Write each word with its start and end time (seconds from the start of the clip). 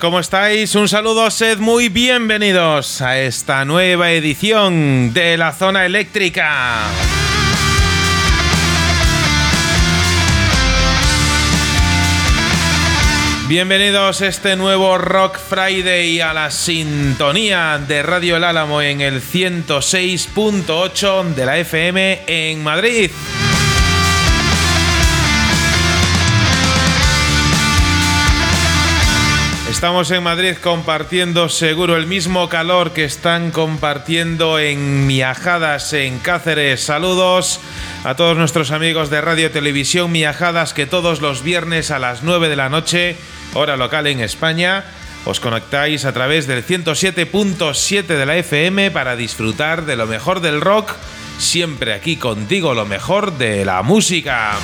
¿cómo 0.00 0.18
estáis? 0.18 0.74
Un 0.74 0.88
saludo, 0.88 1.30
sed 1.30 1.58
muy 1.58 1.90
bienvenidos 1.90 3.02
a 3.02 3.18
esta 3.18 3.64
nueva 3.64 4.10
edición 4.10 5.12
de 5.12 5.36
la 5.36 5.52
zona 5.52 5.84
eléctrica. 5.84 6.86
Bienvenidos 13.46 14.22
a 14.22 14.28
este 14.28 14.56
nuevo 14.56 14.96
Rock 14.96 15.38
Friday 15.38 16.20
a 16.20 16.32
la 16.32 16.50
sintonía 16.50 17.78
de 17.86 18.02
Radio 18.02 18.36
El 18.36 18.44
Álamo 18.44 18.80
en 18.80 19.00
el 19.00 19.20
106.8 19.20 21.34
de 21.34 21.46
la 21.46 21.58
FM 21.58 22.22
en 22.26 22.62
Madrid. 22.62 23.10
Estamos 29.80 30.10
en 30.10 30.22
Madrid 30.22 30.56
compartiendo 30.62 31.48
seguro 31.48 31.96
el 31.96 32.06
mismo 32.06 32.50
calor 32.50 32.92
que 32.92 33.04
están 33.04 33.50
compartiendo 33.50 34.58
en 34.58 35.06
Miajadas, 35.06 35.94
en 35.94 36.18
Cáceres. 36.18 36.82
Saludos 36.82 37.60
a 38.04 38.14
todos 38.14 38.36
nuestros 38.36 38.72
amigos 38.72 39.08
de 39.08 39.22
Radio 39.22 39.50
Televisión 39.50 40.12
Miajadas 40.12 40.74
que 40.74 40.84
todos 40.84 41.22
los 41.22 41.42
viernes 41.42 41.90
a 41.90 41.98
las 41.98 42.22
9 42.22 42.50
de 42.50 42.56
la 42.56 42.68
noche, 42.68 43.16
hora 43.54 43.78
local 43.78 44.06
en 44.06 44.20
España, 44.20 44.84
os 45.24 45.40
conectáis 45.40 46.04
a 46.04 46.12
través 46.12 46.46
del 46.46 46.62
107.7 46.62 48.02
de 48.04 48.26
la 48.26 48.36
FM 48.36 48.90
para 48.90 49.16
disfrutar 49.16 49.86
de 49.86 49.96
lo 49.96 50.06
mejor 50.06 50.42
del 50.42 50.60
rock, 50.60 50.92
siempre 51.38 51.94
aquí 51.94 52.18
contigo 52.18 52.74
lo 52.74 52.84
mejor 52.84 53.38
de 53.38 53.64
la 53.64 53.82
música. 53.82 54.58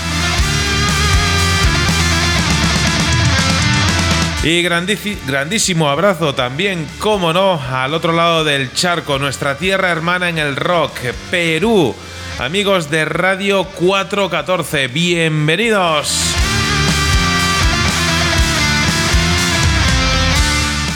Y 4.48 4.62
grandísimo 4.62 5.88
abrazo 5.88 6.36
también, 6.36 6.86
como 7.00 7.32
no, 7.32 7.60
al 7.60 7.94
otro 7.94 8.12
lado 8.12 8.44
del 8.44 8.72
charco, 8.72 9.18
nuestra 9.18 9.58
tierra 9.58 9.90
hermana 9.90 10.28
en 10.28 10.38
el 10.38 10.54
rock, 10.54 10.92
Perú. 11.32 11.92
Amigos 12.38 12.88
de 12.88 13.06
Radio 13.06 13.64
414, 13.64 14.86
bienvenidos. 14.86 16.32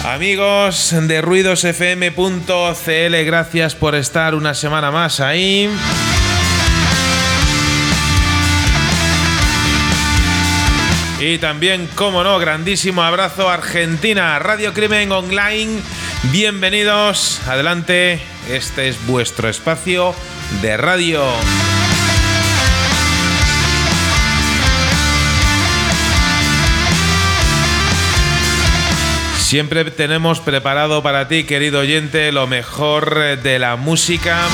Amigos 0.05 0.95
de 1.09 1.21
ruidosfm.cl, 1.21 3.25
gracias 3.25 3.75
por 3.75 3.97
estar 3.97 4.37
una 4.37 4.55
semana 4.55 4.93
más 4.93 5.19
ahí. 5.19 5.69
Y 11.21 11.37
también, 11.37 11.87
como 11.97 12.25
no, 12.25 12.39
grandísimo 12.39 13.03
abrazo 13.03 13.51
Argentina, 13.51 14.39
Radio 14.39 14.73
Crimen 14.73 15.13
Online. 15.13 15.83
Bienvenidos, 16.33 17.47
adelante, 17.47 18.23
este 18.49 18.89
es 18.89 19.07
vuestro 19.07 19.51
espacio 19.51 20.15
de 20.63 20.79
radio. 20.79 21.23
Siempre 29.37 29.85
tenemos 29.91 30.41
preparado 30.41 31.03
para 31.03 31.29
ti, 31.29 31.45
querido 31.45 31.81
oyente, 31.81 32.33
lo 32.33 32.47
mejor 32.47 33.37
de 33.43 33.59
la 33.59 33.77
música 33.77 34.49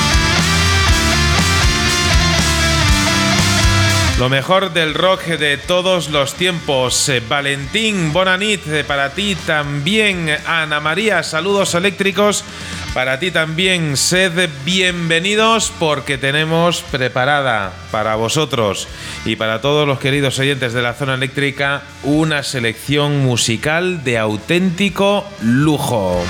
Lo 4.19 4.29
mejor 4.29 4.73
del 4.73 4.95
rock 4.95 5.25
de 5.25 5.57
todos 5.57 6.09
los 6.09 6.33
tiempos. 6.33 7.07
Eh, 7.07 7.21
Valentín 7.29 8.11
Bonanit, 8.13 8.65
eh, 8.67 8.83
para 8.83 9.11
ti 9.13 9.35
también. 9.45 10.35
Ana 10.47 10.79
María, 10.79 11.21
saludos 11.21 11.75
eléctricos. 11.75 12.43
Para 12.95 13.19
ti 13.19 13.29
también, 13.29 13.95
sed 13.95 14.49
bienvenidos 14.65 15.71
porque 15.77 16.17
tenemos 16.17 16.81
preparada 16.81 17.73
para 17.91 18.15
vosotros 18.15 18.87
y 19.23 19.35
para 19.35 19.61
todos 19.61 19.87
los 19.87 19.99
queridos 19.99 20.39
oyentes 20.39 20.73
de 20.73 20.81
la 20.81 20.95
zona 20.95 21.13
eléctrica 21.13 21.83
una 22.01 22.41
selección 22.41 23.19
musical 23.19 24.03
de 24.03 24.17
auténtico 24.17 25.27
lujo. 25.41 26.25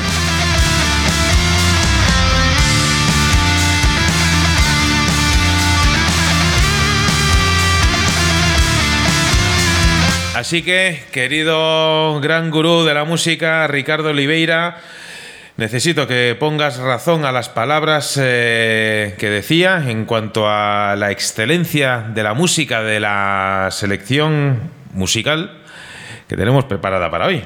Así 10.37 10.61
que, 10.61 10.99
querido 11.11 12.19
gran 12.21 12.51
gurú 12.51 12.83
de 12.83 12.93
la 12.93 13.05
música, 13.05 13.65
Ricardo 13.65 14.09
Oliveira, 14.09 14.77
necesito 15.57 16.05
que 16.05 16.37
pongas 16.39 16.77
razón 16.77 17.25
a 17.25 17.31
las 17.31 17.49
palabras 17.49 18.19
eh, 18.21 19.15
que 19.17 19.31
decía 19.31 19.89
en 19.89 20.05
cuanto 20.05 20.47
a 20.47 20.95
la 20.95 21.09
excelencia 21.09 22.05
de 22.13 22.21
la 22.21 22.35
música 22.35 22.83
de 22.83 22.99
la 22.99 23.69
selección 23.71 24.59
musical 24.93 25.57
que 26.27 26.37
tenemos 26.37 26.65
preparada 26.65 27.09
para 27.09 27.25
hoy. 27.25 27.41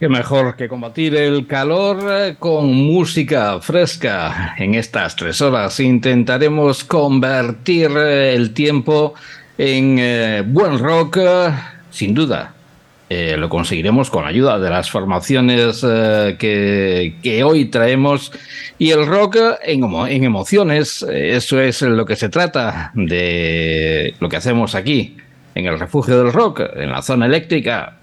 Qué 0.00 0.08
mejor 0.08 0.56
que 0.56 0.68
combatir 0.68 1.14
el 1.14 1.46
calor 1.46 1.98
eh, 2.10 2.36
con 2.40 2.72
música 2.72 3.60
fresca. 3.60 4.56
En 4.58 4.74
estas 4.74 5.14
tres 5.14 5.40
horas 5.40 5.78
intentaremos 5.78 6.82
convertir 6.82 7.92
eh, 7.96 8.34
el 8.34 8.52
tiempo 8.52 9.14
en 9.58 9.96
eh, 9.98 10.44
buen 10.46 10.78
rock, 10.78 11.18
eh, 11.20 11.50
sin 11.90 12.14
duda. 12.14 12.54
Eh, 13.10 13.36
lo 13.36 13.48
conseguiremos 13.48 14.10
con 14.10 14.26
ayuda 14.26 14.58
de 14.58 14.70
las 14.70 14.90
formaciones 14.90 15.80
que, 15.80 17.42
hoy 17.44 17.64
traemos. 17.66 18.30
Y 18.78 18.90
el 18.90 19.06
rock 19.06 19.36
en 19.62 20.24
emociones, 20.24 21.02
eso 21.02 21.60
es 21.60 21.82
lo 21.82 22.04
que 22.04 22.16
se 22.16 22.28
trata 22.28 22.92
de 22.94 24.14
lo 24.20 24.28
que 24.28 24.36
hacemos 24.36 24.74
aquí, 24.74 25.16
en 25.54 25.66
el 25.66 25.78
refugio 25.78 26.22
del 26.22 26.32
rock, 26.32 26.60
en 26.76 26.92
la 26.92 27.02
zona 27.02 27.26
eléctrica. 27.26 27.96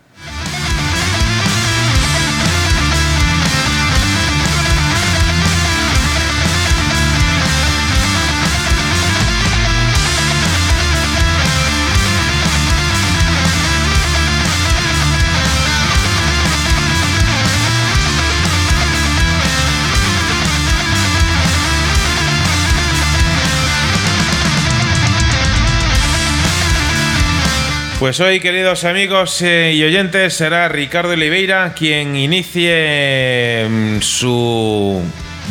Pues 28.05 28.19
hoy, 28.19 28.39
queridos 28.39 28.83
amigos 28.83 29.41
eh, 29.41 29.73
y 29.73 29.83
oyentes, 29.83 30.35
será 30.35 30.69
Ricardo 30.69 31.13
Oliveira 31.13 31.73
quien 31.73 32.15
inicie 32.15 33.65
mm, 33.67 34.01
su 34.01 35.01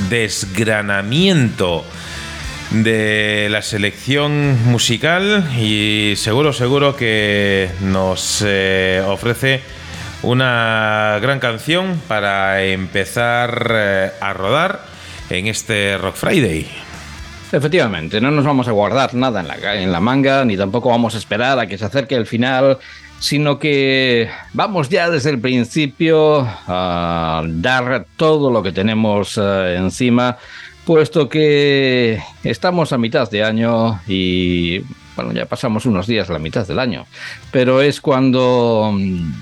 desgranamiento 0.09 1.85
de 2.71 3.49
la 3.51 3.61
selección 3.61 4.71
musical 4.71 5.51
y 5.59 6.13
seguro, 6.15 6.53
seguro 6.53 6.95
que 6.95 7.71
nos 7.81 8.41
eh, 8.47 9.03
ofrece 9.05 9.61
una 10.23 11.19
gran 11.21 11.41
canción 11.41 12.01
para 12.07 12.63
empezar 12.63 13.69
eh, 13.75 14.11
a 14.21 14.33
rodar 14.33 14.87
en 15.29 15.49
este 15.49 15.99
Rock 15.99 16.15
Friday. 16.15 16.84
Efectivamente, 17.55 18.21
no 18.21 18.33
nos 18.33 18.45
vamos 18.45 18.67
a 18.67 18.73
guardar 18.73 19.15
nada 19.15 19.41
en 19.41 19.47
la, 19.47 19.81
en 19.81 19.93
la 19.93 20.01
manga, 20.01 20.45
ni 20.45 20.57
tampoco 20.57 20.89
vamos 20.89 21.15
a 21.15 21.19
esperar 21.19 21.57
a 21.61 21.69
que 21.69 21.79
se 21.79 21.85
acerque 21.85 22.17
el 22.17 22.27
final, 22.27 22.79
sino 23.21 23.61
que 23.61 24.29
vamos 24.53 24.89
ya 24.89 25.09
desde 25.09 25.31
el 25.31 25.39
principio 25.39 26.49
a 26.67 27.45
dar 27.47 28.07
todo 28.17 28.51
lo 28.51 28.61
que 28.61 28.73
tenemos 28.73 29.39
eh, 29.41 29.77
encima, 29.77 30.37
puesto 30.85 31.29
que 31.29 32.21
estamos 32.43 32.93
a 32.93 32.99
mitad 32.99 33.31
de 33.31 33.45
año 33.45 34.01
y 34.09 34.81
bueno, 35.15 35.33
ya 35.33 35.47
pasamos 35.47 35.87
unos 35.87 36.09
días 36.09 36.29
la 36.31 36.41
mitad 36.41 36.67
del 36.67 36.81
año, 36.81 37.07
pero 37.53 37.81
es 37.81 38.01
cuando 38.01 38.91
mm, 38.93 39.33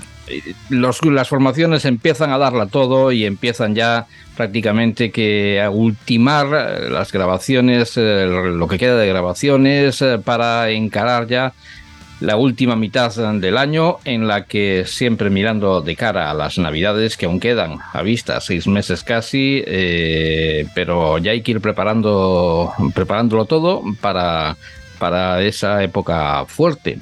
los, 0.69 1.05
las 1.05 1.29
formaciones 1.29 1.85
empiezan 1.85 2.33
a 2.33 2.39
darla 2.39 2.67
todo 2.67 3.13
y 3.13 3.25
empiezan 3.25 3.75
ya 3.75 4.07
prácticamente 4.37 5.11
que 5.11 5.61
a 5.61 5.71
ultimar 5.71 6.47
las 6.91 7.13
grabaciones, 7.13 7.97
eh, 7.97 8.27
lo 8.27 8.67
que 8.69 8.79
queda 8.79 8.97
de 8.97 9.07
grabaciones 9.07 10.01
eh, 10.03 10.19
para 10.23 10.71
encarar 10.71 11.27
ya 11.27 11.53
la 12.23 12.37
última 12.37 12.77
mitad 12.77 13.13
del 13.35 13.59
año 13.59 13.99
en 14.05 14.29
la 14.29 14.45
que 14.45 14.85
siempre 14.87 15.29
mirando 15.29 15.83
de 15.83 15.97
cara 15.97 16.31
a 16.31 16.35
las 16.35 16.57
navidades 16.57 17.17
que 17.17 17.27
aún 17.27 17.41
quedan 17.41 17.79
a 17.93 18.03
vista 18.03 18.41
seis 18.41 18.69
meses 18.69 19.03
casi 19.03 19.63
eh, 19.67 20.67
pero 20.73 21.19
ya 21.19 21.33
hay 21.33 21.43
que 21.43 21.51
ir 21.51 21.61
preparando 21.61 22.73
preparándolo 22.95 23.45
todo 23.47 23.83
para 24.01 24.57
para 25.01 25.43
esa 25.43 25.83
época 25.83 26.45
fuerte 26.47 26.99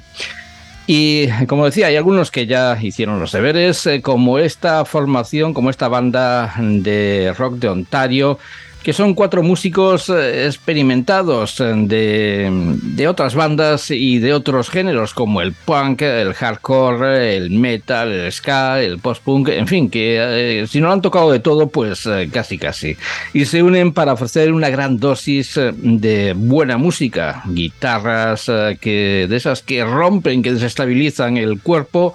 y 0.86 1.28
como 1.46 1.66
decía, 1.66 1.86
hay 1.86 1.96
algunos 1.96 2.30
que 2.30 2.46
ya 2.46 2.76
hicieron 2.80 3.20
los 3.20 3.32
deberes, 3.32 3.86
eh, 3.86 4.02
como 4.02 4.38
esta 4.38 4.84
formación, 4.84 5.54
como 5.54 5.70
esta 5.70 5.88
banda 5.88 6.54
de 6.58 7.34
rock 7.36 7.54
de 7.54 7.68
Ontario, 7.68 8.38
que 8.82 8.92
son 8.92 9.14
cuatro 9.14 9.42
músicos 9.42 10.08
eh, 10.08 10.46
experimentados 10.46 11.60
eh, 11.60 12.48
de, 12.50 13.08
otras 13.08 13.34
bandas 13.34 13.90
y 13.90 14.18
de 14.18 14.32
otros 14.32 14.70
géneros 14.70 15.12
como 15.14 15.42
el 15.42 15.52
punk, 15.52 16.02
el 16.02 16.32
hardcore, 16.32 17.36
el 17.36 17.50
metal, 17.50 18.10
el 18.10 18.32
ska, 18.32 18.80
el 18.80 18.98
post-punk, 18.98 19.48
en 19.48 19.66
fin, 19.66 19.90
que 19.90 20.60
eh, 20.62 20.66
si 20.66 20.80
no 20.80 20.90
han 20.92 21.02
tocado 21.02 21.30
de 21.30 21.40
todo, 21.40 21.68
pues 21.68 22.08
casi 22.32 22.58
casi. 22.58 22.96
Y 23.32 23.44
se 23.44 23.62
unen 23.62 23.92
para 23.92 24.12
ofrecer 24.12 24.52
una 24.52 24.70
gran 24.70 24.98
dosis 24.98 25.58
de 25.74 26.34
buena 26.36 26.76
música, 26.76 27.42
guitarras 27.46 28.50
que 28.80 29.26
de 29.28 29.36
esas 29.36 29.62
que 29.62 29.84
rompen, 29.84 30.42
que 30.42 30.52
desestabilizan 30.52 31.36
el 31.36 31.60
cuerpo 31.60 32.14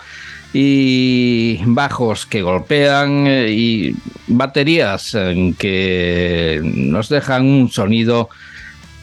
y 0.57 1.59
bajos 1.65 2.25
que 2.25 2.41
golpean 2.41 3.27
eh, 3.27 3.51
y 3.51 3.93
baterías 4.27 5.13
eh, 5.13 5.53
que 5.59 6.61
nos 6.63 7.09
dejan 7.09 7.45
un 7.45 7.69
sonido 7.69 8.29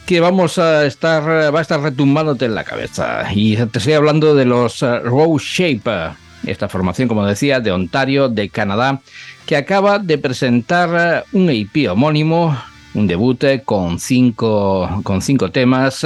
que 0.07 0.19
vamos 0.19 0.57
a 0.57 0.83
estar 0.87 1.53
va 1.53 1.59
a 1.59 1.61
estar 1.61 1.79
retumbándote 1.79 2.45
en 2.45 2.55
la 2.55 2.63
cabeza 2.63 3.31
y 3.31 3.55
te 3.55 3.77
estoy 3.77 3.93
hablando 3.93 4.33
de 4.33 4.45
los 4.45 4.81
eh, 4.81 4.97
Rose 5.01 5.45
Shape 5.47 6.15
esta 6.47 6.67
formación 6.67 7.07
como 7.07 7.23
decía 7.23 7.59
de 7.59 7.71
Ontario 7.71 8.29
de 8.29 8.49
Canadá 8.49 8.99
que 9.45 9.55
acaba 9.55 9.99
de 9.99 10.17
presentar 10.17 11.23
un 11.33 11.51
EP 11.51 11.87
homónimo 11.87 12.57
un 12.95 13.05
debut 13.05 13.43
con 13.63 13.99
cinco, 13.99 15.01
con 15.03 15.21
cinco 15.21 15.51
temas 15.51 16.03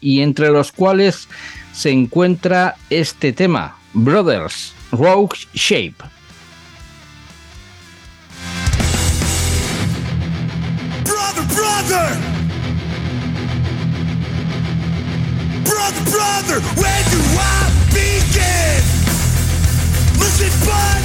y 0.00 0.20
entre 0.20 0.50
los 0.50 0.72
cuales 0.72 1.28
se 1.72 1.90
encuentra 1.90 2.76
este 2.90 3.32
tema, 3.32 3.76
Brothers. 3.94 4.75
Rogue 4.92 5.34
Shape. 5.54 6.02
Brother, 11.04 11.44
brother! 11.54 12.06
Brother, 15.64 16.02
brother, 16.10 16.60
where 16.80 17.02
do 17.10 17.20
I 17.38 17.70
begin? 17.90 18.82
Listen, 20.18 20.52
bud! 20.66 21.02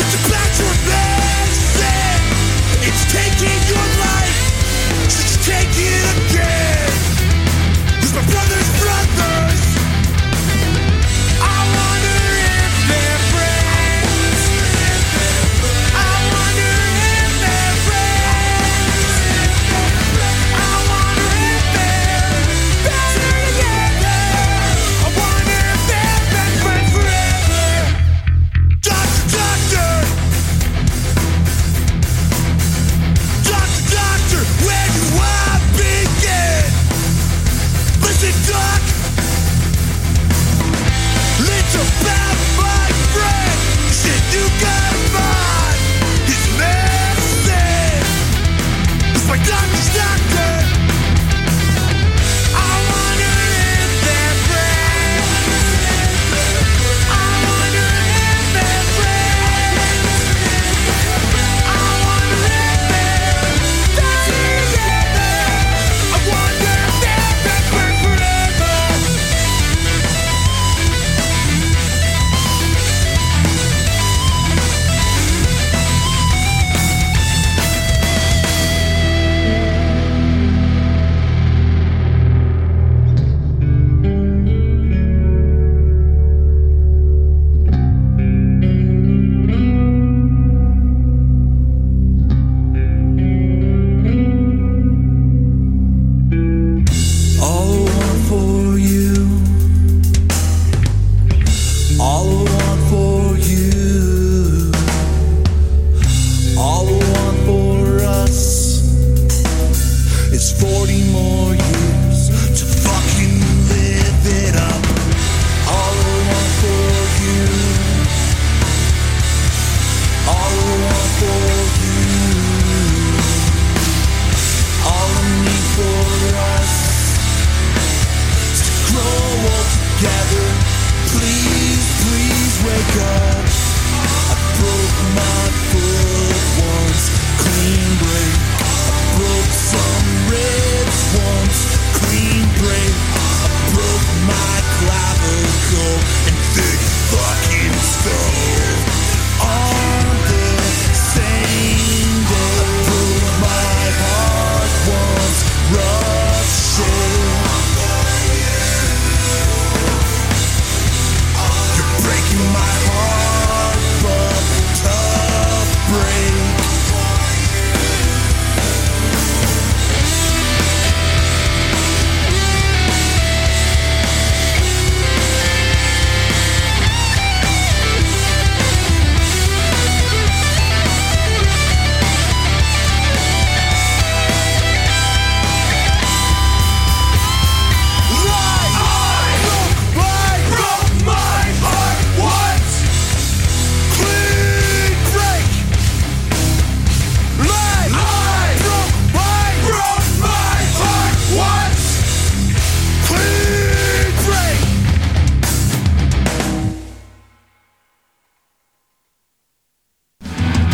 It's 0.00 0.14
about 0.26 0.50
your! 0.58 0.74
It's 2.86 3.02
taking 3.12 3.60
your 3.68 3.86
life! 4.00 4.44
Take 5.44 5.68
it 5.76 6.32
again? 6.32 6.88
My 8.14 8.22
brother's 8.30 8.70
brother 8.80 9.53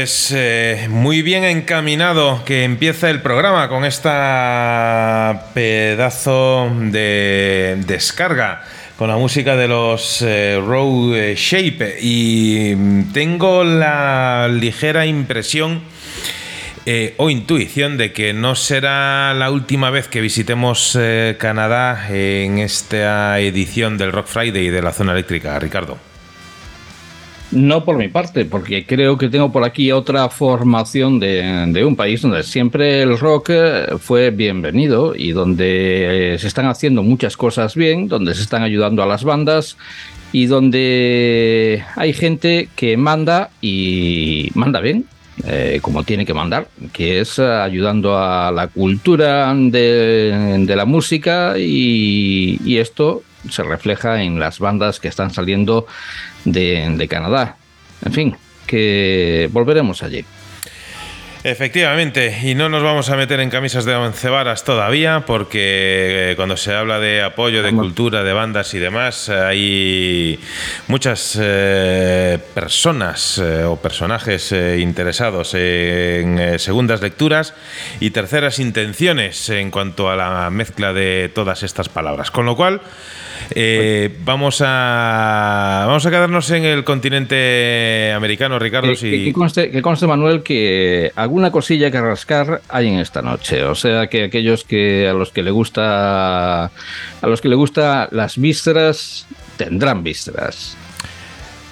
Pues 0.00 0.32
eh, 0.34 0.86
muy 0.88 1.20
bien 1.20 1.44
encaminado 1.44 2.42
que 2.46 2.64
empieza 2.64 3.10
el 3.10 3.20
programa 3.20 3.68
con 3.68 3.84
esta 3.84 5.48
pedazo 5.52 6.72
de 6.74 7.76
descarga 7.86 8.64
con 8.96 9.08
la 9.08 9.18
música 9.18 9.56
de 9.56 9.68
los 9.68 10.22
eh, 10.22 11.34
Shape 11.36 11.98
y 12.00 13.04
tengo 13.12 13.62
la 13.62 14.48
ligera 14.50 15.04
impresión 15.04 15.82
eh, 16.86 17.12
o 17.18 17.28
intuición 17.28 17.98
de 17.98 18.14
que 18.14 18.32
no 18.32 18.54
será 18.54 19.34
la 19.34 19.50
última 19.50 19.90
vez 19.90 20.08
que 20.08 20.22
visitemos 20.22 20.98
Canadá 21.36 22.06
en 22.08 22.56
esta 22.56 23.38
edición 23.38 23.98
del 23.98 24.12
Rock 24.12 24.28
Friday 24.28 24.70
de 24.70 24.80
la 24.80 24.94
zona 24.94 25.12
eléctrica, 25.12 25.58
Ricardo. 25.58 26.09
No 27.52 27.84
por 27.84 27.96
mi 27.96 28.06
parte, 28.06 28.44
porque 28.44 28.86
creo 28.86 29.18
que 29.18 29.28
tengo 29.28 29.50
por 29.50 29.64
aquí 29.64 29.90
otra 29.90 30.28
formación 30.28 31.18
de, 31.18 31.82
un 31.84 31.96
país 31.96 32.22
donde 32.22 32.44
siempre 32.44 33.02
el 33.02 33.18
rock 33.18 33.50
eh, 33.50 33.86
fue 33.98 34.30
bienvenido 34.30 35.16
y 35.16 35.32
donde 35.32 36.34
eh, 36.34 36.38
se 36.38 36.46
están 36.46 36.66
haciendo 36.66 37.02
muchas 37.02 37.36
cosas 37.36 37.74
bien, 37.74 38.06
donde 38.06 38.36
se 38.36 38.42
están 38.42 38.62
ayudando 38.62 39.02
a 39.02 39.06
las 39.06 39.24
bandas 39.24 39.76
y 40.32 40.46
donde 40.46 41.82
hay 41.96 42.12
gente 42.12 42.68
que 42.76 42.96
manda 42.96 43.50
y 43.60 44.50
manda 44.54 44.80
bien, 44.80 45.06
eh, 45.44 45.80
como 45.82 46.04
tiene 46.04 46.24
que 46.24 46.34
mandar, 46.34 46.68
que 46.92 47.20
es 47.20 47.40
ayudando 47.40 48.16
a 48.16 48.52
la 48.52 48.68
cultura 48.68 49.52
de, 49.54 50.64
la 50.68 50.84
música 50.84 51.54
y, 51.58 52.78
esto 52.78 53.22
se 53.48 53.62
refleja 53.62 54.22
en 54.22 54.38
las 54.38 54.58
bandas 54.58 55.00
que 55.00 55.08
están 55.08 55.30
saliendo 55.30 55.86
de, 56.44 57.06
Canadá. 57.08 57.56
En 58.04 58.12
fin, 58.12 58.36
que 58.66 59.48
volveremos 59.52 60.02
allí. 60.02 60.24
Efectivamente, 61.42 62.38
y 62.42 62.54
no 62.54 62.68
nos 62.68 62.82
vamos 62.82 63.08
a 63.08 63.16
meter 63.16 63.40
en 63.40 63.48
camisas 63.48 63.86
de 63.86 63.94
once 63.94 64.28
varas 64.28 64.62
todavía, 64.62 65.24
porque 65.26 66.32
eh, 66.32 66.36
cuando 66.36 66.58
se 66.58 66.74
habla 66.74 67.00
de 67.00 67.22
apoyo, 67.22 67.62
de 67.62 67.72
cultura, 67.72 68.22
de 68.22 68.34
bandas 68.34 68.74
y 68.74 68.78
demás, 68.78 69.30
hay 69.30 70.38
muchas 70.88 71.38
eh, 71.40 72.38
personas 72.52 73.38
eh, 73.38 73.64
o 73.64 73.76
personajes 73.76 74.52
interesados 74.52 75.54
en 75.54 76.58
segundas 76.58 77.00
lecturas 77.00 77.54
y 78.00 78.10
terceras 78.10 78.58
intenciones 78.58 79.48
en 79.48 79.70
cuanto 79.70 80.10
a 80.10 80.16
la 80.16 80.50
mezcla 80.50 80.92
de 80.92 81.30
todas 81.34 81.62
estas 81.62 81.88
palabras. 81.88 82.30
Con 82.30 82.44
lo 82.44 82.54
cual, 82.54 82.82
eh, 83.54 84.16
vamos, 84.24 84.62
a, 84.64 85.84
vamos 85.86 86.04
a 86.06 86.10
quedarnos 86.10 86.50
en 86.50 86.64
el 86.64 86.84
continente 86.84 88.12
americano, 88.14 88.58
Ricardo. 88.58 88.92
Que, 88.94 89.32
conste, 89.32 90.06
Manuel, 90.06 90.42
que 90.42 91.10
alguna 91.30 91.52
cosilla 91.52 91.92
que 91.92 92.00
rascar 92.00 92.60
hay 92.68 92.88
en 92.88 92.98
esta 92.98 93.22
noche. 93.22 93.62
O 93.62 93.76
sea 93.76 94.08
que 94.08 94.24
aquellos 94.24 94.64
que 94.64 95.08
a 95.08 95.12
los 95.12 95.30
que 95.30 95.44
le 95.44 95.52
gusta 95.52 96.64
a 96.64 96.70
los 97.22 97.40
que 97.40 97.48
le 97.48 97.54
gusta 97.54 98.08
las 98.10 98.36
vísceras 98.36 99.28
tendrán 99.56 100.02
vísceras. 100.02 100.76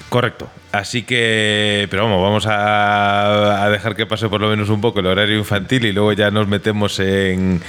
Correcto. 0.07 0.49
Así 0.71 1.01
que, 1.01 1.87
pero 1.89 2.03
vamos, 2.03 2.21
vamos 2.21 2.45
a, 2.47 3.67
dejar 3.71 3.95
que 3.95 4.05
pase 4.05 4.29
por 4.29 4.39
lo 4.39 4.49
menos 4.49 4.69
un 4.69 4.81
poco 4.81 4.99
el 4.99 5.07
horario 5.07 5.35
infantil 5.35 5.83
y 5.85 5.91
luego 5.91 6.13
ya 6.13 6.29
nos 6.29 6.47
metemos 6.47 6.99
en, 6.99 7.59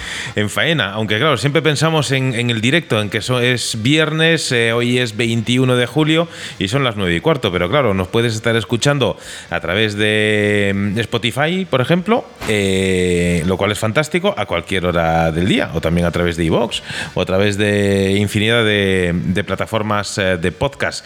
faena. 0.48 0.92
Aunque 0.92 1.16
claro, 1.16 1.38
siempre 1.38 1.62
pensamos 1.62 2.12
en, 2.12 2.34
el 2.34 2.60
directo, 2.60 3.00
en 3.00 3.08
que 3.08 3.18
es 3.18 3.82
viernes, 3.82 4.52
eh, 4.52 4.74
hoy 4.74 4.98
es 4.98 5.16
21 5.16 5.76
de 5.76 5.86
julio 5.86 6.28
y 6.58 6.68
son 6.68 6.84
las 6.84 6.96
9 6.96 7.14
y 7.14 7.20
cuarto, 7.20 7.50
pero 7.50 7.70
claro, 7.70 7.94
nos 7.94 8.08
puedes 8.08 8.34
estar 8.34 8.54
escuchando 8.56 9.16
a 9.48 9.60
través 9.60 9.94
de 9.96 10.72
mm, 10.74 10.98
Spotify, 10.98 11.66
por 11.68 11.80
ejemplo, 11.80 12.26
eh, 12.48 13.42
lo 13.46 13.56
cual 13.56 13.72
es 13.72 13.78
fantástico, 13.78 14.34
a 14.36 14.44
cualquier 14.44 14.84
hora 14.84 15.32
del 15.32 15.48
día, 15.48 15.70
o 15.72 15.80
también 15.80 16.06
a 16.06 16.10
través 16.10 16.36
de 16.36 16.44
iVoox, 16.44 16.82
o 17.14 17.22
a 17.22 17.24
través 17.24 17.56
de 17.56 18.12
infinidad 18.18 18.62
de, 18.62 19.42
plataformas 19.46 20.18
eh, 20.18 20.36
de 20.36 20.52
podcast. 20.52 21.04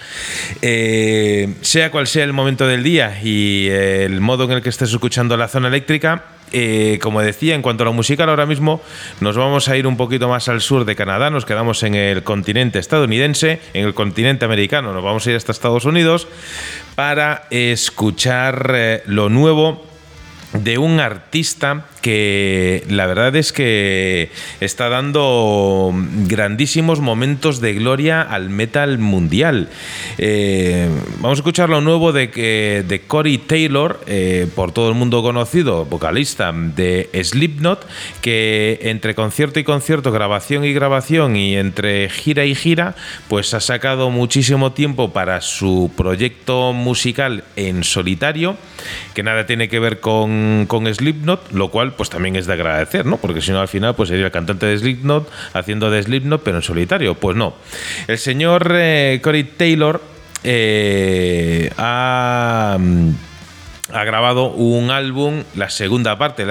Cual 1.91 2.07
sea 2.07 2.25
el 2.25 2.33
momento 2.33 2.67
del 2.67 2.83
día 2.83 3.21
y 3.23 3.69
el 3.69 4.21
modo 4.21 4.45
en 4.45 4.53
el 4.53 4.63
que 4.63 4.69
estés 4.69 4.91
escuchando 4.91 5.37
la 5.37 5.49
zona 5.49 5.69
eléctrica, 5.69 6.25
eh, 6.53 6.99
como 7.03 7.21
decía, 7.21 7.55
en 7.55 7.63
cuanto 7.63 7.83
a 7.83 7.87
la 7.87 7.93
musical, 7.93 8.29
ahora 8.29 8.47
mismo 8.47 8.81
nos 9.21 9.37
vamos 9.37 9.69
a 9.69 9.77
ir 9.77 9.87
un 9.87 9.97
poquito 9.97 10.29
más 10.29 10.49
al 10.49 10.61
sur 10.61 10.85
de 10.85 10.95
Canadá, 10.95 11.31
nos 11.31 11.45
quedamos 11.45 11.83
en 11.83 11.95
el 11.95 12.23
continente 12.23 12.79
estadounidense, 12.79 13.61
en 13.73 13.87
el 13.87 13.95
continente 13.95 14.45
americano, 14.45 14.93
nos 14.93 15.03
vamos 15.03 15.27
a 15.27 15.31
ir 15.31 15.37
hasta 15.37 15.53
Estados 15.53 15.85
Unidos 15.85 16.29
para 16.95 17.47
escuchar 17.51 18.73
eh, 18.75 19.03
lo 19.07 19.29
nuevo 19.31 19.85
de 20.53 20.79
un 20.79 21.01
artista 21.01 21.87
que 22.05 22.85
la 22.91 23.07
verdad 23.07 23.35
es 23.35 23.51
que 23.51 24.29
está 24.61 24.91
dando 24.91 25.91
grandísimos 26.29 27.01
momentos 27.01 27.63
de 27.63 27.73
gloria 27.73 28.21
al 28.21 28.51
metal 28.51 28.99
mundial. 28.99 29.71
Eh, 30.19 30.91
vamos 31.21 31.39
a 31.39 31.41
escuchar 31.41 31.71
lo 31.71 31.81
nuevo 31.81 32.13
de, 32.13 32.27
de 32.87 33.01
Corey 33.07 33.39
Taylor, 33.39 34.01
eh, 34.07 34.47
por 34.55 34.73
todo 34.73 34.91
el 34.91 34.95
mundo 34.97 35.23
conocido, 35.23 35.87
vocalista 35.87 36.53
de 36.53 37.09
Slipknot, 37.25 37.89
que 38.21 38.81
entre 38.83 39.15
concierto 39.15 39.59
y 39.59 39.65
concierto, 39.65 40.13
grabación 40.13 40.67
y 40.67 40.75
grabación 40.75 41.37
y 41.37 41.57
entre 41.57 42.11
gira 42.11 42.45
y 42.45 42.55
gira, 42.55 42.97
pues 43.29 43.55
ha 43.55 43.61
sacado 43.61 44.11
muchísimo 44.11 44.73
tiempo 44.73 45.15
para 45.15 45.41
su 45.41 45.91
proyecto 45.97 46.75
musical 46.75 47.45
en 47.57 47.83
solitario, 47.83 48.59
que 49.15 49.23
nada 49.23 49.47
tiene 49.47 49.71
que 49.71 49.81
ver 49.81 50.01
con, 50.01 50.67
con 50.69 50.93
Slipknot, 50.93 51.51
lo 51.53 51.71
cual 51.71 51.94
pues 51.97 52.11
también 52.11 52.37
es 52.37 52.47
de 52.47 52.53
agradecer, 52.53 53.07
¿no? 53.07 53.17
Porque 53.19 53.41
si 53.41 53.53
no, 53.53 53.61
al 53.61 53.69
final, 53.69 53.95
pues 53.95 54.09
sería 54.09 54.27
el 54.27 54.33
cantante 54.33 54.67
de 54.67 54.79
Slipknot 54.79 55.31
haciendo 55.53 55.91
de 55.91 56.03
Slipknot, 56.03 56.43
pero 56.43 56.59
en 56.59 56.63
solitario. 56.63 57.15
Pues 57.15 57.37
no. 57.37 57.55
El 58.07 58.19
señor 58.19 58.73
eh, 58.75 59.21
Corey 59.23 59.45
Taylor 59.45 60.01
eh, 60.43 61.71
ha 61.79 62.79
ha 63.93 64.05
grabado 64.05 64.51
un 64.51 64.91
álbum, 64.91 65.45
la 65.55 65.71
segunda 65.71 66.19
parte, 66.19 66.43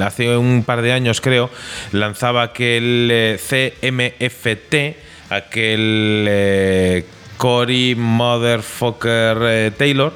hace 0.00 0.36
un 0.36 0.62
par 0.64 0.80
de 0.80 0.92
años 0.92 1.20
creo, 1.20 1.50
lanzaba 1.92 2.42
aquel 2.42 3.08
eh, 3.10 3.38
CMFT, 3.40 5.32
aquel 5.32 7.04
Cory 7.38 7.94
Motherfucker 7.94 9.38
eh, 9.42 9.70
Taylor. 9.76 10.12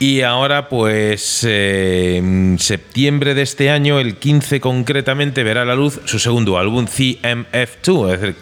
Y 0.00 0.22
ahora, 0.22 0.68
pues, 0.68 1.46
eh, 1.48 2.56
septiembre 2.58 3.34
de 3.34 3.42
este 3.42 3.70
año, 3.70 4.00
el 4.00 4.16
15 4.16 4.60
concretamente, 4.60 5.44
verá 5.44 5.64
la 5.64 5.76
luz 5.76 6.00
su 6.04 6.18
segundo 6.18 6.58
álbum, 6.58 6.86
CMF2, 6.86 8.14
es 8.14 8.20
decir, 8.20 8.36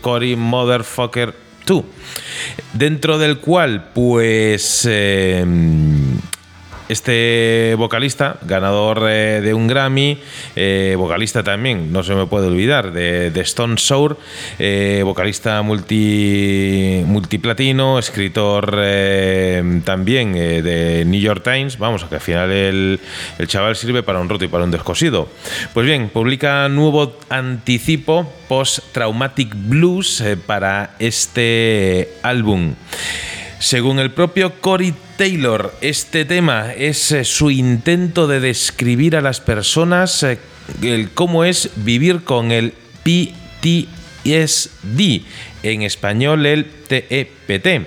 Cory, 0.00 0.36
Motherfucker 0.36 1.32
2. 1.66 1.84
Dentro 2.72 3.18
del 3.18 3.38
cual, 3.38 3.90
pues. 3.94 4.86
Eh, 4.90 5.44
Este 6.90 7.76
vocalista, 7.78 8.36
ganador 8.42 9.06
eh, 9.08 9.40
de 9.40 9.54
un 9.54 9.68
Grammy, 9.68 10.18
eh, 10.56 10.96
vocalista 10.98 11.44
también, 11.44 11.92
no 11.92 12.02
se 12.02 12.16
me 12.16 12.26
puede 12.26 12.48
olvidar, 12.48 12.90
de, 12.90 13.30
Stone 13.42 13.76
Sour, 13.78 14.18
eh, 14.58 15.02
vocalista 15.04 15.62
multi, 15.62 17.04
multiplatino, 17.06 18.00
escritor 18.00 18.72
también 19.84 20.32
de 20.32 21.04
New 21.06 21.20
York 21.20 21.44
Times, 21.44 21.78
vamos, 21.78 22.02
que 22.06 22.16
al 22.16 22.20
final 22.20 22.50
el, 22.50 22.98
el 23.38 23.46
chaval 23.46 23.76
sirve 23.76 24.02
para 24.02 24.18
un 24.18 24.28
roto 24.28 24.44
y 24.44 24.48
para 24.48 24.64
un 24.64 24.72
descosido. 24.72 25.28
Pues 25.72 25.86
bien, 25.86 26.08
publica 26.08 26.68
nuevo 26.68 27.16
anticipo 27.28 28.28
post-traumatic 28.48 29.54
blues 29.54 30.24
para 30.44 30.96
este 30.98 32.14
álbum. 32.24 32.74
Según 33.60 33.98
el 33.98 34.10
propio 34.10 34.58
Cory 34.62 34.94
Taylor, 35.18 35.74
este 35.82 36.24
tema 36.24 36.72
es 36.72 37.12
eh, 37.12 37.24
su 37.26 37.50
intento 37.50 38.26
de 38.26 38.40
describir 38.40 39.16
a 39.16 39.20
las 39.20 39.42
personas 39.42 40.22
eh, 40.22 40.38
el 40.80 41.10
cómo 41.10 41.44
es 41.44 41.68
vivir 41.76 42.24
con 42.24 42.52
el 42.52 42.72
PTSD, 43.04 43.84
en 45.62 45.82
español 45.82 46.46
el 46.46 46.70
TEPT, 46.88 47.86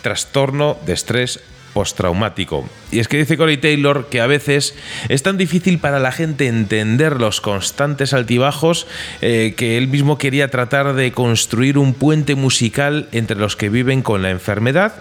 trastorno 0.00 0.78
de 0.86 0.94
estrés 0.94 1.40
postraumático. 1.72 2.68
Y 2.90 2.98
es 2.98 3.08
que 3.08 3.16
dice 3.16 3.36
Corey 3.36 3.56
Taylor 3.56 4.08
que 4.08 4.20
a 4.20 4.26
veces 4.26 4.74
es 5.08 5.22
tan 5.22 5.38
difícil 5.38 5.78
para 5.78 5.98
la 5.98 6.12
gente 6.12 6.46
entender 6.46 7.20
los 7.20 7.40
constantes 7.40 8.12
altibajos 8.12 8.86
eh, 9.20 9.54
que 9.56 9.78
él 9.78 9.88
mismo 9.88 10.18
quería 10.18 10.48
tratar 10.48 10.94
de 10.94 11.12
construir 11.12 11.78
un 11.78 11.94
puente 11.94 12.34
musical 12.34 13.08
entre 13.12 13.36
los 13.36 13.56
que 13.56 13.68
viven 13.68 14.02
con 14.02 14.22
la 14.22 14.30
enfermedad 14.30 14.94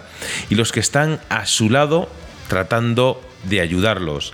y 0.50 0.56
los 0.56 0.72
que 0.72 0.80
están 0.80 1.20
a 1.30 1.46
su 1.46 1.70
lado 1.70 2.10
tratando 2.48 3.22
de 3.44 3.62
ayudarlos. 3.62 4.34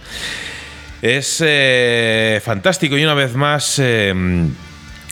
Es 1.01 1.41
eh, 1.45 2.41
fantástico 2.43 2.97
y 2.97 3.03
una 3.03 3.13
vez 3.13 3.35
más... 3.35 3.79
Eh, 3.79 4.13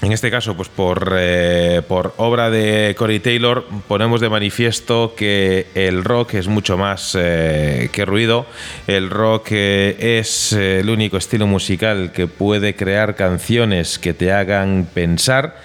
en 0.06 0.12
este 0.12 0.30
caso, 0.30 0.56
pues 0.56 0.70
por, 0.70 1.15
eh, 1.18 1.82
por 1.88 2.13
obra 2.18 2.52
de 2.52 2.94
Corey 2.96 3.20
Taylor, 3.20 3.65
ponemos 3.88 4.22
de 4.22 4.30
manifiesto 4.30 5.15
que 5.18 5.65
el 5.74 6.04
rock 6.04 6.36
es 6.36 6.48
mucho 6.48 6.78
más 6.78 7.18
eh, 7.20 7.89
que 7.91 8.06
ruido. 8.06 8.46
El 8.86 9.10
rock 9.10 9.48
eh, 9.52 10.20
es 10.20 10.54
el 10.54 10.91
único 10.91 11.18
estilo 11.18 11.48
musical 11.48 12.12
que 12.12 12.28
puede 12.28 12.76
crear 12.76 13.15
canciones 13.15 13.98
que 13.98 14.13
te 14.13 14.32
hagan 14.32 14.88
pensar. 14.94 15.58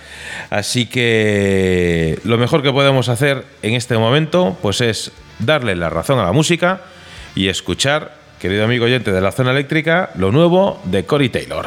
Así 0.49 0.87
que 0.87 2.19
lo 2.25 2.39
mejor 2.39 2.63
que 2.63 2.73
podemos 2.73 3.11
hacer 3.11 3.45
en 3.61 3.75
este 3.75 3.99
momento, 3.99 4.57
pues 4.63 4.81
es 4.81 5.13
darle 5.39 5.77
la 5.77 5.91
razón 5.91 6.19
a 6.19 6.25
la 6.25 6.33
música 6.33 6.81
y 7.35 7.49
escuchar, 7.49 8.15
querido 8.41 8.65
amigo 8.65 8.87
oyente 8.87 9.13
de 9.13 9.21
la 9.21 9.33
zona 9.33 9.51
eléctrica, 9.51 10.11
lo 10.15 10.33
nuevo 10.33 10.81
de 10.85 11.05
Corey 11.05 11.29
Taylor. 11.29 11.67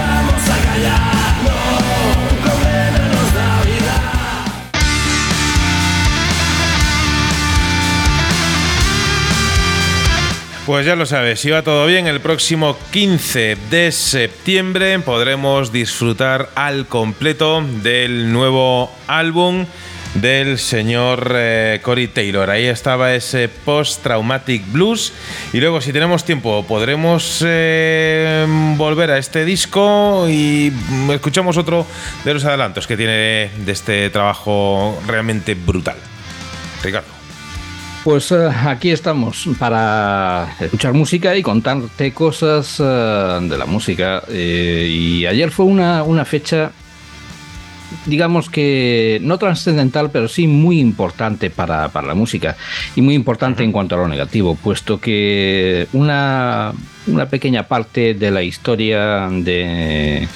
Pues 10.71 10.85
ya 10.85 10.95
lo 10.95 11.05
sabes, 11.05 11.41
si 11.41 11.49
va 11.49 11.63
todo 11.63 11.85
bien, 11.85 12.07
el 12.07 12.21
próximo 12.21 12.77
15 12.91 13.57
de 13.69 13.91
septiembre 13.91 14.99
podremos 14.99 15.73
disfrutar 15.73 16.47
al 16.55 16.87
completo 16.87 17.61
del 17.61 18.31
nuevo 18.31 18.89
álbum 19.05 19.65
del 20.13 20.57
señor 20.57 21.33
eh, 21.35 21.81
Cory 21.83 22.07
Taylor. 22.07 22.49
Ahí 22.49 22.67
estaba 22.67 23.13
ese 23.13 23.49
post-traumatic 23.49 24.71
blues. 24.71 25.11
Y 25.51 25.59
luego, 25.59 25.81
si 25.81 25.91
tenemos 25.91 26.23
tiempo, 26.23 26.65
podremos 26.65 27.43
eh, 27.45 28.45
volver 28.77 29.11
a 29.11 29.17
este 29.17 29.43
disco 29.43 30.25
y 30.29 30.71
escuchamos 31.11 31.57
otro 31.57 31.85
de 32.23 32.33
los 32.33 32.45
adelantos 32.45 32.87
que 32.87 32.95
tiene 32.95 33.51
de 33.57 33.71
este 33.73 34.09
trabajo 34.09 34.97
realmente 35.05 35.53
brutal. 35.53 35.97
Ricardo. 36.81 37.20
Pues 38.03 38.31
eh, 38.31 38.49
aquí 38.65 38.89
estamos 38.89 39.47
para 39.59 40.55
escuchar 40.59 40.93
música 40.93 41.35
y 41.35 41.43
contarte 41.43 42.11
cosas 42.13 42.79
eh, 42.79 43.39
de 43.43 43.57
la 43.57 43.67
música. 43.67 44.23
Eh, 44.27 44.87
y 44.89 45.25
ayer 45.27 45.51
fue 45.51 45.65
una, 45.65 46.01
una, 46.01 46.25
fecha, 46.25 46.71
digamos 48.07 48.49
que 48.49 49.19
no 49.21 49.37
trascendental, 49.37 50.09
pero 50.09 50.27
sí 50.27 50.47
muy 50.47 50.79
importante 50.79 51.51
para, 51.51 51.89
para, 51.89 52.07
la 52.07 52.15
música. 52.15 52.57
Y 52.95 53.03
muy 53.03 53.13
importante 53.13 53.63
en 53.63 53.71
cuanto 53.71 53.93
a 53.93 53.99
lo 53.99 54.07
negativo, 54.07 54.55
puesto 54.55 54.99
que 54.99 55.87
una, 55.93 56.73
una 57.05 57.27
pequeña 57.27 57.67
parte 57.67 58.15
de 58.15 58.31
la 58.31 58.41
historia 58.41 59.29
de, 59.29 60.27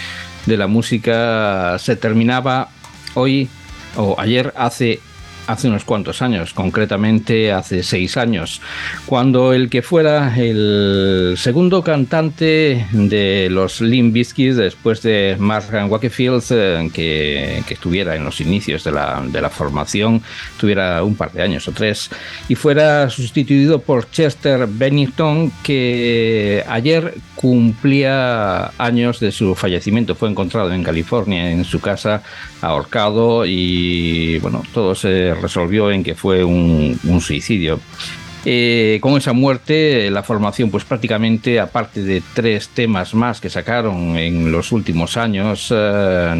de 0.46 0.58
la 0.58 0.68
música 0.68 1.80
se 1.80 1.96
terminaba 1.96 2.70
hoy 3.16 3.50
o 3.98 4.20
ayer 4.20 4.54
hace 4.56 5.00
hace 5.48 5.68
unos 5.68 5.86
cuantos 5.86 6.22
años, 6.22 6.54
concretamente 6.54 7.52
hace 7.52 7.84
seis 7.84 8.18
años, 8.18 8.62
cuando 9.06 9.54
el 9.54 9.70
que 9.70 9.82
fuera 9.82 10.36
el 10.38 11.36
segundo 11.38 11.84
cantante 11.84 12.88
de 12.92 13.48
los 13.52 13.82
Limp 13.82 14.14
Bizkit 14.14 14.54
después 14.54 15.02
de 15.02 15.36
Mark 15.40 15.68
Wakefield, 15.90 16.44
eh, 16.50 16.90
que, 16.94 17.64
estuviera 17.70 18.16
en 18.16 18.24
los 18.24 18.40
inicios 18.42 18.84
de 18.84 18.92
la, 18.92 19.24
de 19.26 19.42
la, 19.42 19.50
formación, 19.50 20.22
tuviera 20.60 21.04
un 21.04 21.16
par 21.16 21.32
de 21.32 21.44
años 21.44 21.68
o 21.68 21.72
tres, 21.72 22.10
y 22.48 22.56
fuera 22.56 23.10
sustituido 23.10 23.80
por 23.80 24.10
Chester 24.10 24.68
Bennington, 24.68 25.52
que 25.64 26.64
ayer 26.68 27.16
cumplía 27.36 28.72
años 28.78 29.20
de 29.20 29.32
su 29.32 29.54
fallecimiento. 29.56 30.16
Fue 30.16 30.30
encontrado 30.30 30.74
en 30.74 30.84
California, 30.84 31.52
en 31.52 31.64
su 31.64 31.80
casa, 31.80 32.24
ahorcado, 32.62 33.46
y 33.46 34.40
bueno, 34.40 34.64
todo 34.74 34.96
se 34.96 35.35
resolvió 35.42 35.92
en 35.92 36.04
que 36.04 36.16
fue 36.16 36.44
un, 36.44 37.00
suicidio. 37.22 37.80
Eh, 38.48 39.00
con 39.02 39.18
esa 39.18 39.34
muerte, 39.34 40.12
la 40.12 40.22
formación, 40.22 40.70
pues 40.70 40.86
prácticamente, 40.86 41.60
aparte 41.60 42.04
de 42.04 42.22
tres 42.36 42.70
temas 42.70 43.16
más 43.16 43.42
que 43.42 43.50
sacaron 43.50 44.16
en 44.18 44.52
los 44.52 44.72
últimos 44.72 45.18
años, 45.18 45.74
eh, 45.76 46.36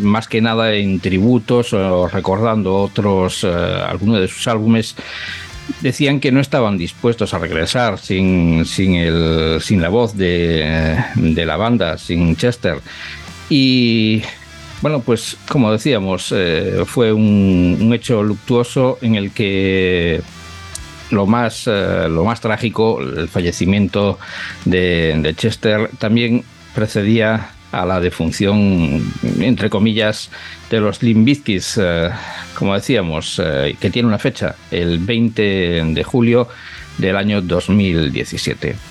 más 0.00 0.26
que 0.26 0.40
nada 0.40 0.72
en 0.72 0.98
tributos 1.00 1.74
o 1.74 2.08
recordando 2.08 2.76
otros, 2.76 3.44
eh, 3.44 3.48
algunos 3.48 4.22
de 4.22 4.28
sus 4.28 4.48
álbumes, 4.48 4.96
decían 5.82 6.18
que 6.18 6.32
no 6.32 6.40
estaban 6.40 6.78
dispuestos 6.78 7.34
a 7.34 7.38
regresar 7.38 7.98
sin, 7.98 8.64
sin, 8.64 8.94
el, 8.94 9.58
sin 9.60 9.82
la 9.82 9.90
voz 9.90 10.16
de, 10.16 10.96
de 11.14 11.46
la 11.46 11.56
banda, 11.56 11.98
sin 11.98 12.36
Chester. 12.36 12.78
Y 13.50 14.22
bueno, 14.82 15.00
pues 15.00 15.36
como 15.48 15.70
decíamos, 15.72 16.32
eh, 16.34 16.84
fue 16.86 17.12
un, 17.12 17.90
hecho 17.94 18.22
luctuoso 18.22 18.98
en 19.02 19.14
el 19.14 19.32
que 19.32 20.22
lo 21.10 21.26
más, 21.26 21.66
eh, 21.66 22.06
lo 22.08 22.24
más 22.24 22.40
trágico, 22.40 23.00
el 23.00 23.28
fallecimiento 23.28 24.18
de, 24.64 25.34
Chester, 25.36 25.90
también 25.98 26.44
precedía 26.74 27.50
a 27.72 27.84
la 27.84 28.00
defunción, 28.00 29.12
entre 29.38 29.68
comillas, 29.70 30.30
de 30.70 30.80
los 30.80 31.02
Limbizkis, 31.02 31.78
eh, 31.80 32.10
como 32.54 32.74
decíamos, 32.74 33.40
que 33.80 33.90
tiene 33.90 34.08
una 34.08 34.18
fecha, 34.18 34.56
el 34.70 34.98
20 34.98 35.42
de 35.94 36.04
julio 36.04 36.48
del 36.98 37.16
año 37.16 37.42
2017. 37.42 38.89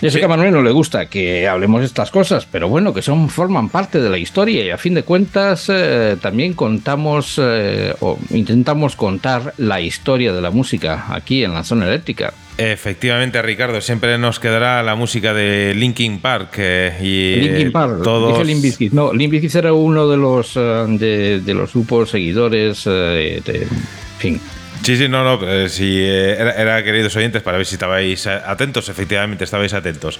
Yo 0.00 0.10
sé 0.10 0.18
que 0.18 0.24
a 0.24 0.28
Manuel 0.28 0.52
no 0.52 0.62
le 0.62 0.70
gusta 0.70 1.06
que 1.06 1.46
hablemos 1.46 1.80
de 1.80 1.86
estas 1.86 2.10
cosas, 2.10 2.46
pero 2.50 2.68
bueno, 2.68 2.94
que 2.94 3.02
son 3.02 3.28
forman 3.28 3.68
parte 3.68 4.00
de 4.00 4.08
la 4.08 4.16
historia 4.16 4.64
y 4.64 4.70
a 4.70 4.78
fin 4.78 4.94
de 4.94 5.02
cuentas 5.02 5.66
eh, 5.68 6.16
también 6.20 6.54
contamos 6.54 7.38
eh, 7.42 7.94
o 8.00 8.18
intentamos 8.30 8.96
contar 8.96 9.52
la 9.58 9.80
historia 9.80 10.32
de 10.32 10.40
la 10.40 10.50
música 10.50 11.06
aquí 11.10 11.44
en 11.44 11.52
la 11.52 11.64
zona 11.64 11.86
eléctrica. 11.86 12.32
Efectivamente, 12.56 13.40
Ricardo, 13.42 13.80
siempre 13.82 14.16
nos 14.16 14.40
quedará 14.40 14.82
la 14.82 14.94
música 14.94 15.34
de 15.34 15.74
Linkin 15.74 16.18
Park 16.20 16.54
eh, 16.58 16.98
y 17.00 17.40
Linkin 17.42 17.72
Park, 17.72 18.02
todos... 18.02 18.46
dije 18.46 18.88
No, 18.92 19.12
Limp 19.12 19.34
era 19.54 19.72
uno 19.74 20.08
de 20.08 20.16
los 20.16 20.54
de, 20.54 21.40
de, 21.40 21.54
los 21.54 21.72
grupos 21.74 22.10
seguidores 22.10 22.84
de, 22.84 23.36
en 23.36 24.18
fin, 24.18 24.40
Sí, 24.82 24.96
sí, 24.96 25.08
no, 25.08 25.22
no, 25.22 25.46
eh, 25.46 25.68
sí, 25.68 25.98
eh, 26.00 26.36
era, 26.38 26.82
queridos 26.82 27.14
oyentes 27.14 27.42
para 27.42 27.58
ver 27.58 27.66
si 27.66 27.74
estabais 27.74 28.26
atentos, 28.26 28.88
efectivamente 28.88 29.44
estabais 29.44 29.74
atentos. 29.74 30.18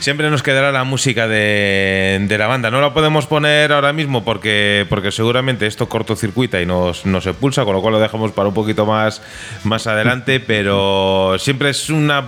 Siempre 0.00 0.28
nos 0.28 0.42
quedará 0.42 0.70
la 0.70 0.84
música 0.84 1.26
de, 1.26 2.26
la 2.28 2.46
banda. 2.46 2.70
No 2.70 2.82
la 2.82 2.92
podemos 2.92 3.26
poner 3.26 3.72
ahora 3.72 3.94
mismo 3.94 4.22
porque, 4.22 4.86
porque 4.90 5.12
seguramente 5.12 5.66
esto 5.66 5.88
cortocircuita 5.88 6.60
y 6.60 6.66
nos, 6.66 7.06
nos 7.06 7.26
expulsa, 7.26 7.64
con 7.64 7.74
lo 7.74 7.80
cual 7.80 7.94
lo 7.94 8.00
dejamos 8.00 8.32
para 8.32 8.48
un 8.48 8.54
poquito 8.54 8.84
más, 8.84 9.22
más 9.64 9.86
adelante, 9.86 10.40
pero 10.40 11.36
siempre 11.38 11.70
es 11.70 11.88
una 11.88 12.22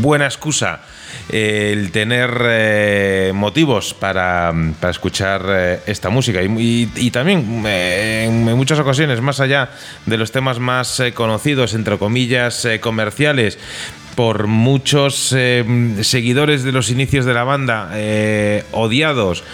buena 0.00 0.26
excusa 0.26 0.80
el 1.28 1.90
tener 1.90 2.30
eh, 2.42 3.32
motivos 3.34 3.94
para, 3.94 4.52
escuchar 4.88 5.44
eh, 5.48 5.80
esta 5.86 6.10
música. 6.10 6.40
Y, 6.42 7.10
también 7.10 7.64
eh, 7.66 8.24
en, 8.26 8.44
muchas 8.56 8.78
ocasiones, 8.78 9.20
más 9.20 9.40
allá 9.40 9.70
de 10.06 10.16
los 10.16 10.32
temas 10.32 10.58
más 10.58 11.02
conocidos, 11.14 11.74
entre 11.74 11.98
comillas, 11.98 12.66
comerciales, 12.80 13.58
por 14.16 14.48
muchos 14.48 15.14
seguidores 16.02 16.64
de 16.64 16.72
los 16.72 16.90
inicios 16.90 17.24
de 17.24 17.34
la 17.34 17.44
banda 17.44 17.92
odiados 18.72 19.44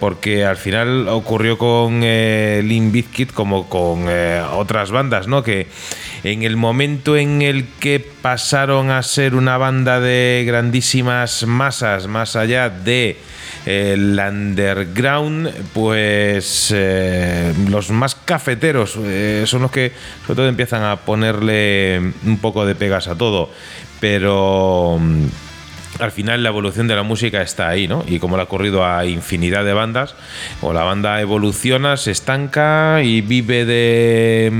porque 0.00 0.44
al 0.44 0.56
final 0.56 1.08
ocurrió 1.08 1.58
con 1.58 2.00
eh, 2.02 2.62
Limp 2.64 2.92
Bizkit 2.92 3.32
como 3.32 3.68
con 3.68 4.06
otras 4.56 4.90
bandas 4.90 5.26
no 5.28 5.42
que 5.42 5.66
en 6.24 6.42
el 6.44 6.56
momento 6.56 7.16
en 7.16 7.42
el 7.42 7.66
que 7.80 7.98
pasaron 8.00 8.90
a 8.90 9.02
ser 9.02 9.34
una 9.34 9.58
banda 9.58 10.00
de 10.00 10.44
grandísimas 10.46 11.44
masas, 11.46 12.06
más 12.06 12.36
allá 12.36 12.70
de 12.70 13.10
eh, 13.10 13.16
el 13.66 14.18
underground, 14.18 15.50
pues 15.72 16.72
eh, 16.74 17.54
los 17.68 17.90
más 17.90 18.14
cafeteros 18.14 18.96
eh, 19.02 19.44
son 19.46 19.62
los 19.62 19.70
que 19.70 19.92
sobre 20.22 20.36
todo 20.36 20.48
empiezan 20.48 20.82
a 20.82 20.96
ponerle 20.96 21.98
un 22.24 22.38
poco 22.40 22.66
de 22.66 22.74
pegas 22.74 23.08
a 23.08 23.14
todo. 23.14 23.50
Pero 24.00 24.98
al 26.02 26.12
final 26.12 26.42
la 26.42 26.48
evolución 26.48 26.88
de 26.88 26.96
la 26.96 27.02
música 27.02 27.42
está 27.42 27.68
ahí, 27.68 27.88
¿no? 27.88 28.04
Y 28.06 28.18
como 28.18 28.36
le 28.36 28.42
ha 28.42 28.44
ocurrido 28.44 28.84
a 28.84 29.06
infinidad 29.06 29.64
de 29.64 29.72
bandas, 29.72 30.14
o 30.60 30.72
la 30.72 30.82
banda 30.82 31.20
evoluciona, 31.20 31.96
se 31.96 32.10
estanca 32.10 33.02
y 33.02 33.20
vive 33.20 33.64
de, 33.64 34.50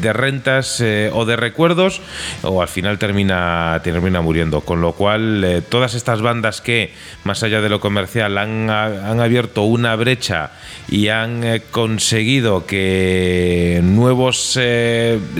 de, 0.00 0.12
rentas 0.12 0.80
eh, 0.80 1.10
o 1.12 1.24
de 1.24 1.36
recuerdos, 1.36 2.00
o 2.42 2.62
al 2.62 2.68
final 2.68 2.98
termina, 2.98 3.80
termina 3.82 4.20
muriendo. 4.20 4.60
Con 4.60 4.80
lo 4.80 4.92
cual, 4.92 5.44
eh, 5.44 5.62
todas 5.62 5.94
estas 5.94 6.22
bandas 6.22 6.60
que, 6.60 6.92
más 7.24 7.42
allá 7.42 7.60
de 7.60 7.68
lo 7.68 7.80
comercial, 7.80 8.38
han, 8.38 8.70
han 8.70 9.20
abierto 9.20 9.62
una 9.62 9.96
brecha 9.96 10.52
y 10.88 11.08
han 11.08 11.44
eh, 11.44 11.62
conseguido 11.70 12.66
que 12.66 13.80
nuevos 13.82 14.58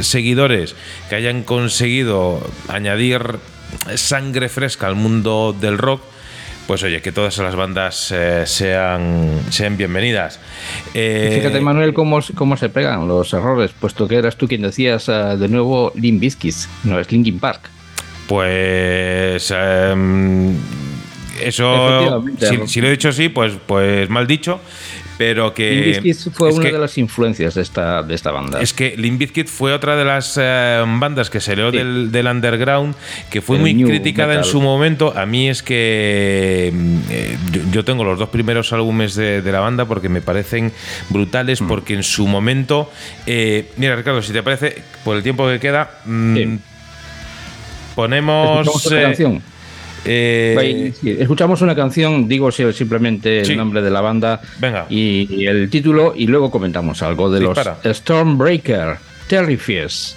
seguidores 0.01 0.75
que 1.09 1.15
hayan 1.15 1.43
conseguido 1.43 2.41
añadir 2.69 3.39
sangre 3.97 4.49
fresca 4.49 4.87
al 4.87 4.95
mundo 4.95 5.55
del 5.59 5.79
rock, 5.79 6.03
pues 6.67 6.83
oye, 6.83 7.03
que 7.03 7.13
todas 7.13 7.37
las 7.39 7.57
bandas 7.57 8.13
eh, 8.13 8.45
sean, 8.47 9.41
sean 9.51 9.77
bienvenidas. 9.77 10.39
Eh, 10.95 11.33
Fíjate, 11.41 11.61
Manuel, 11.61 11.93
cómo, 11.93 12.21
cómo 12.35 12.57
se 12.57 12.69
pegan 12.69 13.09
los 13.09 13.33
errores, 13.33 13.73
puesto 13.79 14.07
que 14.07 14.17
eras 14.17 14.37
tú 14.37 14.47
quien 14.47 14.63
decías 14.63 15.09
uh, 15.09 15.37
de 15.37 15.49
nuevo 15.49 15.93
Limp 15.95 16.21
Bizkit, 16.21 16.55
no 16.85 16.99
es 16.99 17.11
Linkin 17.11 17.39
Park. 17.39 17.69
Pues 18.29 19.53
em, 19.55 20.57
eso, 21.45 22.25
si, 22.39 22.67
si, 22.69 22.81
lo 22.81 22.89
he 22.89 22.91
dicho 22.93 23.09
así, 23.09 23.29
pues, 23.29 23.55
pues 23.67 24.09
mal 24.09 24.27
dicho. 24.27 24.61
pero 25.23 25.55
que... 25.55 26.15
fue 26.33 26.53
una 26.53 26.71
de 26.71 26.79
las 26.79 26.99
influencias 26.99 27.55
de 27.55 27.63
esta, 27.63 28.03
de 28.03 28.15
esta 28.15 28.33
banda. 28.33 28.61
Es 28.61 28.73
que 28.73 28.97
Limp 28.97 29.21
Bizkit 29.21 29.47
fue 29.47 29.73
otra 29.73 29.95
de 29.95 30.05
las 30.05 30.37
eh, 30.41 30.83
bandas 30.99 31.31
que 31.31 31.41
salió 31.41 31.71
del, 31.71 32.11
del, 32.11 32.27
underground, 32.27 32.97
que 33.31 33.41
fue 33.41 33.57
muy 33.59 33.85
criticada 33.85 34.35
en 34.35 34.43
su 34.43 34.61
momento. 34.61 35.13
A 35.17 35.25
mí 35.25 35.49
es 35.49 35.63
que 35.63 36.73
eh, 37.11 37.37
yo, 37.71 37.85
tengo 37.85 38.03
los 38.03 38.19
dos 38.19 38.31
primeros 38.31 38.73
álbumes 38.73 39.15
de, 39.15 39.43
la 39.53 39.61
banda 39.61 39.85
porque 39.85 40.09
me 40.09 40.23
parecen 40.23 40.73
brutales, 41.09 41.61
mm. 41.61 41.69
porque 41.69 41.95
en 41.95 42.03
su 42.03 42.27
momento... 42.27 42.91
Eh, 43.27 43.71
mira, 43.77 43.95
Ricardo, 43.95 44.23
si 44.23 44.33
te 44.33 44.43
parece, 44.43 44.83
por 45.05 45.17
el 45.17 45.23
tiempo 45.23 45.47
que 45.47 45.61
queda... 45.61 46.01
Mm, 46.05 46.57
ponemos... 47.95 48.67
Eh, 50.05 50.93
escuchamos 51.05 51.63
una 51.63 51.75
canción, 51.75 52.29
digo 52.29 52.51
simplemente 52.51 53.43
el 53.43 53.57
nombre 53.57 53.83
de 53.83 53.91
la 53.91 54.01
banda 54.01 54.41
Y, 54.89 55.47
el 55.47 55.71
título 55.71 56.15
y 56.17 56.27
luego 56.27 56.51
comentamos 56.51 57.03
algo 57.03 57.31
de 57.31 57.41
los 57.41 57.59
Stormbreaker, 57.85 58.97
Terrifies. 59.29 60.17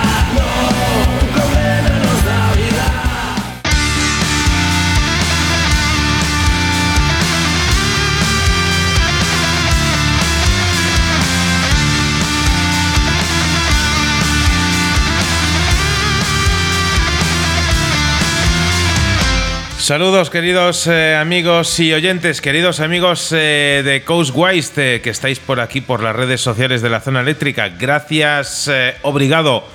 Saludos 19.81 20.29
queridos 20.29 20.85
eh, 20.85 21.15
amigos 21.15 21.79
y 21.79 21.91
oyentes, 21.91 22.39
queridos 22.39 22.79
amigos 22.81 23.31
eh, 23.31 23.81
de 23.83 24.03
Coastwise 24.03 24.71
eh, 24.77 25.01
que 25.03 25.09
estáis 25.09 25.39
por 25.39 25.59
aquí 25.59 25.81
por 25.81 26.03
las 26.03 26.15
redes 26.15 26.39
sociales 26.39 26.83
de 26.83 26.89
la 26.91 26.99
zona 26.99 27.21
eléctrica. 27.21 27.67
Gracias, 27.67 28.69
obrigado 29.01 29.65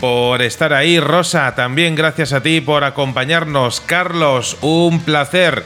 por 0.00 0.40
estar 0.40 0.72
ahí. 0.72 0.98
Rosa, 0.98 1.54
también 1.54 1.94
gracias 1.94 2.32
a 2.32 2.42
ti 2.42 2.62
por 2.62 2.84
acompañarnos. 2.84 3.82
Carlos, 3.82 4.56
un 4.62 5.00
placer 5.00 5.62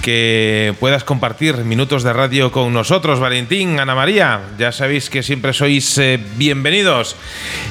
que 0.00 0.72
puedas 0.78 1.02
compartir 1.02 1.56
minutos 1.56 2.04
de 2.04 2.12
radio 2.12 2.52
con 2.52 2.72
nosotros. 2.72 3.18
Valentín, 3.18 3.80
Ana 3.80 3.96
María, 3.96 4.42
ya 4.58 4.70
sabéis 4.70 5.10
que 5.10 5.24
siempre 5.24 5.52
sois 5.52 6.00
bienvenidos. 6.36 7.16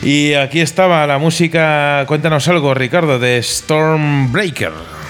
Y 0.03 0.33
aquí 0.33 0.59
estaba 0.59 1.07
la 1.07 1.19
música, 1.19 2.03
cuéntanos 2.05 2.49
algo, 2.49 2.73
Ricardo, 2.73 3.17
de 3.17 3.41
Stormbreaker. 3.41 5.02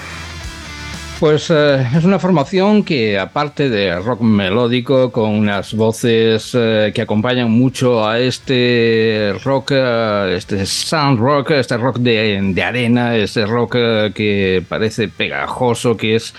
Pues 1.20 1.48
eh, 1.48 1.86
es 1.96 2.04
una 2.04 2.18
formación 2.18 2.82
que 2.82 3.18
aparte 3.18 3.70
de 3.70 3.98
rock 3.98 4.20
melódico 4.20 5.10
con 5.10 5.30
unas 5.30 5.72
voces 5.72 6.50
eh, 6.54 6.92
que 6.94 7.02
acompañan 7.02 7.50
mucho 7.50 8.06
a 8.06 8.18
este 8.18 9.32
rock, 9.42 9.72
eh, 9.74 10.34
este 10.36 10.66
sound 10.66 11.18
rock, 11.20 11.52
este 11.52 11.76
rock 11.78 11.98
de, 11.98 12.40
de 12.52 12.62
arena, 12.62 13.16
este 13.16 13.46
rock 13.46 13.76
eh, 13.78 14.12
que 14.14 14.62
parece 14.68 15.08
pegajoso, 15.08 15.96
que 15.96 16.16
es 16.16 16.34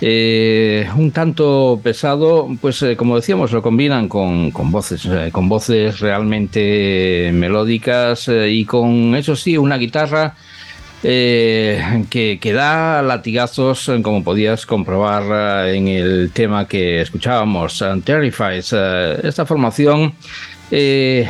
eh, 0.00 0.88
un 0.96 1.12
tanto 1.12 1.78
pesado, 1.82 2.48
pues 2.60 2.82
eh, 2.82 2.96
como 2.96 3.16
decíamos, 3.16 3.52
lo 3.52 3.62
combinan 3.62 4.08
con, 4.08 4.50
con 4.50 4.70
voces, 4.72 5.06
con 5.32 5.48
voces 5.48 6.00
realmente 6.00 7.30
melódicas 7.32 8.28
y 8.28 8.64
con, 8.64 9.14
eso 9.14 9.36
sí, 9.36 9.56
una 9.56 9.76
guitarra 9.76 10.34
eh, 11.06 12.06
que, 12.08 12.52
da 12.54 13.02
latigazos, 13.02 13.90
eh, 13.90 14.00
como 14.00 14.24
podías 14.24 14.64
comprobar 14.64 15.66
eh, 15.68 15.76
en 15.76 15.88
el 15.88 16.30
tema 16.32 16.66
que 16.66 17.02
escuchábamos, 17.02 17.84
Terrifies. 18.04 18.72
Esta 18.72 19.44
formación 19.44 20.14
de 20.70 21.28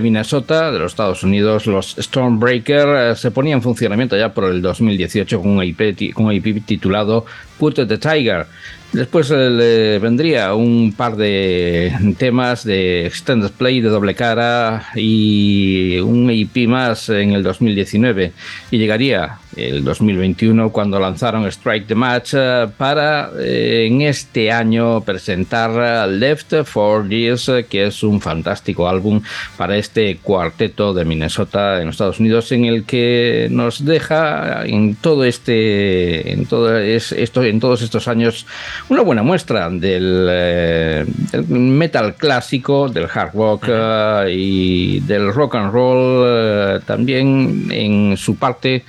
Minnesota, 0.00 0.70
de 0.70 0.78
los 0.78 0.92
Estados 0.92 1.24
Unidos, 1.24 1.66
los 1.66 1.96
Stormbreaker, 1.98 3.16
se 3.16 3.32
ponía 3.32 3.54
en 3.54 3.62
funcionamiento 3.62 4.16
ya 4.16 4.32
por 4.32 4.44
el 4.44 4.62
2018 4.62 5.40
con 5.40 5.50
un 5.50 5.64
IP, 5.64 6.14
con 6.14 6.26
un 6.26 6.32
IP 6.32 6.64
titulado 6.64 7.26
Put 7.58 7.74
the 7.74 7.98
Tiger. 7.98 8.46
Después 8.92 9.28
eh, 9.34 9.98
vendría 10.00 10.54
un 10.54 10.92
par 10.96 11.16
de 11.16 11.92
temas 12.16 12.62
de 12.64 13.06
Extended 13.06 13.50
Play 13.50 13.80
de 13.80 13.88
doble 13.88 14.14
cara 14.14 14.84
y 14.94 15.98
un 15.98 16.30
IP 16.30 16.68
más 16.68 17.08
en 17.08 17.32
el 17.32 17.42
2019 17.42 18.30
y 18.70 18.78
llegaría 18.78 19.38
el 19.56 19.82
2021 19.84 20.70
cuando 20.70 21.00
lanzaron 21.00 21.44
Strike 21.46 21.88
the 21.88 21.94
Match 21.96 22.34
eh, 22.34 22.66
para 22.76 23.30
eh, 23.40 23.86
en 23.88 24.02
este 24.02 24.52
año 24.52 25.00
presentar 25.00 26.08
Left 26.08 26.62
for 26.64 27.08
Years 27.08 27.50
que 27.68 27.86
es 27.86 28.02
un 28.04 28.20
fantástico 28.20 28.88
álbum 28.88 29.20
para 29.56 29.76
este 29.76 30.18
cuarteto 30.18 30.94
de 30.94 31.04
Minnesota 31.04 31.82
en 31.82 31.88
Estados 31.88 32.20
Unidos 32.20 32.52
en 32.52 32.64
el 32.66 32.84
que 32.84 33.48
nos 33.50 33.84
deja 33.84 34.64
en 34.66 34.94
todo 34.94 35.24
este 35.24 36.32
en 36.32 36.46
todo 36.46 36.78
es- 36.78 37.10
esto 37.10 37.42
en 37.42 37.53
todos 37.60 37.82
estos 37.82 38.08
años 38.08 38.46
una 38.88 39.02
buena 39.02 39.22
muestra 39.22 39.68
del, 39.70 40.28
eh, 40.30 41.04
del 41.32 41.46
metal 41.48 42.14
clásico 42.14 42.88
del 42.88 43.08
hard 43.12 43.34
rock 43.34 43.66
eh, 43.68 44.26
y 44.30 45.00
del 45.00 45.32
rock 45.32 45.54
and 45.56 45.72
roll 45.72 46.24
eh, 46.26 46.80
también 46.86 47.68
en 47.70 48.16
su 48.16 48.36
parte 48.36 48.84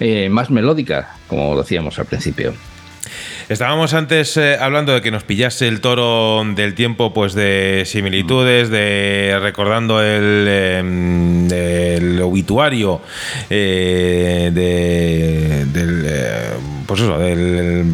eh, 0.00 0.28
más 0.28 0.50
melódica 0.50 1.16
como 1.28 1.56
decíamos 1.58 1.98
al 1.98 2.06
principio 2.06 2.54
Estábamos 3.48 3.92
antes 3.94 4.36
eh, 4.36 4.56
hablando 4.58 4.94
de 4.94 5.02
que 5.02 5.10
nos 5.10 5.24
pillase 5.24 5.68
el 5.68 5.80
toro 5.80 6.42
del 6.54 6.74
tiempo, 6.74 7.12
pues 7.12 7.34
de 7.34 7.82
similitudes, 7.86 8.70
de 8.70 9.38
recordando 9.40 10.02
el, 10.02 10.48
el 11.52 12.20
obituario 12.22 13.00
eh, 13.50 14.50
de, 14.52 15.66
del, 15.66 16.04
eh, 16.06 16.50
pues 16.86 17.00
eso, 17.00 17.18
del 17.18 17.84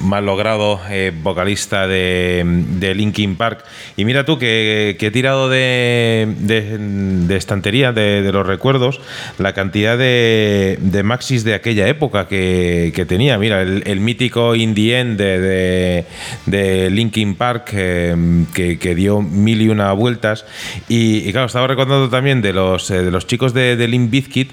mal 0.00 0.26
logrado 0.26 0.80
eh, 0.90 1.12
vocalista 1.22 1.86
de, 1.86 2.94
Linkin 2.94 3.36
Park. 3.36 3.64
Y 3.96 4.04
mira 4.04 4.24
tú 4.24 4.38
que, 4.38 4.96
he 4.98 5.10
tirado 5.10 5.48
de, 5.48 6.34
de- 6.38 6.78
de 6.78 7.36
estantería, 7.36 7.92
de, 7.92 8.30
los 8.32 8.46
recuerdos, 8.46 9.00
la 9.38 9.52
cantidad 9.52 9.96
de, 9.98 11.02
maxis 11.04 11.44
de 11.44 11.54
aquella 11.54 11.88
época 11.88 12.28
que, 12.28 13.04
tenía. 13.08 13.38
Mira, 13.38 13.62
el, 13.62 14.00
mítico 14.00 14.54
In 14.54 14.74
End 14.76 15.18
de, 15.18 16.88
Linkin 16.90 17.34
Park, 17.34 17.70
eh, 17.74 18.44
que, 18.54 18.94
dio 18.94 19.22
mil 19.22 19.62
y 19.62 19.68
una 19.68 19.92
vueltas. 19.92 20.44
Y, 20.88 21.28
y 21.28 21.32
claro, 21.32 21.46
estaba 21.46 21.66
recordando 21.66 22.08
también 22.08 22.42
de 22.42 22.52
los, 22.52 22.90
eh, 22.90 23.02
de 23.02 23.10
los 23.10 23.26
chicos 23.26 23.54
de, 23.54 23.76
de 23.76 23.88
Limp 23.88 24.10
Bizkit, 24.10 24.52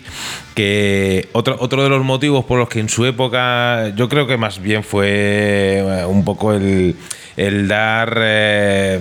que 0.56 1.28
otro, 1.34 1.56
otro 1.60 1.84
de 1.84 1.90
los 1.90 2.04
motivos 2.04 2.46
por 2.46 2.60
los 2.60 2.70
que 2.70 2.80
en 2.80 2.90
su 2.90 3.06
época, 3.06 3.90
yo 3.96 4.10
creo 4.10 4.28
que 4.28 4.38
más 4.38 4.62
bien 4.62 4.84
fue 4.84 5.37
eh, 5.38 6.06
un 6.08 6.24
poco 6.24 6.54
el 6.54 6.96
el 7.38 7.68
dar 7.68 8.18
eh, 8.22 9.00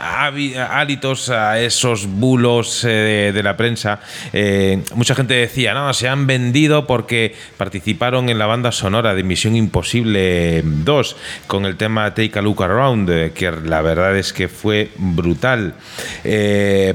hálitos 0.00 1.30
a 1.30 1.60
esos 1.60 2.06
bulos 2.06 2.84
eh, 2.84 3.32
de 3.34 3.42
la 3.42 3.56
prensa. 3.56 4.00
Eh, 4.32 4.82
mucha 4.94 5.14
gente 5.14 5.34
decía, 5.34 5.74
no, 5.74 5.92
se 5.94 6.08
han 6.08 6.26
vendido 6.26 6.86
porque 6.86 7.34
participaron 7.56 8.28
en 8.28 8.38
la 8.38 8.46
banda 8.46 8.72
sonora 8.72 9.14
de 9.14 9.22
Misión 9.22 9.56
Imposible 9.56 10.62
2 10.64 11.16
con 11.46 11.64
el 11.64 11.76
tema 11.76 12.14
Take 12.14 12.38
a 12.38 12.42
Look 12.42 12.62
Around, 12.62 13.10
eh, 13.10 13.32
que 13.34 13.50
la 13.50 13.82
verdad 13.82 14.16
es 14.16 14.32
que 14.32 14.48
fue 14.48 14.90
brutal. 14.96 15.74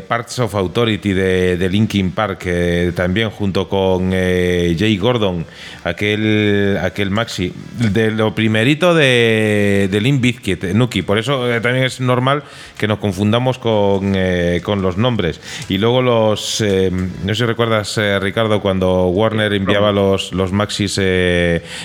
Parts 0.07 0.39
of 0.39 0.55
Authority 0.55 1.13
de, 1.13 1.69
Linkin 1.69 2.11
Park, 2.11 2.45
también 2.95 3.29
junto 3.29 3.67
con 3.67 4.11
Jay 4.11 4.97
Gordon, 4.97 5.45
aquel, 5.83 6.77
aquel 6.81 7.09
maxi, 7.09 7.51
de 7.77 8.11
lo 8.11 8.35
primerito 8.35 8.93
de, 8.93 9.89
de 9.91 10.01
Nuki. 10.73 11.01
Por 11.01 11.17
eso 11.17 11.51
eh, 11.51 11.61
también 11.61 11.85
es 11.85 11.99
normal 11.99 12.43
que 12.77 12.87
nos 12.87 12.99
confundamos 12.99 13.57
con, 13.57 14.13
eh, 14.15 14.61
con 14.63 14.81
los 14.81 14.97
nombres. 14.97 15.39
Y 15.69 15.77
luego 15.77 16.01
los, 16.01 16.61
eh, 16.61 16.89
no 16.91 17.27
sé 17.29 17.35
si 17.35 17.45
recuerdas, 17.45 17.97
eh, 17.97 18.19
Ricardo, 18.19 18.61
cuando 18.61 19.07
Warner 19.07 19.53
enviaba 19.53 19.91
los, 19.91 20.33
los 20.33 20.51
maxis 20.51 20.97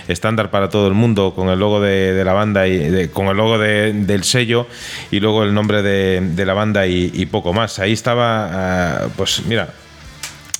estándar 0.08 0.50
para 0.50 0.68
todo 0.68 0.88
el 0.88 0.94
mundo 0.94 1.32
con 1.34 1.48
el 1.48 1.58
logo 1.58 1.80
de, 1.80 2.12
de 2.12 2.24
la 2.24 2.32
banda 2.32 2.66
y 2.66 2.76
de- 2.78 3.10
con 3.10 3.26
el 3.28 3.36
logo 3.36 3.58
de- 3.58 3.92
del 3.92 4.24
sello 4.24 4.66
y 5.10 5.20
luego 5.20 5.44
el 5.44 5.54
nombre 5.54 5.82
de, 5.82 6.44
la 6.44 6.54
banda 6.54 6.86
y, 6.86 7.10
y 7.14 7.26
poco 7.26 7.52
más. 7.52 7.78
Ahí 7.78 7.92
estaba, 7.92 8.48
ah, 9.04 9.08
pues 9.16 9.42
mira, 9.46 9.68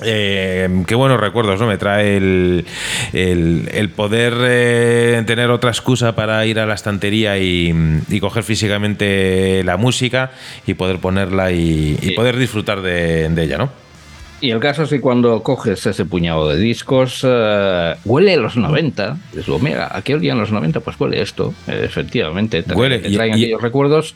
eh, 0.04 0.68
qué 0.86 0.94
buenos 0.94 1.20
recuerdos, 1.20 1.60
¿no? 1.60 1.66
Me 1.66 1.76
trae 1.78 2.16
el, 2.16 2.64
el- 3.12 3.68
el 3.72 3.88
poder 3.90 4.34
eh, 4.42 5.22
tener 5.26 5.50
otra 5.50 5.70
excusa 5.70 6.14
para 6.14 6.44
ir 6.46 6.58
a 6.60 6.66
la 6.66 6.74
estantería 6.74 7.38
y, 7.38 7.74
y 8.08 8.20
coger 8.20 8.42
físicamente 8.44 9.62
la 9.64 9.76
música 9.76 10.30
y 10.66 10.74
poder 10.74 10.98
ponerla 10.98 11.52
y, 11.52 12.12
poder 12.16 12.36
disfrutar 12.36 12.80
de, 12.82 13.28
de 13.28 13.42
ella, 13.44 13.58
¿no? 13.58 13.70
Y 14.40 14.50
el 14.52 14.60
caso 14.60 14.84
es 14.84 14.90
que 14.90 15.00
cuando 15.00 15.42
coges 15.42 15.84
ese 15.84 16.04
puñado 16.04 16.48
de 16.48 16.58
discos, 16.58 17.22
eh, 17.24 17.94
huele 18.04 18.34
a 18.34 18.36
los 18.36 18.56
90. 18.56 19.16
Dices, 19.32 19.48
mira, 19.60 19.88
¿a 19.90 20.00
qué 20.02 20.14
olían 20.14 20.38
los 20.38 20.52
90? 20.52 20.78
Pues 20.78 20.98
huele 21.00 21.20
esto. 21.20 21.52
Efectivamente, 21.66 22.62
te, 22.62 22.72
Huele, 22.72 23.00
te 23.00 23.10
traen 23.10 23.32
y- 23.36 23.42
aquellos 23.42 23.60
recuerdos. 23.62 24.14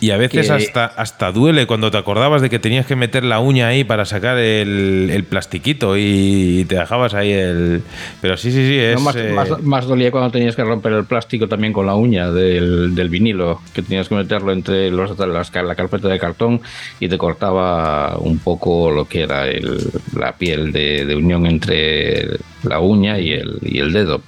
Y 0.00 0.12
a 0.12 0.16
veces 0.16 0.46
Que- 0.48 0.52
hasta, 0.52 0.86
hasta 0.86 1.30
duele 1.30 1.66
cuando 1.66 1.90
te 1.90 1.98
acordabas 1.98 2.40
de 2.40 2.48
que 2.48 2.58
tenías 2.58 2.86
que 2.86 2.96
meter 2.96 3.22
la 3.22 3.38
uña 3.38 3.68
ahí 3.68 3.84
para 3.84 4.06
sacar 4.06 4.38
el, 4.38 5.10
el 5.12 5.24
plastiquito 5.24 5.94
y 5.98 6.64
te 6.68 6.76
dejabas 6.76 7.12
ahí 7.12 7.30
el... 7.32 7.82
Pero 8.22 8.36
sí, 8.38 8.50
sí, 8.50 8.66
sí, 8.66 8.78
es... 8.78 8.94
No, 8.94 9.00
más, 9.02 9.16
eh, 9.16 9.32
más- 9.34 9.62
más 9.62 9.86
dolía 9.86 10.10
cuando 10.10 10.30
tenías 10.30 10.56
que 10.56 10.64
romper 10.64 10.94
el 10.94 11.04
plástico 11.04 11.48
también 11.48 11.72
con 11.74 11.84
la 11.86 11.94
uña 11.96 12.30
del, 12.30 12.94
del 12.94 13.08
vinilo, 13.10 13.60
que 13.74 13.82
tenías 13.82 14.08
que 14.08 14.14
meterlo 14.14 14.52
entre 14.52 14.90
los, 14.90 15.18
las- 15.18 15.52
la 15.54 15.74
carpeta 15.74 16.08
de 16.08 16.18
cartón 16.18 16.62
y 16.98 17.08
te 17.08 17.18
cortaba 17.18 18.16
un 18.18 18.38
poco 18.38 18.90
lo 18.90 19.04
que 19.06 19.22
era 19.24 19.46
el- 19.48 19.90
la 20.16 20.32
piel 20.32 20.72
de, 20.72 21.04
de 21.04 21.14
unión 21.14 21.46
entre 21.46 22.26
la 22.64 22.80
uña 22.80 23.18
y 23.18 23.32
el, 23.32 23.58
y 23.62 23.78
el 23.78 23.92
dedo. 23.92 24.22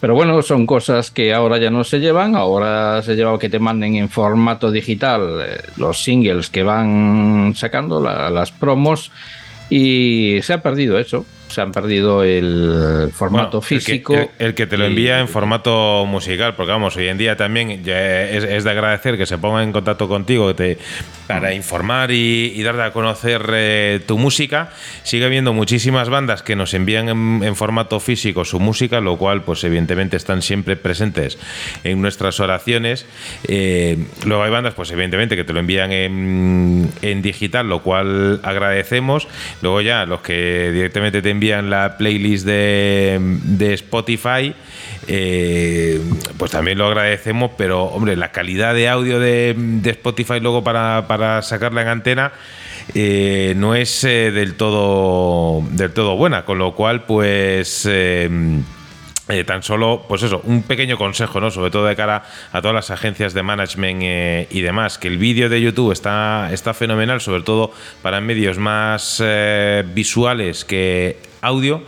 Pero 0.00 0.14
bueno, 0.14 0.40
son 0.42 0.66
cosas 0.66 1.10
que 1.10 1.32
ahora 1.32 1.58
ya 1.58 1.70
no 1.70 1.84
se 1.84 1.98
llevan, 2.00 2.36
ahora 2.36 3.02
se 3.02 3.14
lleva 3.16 3.38
que 3.38 3.48
te 3.48 3.58
manden 3.58 3.96
en 3.96 4.08
formato 4.08 4.70
digital 4.70 5.40
eh, 5.46 5.60
los 5.76 6.02
singles 6.02 6.50
que 6.50 6.62
van 6.62 7.52
sacando, 7.56 8.00
la- 8.02 8.30
las 8.30 8.52
promos. 8.52 9.10
Y 9.68 10.38
se 10.42 10.52
ha 10.52 10.62
perdido 10.62 10.98
eso. 10.98 11.24
Se 11.48 11.60
han 11.60 11.72
perdido 11.72 12.22
el 12.22 13.10
formato 13.12 13.60
físico. 13.60 14.14
El 14.38 14.54
que, 14.54 14.66
te 14.66 14.76
lo 14.76 14.84
envía 14.84 15.20
en 15.20 15.28
formato 15.28 16.04
musical, 16.06 16.54
porque 16.54 16.72
vamos, 16.72 16.96
hoy 16.96 17.08
en 17.08 17.18
día 17.18 17.36
también 17.36 17.70
es, 17.70 18.64
de 18.64 18.70
agradecer 18.70 19.16
que 19.16 19.26
se 19.26 19.38
ponga 19.38 19.62
en 19.62 19.72
contacto 19.72 20.08
contigo 20.08 20.54
te, 20.54 20.78
para 21.26 21.54
informar 21.54 22.10
y, 22.10 22.62
darte 22.62 22.82
a 22.82 22.92
conocer 22.92 23.48
eh, 23.52 24.00
tu 24.06 24.18
música. 24.18 24.70
Sigue 25.02 25.24
habiendo 25.24 25.52
muchísimas 25.52 26.08
bandas 26.08 26.42
que 26.42 26.56
nos 26.56 26.74
envían 26.74 27.08
en, 27.08 27.56
formato 27.56 28.00
físico 28.00 28.44
su 28.44 28.60
música, 28.60 29.00
lo 29.00 29.16
cual, 29.16 29.42
pues 29.42 29.62
evidentemente 29.64 30.16
están 30.16 30.42
siempre 30.42 30.76
presentes 30.76 31.38
en 31.84 32.02
nuestras 32.02 32.40
oraciones. 32.40 33.06
Eh, 33.46 33.98
luego 34.24 34.42
hay 34.42 34.50
bandas, 34.50 34.74
pues 34.74 34.90
evidentemente, 34.90 35.36
que 35.36 35.44
te 35.44 35.52
lo 35.52 35.60
envían 35.60 35.92
en, 35.92 36.90
en 37.02 37.22
digital, 37.22 37.68
lo 37.68 37.82
cual 37.82 38.40
agradecemos. 38.42 39.28
Luego 39.62 39.80
ya 39.80 40.04
los 40.06 40.20
que 40.20 40.70
directamente 40.72 41.22
te 41.22 41.30
envían 41.36 41.70
la 41.70 41.96
playlist 41.96 42.46
de, 42.46 43.72
Spotify, 43.74 44.54
eh, 45.06 46.00
pues 46.38 46.50
también 46.50 46.78
lo 46.78 46.86
agradecemos, 46.86 47.52
pero 47.56 47.84
hombre, 47.84 48.16
la 48.16 48.32
calidad 48.32 48.74
de 48.74 48.88
audio 48.88 49.20
de, 49.20 49.54
Spotify 49.84 50.40
luego 50.40 50.64
para, 50.64 51.42
sacarla 51.42 51.82
en 51.82 51.88
antena 51.88 52.32
eh, 52.94 53.54
no 53.56 53.74
es 53.74 54.04
eh, 54.04 54.30
del, 54.30 54.54
todo, 54.54 55.62
del 55.70 55.92
todo 55.92 56.16
buena, 56.16 56.44
con 56.44 56.58
lo 56.58 56.74
cual 56.74 57.04
pues... 57.04 57.88
tan 59.46 59.62
solo, 59.62 60.04
pues 60.08 60.22
eso, 60.22 60.40
un 60.44 60.62
pequeño 60.62 60.96
consejo, 60.96 61.40
¿no? 61.40 61.50
Sobre 61.50 61.70
todo 61.70 61.86
de 61.86 61.96
cara 61.96 62.24
a 62.52 62.60
todas 62.60 62.74
las 62.74 62.90
agencias 62.90 63.34
de 63.34 63.42
management 63.42 64.52
y 64.52 64.60
demás, 64.60 64.98
que 64.98 65.08
el 65.08 65.18
vídeo 65.18 65.48
de 65.48 65.60
YouTube 65.60 65.92
está, 65.92 66.50
está 66.52 66.74
fenomenal, 66.74 67.20
sobre 67.20 67.42
todo 67.42 67.72
para 68.02 68.20
medios 68.20 68.58
más 68.58 69.22
visuales 69.94 70.64
que 70.64 71.18
audio, 71.42 71.82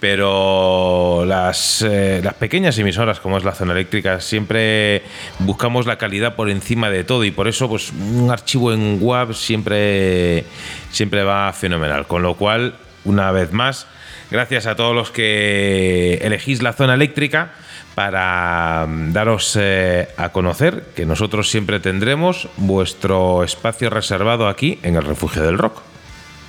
pero 0.00 1.24
las, 1.26 1.82
eh, 1.82 2.20
las, 2.22 2.34
pequeñas 2.34 2.78
emisoras 2.78 3.18
como 3.20 3.36
es 3.36 3.44
la 3.44 3.52
zona 3.52 3.72
eléctrica 3.72 4.20
siempre 4.20 5.02
buscamos 5.40 5.86
la 5.86 5.98
calidad 5.98 6.36
por 6.36 6.50
encima 6.50 6.88
de 6.88 7.02
todo 7.02 7.24
y 7.24 7.32
por 7.32 7.48
eso 7.48 7.68
pues 7.68 7.90
un 7.92 8.30
archivo 8.30 8.72
en 8.72 8.98
web 9.00 9.34
siempre, 9.34 10.44
siempre 10.90 11.24
va 11.24 11.52
fenomenal. 11.52 12.06
Con 12.06 12.22
lo 12.22 12.34
cual, 12.34 12.74
una 13.04 13.32
vez 13.32 13.52
más, 13.52 13.86
gracias 14.30 14.66
a 14.66 14.76
todos 14.76 14.94
los 14.94 15.10
que 15.10 16.14
elegís 16.22 16.62
la 16.62 16.72
zona 16.72 16.94
eléctrica 16.94 17.52
para 17.94 18.86
mm, 18.86 19.12
daros 19.12 19.56
eh, 19.60 20.08
a 20.16 20.30
conocer 20.30 20.84
que 20.94 21.06
nosotros 21.06 21.50
siempre 21.50 21.80
tendremos 21.80 22.48
vuestro 22.56 23.44
espacio 23.44 23.90
reservado 23.90 24.48
aquí 24.48 24.78
en 24.82 24.96
el 24.96 25.02
refugio 25.02 25.42
del 25.42 25.58
rock. 25.58 25.82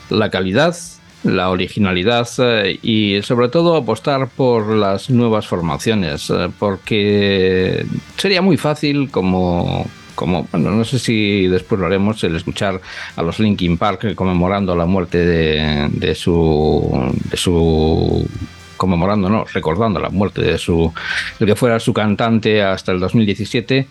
La 0.10 0.30
calidad 0.30 0.76
la 1.24 1.50
originalidad 1.50 2.28
eh, 2.38 2.80
y 2.82 3.22
sobre 3.24 3.50
todo 3.50 3.76
apostar 3.76 4.30
por 4.30 4.70
las 4.70 5.10
nuevas 5.10 5.48
formaciones, 5.48 6.30
eh, 6.30 6.50
porque 6.58 7.86
sería 8.18 8.42
muy 8.42 8.58
fácil 8.58 9.10
como 9.12 9.86
como, 10.20 10.50
bueno, 10.52 10.72
no 10.72 10.84
sé 10.84 11.00
si 11.00 11.48
después 11.48 11.80
lo 11.80 11.88
haremos, 11.88 12.22
el 12.26 12.36
escuchar 12.36 12.82
a 13.16 13.22
los 13.24 13.40
Linkin 13.40 13.78
Park 13.78 14.16
conmemorando 14.16 14.76
la 14.76 14.86
muerte 14.86 15.26
de, 15.26 15.88
de 15.94 16.14
su, 16.14 17.10
de 17.32 17.38
su 17.38 18.28
conmemorando, 18.76 19.30
no, 19.30 19.46
recordando 19.54 19.98
la 19.98 20.10
muerte 20.10 20.42
de 20.42 20.58
su, 20.58 20.94
el 21.40 21.48
que 21.48 21.56
fuera 21.56 21.80
su 21.80 21.94
cantante 21.94 22.62
hasta 22.62 22.92
el 22.92 23.00
2017 23.00 23.88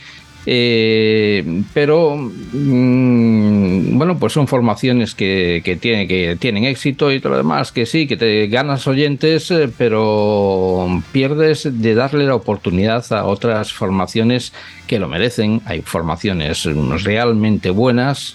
eh, 0.47 1.63
pero 1.75 2.17
mm, 2.17 3.99
bueno, 3.99 4.19
pues 4.19 4.33
son 4.33 4.49
formaciones 4.49 5.15
que, 5.15 5.61
que, 5.65 5.79
que 5.79 6.37
tienen 6.39 6.65
éxito 6.65 7.13
y 7.13 7.21
todo 7.21 7.33
lo 7.33 7.39
demás, 7.39 7.73
que 7.73 7.87
sí, 7.87 8.07
que 8.07 8.17
te 8.17 8.47
ganas 8.47 8.87
oyentes, 8.87 9.51
eh, 9.51 9.69
pero 9.77 11.03
pierdes 11.13 11.69
de 11.71 11.95
darle 11.95 12.25
la 12.25 12.35
oportunidad 12.35 13.05
a 13.13 13.25
otras 13.25 13.73
formaciones 13.73 14.53
que 14.87 14.99
lo 14.99 15.09
merecen. 15.09 15.61
Hay 15.67 15.83
formaciones 15.83 16.65
realmente 17.05 17.71
buenas, 17.71 18.35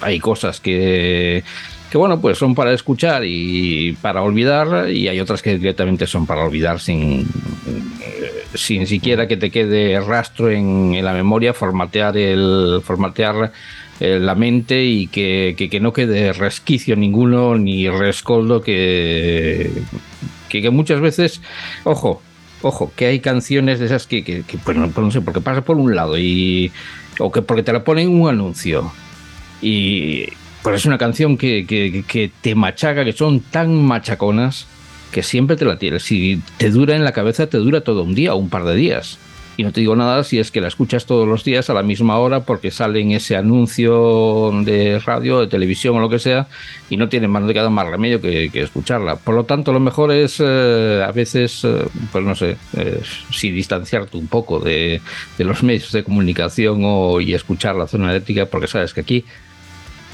hay 0.00 0.18
cosas 0.20 0.60
que 0.60 1.42
que 1.90 1.98
bueno, 1.98 2.20
pues 2.20 2.38
son 2.38 2.54
para 2.54 2.72
escuchar 2.72 3.22
y 3.24 3.92
para 4.02 4.22
olvidar, 4.22 4.90
y 4.90 5.08
hay 5.08 5.20
otras 5.20 5.42
que 5.42 5.56
directamente 5.56 6.06
son 6.06 6.26
para 6.26 6.44
olvidar 6.44 6.80
sin, 6.80 7.26
sin 8.54 8.86
siquiera 8.86 9.28
que 9.28 9.36
te 9.36 9.50
quede 9.50 10.00
rastro 10.00 10.50
en, 10.50 11.04
la 11.04 11.12
memoria, 11.12 11.54
formatear 11.54 12.16
el 12.16 12.80
formatear 12.82 13.52
eh, 14.00 14.18
la 14.20 14.34
mente 14.34 14.84
y 14.84 15.06
que, 15.06 15.78
no 15.80 15.92
quede 15.92 16.32
resquicio 16.32 16.96
ninguno 16.96 17.56
ni 17.56 17.88
rescoldo 17.88 18.60
que, 18.60 19.70
que, 20.48 20.70
muchas 20.70 21.00
veces, 21.00 21.40
ojo, 21.84 22.20
ojo, 22.62 22.92
que 22.96 23.06
hay 23.06 23.20
canciones 23.20 23.78
de 23.78 23.86
esas 23.86 24.06
que, 24.06 24.24
que, 24.24 24.44
pues 24.64 24.76
no, 24.76 24.88
no 24.88 25.10
sé, 25.10 25.20
porque 25.20 25.40
pasa 25.40 25.62
por 25.62 25.76
un 25.76 25.94
lado 25.94 26.18
y 26.18 26.72
o 27.18 27.30
que 27.30 27.42
porque 27.42 27.62
te 27.62 27.72
la 27.72 27.84
ponen 27.84 28.08
un 28.08 28.28
anuncio 28.28 28.92
y 29.62 30.26
pues 30.66 30.80
es 30.80 30.86
una 30.86 30.98
canción 30.98 31.38
que, 31.38 31.64
que, 31.64 32.30
te 32.40 32.56
machaca, 32.56 33.04
que 33.04 33.12
son 33.12 33.38
tan 33.38 33.84
machaconas 33.84 34.66
que 35.12 35.22
siempre 35.22 35.54
te 35.54 35.64
la 35.64 35.78
tienes. 35.78 36.02
Si 36.02 36.42
te 36.56 36.70
dura 36.70 36.96
en 36.96 37.04
la 37.04 37.12
cabeza, 37.12 37.46
te 37.46 37.58
dura 37.58 37.82
todo 37.82 38.02
un 38.02 38.16
día 38.16 38.34
o 38.34 38.36
un 38.36 38.48
par 38.48 38.64
de 38.64 38.74
días. 38.74 39.16
Y 39.56 39.62
no 39.62 39.70
te 39.70 39.78
digo 39.78 39.94
nada 39.94 40.24
si 40.24 40.40
es 40.40 40.50
que 40.50 40.60
la 40.60 40.66
escuchas 40.66 41.06
todos 41.06 41.28
los 41.28 41.44
días 41.44 41.70
a 41.70 41.74
la 41.74 41.84
misma 41.84 42.18
hora 42.18 42.40
porque 42.40 42.72
sale 42.72 43.00
en 43.00 43.12
ese 43.12 43.36
anuncio 43.36 44.50
de 44.64 44.98
radio, 44.98 45.38
de 45.38 45.46
televisión 45.46 45.98
o 45.98 46.00
lo 46.00 46.08
que 46.08 46.18
sea, 46.18 46.48
y 46.90 46.96
no 46.96 47.08
tiene 47.08 47.28
más, 47.28 47.44
queda 47.52 47.70
más 47.70 47.86
remedio 47.86 48.20
que, 48.20 48.50
escucharla. 48.52 49.14
Por 49.14 49.36
lo 49.36 49.44
tanto, 49.44 49.72
lo 49.72 49.78
mejor 49.78 50.10
es 50.10 50.42
eh, 50.44 51.04
a 51.06 51.12
veces, 51.12 51.62
eh, 51.62 51.84
pues 52.10 52.24
no 52.24 52.34
sé, 52.34 52.56
si 53.30 53.52
distanciarte 53.52 54.16
un 54.16 54.26
poco 54.26 54.58
de, 54.58 55.00
los 55.38 55.62
medios 55.62 55.92
de 55.92 56.02
comunicación 56.02 56.80
o, 56.82 57.20
y 57.20 57.34
escuchar 57.34 57.76
la 57.76 57.86
zona 57.86 58.10
eléctrica, 58.10 58.46
porque 58.46 58.66
sabes 58.66 58.92
que 58.92 59.02
aquí 59.02 59.24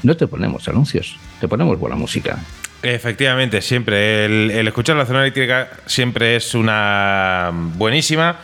no 0.03 0.15
te 0.15 0.27
ponemos 0.27 0.67
anuncios, 0.67 1.17
te 1.39 1.47
ponemos 1.47 1.79
buena 1.79 1.95
música. 1.95 2.39
Efectivamente, 2.83 3.61
siempre. 3.61 4.25
El, 4.25 4.67
escuchar 4.67 4.97
la 4.97 5.05
zona 5.05 5.21
eléctrica 5.21 5.69
siempre 5.85 6.35
es 6.35 6.53
una 6.53 7.49
buenísima 7.53 8.39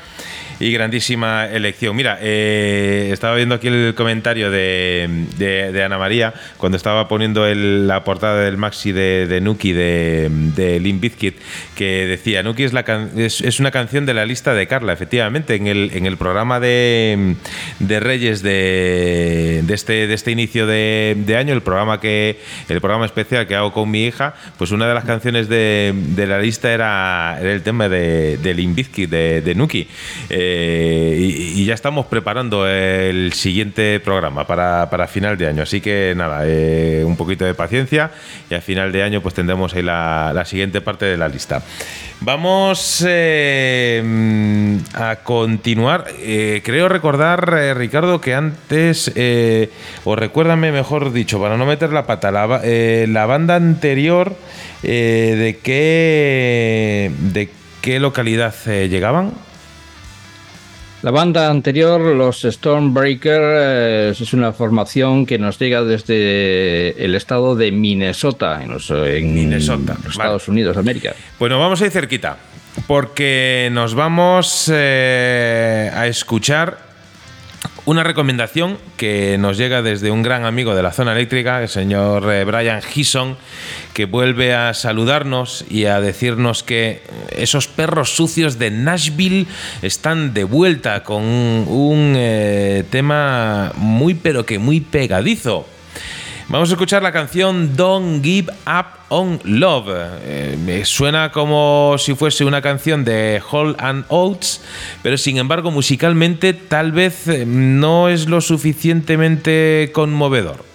y 0.59 0.71
grandísima 0.71 1.47
elección. 1.47 1.95
Mira, 1.95 2.17
eh, 2.21 3.09
estaba 3.11 3.35
viendo 3.35 3.55
aquí 3.55 3.67
el 3.67 3.93
comentario 3.95 4.51
de, 4.51 5.81
Ana 5.83 5.97
María 5.97 6.33
cuando 6.57 6.75
estaba 6.75 7.07
poniendo 7.07 7.47
la 7.47 8.03
portada 8.03 8.41
del 8.41 8.57
maxi 8.57 8.91
de, 8.91 9.25
de 9.27 9.41
Nuki 9.41 9.71
de, 9.71 10.29
de 10.55 10.79
que 11.75 12.07
decía, 12.07 12.43
Nuki 12.43 12.63
es, 12.63 12.73
la 12.73 12.83
es, 13.15 13.59
una 13.59 13.71
canción 13.71 14.05
de 14.05 14.13
la 14.13 14.25
lista 14.25 14.53
de 14.53 14.67
Carla, 14.67 14.91
efectivamente, 14.93 15.55
en 15.55 15.67
el, 15.67 15.91
en 15.93 16.05
el 16.05 16.17
programa 16.17 16.59
de, 16.59 17.35
Reyes 17.79 18.41
de, 18.41 19.63
este, 19.69 20.07
de 20.07 20.13
este 20.13 20.31
inicio 20.31 20.67
de, 20.67 21.35
año, 21.37 21.53
el 21.53 21.61
programa, 21.61 21.99
que, 21.99 22.39
el 22.67 22.81
programa 22.81 23.05
especial 23.05 23.47
que 23.47 23.55
hago 23.55 23.71
con 23.71 23.89
mi 23.89 24.05
hija, 24.05 24.33
pues 24.57 24.71
una 24.71 24.87
de 24.87 24.93
las 24.93 25.05
canciones 25.05 25.47
de, 25.47 25.93
la 26.17 26.39
lista 26.39 26.73
era, 26.73 27.39
el 27.41 27.61
tema 27.61 27.87
de, 27.87 28.37
de 28.37 28.53
de, 28.53 29.55
Nuki. 29.55 29.87
Eh, 30.29 30.48
eh, 30.51 31.15
y, 31.55 31.65
ya 31.65 31.75
estamos 31.75 32.07
preparando 32.07 32.67
el 32.67 33.33
siguiente 33.33 33.99
programa 33.99 34.47
para, 34.47 35.07
final 35.07 35.37
de 35.37 35.47
año. 35.47 35.63
Así 35.63 35.81
que 35.81 36.13
nada, 36.15 36.41
eh, 36.45 37.03
un 37.05 37.15
poquito 37.15 37.45
de 37.45 37.53
paciencia 37.53 38.11
y 38.49 38.55
a 38.55 38.61
final 38.61 38.91
de 38.91 39.03
año 39.03 39.21
pues 39.21 39.35
tendremos 39.35 39.75
ahí 39.75 39.83
la, 39.83 40.43
siguiente 40.45 40.81
parte 40.81 41.05
de 41.05 41.17
la 41.17 41.27
lista. 41.27 41.61
Vamos 42.21 43.05
eh, 43.07 44.79
a 44.93 45.17
continuar. 45.17 46.05
creo 46.63 46.89
recordar, 46.89 47.77
Ricardo, 47.77 48.19
que 48.19 48.33
antes, 48.33 49.13
o 50.03 50.15
recuérdame 50.15 50.71
mejor 50.71 51.13
dicho, 51.13 51.39
para 51.39 51.55
no 51.55 51.65
meter 51.65 51.93
la 51.93 52.07
pata, 52.07 52.31
la, 52.31 52.61
la 53.07 53.25
banda 53.25 53.55
anterior, 53.55 54.35
¿de, 54.81 55.59
qué, 55.61 57.11
¿de 57.19 57.49
qué 57.81 57.99
localidad 57.99 58.55
llegaban? 58.65 59.48
La 61.01 61.11
banda 61.11 61.49
anterior, 61.49 62.01
los 62.01 62.41
Stormbreakers, 62.41 64.19
es 64.19 64.33
una 64.33 64.51
formación 64.51 65.25
que 65.25 65.39
nos 65.39 65.57
llega 65.57 65.81
desde 65.81 67.01
el 67.03 67.15
estado 67.15 67.55
de 67.55 67.71
Minnesota, 67.71 68.61
en 68.61 68.71
los, 68.71 68.91
Minnesota, 68.91 69.95
Estados 70.09 70.49
Unidos 70.49 70.75
de 70.75 70.81
América. 70.81 71.13
Bueno, 71.39 71.57
vamos 71.57 71.81
a 71.81 71.85
ir 71.85 71.91
cerquita, 71.91 72.35
porque 72.85 73.69
nos 73.71 73.95
vamos 73.95 74.69
eh, 74.73 75.89
a 75.93 76.05
escuchar 76.07 76.88
una 77.89 78.03
recomendación 78.03 78.77
que 78.97 79.39
nos 79.39 79.57
llega 79.57 79.81
desde 79.81 80.11
un 80.11 80.21
gran 80.21 80.45
amigo 80.45 80.75
de 80.75 80.83
la 80.83 80.91
zona 80.91 81.13
eléctrica, 81.13 81.63
el 81.63 81.69
señor 81.69 82.31
eh, 82.31 82.43
Brian 82.43 82.83
Gison, 82.83 83.35
que 83.95 84.05
vuelve 84.05 84.53
a 84.53 84.75
saludarnos 84.75 85.65
y 85.71 85.85
a 85.85 85.99
decirnos 85.99 86.61
que 86.61 87.01
esos 87.35 87.67
perros 87.67 88.15
sucios 88.15 88.59
de 88.59 88.69
Nashville 88.69 89.47
están 89.81 90.35
de 90.35 90.43
vuelta 90.43 91.03
con 91.03 91.23
un, 91.23 92.13
eh, 92.15 92.83
tema 92.91 93.71
muy 93.75 94.13
pero 94.13 94.45
que 94.45 94.59
muy 94.59 94.81
pegadizo. 94.81 95.65
Vamos 96.49 96.71
a 96.71 96.73
escuchar 96.73 97.03
la 97.03 97.11
canción 97.11 97.75
Don't 97.75 98.23
Give 98.23 98.51
Up 98.65 98.85
on 99.09 99.39
Love. 99.43 99.85
Eh, 100.23 100.57
me 100.65 100.83
suena 100.83 101.31
como 101.31 101.95
si 101.99 102.15
fuese 102.15 102.43
una 102.43 102.59
canción 102.59 103.05
de 103.05 103.39
Hall 103.51 103.75
and 103.77 104.05
Oates, 104.07 104.59
pero 105.03 105.15
sin 105.19 105.37
embargo 105.37 105.69
musicalmente 105.69 106.53
tal 106.53 106.91
vez 106.91 107.27
eh, 107.27 107.45
no 107.45 108.09
es 108.09 108.27
lo 108.27 108.41
suficientemente 108.41 109.91
conmovedor. 109.93 110.65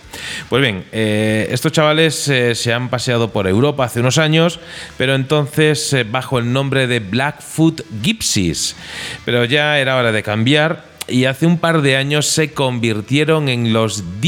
Pues 0.48 0.62
bien, 0.62 0.84
eh, 0.92 1.48
estos 1.50 1.72
chavales 1.72 2.14
se 2.14 2.72
han 2.72 2.88
paseado 2.88 3.32
por 3.32 3.48
Europa 3.48 3.82
hace 3.82 3.98
unos 3.98 4.18
años, 4.18 4.60
pero 4.96 5.16
entonces 5.16 5.96
bajo 6.08 6.38
el 6.38 6.52
nombre 6.52 6.86
de 6.86 7.00
Blackfoot 7.00 7.80
Gypsies. 8.00 8.76
Pero 9.24 9.44
ya 9.44 9.80
era 9.80 9.96
hora 9.96 10.12
de 10.12 10.22
cambiar 10.22 10.84
y 11.08 11.24
hace 11.24 11.46
un 11.46 11.58
par 11.58 11.82
de 11.82 11.96
años 11.96 12.26
se 12.26 12.52
convirtieron 12.52 13.48
en 13.48 13.72
los 13.72 14.20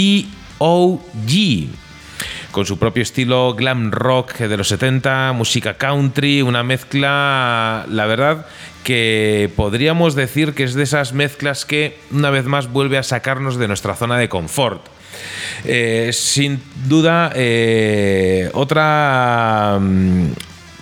D.O.G 0.58 1.68
con 2.56 2.64
su 2.64 2.78
propio 2.78 3.02
estilo 3.02 3.52
glam 3.52 3.90
rock 3.90 4.38
de 4.38 4.56
los 4.56 4.68
70, 4.68 5.34
música 5.34 5.74
country, 5.74 6.40
una 6.40 6.62
mezcla, 6.62 7.84
la 7.86 8.06
verdad, 8.06 8.46
que 8.82 9.50
podríamos 9.56 10.14
decir 10.14 10.54
que 10.54 10.64
es 10.64 10.72
de 10.72 10.84
esas 10.84 11.12
mezclas 11.12 11.66
que 11.66 11.98
una 12.10 12.30
vez 12.30 12.46
más 12.46 12.72
vuelve 12.72 12.96
a 12.96 13.02
sacarnos 13.02 13.58
de 13.58 13.68
nuestra 13.68 13.94
zona 13.94 14.16
de 14.16 14.30
confort. 14.30 14.86
Eh, 15.66 16.12
sin 16.14 16.62
duda, 16.86 17.30
eh, 17.34 18.48
otra... 18.54 19.76
Mm, 19.78 20.28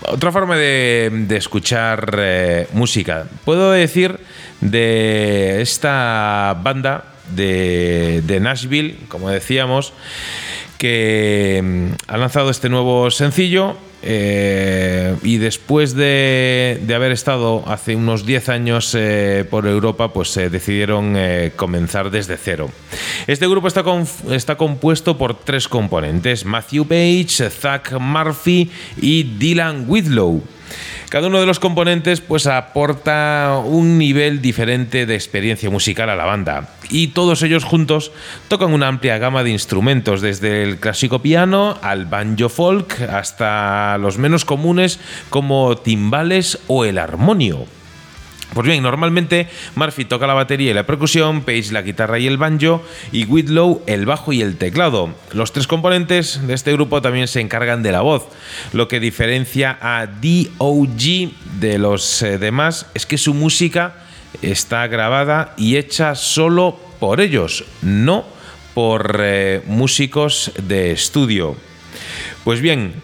otra 0.07 0.31
forma 0.31 0.57
de, 0.57 1.27
escuchar 1.31 2.15
eh, 2.19 2.69
música. 2.73 3.27
Puedo 3.45 3.73
decir 3.73 4.21
de 4.61 5.63
esta 5.63 6.57
banda 6.63 7.14
de, 7.31 8.39
Nashville, 8.41 8.97
como 9.09 9.31
decíamos, 9.31 9.93
que 10.79 11.61
mm, 11.63 11.89
ha 12.09 12.17
lanzado 12.17 12.51
este 12.51 12.69
nuevo 12.69 13.11
sencillo 13.11 13.77
eh, 14.03 15.17
y 15.23 15.39
después 15.39 15.95
de, 15.95 16.79
haber 16.95 17.13
estado 17.13 17.65
hace 17.67 17.97
unos 17.97 18.27
10 18.27 18.49
años 18.51 18.95
eh, 18.95 19.47
por 19.49 19.67
Europa, 19.67 20.13
pues 20.13 20.37
eh, 20.37 20.51
decidieron 20.51 21.17
comenzar 21.57 22.11
desde 22.11 22.37
cero. 22.37 22.71
Este 23.27 23.49
grupo 23.49 23.69
está, 23.69 23.83
está 24.31 24.57
compuesto 24.57 25.17
por 25.17 25.35
tres 25.35 25.69
componentes, 25.69 26.45
Matthew 26.45 26.85
Page, 26.85 27.51
Zach 27.51 27.93
Murphy 27.99 28.71
y 28.97 29.23
Dylan 29.23 29.87
Whitlow. 29.89 30.43
Cada 31.09 31.29
uno 31.29 31.41
de 31.41 31.47
los 31.47 31.61
componentes 31.61 32.21
pues 32.21 32.47
aporta 32.47 33.61
un 33.65 33.99
nivel 33.99 34.43
diferente 34.43 35.07
de 35.07 35.15
experiencia 35.15 35.71
musical 35.71 36.11
a 36.11 36.17
la 36.17 36.25
banda 36.25 36.71
y 36.91 37.09
todos 37.09 37.43
ellos 37.43 37.65
juntos 37.65 38.13
tocan 38.49 38.73
una 38.73 38.89
amplia 38.89 39.19
gama 39.19 39.45
de 39.45 39.51
instrumentos 39.51 40.21
desde 40.21 40.63
el 40.63 40.79
clásico 40.79 41.21
piano 41.21 41.79
al 41.83 42.07
banjo 42.07 42.49
folk 42.49 43.01
hasta 43.03 43.97
los 43.99 44.19
menos 44.19 44.45
comunes 44.45 44.99
como 45.31 45.77
timbales 45.77 46.59
o 46.67 46.85
el 46.85 46.99
armonio. 46.99 47.67
Pues 48.55 48.69
bien, 48.69 48.83
normalmente 48.83 49.49
Murphy 49.75 50.05
toca 50.05 50.29
la 50.29 50.35
batería 50.35 50.71
y 50.71 50.75
la 50.75 50.87
percusión, 50.87 51.43
Page 51.43 51.73
la 51.73 51.83
guitarra 51.83 52.21
y 52.21 52.29
el 52.29 52.39
banjo 52.39 52.85
y 53.11 53.25
Whitlow 53.25 53.83
el 53.87 54.07
bajo 54.07 54.33
y 54.33 54.43
el 54.43 54.57
teclado. 54.57 55.13
Los 55.33 55.53
tres 55.53 55.67
componentes 55.67 56.47
de 56.47 56.55
este 56.55 56.73
grupo 56.73 57.03
también 57.03 57.27
se 57.27 57.41
encargan 57.41 57.83
de 57.83 57.91
la 57.91 58.03
voz. 58.03 58.29
Lo 58.73 58.87
que 58.87 59.01
diferencia 59.01 59.77
a 59.81 60.07
DOG 60.07 61.33
de 61.59 61.79
los 61.79 62.23
eh, 62.23 62.39
demás 62.39 62.87
es 62.95 63.07
que 63.07 63.19
su 63.19 63.35
música 63.35 63.97
está 64.41 64.87
grabada 64.87 65.55
y 65.57 65.77
hecha 65.77 66.15
solo 66.15 66.79
por 67.01 67.21
ellos, 67.21 67.65
no 67.83 68.25
por 68.75 69.21
eh, 69.21 69.63
músicos 69.67 70.53
de 70.63 70.93
estudio. 70.93 71.57
Pues 72.45 72.61
bien, 72.61 72.95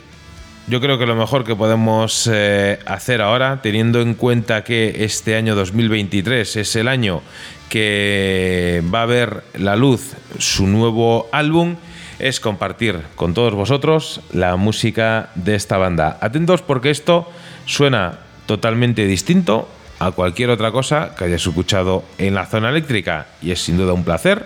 yo 0.66 0.80
creo 0.80 0.98
que 0.98 1.06
lo 1.06 1.16
mejor 1.16 1.44
que 1.44 1.56
podemos 1.56 2.28
eh, 2.32 2.78
hacer 2.86 3.22
ahora, 3.22 3.60
teniendo 3.62 4.00
en 4.00 4.14
cuenta 4.14 4.64
que 4.64 5.04
este 5.04 5.36
año 5.36 5.54
2023 5.54 6.56
es 6.56 6.76
el 6.76 6.88
año 6.88 7.22
que 7.68 8.82
va 8.92 9.02
a 9.02 9.06
ver 9.06 9.44
la 9.54 9.76
luz 9.76 10.14
su 10.38 10.66
nuevo 10.66 11.28
álbum, 11.32 11.76
es 12.18 12.40
compartir 12.40 13.00
con 13.14 13.32
todos 13.34 13.54
vosotros 13.54 14.20
la 14.32 14.56
música 14.56 15.30
de 15.34 15.54
esta 15.54 15.78
banda. 15.78 16.18
Atentos 16.20 16.62
porque 16.62 16.90
esto 16.90 17.30
suena 17.66 18.18
totalmente 18.46 19.06
distinto 19.06 19.68
a 19.98 20.10
cualquier 20.12 20.50
otra 20.50 20.72
cosa 20.72 21.14
que 21.16 21.24
hayas 21.24 21.46
escuchado 21.46 22.04
en 22.18 22.34
la 22.34 22.46
zona 22.46 22.70
eléctrica 22.70 23.26
y 23.40 23.52
es 23.52 23.62
sin 23.62 23.76
duda 23.76 23.92
un 23.92 24.04
placer 24.04 24.44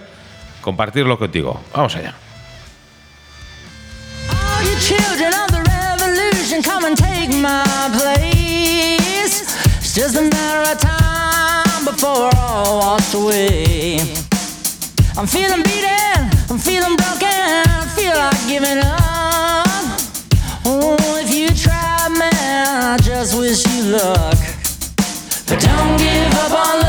compartirlo 0.61 1.19
contigo. 1.19 1.61
Vamos 1.75 1.95
allá. 1.97 2.15
Take 7.27 7.41
my 7.41 7.65
place. 7.93 9.43
It's 9.79 9.95
just 9.95 10.17
a 10.17 10.23
matter 10.23 10.73
of 10.73 10.79
time 10.79 11.85
before 11.85 12.31
all 12.37 12.79
washed 12.79 13.15
away. 13.15 14.01
I'm 15.17 15.27
feeling 15.27 15.63
beaten, 15.63 16.31
I'm 16.51 16.59
feeling 16.59 16.97
broken, 16.97 17.29
I 17.31 17.87
feel 17.97 18.17
like 18.17 18.47
giving 18.49 18.79
up. 18.79 19.67
Oh, 20.67 20.97
if 21.23 21.33
you 21.33 21.49
try, 21.49 22.09
man, 22.09 22.93
I 22.93 22.99
just 22.99 23.39
wish 23.39 23.67
you 23.69 23.97
luck. 23.97 24.39
But 25.47 25.61
don't 25.61 25.97
give 25.97 26.35
up 26.45 26.53
on 26.53 26.84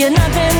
you're 0.00 0.08
nothing 0.08 0.59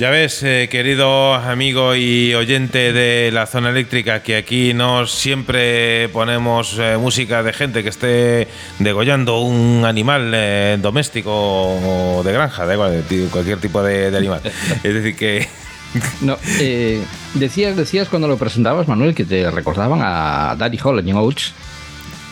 Ya 0.00 0.08
ves, 0.08 0.42
eh, 0.44 0.68
querido 0.70 1.34
amigo 1.34 1.94
y 1.94 2.32
oyente 2.32 2.94
de 2.94 3.30
la 3.32 3.44
zona 3.44 3.68
eléctrica, 3.68 4.22
que 4.22 4.34
aquí 4.34 4.72
no 4.72 5.06
siempre 5.06 6.08
ponemos 6.08 6.78
eh, 6.78 6.96
música 6.96 7.42
de 7.42 7.52
gente 7.52 7.82
que 7.82 7.90
esté 7.90 8.48
degollando 8.78 9.42
un 9.42 9.84
animal 9.84 10.32
eh, 10.34 10.78
doméstico 10.80 11.30
o 11.34 12.22
de 12.24 12.32
granja, 12.32 12.66
de 12.66 13.28
cualquier 13.30 13.58
tipo 13.58 13.82
de, 13.82 14.10
de 14.10 14.16
animal. 14.16 14.40
Es 14.82 14.94
decir, 14.94 15.16
que 15.16 15.46
No, 16.22 16.38
eh, 16.58 17.04
decías, 17.34 17.76
decías 17.76 18.08
cuando 18.08 18.26
lo 18.26 18.38
presentabas, 18.38 18.88
Manuel, 18.88 19.14
que 19.14 19.26
te 19.26 19.50
recordaban 19.50 20.00
a 20.02 20.56
Daddy 20.56 20.78
Hall 20.82 21.06
en 21.06 21.14
Oates. 21.14 21.52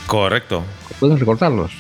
correcto. 0.06 0.64
¿Pueden 0.98 1.18
recordarlos? 1.18 1.72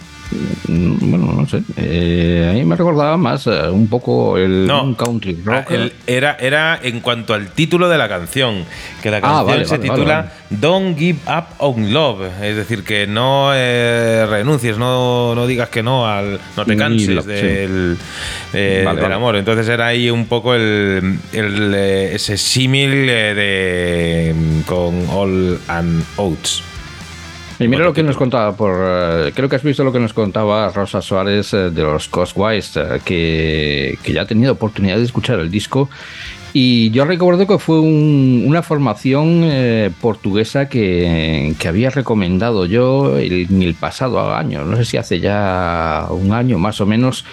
Mm, 0.68 1.10
Bueno, 1.10 1.32
no 1.32 1.48
sé. 1.48 1.62
Eh, 1.76 2.48
a 2.50 2.52
mí 2.52 2.64
me 2.64 2.76
recordaba 2.76 3.16
más 3.16 3.46
eh, 3.46 3.68
un 3.70 3.88
poco 3.88 4.36
el 4.36 4.66
No. 4.66 4.82
un 4.84 4.94
country 4.94 5.38
rock. 5.42 5.66
Ah, 5.70 5.74
el- 5.74 5.92
era, 6.06 6.36
era 6.38 6.78
en 6.82 7.00
cuanto 7.00 7.32
al 7.32 7.50
título 7.52 7.88
de 7.88 7.96
la 7.96 8.08
canción, 8.08 8.64
que 9.02 9.10
la 9.10 9.18
Ah, 9.18 9.20
canción 9.22 9.46
vale, 9.46 9.64
se 9.64 9.78
vale, 9.78 9.88
titula 9.90 10.14
vale, 10.16 10.30
Don't 10.50 10.98
Give 10.98 11.18
Up 11.26 11.44
on 11.58 11.92
Love, 11.94 12.26
es 12.42 12.56
decir, 12.56 12.84
que 12.84 13.06
no 13.06 13.50
eh, 13.54 14.26
renuncies, 14.28 14.76
no, 14.76 15.34
no 15.34 15.46
digas 15.46 15.70
que 15.70 15.82
no, 15.82 16.06
al, 16.06 16.38
no 16.56 16.64
te 16.66 16.76
canses 16.76 17.08
lo- 17.08 17.22
sí. 17.22 17.28
del, 17.28 17.96
eh, 18.52 18.86
del 19.00 19.12
amor. 19.12 19.36
Entonces 19.36 19.66
era 19.68 19.86
ahí 19.86 20.10
un 20.10 20.26
poco 20.26 20.54
el, 20.54 21.18
el, 21.32 21.74
ese 21.74 22.36
símil 22.36 23.06
de 23.06 24.34
con 24.66 25.08
All 25.10 25.58
and 25.68 26.04
Oats. 26.16 26.62
Y 27.60 27.66
mira 27.66 27.84
lo 27.84 27.92
que 27.92 28.02
nos 28.04 28.16
contaba 28.16 28.54
por. 28.56 28.76
eh, 28.80 29.32
creo 29.34 29.48
que 29.48 29.56
has 29.56 29.62
visto 29.62 29.82
lo 29.82 29.92
que 29.92 29.98
nos 29.98 30.12
contaba 30.12 30.70
Rosa 30.70 31.02
Suárez 31.02 31.52
eh, 31.54 31.70
de 31.70 31.82
los 31.82 32.06
Coswise, 32.08 32.76
eh, 32.80 33.00
que, 33.04 33.98
que 34.02 34.12
ya 34.12 34.22
ha 34.22 34.26
tenido 34.26 34.52
oportunidad 34.52 34.96
de 34.96 35.02
escuchar 35.04 35.40
el 35.40 35.50
disco. 35.50 35.88
Y 36.52 36.90
yo 36.90 37.04
recuerdo 37.04 37.46
que 37.46 37.58
fue 37.58 37.78
un- 37.80 38.44
una 38.46 38.62
formación 38.62 39.40
eh, 39.44 39.90
portuguesa 40.00 40.68
que, 40.68 41.54
que 41.58 41.68
había 41.68 41.90
recomendado 41.90 42.64
yo 42.64 43.18
el- 43.18 43.48
en 43.50 43.62
el 43.62 43.74
pasado 43.74 44.32
año, 44.34 44.64
no 44.64 44.76
sé 44.76 44.84
si 44.84 44.96
hace 44.96 45.20
ya 45.20 46.06
un 46.10 46.32
año 46.32 46.58
más 46.58 46.80
o 46.80 46.86
menos, 46.86 47.24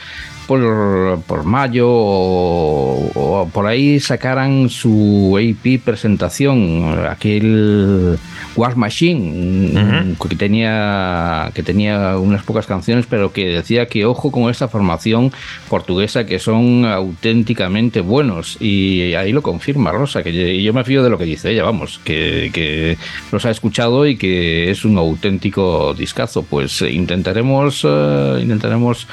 por, 0.48 1.22
por 1.22 1.44
mayo 1.44 1.88
o, 1.90 3.12
o 3.16 3.50
por 3.50 3.68
ahí 3.68 4.00
sacaran 4.00 4.70
su 4.70 5.38
AP 5.38 5.82
presentación, 5.84 7.06
aquel 7.10 8.18
War 8.56 8.76
Machine, 8.76 10.16
que, 10.30 10.36
tenía, 10.36 11.52
que 11.54 11.64
tenía 11.64 12.18
unas 12.18 12.44
pocas 12.44 12.66
canciones, 12.66 13.06
pero 13.10 13.34
que 13.34 13.48
decía 13.48 13.88
que 13.88 14.06
ojo 14.06 14.32
con 14.32 14.50
esta 14.50 14.68
formación 14.68 15.32
portuguesa 15.70 16.26
que 16.26 16.40
son 16.40 16.86
auténticamente 16.86 18.02
buenos. 18.02 18.58
Y 18.60 19.14
ahí 19.14 19.32
lo 19.32 19.42
confirma 19.42 19.92
Rosa, 19.92 20.24
que 20.24 20.62
yo, 20.62 20.74
me 20.74 20.84
fío 20.84 21.04
de 21.04 21.10
lo 21.10 21.18
que 21.18 21.26
dice 21.26 21.52
ella, 21.52 21.64
vamos, 21.64 22.00
que, 22.04 22.50
que 22.54 22.98
los 23.32 23.46
ha 23.46 23.52
escuchado 23.52 24.08
y 24.08 24.16
que 24.18 24.72
es 24.72 24.86
un 24.86 24.98
auténtico 24.98 25.94
discazo. 25.94 26.44
Pues 26.44 26.82
intentaremos, 26.82 27.82
eh, 27.84 28.40
intentaremos 28.42 29.08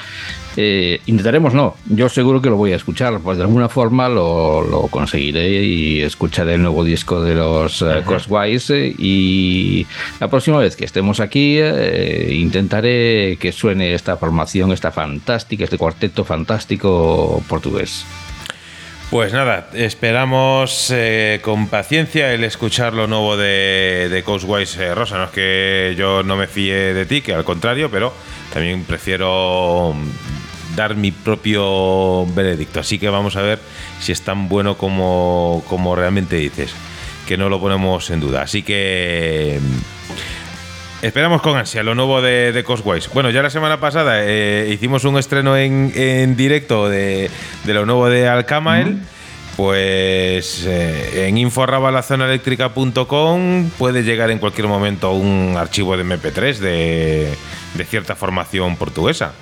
eh, 0.57 1.01
intentaremos 1.07 1.55
no, 1.55 1.77
yo 1.87 2.09
seguro 2.09 2.41
que 2.41 2.51
lo 2.51 2.57
voy 2.57 2.73
a 2.73 2.77
escuchar, 2.77 3.21
pues 3.21 3.39
de 3.39 3.45
alguna 3.45 3.69
forma 3.69 4.09
lo, 4.09 4.63
lo 4.63 4.83
conseguiré 4.89 5.63
y 5.63 6.03
escucharé 6.03 6.55
el 6.55 6.63
nuevo 6.63 6.85
disco 6.85 7.23
de 7.23 7.35
los 7.35 7.83
uh, 7.83 8.03
Crosswise 8.05 8.71
eh, 8.71 8.95
y 8.99 9.87
la 10.21 10.29
próxima 10.29 10.59
vez 10.59 10.77
que 10.77 10.85
estemos 10.85 11.21
aquí 11.21 11.59
eh, 11.59 12.29
intentaré 12.33 13.37
que 13.41 13.53
suene 13.53 13.95
esta 13.95 14.17
formación, 14.17 14.73
esta 14.73 14.93
fantástica, 14.93 15.65
este 15.65 15.79
cuarteto 15.79 16.25
fantástico 16.25 17.43
portugués. 17.49 18.05
Pues 19.13 19.35
nada, 19.35 19.69
esperamos 19.75 20.91
eh, 20.91 21.41
con 21.43 21.67
paciencia 21.69 22.33
el 22.33 22.45
escuchar 22.45 22.95
lo 22.95 23.07
nuevo 23.07 23.37
de, 23.37 24.09
de 24.11 24.23
Coastwise 24.23 24.79
eh, 24.79 24.95
Rosa. 24.95 25.19
No 25.19 25.25
es 25.25 25.31
que 25.33 25.95
yo 25.99 26.23
no 26.23 26.35
me 26.35 26.47
fíe 26.47 26.95
de 26.95 27.05
ti, 27.05 27.21
que 27.21 27.35
al 27.35 27.45
contrario, 27.45 27.91
pero 27.91 28.15
también 28.55 28.85
prefiero 28.85 29.95
dar 30.77 30.95
mi 30.97 31.13
propio 31.13 32.27
veredicto. 32.35 32.81
Así 32.81 32.99
que 32.99 33.09
vamos 33.09 33.37
a 33.37 33.43
ver 33.43 33.59
si 34.01 34.13
es 34.13 34.23
tan 34.23 34.49
bueno 34.49 34.77
como, 34.77 35.63
como 35.69 35.95
realmente 35.97 36.37
dices, 36.37 36.73
que 37.27 37.37
no 37.37 37.49
lo 37.49 37.61
ponemos 37.61 38.11
en 38.11 38.21
duda. 38.21 38.43
Así 38.43 38.63
que... 38.63 39.59
mm, 39.61 39.79
Esperamos 41.05 41.43
con 41.43 41.59
ansia 41.59 41.83
lo 41.83 41.97
nuevo 41.97 42.23
de, 42.23 42.53
de 42.53 42.63
Coswise. 42.63 43.11
Bueno, 43.13 43.31
ya 43.31 43.43
la 43.43 43.51
semana 43.51 43.81
pasada 43.81 44.21
eh, 44.23 44.71
hicimos 44.73 45.05
un 45.05 45.19
estreno 45.19 45.57
en, 45.57 45.93
en 45.97 46.37
directo 46.37 46.89
de, 46.89 47.29
de 47.65 47.75
lo 47.75 47.85
nuevo 47.87 48.09
de 48.09 48.29
Alcamael. 48.29 48.99
Pues 49.57 50.65
eh, 50.65 51.27
en 51.27 51.39
inforrabalazonaeléctrica.com 51.39 53.71
puede 53.79 54.05
llegar 54.05 54.31
en 54.31 54.39
cualquier 54.39 54.69
momento 54.69 55.11
un 55.13 55.57
archivo 55.59 55.97
de 55.97 56.05
MP3 56.05 56.59
de, 56.59 57.35
de 57.75 57.85
cierta 57.85 58.15
formación 58.15 58.77
portuguesa. 58.77 59.33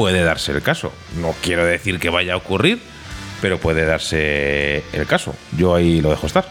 Puede 0.00 0.24
darse 0.24 0.52
el 0.52 0.62
caso. 0.62 0.94
No 1.20 1.34
quiero 1.42 1.62
decir 1.62 1.98
que 1.98 2.08
vaya 2.08 2.32
a 2.32 2.36
ocurrir, 2.38 2.78
pero 3.42 3.58
puede 3.58 3.84
darse 3.84 4.82
el 4.94 5.04
caso. 5.06 5.34
Yo 5.58 5.74
ahí 5.74 6.00
lo 6.00 6.08
dejo 6.08 6.26
estar. 6.26 6.46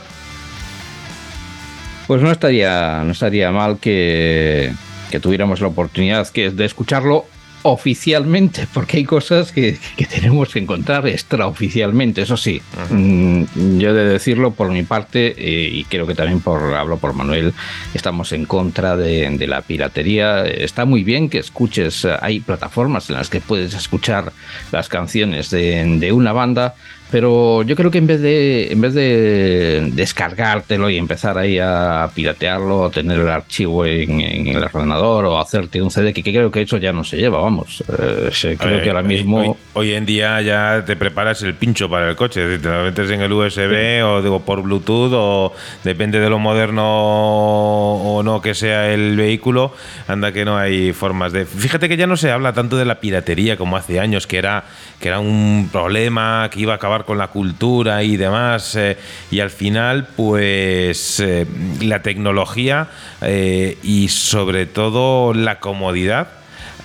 Pues 2.06 2.22
no 2.22 2.30
estaría, 2.30 3.02
no 3.04 3.12
estaría 3.12 3.50
mal 3.50 3.80
que, 3.80 4.72
que 5.10 5.20
tuviéramos 5.20 5.62
la 5.62 5.68
oportunidad 5.70 6.28
que, 6.28 6.52
de 6.52 6.64
escucharlo 6.64 7.26
oficialmente, 7.64 8.68
porque 8.74 8.98
hay 8.98 9.04
cosas 9.04 9.52
que, 9.52 9.78
que 9.98 10.06
tenemos 10.06 10.50
que 10.50 10.60
encontrar 10.60 11.08
extraoficialmente, 11.08 12.22
eso 12.22 12.38
sí. 12.38 12.62
Mm, 12.90 13.44
yo 13.78 13.90
he 13.90 13.94
de 13.94 14.06
decirlo 14.06 14.52
por 14.52 14.72
mi 14.72 14.84
parte, 14.84 15.36
eh, 15.38 15.70
y 15.72 15.84
creo 15.86 16.08
que 16.08 16.16
también 16.16 16.40
por 16.40 16.74
hablo 16.74 16.98
por 16.98 17.14
Manuel, 17.14 17.54
estamos 17.94 18.32
en 18.32 18.46
contra 18.46 18.96
de, 18.96 19.30
de 19.30 19.48
la 19.48 19.62
piratería. 19.62 20.46
Está 20.46 20.86
muy 20.86 21.04
bien 21.04 21.30
que 21.30 21.40
escuches, 21.40 22.06
hay 22.22 22.40
plataformas 22.40 23.10
en 23.10 23.16
las 23.16 23.30
que 23.30 23.42
puedes 23.42 23.74
escuchar 23.74 24.32
las 24.72 24.90
canciones 24.90 25.50
de, 25.50 25.84
de 26.00 26.12
una 26.12 26.32
banda, 26.34 26.76
pero 27.12 27.64
yo 27.64 27.76
creo 27.76 27.90
que 27.92 27.98
en 27.98 28.08
vez 28.08 28.22
de 28.22 28.72
en 28.72 28.82
vez 28.82 28.94
de 28.94 29.90
descargártelo 29.94 30.90
y 30.90 30.98
empezar 30.98 31.38
ahí 31.38 31.58
a 31.60 32.10
piratearlo, 32.14 32.82
o 32.82 32.90
tener 32.90 33.20
el 33.20 33.30
archivo 33.30 33.86
en, 33.86 34.22
en 34.22 34.48
el 34.48 34.64
ordenador 34.64 35.26
o 35.26 35.40
hacerte 35.40 35.82
un 35.82 35.92
CD, 35.92 36.14
que, 36.14 36.24
que 36.24 36.32
creo 36.32 36.52
que 36.52 36.62
eso 36.62 36.78
ya 36.78 36.94
no 36.94 37.04
se 37.04 37.18
lleva, 37.18 37.40
vamos. 37.42 37.84
Eh, 37.88 38.30
creo 38.60 38.78
Eh, 38.80 38.82
que 38.84 38.90
ahora 38.90 39.02
hoy- 39.02 39.08
mismo... 39.08 39.40
Hoy, 39.42 39.56
hoy 39.74 39.94
en 39.94 40.06
día 40.06 40.42
ya 40.42 40.84
te 40.86 40.96
preparas 40.96 41.42
el 41.44 41.54
pincho 41.56 41.90
para 41.90 42.10
el 42.10 42.16
coche, 42.16 42.42
es 42.44 42.50
decir, 42.50 42.62
te 42.64 42.70
lo 42.70 42.84
metes 42.84 43.10
en 43.12 43.22
el 43.22 43.32
USB 43.32 44.04
o 44.06 44.22
digo, 44.22 44.40
por 44.42 44.62
Bluetooth 44.62 45.12
o 45.14 45.54
depende 45.84 46.20
de 46.20 46.30
lo 46.30 46.40
moderno 46.40 46.84
o 46.86 48.22
no 48.24 48.42
que 48.42 48.54
sea 48.54 48.92
el 48.94 49.16
vehículo, 49.16 49.74
anda 50.08 50.32
que 50.32 50.46
no 50.46 50.58
hay 50.58 50.94
formas 50.94 51.32
de... 51.32 51.46
Fíjate 51.46 51.90
que 51.90 51.98
ya 51.98 52.08
no 52.08 52.18
se 52.18 52.32
habla 52.32 52.54
tanto 52.54 52.78
de 52.78 52.86
la 52.86 53.00
piratería 53.00 53.58
como 53.58 53.78
hace 53.78 54.00
años, 54.00 54.28
que 54.28 54.38
era, 54.38 54.64
que 55.00 55.08
era 55.08 55.20
un 55.20 55.70
problema 55.72 56.50
que 56.52 56.60
iba 56.62 56.74
a 56.74 56.76
acabar 56.78 56.99
con 57.06 57.18
la 57.18 57.28
cultura 57.28 58.04
y 58.04 58.18
demás, 58.18 58.76
eh, 58.76 58.98
y 59.32 59.40
al 59.40 59.50
final 59.50 60.08
pues 60.16 61.20
eh, 61.20 61.46
la 61.82 62.02
tecnología 62.02 62.88
eh, 63.22 63.78
y 63.84 64.08
sobre 64.10 64.66
todo 64.66 65.34
la 65.34 65.60
comodidad 65.60 66.28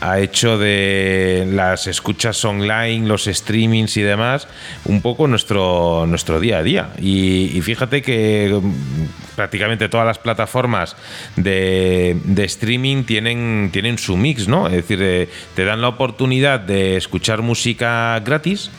ha 0.00 0.18
hecho 0.18 0.58
de 0.58 1.48
las 1.50 1.86
escuchas 1.86 2.44
online, 2.44 3.06
los 3.06 3.24
streamings 3.24 3.96
y 3.96 4.02
demás, 4.02 4.48
un 4.84 5.00
poco 5.00 5.26
nuestro, 5.28 6.04
nuestro 6.06 6.40
día 6.40 6.58
a 6.58 6.62
día. 6.62 6.90
Y, 7.00 7.58
fíjate 7.62 8.02
que 8.02 8.60
mm, 8.60 9.34
prácticamente 9.34 9.88
todas 9.88 10.06
las 10.06 10.18
plataformas 10.18 10.94
de, 11.36 12.18
streaming 12.36 13.04
tienen, 13.04 13.70
tienen 13.72 13.96
su 13.96 14.16
mix, 14.16 14.46
¿no? 14.46 14.66
Es 14.66 14.86
decir, 14.86 15.30
te 15.54 15.64
dan 15.64 15.80
la 15.80 15.88
oportunidad 15.88 16.60
de 16.60 16.96
escuchar 16.96 17.40
música 17.40 18.20
gratis. 18.20 18.70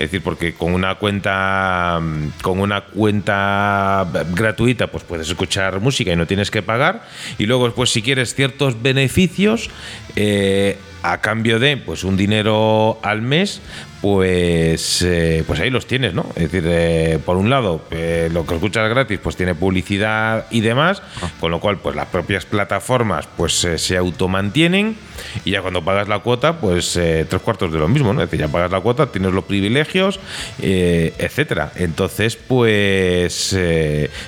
Es 0.00 0.10
decir, 0.10 0.22
porque 0.22 0.54
con 0.54 0.72
una 0.72 0.94
cuenta 0.94 2.00
con 2.40 2.58
una 2.58 2.80
cuenta 2.80 4.06
gratuita 4.32 4.86
pues 4.86 5.04
puedes 5.04 5.28
escuchar 5.28 5.78
música 5.80 6.10
y 6.10 6.16
no 6.16 6.26
tienes 6.26 6.50
que 6.50 6.62
pagar. 6.62 7.06
Y 7.36 7.44
luego, 7.44 7.70
pues 7.74 7.90
si 7.90 8.00
quieres 8.00 8.34
ciertos 8.34 8.80
beneficios, 8.80 9.68
eh, 10.16 10.78
a 11.02 11.20
cambio 11.20 11.58
de 11.58 11.76
pues 11.76 12.02
un 12.02 12.16
dinero 12.16 12.98
al 13.02 13.20
mes, 13.20 13.60
pues, 14.00 15.02
eh, 15.02 15.44
pues 15.46 15.60
ahí 15.60 15.68
los 15.70 15.86
tienes, 15.86 16.14
¿no? 16.14 16.26
Es 16.34 16.50
decir, 16.50 16.64
eh, 16.66 17.18
por 17.24 17.36
un 17.36 17.50
lado, 17.50 17.82
eh, 17.90 18.28
lo 18.32 18.46
que 18.46 18.54
escuchas 18.54 18.88
gratis, 18.88 19.18
pues 19.22 19.36
tiene 19.36 19.54
publicidad 19.54 20.46
y 20.50 20.60
demás, 20.62 21.02
con 21.38 21.50
lo 21.50 21.60
cual, 21.60 21.78
pues 21.78 21.94
las 21.96 22.06
propias 22.06 22.46
plataformas, 22.46 23.28
pues 23.36 23.66
se 23.76 23.96
automantienen 23.96 24.96
y 25.44 25.50
ya 25.50 25.60
cuando 25.60 25.84
pagas 25.84 26.08
la 26.08 26.20
cuota, 26.20 26.54
pues 26.60 26.92
tres 26.94 27.42
cuartos 27.42 27.72
de 27.72 27.78
lo 27.78 27.88
mismo, 27.88 28.12
¿no? 28.14 28.22
Es 28.22 28.30
decir, 28.30 28.40
ya 28.46 28.50
pagas 28.50 28.70
la 28.70 28.80
cuota, 28.80 29.06
tienes 29.12 29.32
los 29.32 29.44
privilegios, 29.44 30.18
etcétera. 30.58 31.72
Entonces, 31.76 32.36
pues, 32.36 33.54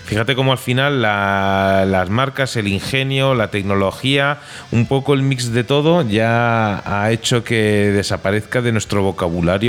fíjate 0.05 0.35
cómo 0.35 0.53
al 0.53 0.59
final 0.59 1.01
la- 1.01 1.85
las 1.87 2.11
marcas, 2.11 2.57
el 2.57 2.69
ingenio, 2.69 3.35
la 3.35 3.49
tecnología, 3.51 4.39
un 4.71 4.87
poco 4.87 5.15
el 5.15 5.23
mix 5.23 5.53
de 5.53 5.65
todo, 5.65 6.03
ya 6.07 6.83
ha 6.85 7.11
hecho 7.11 7.43
que 7.43 7.91
desaparezca 7.95 8.61
de 8.61 8.73
nuestro 8.73 9.03
vocabulario 9.03 9.62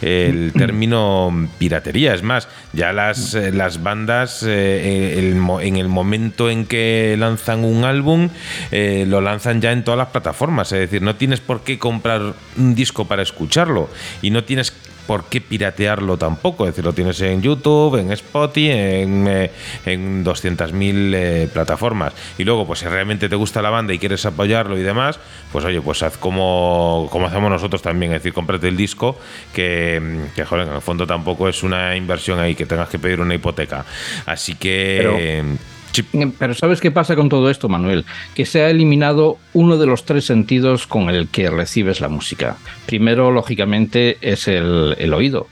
el 0.00 0.52
término 0.56 1.48
piratería. 1.58 2.14
Es 2.14 2.22
más, 2.22 2.48
ya 2.72 2.92
las, 2.92 3.34
eh, 3.34 3.50
las 3.52 3.82
bandas, 3.82 4.42
eh, 4.46 5.16
el 5.18 5.34
mo- 5.36 5.60
en 5.60 5.76
el 5.76 5.88
momento 5.88 6.48
en 6.50 6.66
que 6.66 7.16
lanzan 7.18 7.64
un 7.64 7.84
álbum, 7.84 8.28
eh, 8.70 9.04
lo 9.08 9.20
lanzan 9.20 9.60
ya 9.60 9.72
en 9.72 9.82
todas 9.84 9.98
las 9.98 10.08
plataformas. 10.08 10.70
Es 10.72 10.80
decir, 10.80 11.02
no 11.02 11.16
tienes 11.16 11.40
por 11.40 11.62
qué 11.62 11.78
comprar 11.78 12.34
un 12.56 12.74
disco 12.74 13.06
para 13.06 13.22
escucharlo 13.22 13.88
y 14.22 14.30
no 14.30 14.44
tienes 14.44 14.72
por 15.06 15.24
qué 15.24 15.40
piratearlo 15.40 16.16
tampoco. 16.16 16.64
Es 16.64 16.72
decir, 16.72 16.84
lo 16.84 16.92
tienes 16.92 17.20
en 17.20 17.42
YouTube, 17.42 17.96
en 17.96 18.12
Spotify, 18.12 18.70
en, 18.70 19.26
eh, 19.28 19.50
en 19.86 20.24
200.000 20.24 21.12
eh, 21.14 21.48
plataformas. 21.52 22.12
Y 22.38 22.44
luego, 22.44 22.66
pues 22.66 22.80
si 22.80 22.86
realmente 22.86 23.28
te 23.28 23.36
gusta 23.36 23.62
la 23.62 23.70
banda 23.70 23.92
y 23.92 23.98
quieres 23.98 24.24
apoyarlo 24.26 24.78
y 24.78 24.82
demás, 24.82 25.18
pues 25.50 25.64
oye, 25.64 25.80
pues 25.80 26.02
haz 26.02 26.16
como, 26.16 27.08
como 27.10 27.26
hacemos 27.26 27.50
nosotros 27.50 27.82
también. 27.82 28.12
Es 28.12 28.20
decir, 28.20 28.32
cómprate 28.32 28.68
el 28.68 28.76
disco, 28.76 29.18
que, 29.52 30.20
que 30.34 30.44
joder, 30.44 30.68
en 30.68 30.74
el 30.74 30.82
fondo 30.82 31.06
tampoco 31.06 31.48
es 31.48 31.62
una 31.62 31.96
inversión 31.96 32.38
ahí 32.40 32.54
que 32.54 32.66
tengas 32.66 32.88
que 32.88 32.98
pedir 32.98 33.20
una 33.20 33.34
hipoteca. 33.34 33.84
Así 34.26 34.54
que... 34.54 35.56
sí, 35.92 36.02
Pero 36.38 36.54
¿sabes 36.54 36.80
qué 36.80 36.90
pasa 36.90 37.14
con 37.14 37.28
todo 37.28 37.50
esto, 37.50 37.68
Manuel? 37.68 38.04
Que 38.34 38.46
se 38.46 38.62
ha 38.62 38.70
eliminado 38.70 39.38
uno 39.52 39.76
de 39.76 39.86
los 39.86 40.04
tres 40.04 40.24
sentidos 40.24 40.86
con 40.86 41.10
el 41.10 41.28
que 41.28 41.50
recibes 41.50 42.00
la 42.00 42.08
música. 42.08 42.56
Primero, 42.86 43.30
lógicamente, 43.30 44.18
es 44.20 44.48
el 44.48 45.14
oído. 45.14 45.46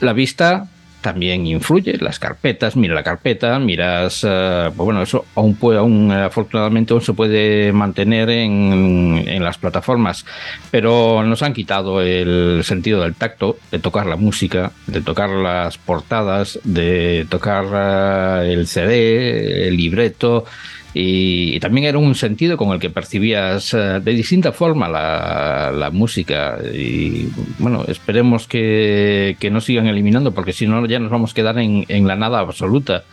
La 0.00 0.12
vista 0.12 0.68
también 1.00 1.46
influye. 1.46 1.96
Las 1.98 2.18
carpetas, 2.18 2.76
mira 2.76 2.94
la 2.94 3.02
carpeta, 3.02 3.58
miras, 3.58 4.24
eh, 4.28 4.70
pues 4.76 4.84
bueno, 4.84 5.02
eso 5.02 5.24
aún 5.34 5.54
puede, 5.54 5.78
aún 5.78 6.10
eh, 6.12 6.24
afortunadamente 6.24 6.92
aún 6.92 7.02
se 7.02 7.12
puede 7.12 7.72
mantener 7.72 8.30
en, 8.30 9.24
en 9.26 9.42
las 9.42 9.58
plataformas, 9.58 10.24
pero 10.70 11.22
nos 11.24 11.42
han 11.42 11.52
quitado 11.52 12.00
el 12.02 12.62
sentido 12.64 13.02
del 13.02 13.14
tacto, 13.14 13.56
de 13.70 13.78
tocar 13.78 14.06
la 14.06 14.16
música, 14.16 14.72
de 14.86 15.00
tocar 15.00 15.30
las 15.30 15.78
portadas, 15.78 16.58
de 16.64 17.26
tocar 17.28 18.44
eh, 18.44 18.52
el 18.52 18.66
CD, 18.66 19.68
el 19.68 19.76
libreto. 19.76 20.44
Y, 20.92 21.54
y 21.54 21.60
también 21.60 21.86
era 21.86 21.98
un 21.98 22.14
sentido 22.16 22.56
con 22.56 22.70
el 22.72 22.80
que 22.80 22.90
percibías 22.90 23.72
eh, 23.74 24.00
de 24.02 24.12
distinta 24.12 24.50
forma 24.50 24.88
la, 24.88 25.70
la 25.72 25.90
música. 25.90 26.58
Y 26.74 27.28
bueno, 27.58 27.84
esperemos 27.86 28.48
que, 28.48 29.36
que 29.38 29.50
no 29.50 29.60
sigan 29.60 29.86
eliminando, 29.86 30.32
porque 30.32 30.52
si 30.52 30.66
no, 30.66 30.84
ya 30.86 30.98
nos 30.98 31.10
vamos 31.10 31.30
a 31.30 31.34
quedar 31.34 31.58
en, 31.58 31.84
en 31.88 32.06
la 32.08 32.16
nada 32.16 32.40
absoluta. 32.40 33.04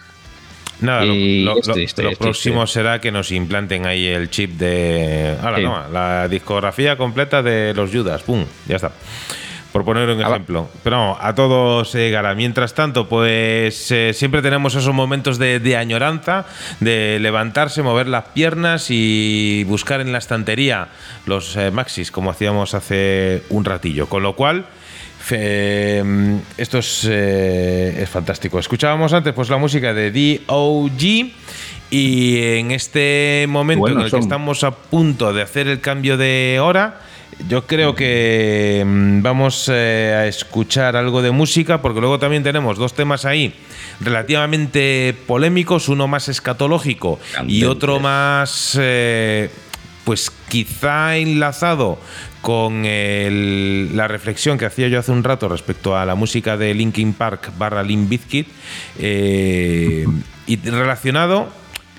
Nada, 0.82 1.06
lo, 1.06 1.14
Y 1.16 1.44
lo- 1.44 1.60
es 1.60 1.68
lo- 1.68 1.74
triste, 1.74 2.04
lo 2.04 2.10
es 2.12 2.18
próximo 2.18 2.62
triste. 2.62 2.80
será 2.80 3.00
que 3.02 3.12
nos 3.12 3.32
implanten 3.32 3.86
ahí 3.86 4.06
el 4.08 4.30
chip 4.30 4.52
de. 4.58 5.36
Ahora, 5.42 5.58
Sí. 5.58 5.64
no, 5.64 5.90
la 5.92 6.28
discografía 6.28 6.98
completa 6.98 7.42
de 7.44 7.74
los 7.76 7.92
Judas. 7.92 8.22
¡Pum! 8.24 8.44
Ya 8.68 8.76
está. 8.78 8.92
Por 9.78 9.86
poner 9.86 10.10
un 10.10 10.20
ejemplo. 10.20 10.68
Pero 10.84 11.16
a 11.22 11.36
todos 11.36 11.92
se 11.92 12.00
llegará. 12.00 12.34
Mientras 12.34 12.74
tanto, 12.74 13.08
pues 13.08 13.92
eh, 13.92 14.12
siempre 14.16 14.42
tenemos 14.42 14.74
esos 14.74 14.92
momentos 14.92 15.38
de, 15.38 15.60
de 15.60 15.78
añoranza, 15.78 16.46
de 16.80 17.20
levantarse, 17.22 17.84
mover 17.84 18.08
las 18.08 18.24
piernas 18.30 18.88
y 18.90 19.64
buscar 19.66 20.02
en 20.02 20.12
la 20.12 20.18
estantería 20.18 20.88
los 21.28 21.56
eh, 21.58 21.70
maxis, 21.70 22.10
como 22.10 22.32
hacíamos 22.32 22.74
hace 22.74 23.44
un 23.50 23.66
ratillo. 23.66 24.08
Con 24.08 24.24
lo 24.24 24.36
cual. 24.36 24.66
Mm, 25.30 26.38
esto 26.58 26.80
es, 26.80 27.08
eh, 27.08 28.02
es 28.02 28.10
fantástico. 28.10 28.58
Escuchábamos 28.58 29.14
antes 29.14 29.32
pues 29.34 29.50
la 29.50 29.58
música 29.58 29.94
de 29.94 30.10
D.O.G. 30.10 31.32
Y 31.90 32.40
en 32.42 32.72
este 32.72 33.46
momento 33.48 33.82
Bueno, 33.82 34.00
en 34.00 34.06
el 34.06 34.10
son. 34.10 34.22
que 34.22 34.24
estamos 34.24 34.64
a 34.64 34.72
punto 34.72 35.34
de 35.34 35.42
hacer 35.44 35.68
el 35.68 35.82
cambio 35.82 36.18
de 36.18 36.60
hora, 36.62 37.00
yo 37.48 37.68
creo 37.68 37.94
que 37.96 38.84
mm, 38.86 39.22
vamos 39.22 39.70
eh, 39.72 40.14
a 40.18 40.26
escuchar 40.28 40.96
algo 40.96 41.22
de 41.22 41.32
música, 41.32 41.82
porque 41.82 42.00
luego 42.00 42.18
también 42.20 42.44
tenemos 42.44 42.78
dos 42.78 42.94
temas 42.94 43.26
ahí 43.26 43.54
relativamente 44.00 45.16
polémicos, 45.28 45.90
uno 45.90 46.08
más 46.08 46.30
escatológico 46.30 47.20
y 47.48 47.64
otro 47.64 48.00
más, 48.00 48.78
eh, 48.80 49.50
pues 50.04 50.32
quizá 50.50 51.18
enlazado 51.18 52.00
con 52.42 52.86
el- 52.86 53.96
la 53.98 54.08
reflexión 54.08 54.58
que 54.58 54.66
hacía 54.66 54.88
yo 54.88 55.00
hace 55.00 55.12
un 55.12 55.24
rato 55.24 55.50
respecto 55.50 55.98
a 55.98 56.06
la 56.06 56.16
música 56.16 56.56
de 56.58 56.74
Linkin 56.74 57.14
Park 57.14 57.52
barra 57.58 57.84
Limp 57.84 58.10
Bizkit 58.10 58.48
eh, 59.00 60.06
y 60.46 60.56
relacionado 60.70 61.50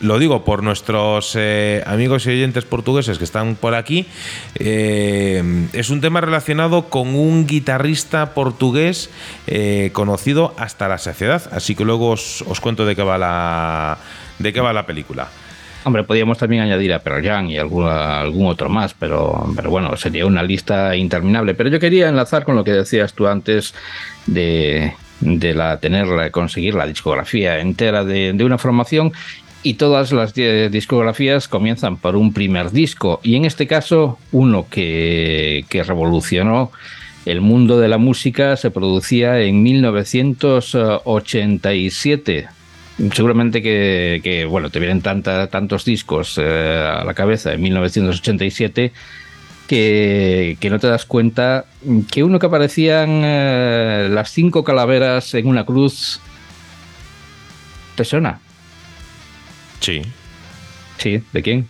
lo 0.01 0.18
digo 0.18 0.44
por 0.44 0.62
nuestros 0.62 1.34
eh, 1.36 1.82
amigos 1.86 2.26
y 2.26 2.30
oyentes 2.30 2.64
portugueses 2.64 3.18
que 3.18 3.24
están 3.24 3.57
por 3.57 3.74
aquí. 3.74 4.07
eh, 4.55 5.42
es 5.72 5.90
un 5.90 6.01
tema 6.01 6.20
relacionado 6.20 6.84
con 6.88 7.14
un 7.14 7.46
guitarrista 7.46 8.34
portugués 8.34 9.11
eh, 9.46 9.90
conocido 9.92 10.55
hasta 10.57 10.88
la 10.88 10.99
saciedad. 10.99 11.42
Así 11.53 11.74
que 11.74 11.84
luego 11.84 12.11
os, 12.11 12.44
cuento 12.61 12.86
de 12.86 12.94
qué 12.94 13.03
va 13.03 13.18
la 13.18 13.99
de 14.38 14.53
qué 14.53 14.61
va 14.61 14.72
la 14.72 14.86
película. 14.86 15.28
Hombre, 15.84 16.05
podríamos 16.05 16.38
también 16.38 16.62
añadir 16.62 16.92
a 16.92 16.99
Pearl 16.99 17.24
Jam 17.24 17.46
y 17.49 17.57
alguna- 17.57 18.20
algún 18.20 18.46
otro 18.46 18.68
más, 18.68 18.94
pero, 18.94 19.49
pero 19.57 19.70
bueno, 19.70 19.96
sería 19.96 20.26
una 20.26 20.42
lista 20.42 20.94
interminable. 20.94 21.55
Pero 21.55 21.70
yo 21.70 21.80
quería 21.80 22.09
enlazar 22.09 22.44
con 22.44 22.57
lo 22.57 22.62
que 22.62 22.72
decías 22.72 23.14
tú 23.14 23.26
antes 23.26 23.74
de, 24.26 24.92
de 25.20 25.55
la 25.55 25.78
tener, 25.80 26.30
conseguir 26.30 26.74
la 26.74 26.86
discografía 26.86 27.59
entera 27.61 28.05
de 28.05 28.44
una 28.44 28.59
formación. 28.59 29.12
Y 29.62 29.74
todas 29.74 30.12
las 30.12 30.34
di- 30.34 30.68
discografías 30.68 31.48
comienzan 31.48 31.96
por 31.96 32.16
un 32.16 32.32
primer 32.32 32.70
disco. 32.70 33.20
Y 33.22 33.36
en 33.36 33.44
este 33.44 33.66
caso, 33.66 34.18
uno 34.32 34.66
que, 34.70 35.64
que 35.68 35.82
revolucionó 35.82 36.70
el 37.26 37.40
mundo 37.40 37.78
de 37.78 37.88
la 37.88 37.98
música 37.98 38.56
se 38.56 38.70
producía 38.70 39.40
en 39.40 39.62
1987. 39.62 42.48
Seguramente 43.12 43.62
que, 43.62 44.20
que, 44.24 44.44
bueno, 44.44 44.70
te 44.70 44.80
vienen 44.80 45.02
tanta, 45.02 45.46
tantos 45.48 45.84
discos 45.84 46.36
eh, 46.38 46.84
a 47.00 47.04
la 47.04 47.14
cabeza 47.14 47.52
en 47.52 47.61
1987 47.62 48.92
que, 49.68 50.56
que 50.59 50.70
no 50.70 50.78
te 50.80 50.86
das 50.88 51.04
cuenta 51.04 51.66
que 52.11 52.24
uno 52.24 52.38
que 52.38 52.46
aparecían 52.46 53.20
eh, 53.24 54.09
las 54.11 54.32
cinco 54.32 54.64
calaveras 54.64 55.34
en 55.34 55.46
una 55.46 55.64
cruz. 55.66 56.20
¿Te 57.94 58.04
suena? 58.04 58.40
Sí. 59.81 60.03
Sí, 60.99 61.22
¿de 61.33 61.43
quién? 61.43 61.68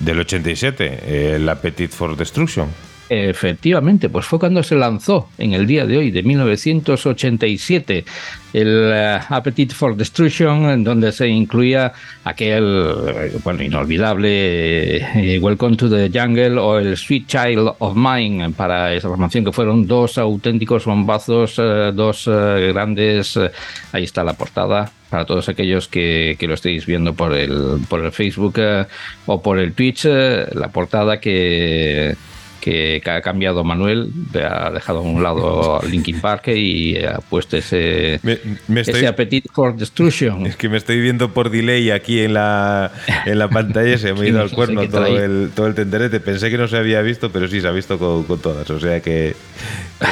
Del 0.00 0.20
87, 0.20 1.34
el 1.34 1.48
Appetite 1.48 1.92
for 1.92 2.16
Destruction. 2.16 2.68
Efectivamente, 3.14 4.08
pues 4.08 4.24
fue 4.24 4.38
cuando 4.38 4.62
se 4.62 4.74
lanzó 4.74 5.28
en 5.36 5.52
el 5.52 5.66
día 5.66 5.84
de 5.84 5.98
hoy, 5.98 6.10
de 6.10 6.22
1987, 6.22 8.06
el 8.54 8.90
eh, 8.90 9.18
Appetite 9.28 9.74
for 9.74 9.94
Destruction, 9.94 10.70
en 10.70 10.82
donde 10.82 11.12
se 11.12 11.28
incluía 11.28 11.92
aquel, 12.24 12.86
eh, 13.08 13.36
bueno, 13.44 13.62
inolvidable 13.62 15.34
eh, 15.34 15.38
Welcome 15.38 15.76
to 15.76 15.90
the 15.90 16.10
Jungle 16.10 16.58
o 16.58 16.78
el 16.78 16.96
Sweet 16.96 17.26
Child 17.26 17.74
of 17.80 17.94
Mine 17.94 18.48
para 18.56 18.94
esa 18.94 19.08
formación, 19.08 19.44
que 19.44 19.52
fueron 19.52 19.86
dos 19.86 20.16
auténticos 20.16 20.86
bombazos, 20.86 21.56
eh, 21.58 21.92
dos 21.92 22.26
eh, 22.28 22.70
grandes, 22.72 23.36
eh, 23.36 23.50
ahí 23.92 24.04
está 24.04 24.24
la 24.24 24.32
portada, 24.32 24.90
para 25.12 25.26
todos 25.26 25.50
aquellos 25.50 25.88
que, 25.88 26.36
que 26.38 26.46
lo 26.46 26.54
estéis 26.54 26.86
viendo 26.86 27.12
por 27.12 27.34
el, 27.34 27.80
por 27.86 28.02
el 28.02 28.12
Facebook 28.12 28.54
eh, 28.56 28.86
o 29.26 29.42
por 29.42 29.58
el 29.58 29.74
Twitch, 29.74 30.06
eh, 30.06 30.46
la 30.54 30.68
portada 30.68 31.20
que 31.20 32.16
que 32.62 33.02
ha 33.10 33.20
cambiado 33.20 33.64
Manuel, 33.64 34.10
ha 34.34 34.70
dejado 34.70 35.00
a 35.00 35.02
un 35.02 35.20
lado 35.22 35.80
Linkin 35.90 36.20
Park 36.20 36.48
y 36.54 36.96
ha 37.04 37.18
puesto 37.18 37.56
ese, 37.56 38.20
Me, 38.22 38.38
me 38.68 38.82
estoy, 38.82 38.98
ese 39.00 39.08
Appetite 39.08 39.48
for 39.52 39.76
Destruction. 39.76 40.46
es 40.46 40.54
que 40.56 40.68
me 40.68 40.76
estoy 40.76 41.00
viendo 41.00 41.32
por 41.34 41.50
delay 41.50 41.90
aquí 41.90 42.20
en 42.20 42.34
la, 42.34 42.92
en 43.26 43.38
la 43.40 43.48
pantalla, 43.48 43.98
se 43.98 44.12
me 44.14 44.20
ha 44.20 44.28
ido 44.28 44.40
al 44.40 44.50
cuerno 44.52 44.88
todo 44.88 45.06
el, 45.18 45.50
todo 45.54 45.66
el 45.66 45.74
tenderete. 45.74 46.20
Pensé 46.20 46.50
que 46.50 46.56
no 46.56 46.68
se 46.68 46.76
había 46.76 47.02
visto, 47.02 47.30
pero 47.32 47.48
sí 47.48 47.60
se 47.60 47.66
ha 47.66 47.72
visto 47.72 47.98
con, 47.98 48.22
con 48.24 48.38
todas. 48.40 48.70
O 48.70 48.78
sea 48.78 49.00
que, 49.00 49.34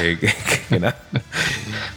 que- 0.00 0.18
que- 0.18 0.32
que 0.68 0.80
nada. 0.80 0.96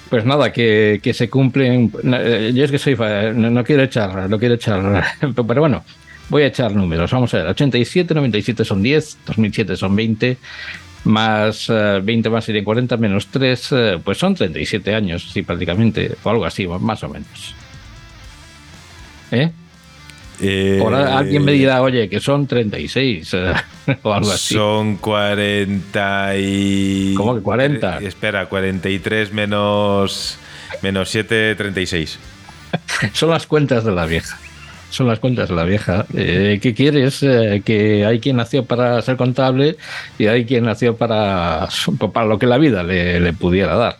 Pues 0.09 0.23
nada, 0.25 0.53
que, 0.53 0.99
que 1.01 1.13
se 1.13 1.27
cumplen. 1.29 1.91
eh, 2.13 2.51
Yo 2.53 2.63
es 2.65 2.69
que 2.71 2.77
soy. 2.77 2.95
No, 2.95 3.49
no 3.49 3.63
quiero 3.63 3.81
echar, 3.81 4.29
no 4.29 4.37
quiero 4.37 4.53
echar. 4.55 5.03
Pero 5.19 5.59
bueno, 5.61 5.83
Voy 6.29 6.43
a 6.43 6.47
echar 6.47 6.73
números. 6.75 7.11
Vamos 7.11 7.33
a 7.33 7.37
ver. 7.37 7.47
87, 7.47 8.13
97 8.13 8.65
son 8.65 8.81
10, 8.81 9.17
2007 9.25 9.75
son 9.75 9.95
20, 9.95 10.37
más 11.05 11.69
eh, 11.69 11.99
20 12.03 12.29
más 12.29 12.45
serían 12.45 12.63
40, 12.63 12.97
menos 12.97 13.27
3, 13.27 13.69
eh, 13.71 13.99
pues 14.03 14.17
son 14.17 14.35
37 14.35 14.95
años, 14.95 15.29
sí, 15.31 15.41
prácticamente, 15.41 16.15
o 16.23 16.29
algo 16.29 16.45
así, 16.45 16.65
más 16.67 17.03
o 17.03 17.09
menos. 17.09 17.55
¿Eh? 19.31 19.51
Eh, 20.41 20.79
Ahora 20.81 21.17
alguien 21.17 21.43
me 21.45 21.53
dirá, 21.53 21.81
oye, 21.81 22.09
que 22.09 22.19
son 22.19 22.47
36 22.47 23.33
eh, 23.33 23.53
o 24.03 24.13
algo 24.13 24.31
así. 24.31 24.55
Son 24.55 24.97
40 24.97 26.37
y... 26.37 27.13
¿Cómo 27.15 27.35
que 27.35 27.41
40? 27.41 27.99
Eh, 27.99 28.07
espera, 28.07 28.47
43 28.47 29.31
menos, 29.31 30.37
menos 30.81 31.09
7, 31.09 31.55
36. 31.55 32.19
Son 33.13 33.29
las 33.29 33.45
cuentas 33.45 33.83
de 33.83 33.91
la 33.91 34.05
vieja. 34.05 34.37
Son 34.93 35.07
las 35.07 35.17
cuentas 35.17 35.49
de 35.49 35.55
la 35.55 35.63
vieja. 35.63 36.05
Eh, 36.13 36.59
¿Qué 36.61 36.75
quieres? 36.75 37.23
Eh, 37.23 37.63
que 37.65 38.05
hay 38.05 38.19
quien 38.19 38.35
nació 38.35 38.63
para 38.63 39.01
ser 39.01 39.17
contable 39.17 39.75
y 40.19 40.27
hay 40.27 40.45
quien 40.45 40.65
nació 40.65 40.95
para, 40.95 41.67
para 42.13 42.27
lo 42.27 42.37
que 42.37 42.45
la 42.45 42.59
vida 42.59 42.83
le, 42.83 43.19
le 43.19 43.33
pudiera 43.33 43.75
dar. 43.75 43.97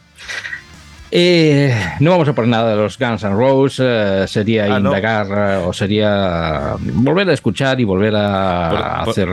Eh, 1.10 1.76
no 2.00 2.12
vamos 2.12 2.28
a 2.28 2.34
poner 2.34 2.50
nada 2.52 2.70
de 2.72 2.76
los 2.76 2.98
Guns 3.00 3.24
N' 3.24 3.34
Roses, 3.36 4.30
sería 4.30 4.66
Ah, 4.66 4.78
indagar 4.80 5.28
o 5.66 5.74
sería 5.74 6.76
volver 6.80 7.28
a 7.30 7.34
escuchar 7.34 7.80
y 7.80 7.86
volver 7.86 8.14
a 8.16 8.70
Por- 9.04 9.10
hacer. 9.10 9.30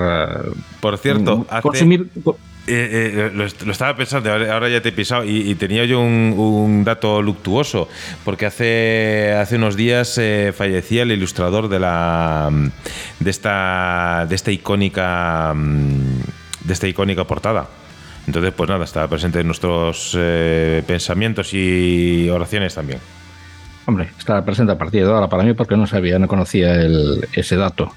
Por 0.80 0.96
cierto, 0.96 1.46
hace- 1.50 1.62
consumir. 1.62 2.06
Eh, 2.72 3.26
eh, 3.26 3.30
lo, 3.34 3.44
est- 3.44 3.62
lo 3.62 3.72
estaba 3.72 3.96
pensando, 3.96 4.30
ahora 4.32 4.68
ya 4.68 4.80
te 4.80 4.90
he 4.90 4.92
pisado, 4.92 5.24
y, 5.24 5.56
tenía 5.56 5.84
yo 5.86 6.00
un, 6.00 6.84
dato 6.84 7.20
luctuoso, 7.20 7.88
porque 8.24 8.46
hace, 8.46 9.32
hace 9.36 9.56
unos 9.56 9.74
días 9.74 10.16
eh, 10.18 10.52
fallecía 10.56 11.02
el 11.02 11.10
ilustrador 11.10 11.68
de 11.68 11.80
la 11.80 12.48
de 13.18 13.30
esta 13.30 14.24
de 14.28 14.34
esta 14.36 14.52
icónica 14.52 15.52
mm, 15.52 16.20
de 16.64 16.72
esta 16.72 16.86
icónica 16.86 17.24
portada. 17.24 17.66
Entonces, 18.28 18.52
pues 18.56 18.70
nada, 18.70 18.84
estaba 18.84 19.08
presente 19.08 19.40
en 19.40 19.46
nuestros 19.46 20.16
pensamientos 20.86 21.52
y 21.52 22.28
oraciones 22.30 22.74
también. 22.74 23.00
Hombre, 23.86 24.10
estaba 24.16 24.44
presente 24.44 24.72
a 24.72 24.78
partir 24.78 25.04
de 25.04 25.10
ahora 25.10 25.26
para 25.28 25.42
mí 25.42 25.54
porque 25.54 25.76
no 25.76 25.88
sabía, 25.88 26.20
no 26.20 26.28
conocía 26.28 26.74
el- 26.74 27.26
ese 27.32 27.56
dato. 27.56 27.92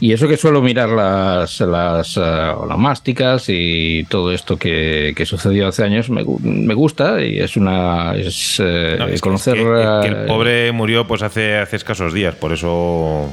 Y 0.00 0.12
eso 0.12 0.28
que 0.28 0.36
suelo 0.36 0.60
mirar 0.60 0.88
las, 0.90 1.60
las 1.60 2.16
eh, 2.16 2.20
onomásticas 2.20 3.44
y 3.48 4.04
todo 4.04 4.32
esto 4.32 4.58
que, 4.58 5.14
que 5.16 5.24
sucedió 5.24 5.68
hace 5.68 5.84
años 5.84 6.10
me, 6.10 6.24
me 6.42 6.74
gusta 6.74 7.22
y 7.22 7.38
es 7.38 7.56
una. 7.56 8.14
Es, 8.14 8.60
eh, 8.62 8.96
No, 8.98 9.06
es 9.06 9.14
que- 9.14 9.20
conocer. 9.20 9.56
es 9.56 9.62
que, 9.64 10.00
que 10.02 10.20
el 10.20 10.26
pobre 10.26 10.72
murió 10.72 11.06
pues 11.06 11.22
hace, 11.22 11.56
hace 11.58 11.76
escasos 11.76 12.12
días, 12.12 12.34
por 12.34 12.52
eso 12.52 13.30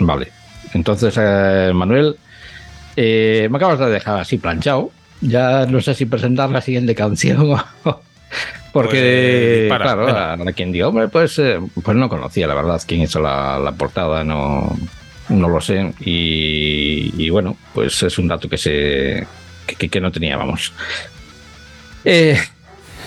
Vale. 0.00 0.28
Entonces, 0.74 1.14
eh, 1.18 1.70
Manuel, 1.74 2.16
eh, 2.96 3.48
me 3.50 3.56
acabas 3.56 3.78
de 3.78 3.90
dejar 3.90 4.20
así 4.20 4.38
planchado. 4.38 4.90
Ya 5.20 5.66
no 5.66 5.80
sé 5.80 5.94
si 5.94 6.06
presentar 6.06 6.50
la 6.50 6.60
siguiente 6.60 6.94
canción 6.94 7.50
o- 7.84 8.00
Porque, 8.82 9.66
Pues, 9.68 9.80
eh, 9.80 9.82
claro, 10.04 10.48
a 10.48 10.52
quien 10.52 10.72
diga, 10.72 10.88
hombre, 10.88 11.08
pues, 11.08 11.38
eh, 11.38 11.58
pues 11.82 11.96
no 11.96 12.08
conocía 12.08 12.46
la 12.46 12.54
verdad 12.54 12.80
quién 12.86 13.02
hizo 13.02 13.20
la, 13.20 13.58
la 13.58 13.72
portada, 13.72 14.24
no, 14.24 14.76
no 15.28 15.48
lo 15.48 15.60
sé. 15.60 15.92
Y, 16.00 17.12
y 17.16 17.30
bueno, 17.30 17.56
pues 17.74 18.02
es 18.02 18.18
un 18.18 18.28
dato 18.28 18.48
que 18.48 18.56
se 18.58 19.26
que, 19.66 19.74
que- 19.76 19.88
que 19.88 20.00
no 20.00 20.10
teníamos. 20.10 20.72
Eh, 22.04 22.38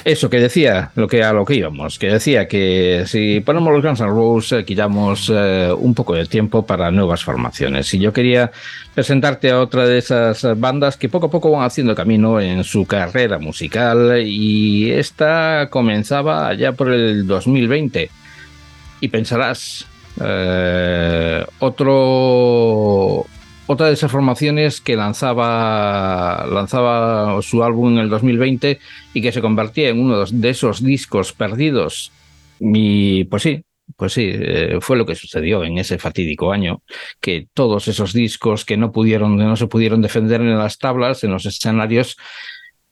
eso 0.03 0.29
que 0.29 0.39
decía, 0.39 0.91
lo 0.95 1.07
que 1.07 1.23
a 1.23 1.33
lo 1.33 1.45
que 1.45 1.55
íbamos, 1.55 1.99
que 1.99 2.07
decía 2.07 2.47
que 2.47 3.03
si 3.05 3.39
ponemos 3.41 3.73
los 3.73 3.83
Guns 3.83 3.99
N' 3.99 4.09
Roses, 4.09 4.59
eh, 4.59 4.65
quitamos 4.65 5.31
eh, 5.33 5.71
un 5.77 5.93
poco 5.93 6.15
de 6.15 6.25
tiempo 6.25 6.65
para 6.65 6.91
nuevas 6.91 7.23
formaciones. 7.23 7.93
Y 7.93 7.99
yo 7.99 8.11
quería 8.11 8.51
presentarte 8.93 9.51
a 9.51 9.59
otra 9.59 9.85
de 9.85 9.97
esas 9.97 10.45
bandas 10.59 10.97
que 10.97 11.09
poco 11.09 11.27
a 11.27 11.31
poco 11.31 11.51
van 11.51 11.65
haciendo 11.65 11.95
camino 11.95 12.39
en 12.39 12.63
su 12.63 12.85
carrera 12.85 13.37
musical 13.37 14.21
y 14.25 14.91
esta 14.91 15.67
comenzaba 15.69 16.47
allá 16.47 16.71
por 16.73 16.91
el 16.91 17.27
2020. 17.27 18.09
Y 19.01 19.07
pensarás, 19.07 19.87
eh, 20.23 21.45
otro 21.59 23.25
otra 23.67 23.87
de 23.87 23.93
esas 23.93 24.11
formaciones 24.11 24.81
que 24.81 24.95
lanzaba 24.95 26.45
lanzaba 26.51 27.41
su 27.41 27.63
álbum 27.63 27.93
en 27.93 27.99
el 27.99 28.09
2020 28.09 28.79
y 29.13 29.21
que 29.21 29.31
se 29.31 29.41
convertía 29.41 29.89
en 29.89 29.99
uno 29.99 30.25
de 30.25 30.49
esos 30.49 30.83
discos 30.83 31.33
perdidos. 31.33 32.11
Y 32.59 33.23
pues 33.25 33.43
sí, 33.43 33.63
pues 33.95 34.13
sí, 34.13 34.29
eh, 34.33 34.77
fue 34.81 34.97
lo 34.97 35.05
que 35.05 35.15
sucedió 35.15 35.63
en 35.63 35.77
ese 35.77 35.97
fatídico 35.97 36.51
año, 36.51 36.83
que 37.19 37.47
todos 37.53 37.87
esos 37.87 38.13
discos 38.13 38.65
que 38.65 38.77
no 38.77 38.91
pudieron, 38.91 39.37
no 39.37 39.55
se 39.55 39.67
pudieron 39.67 40.01
defender 40.01 40.41
en 40.41 40.57
las 40.57 40.77
tablas, 40.77 41.23
en 41.23 41.31
los 41.31 41.45
escenarios, 41.45 42.17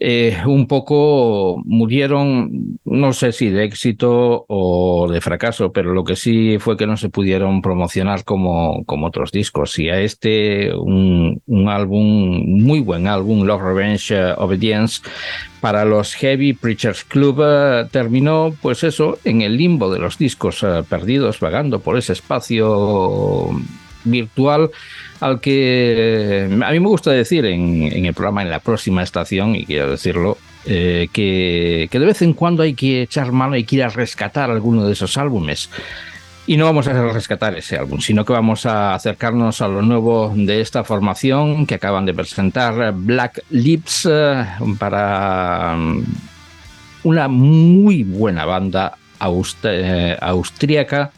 eh, 0.02 0.38
un 0.46 0.66
poco 0.66 1.62
murieron, 1.66 2.80
no 2.86 3.12
sé 3.12 3.34
si 3.34 3.50
de 3.50 3.66
éxito 3.66 4.46
o 4.48 5.12
de 5.12 5.20
fracaso, 5.20 5.74
pero 5.74 5.94
lo 5.94 6.06
que 6.06 6.16
sí 6.16 6.58
fue 6.58 6.78
que 6.78 6.88
no 6.88 6.96
se 6.96 7.10
pudieron 7.10 7.62
promocionar 7.62 8.24
como, 8.24 8.86
como 8.86 9.08
otros 9.08 9.34
discos. 9.34 9.78
Y 9.78 9.90
a 9.90 10.00
este, 10.00 10.74
un, 10.74 11.42
un 11.46 11.68
álbum, 11.68 12.44
muy 12.64 12.80
buen 12.80 13.08
álbum, 13.08 13.44
Love 13.44 13.62
Revenge 13.62 14.16
eh, 14.16 14.34
Obedience, 14.38 15.02
para 15.60 15.84
los 15.84 16.14
Heavy 16.16 16.54
Preachers 16.54 17.04
Club 17.04 17.42
eh, 17.44 17.86
terminó, 17.92 18.56
pues 18.62 18.86
eso, 18.86 19.20
en 19.26 19.42
el 19.42 19.58
limbo 19.58 19.92
de 19.92 20.00
los 20.00 20.18
discos 20.18 20.64
eh, 20.64 20.82
perdidos, 20.88 21.42
vagando 21.42 21.82
por 21.82 21.98
ese 21.98 22.14
espacio 22.14 23.50
virtual 24.06 24.72
al 25.20 25.40
que 25.42 26.46
eh, 26.48 26.60
a 26.64 26.72
mí 26.72 26.80
me 26.80 26.88
gusta 26.88 27.12
decir 27.12 27.46
en, 27.46 28.06
el 28.06 28.14
programa, 28.14 28.42
en 28.42 28.50
la 28.50 28.60
próxima 28.60 29.04
estación, 29.04 29.56
y 29.56 29.66
quiero 29.66 29.92
decirlo, 29.92 30.38
eh, 30.66 31.08
que, 31.12 31.90
de 31.92 32.00
vez 32.00 32.22
en 32.22 32.34
cuando 32.34 32.64
hay 32.64 32.74
que 32.74 33.02
echar 33.02 33.32
mano 33.32 33.56
y 33.56 33.64
que 33.64 33.78
ir 33.78 33.84
a 33.84 33.90
rescatar 33.90 34.50
alguno 34.50 34.86
de 34.86 34.94
esos 34.94 35.18
álbumes. 35.18 35.70
Y 36.48 36.58
no 36.58 36.66
vamos 36.66 36.88
a 36.88 37.12
rescatar 37.12 37.56
ese 37.56 37.78
álbum, 37.78 38.00
sino 38.00 38.26
que 38.26 38.34
vamos 38.34 38.66
a 38.66 38.96
acercarnos 38.96 39.62
a 39.62 39.68
lo 39.68 39.82
nuevo 39.84 40.34
de 40.36 40.62
esta 40.62 40.84
formación 40.84 41.68
que 41.68 41.76
acaban 41.76 42.06
de 42.06 42.14
presentar, 42.14 42.94
Black 42.94 43.44
Lips, 43.52 44.08
eh, 44.10 44.46
para 44.80 45.78
una 47.04 47.28
muy 47.28 48.04
buena 48.04 48.46
banda 48.46 48.98
aust- 49.20 50.18
austríaca 50.22 51.12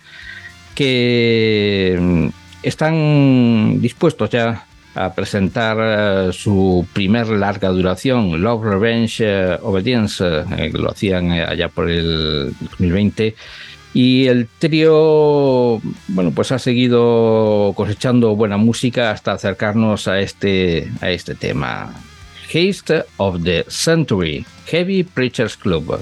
que 0.75 2.31
están 2.63 3.81
dispuestos 3.81 4.29
ya 4.29 4.65
a 4.93 5.13
presentar 5.13 5.77
eh, 5.79 6.33
su 6.33 6.85
primer 6.93 7.27
larga 7.29 7.69
duración, 7.69 8.41
Love, 8.41 8.63
Revenge, 8.65 9.19
eh, 9.21 9.57
Obedience, 9.61 10.23
eh, 10.23 10.71
lo 10.73 10.91
hacían 10.91 11.31
allá 11.31 11.69
por 11.69 11.89
el 11.89 12.53
2020. 12.59 13.35
Y 13.93 14.27
el 14.27 14.47
trío, 14.47 15.81
bueno, 16.07 16.31
pues 16.33 16.51
ha 16.53 16.59
seguido 16.59 17.73
cosechando 17.75 18.35
buena 18.35 18.55
música 18.55 19.11
hasta 19.11 19.33
acercarnos 19.33 20.07
a 20.07 20.19
este, 20.19 20.89
a 21.01 21.09
este 21.09 21.35
tema. 21.35 21.93
Haste 22.47 23.05
of 23.17 23.43
the 23.43 23.65
Century, 23.67 24.45
Heavy 24.67 25.03
Preachers 25.03 25.57
Club. 25.57 26.01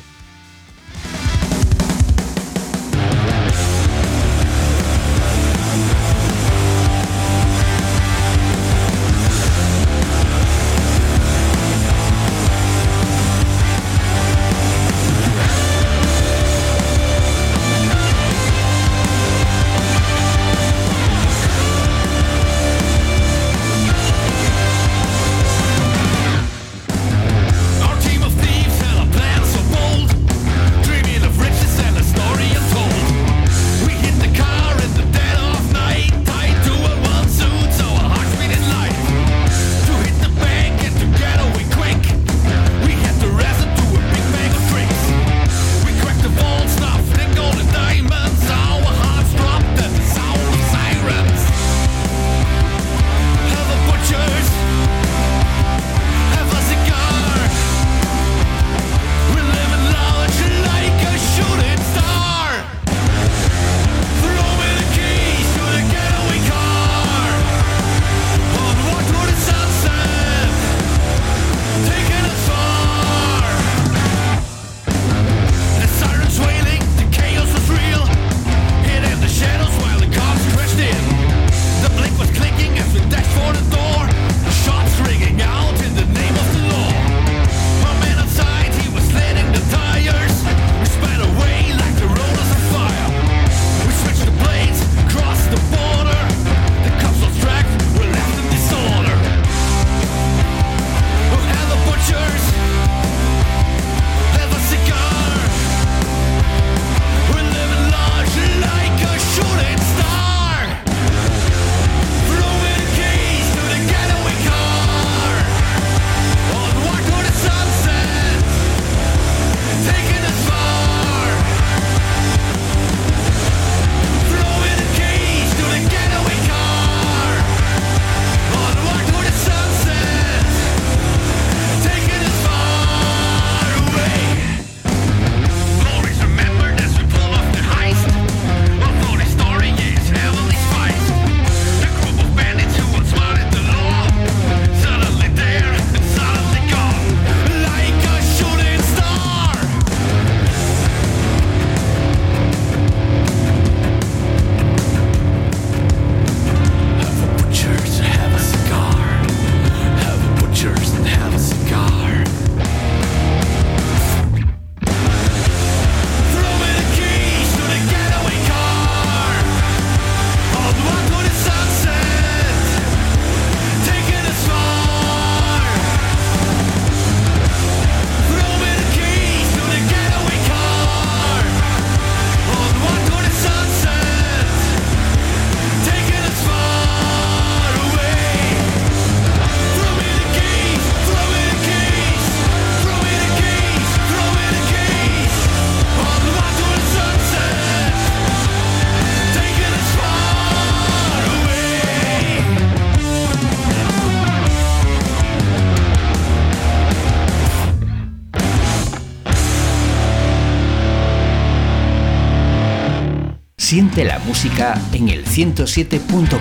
Siente 214.00 214.14
la 214.14 214.26
música 214.26 214.82
en 214.94 215.10
el 215.10 215.26
107.4, 215.26 216.40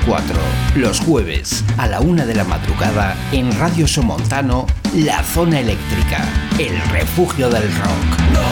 los 0.76 1.00
jueves 1.00 1.64
a 1.76 1.88
la 1.88 2.00
una 2.00 2.24
de 2.24 2.36
la 2.36 2.44
madrugada 2.44 3.16
en 3.32 3.50
Radio 3.58 3.88
Somontano, 3.88 4.64
La 4.94 5.24
Zona 5.24 5.58
Eléctrica, 5.58 6.24
el 6.60 6.80
refugio 6.92 7.50
del 7.50 7.64
rock. 7.64 8.20
No 8.32 8.42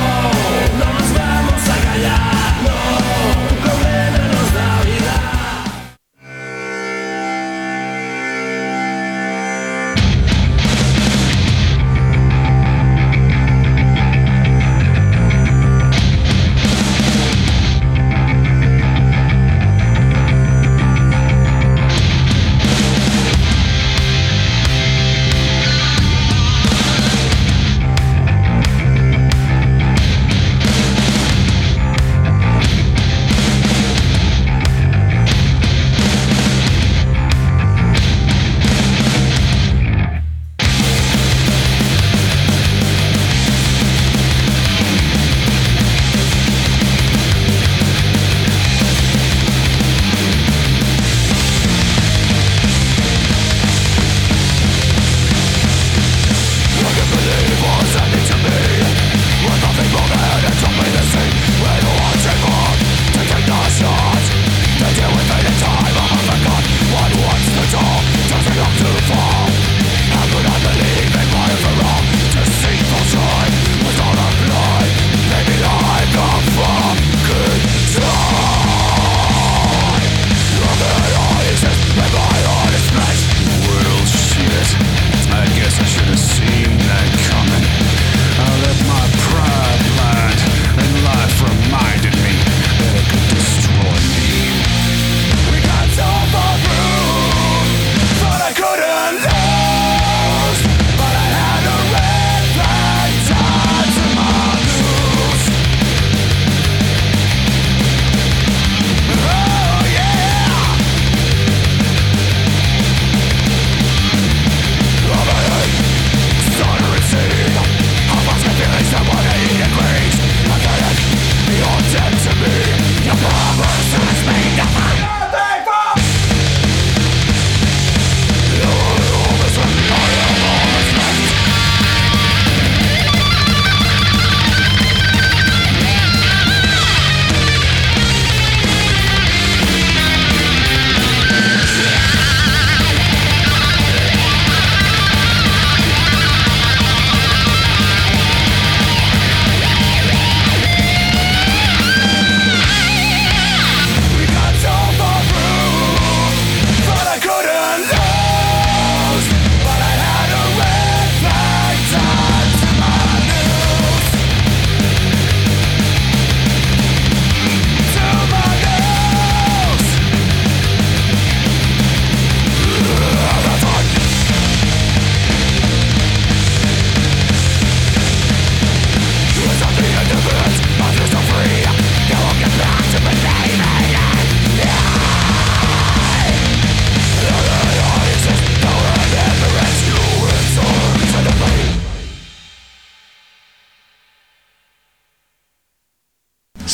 nos 0.78 1.14
vamos 1.14 1.62
a 1.70 1.84
callar, 1.84 2.45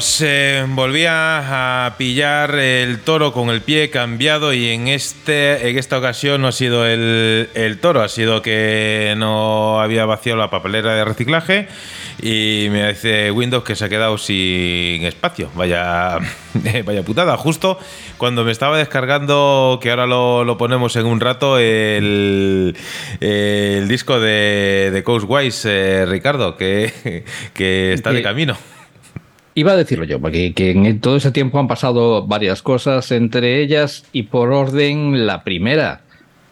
nos 0.00 0.22
eh, 0.22 0.64
volvía 0.66 1.84
a 1.86 1.96
pillar 1.98 2.54
el 2.54 3.00
toro 3.00 3.34
con 3.34 3.50
el 3.50 3.60
pie 3.60 3.90
cambiado 3.90 4.54
y 4.54 4.68
en 4.68 4.88
este 4.88 5.68
en 5.68 5.76
esta 5.76 5.98
ocasión 5.98 6.40
no 6.40 6.48
ha 6.48 6.52
sido 6.52 6.86
el, 6.86 7.50
el 7.52 7.78
toro, 7.80 8.00
ha 8.00 8.08
sido 8.08 8.40
que 8.40 9.12
no 9.18 9.78
había 9.78 10.06
vaciado 10.06 10.38
la 10.38 10.48
papelera 10.48 10.94
de 10.94 11.04
reciclaje 11.04 11.68
y 12.22 12.68
me 12.70 12.88
dice 12.88 13.30
Windows 13.30 13.62
que 13.62 13.76
se 13.76 13.84
ha 13.84 13.88
quedado 13.90 14.16
sin 14.16 15.04
espacio. 15.04 15.50
Vaya, 15.54 16.16
vaya 16.86 17.02
putada. 17.02 17.36
Justo 17.36 17.78
cuando 18.16 18.42
me 18.42 18.52
estaba 18.52 18.78
descargando, 18.78 19.80
que 19.82 19.90
ahora 19.90 20.06
lo, 20.06 20.44
lo 20.44 20.56
ponemos 20.56 20.96
en 20.96 21.04
un 21.04 21.20
rato, 21.20 21.58
el, 21.58 22.74
el 23.20 23.86
disco 23.86 24.18
de, 24.18 24.90
de 24.94 25.02
Coastwise, 25.04 25.66
eh, 25.66 26.06
Ricardo, 26.06 26.56
que, 26.56 27.24
que 27.52 27.92
está 27.92 28.12
de 28.12 28.22
camino. 28.22 28.56
Iba 29.54 29.72
a 29.72 29.76
decirlo 29.76 30.04
yo, 30.04 30.20
porque 30.20 30.54
que 30.54 30.70
en 30.70 31.00
todo 31.00 31.16
ese 31.16 31.32
tiempo 31.32 31.58
han 31.58 31.66
pasado 31.66 32.26
varias 32.26 32.62
cosas, 32.62 33.10
entre 33.10 33.60
ellas 33.60 34.04
y 34.12 34.24
por 34.24 34.52
orden 34.52 35.26
la 35.26 35.42
primera, 35.42 36.02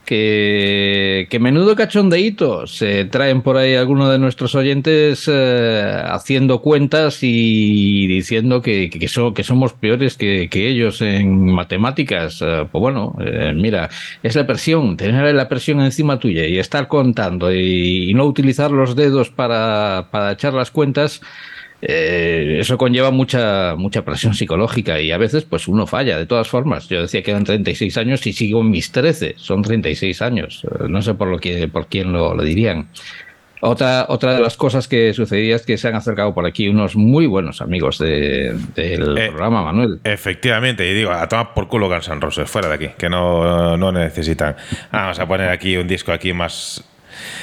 que, 0.05 1.27
que 1.29 1.39
menudo 1.39 1.77
cachondeíto 1.77 2.67
se 2.67 3.05
traen 3.05 3.43
por 3.43 3.59
ahí 3.59 3.75
algunos 3.75 4.11
de 4.11 4.19
nuestros 4.19 4.55
oyentes 4.55 5.31
eh, 5.31 6.03
haciendo 6.07 6.63
cuentas 6.63 7.19
y 7.21 8.07
diciendo 8.07 8.63
que, 8.63 8.89
que, 8.89 8.99
que 8.99 9.45
somos 9.45 9.75
peores 9.75 10.17
que, 10.17 10.49
que 10.51 10.67
ellos 10.67 11.03
en 11.03 11.53
matemáticas. 11.53 12.41
Eh, 12.41 12.67
pues 12.73 12.81
bueno, 12.81 13.15
eh, 13.21 13.53
mira, 13.55 13.91
es 14.23 14.35
la 14.35 14.47
presión, 14.47 14.97
tener 14.97 15.35
la 15.35 15.49
presión 15.49 15.83
encima 15.83 16.19
tuya 16.19 16.47
y 16.47 16.59
estar 16.59 16.89
contando 16.89 17.53
y, 17.53 18.11
y 18.11 18.15
no 18.15 18.25
utilizar 18.25 18.71
los 18.71 18.97
dedos 18.97 19.29
para, 19.29 20.09
para 20.11 20.33
echar 20.33 20.55
las 20.55 20.71
cuentas. 20.71 21.21
Eh, 21.81 22.57
eso 22.61 22.77
conlleva 22.77 23.11
mucha, 23.13 23.75
mucha 23.77 24.05
presión 24.05 24.35
psicológica 24.35 25.01
y 25.01 25.13
a 25.13 25.19
veces 25.19 25.45
pues 25.45 25.69
uno 25.69 25.87
falla. 25.87 26.19
De 26.19 26.27
todas 26.27 26.49
formas, 26.49 26.89
yo 26.89 27.01
decía 27.03 27.23
que 27.23 27.31
eran 27.31 27.45
36 27.45 27.97
años 27.99 28.27
y 28.27 28.33
sigo 28.33 28.61
en 28.63 28.71
mis 28.71 28.91
13, 28.91 29.35
son 29.37 29.63
36 29.63 30.21
años. 30.23 30.65
Eh, 30.65 30.85
No 30.89 31.03
sé 31.03 31.15
por, 31.15 31.29
lo 31.29 31.39
que, 31.39 31.69
por 31.69 31.87
quién 31.87 32.13
lo, 32.13 32.35
lo 32.35 32.43
dirían. 32.43 32.89
Otra, 33.61 34.07
otra 34.09 34.35
de 34.35 34.41
las 34.41 34.57
cosas 34.57 34.87
que 34.87 35.13
sucedía 35.13 35.57
es 35.57 35.67
que 35.67 35.77
se 35.79 35.89
han 35.89 35.97
acercado 35.97 36.33
por 36.33 36.47
aquí 36.47 36.69
unos 36.69 36.95
muy 36.95 37.27
buenos 37.27 37.61
amigos 37.61 37.99
de- 37.99 38.55
del 38.77 39.19
Eh, 39.19 39.29
programa, 39.31 39.65
Manuel. 39.65 39.99
Efectivamente, 40.05 40.89
y 40.89 40.95
digo, 40.95 41.11
a 41.11 41.29
tomar 41.29 41.55
por 41.55 41.67
culo 41.67 41.89
Guns 41.89 42.07
N' 42.09 42.21
Roses, 42.21 42.49
fuera 42.49 42.69
de 42.69 42.75
aquí, 42.75 42.89
que 42.97 43.09
no, 43.09 43.77
no 43.77 43.91
necesitan. 43.91 44.55
Vamos 44.93 45.19
a 45.19 45.27
poner 45.27 45.49
aquí 45.49 45.77
un 45.77 45.89
disco 45.89 46.13
aquí 46.13 46.33
más 46.33 46.85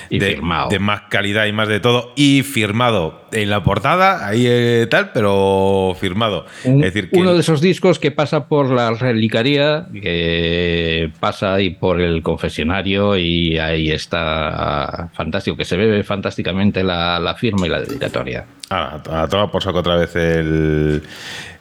de, 0.09 0.19
firmado. 0.19 0.69
de 0.69 0.79
más 0.79 1.01
calidad 1.09 1.45
y 1.45 1.51
más 1.51 1.67
de 1.67 1.79
todo, 1.79 2.13
y 2.15 2.43
firmado 2.43 3.21
en 3.31 3.49
la 3.49 3.63
portada, 3.63 4.27
ahí 4.27 4.45
eh, 4.47 4.87
tal, 4.89 5.11
pero 5.11 5.95
firmado. 5.99 6.45
Un- 6.63 6.83
es 6.83 6.93
decir, 6.93 7.09
que 7.09 7.19
uno 7.19 7.33
de 7.33 7.39
esos 7.41 7.59
discos 7.61 7.99
que 7.99 8.11
pasa 8.11 8.47
por 8.47 8.71
la 8.71 8.91
relicaría, 8.91 9.87
que 9.93 11.11
pasa 11.19 11.53
ahí 11.53 11.71
por 11.71 11.99
el 12.01 12.21
confesionario 12.21 13.17
y 13.17 13.57
ahí 13.57 13.91
está 13.91 15.09
fantástico, 15.13 15.57
que 15.57 15.65
se 15.65 15.75
ve 15.77 16.03
fantásticamente 16.03 16.83
la, 16.83 17.19
la 17.19 17.35
firma 17.35 17.65
y 17.65 17.69
la 17.69 17.81
dedicatoria. 17.81 18.45
Ah, 18.69 18.99
a 19.11 19.27
tomar 19.27 19.51
por 19.51 19.61
saco 19.61 19.79
otra 19.79 19.95
vez 19.95 20.15
el. 20.15 21.03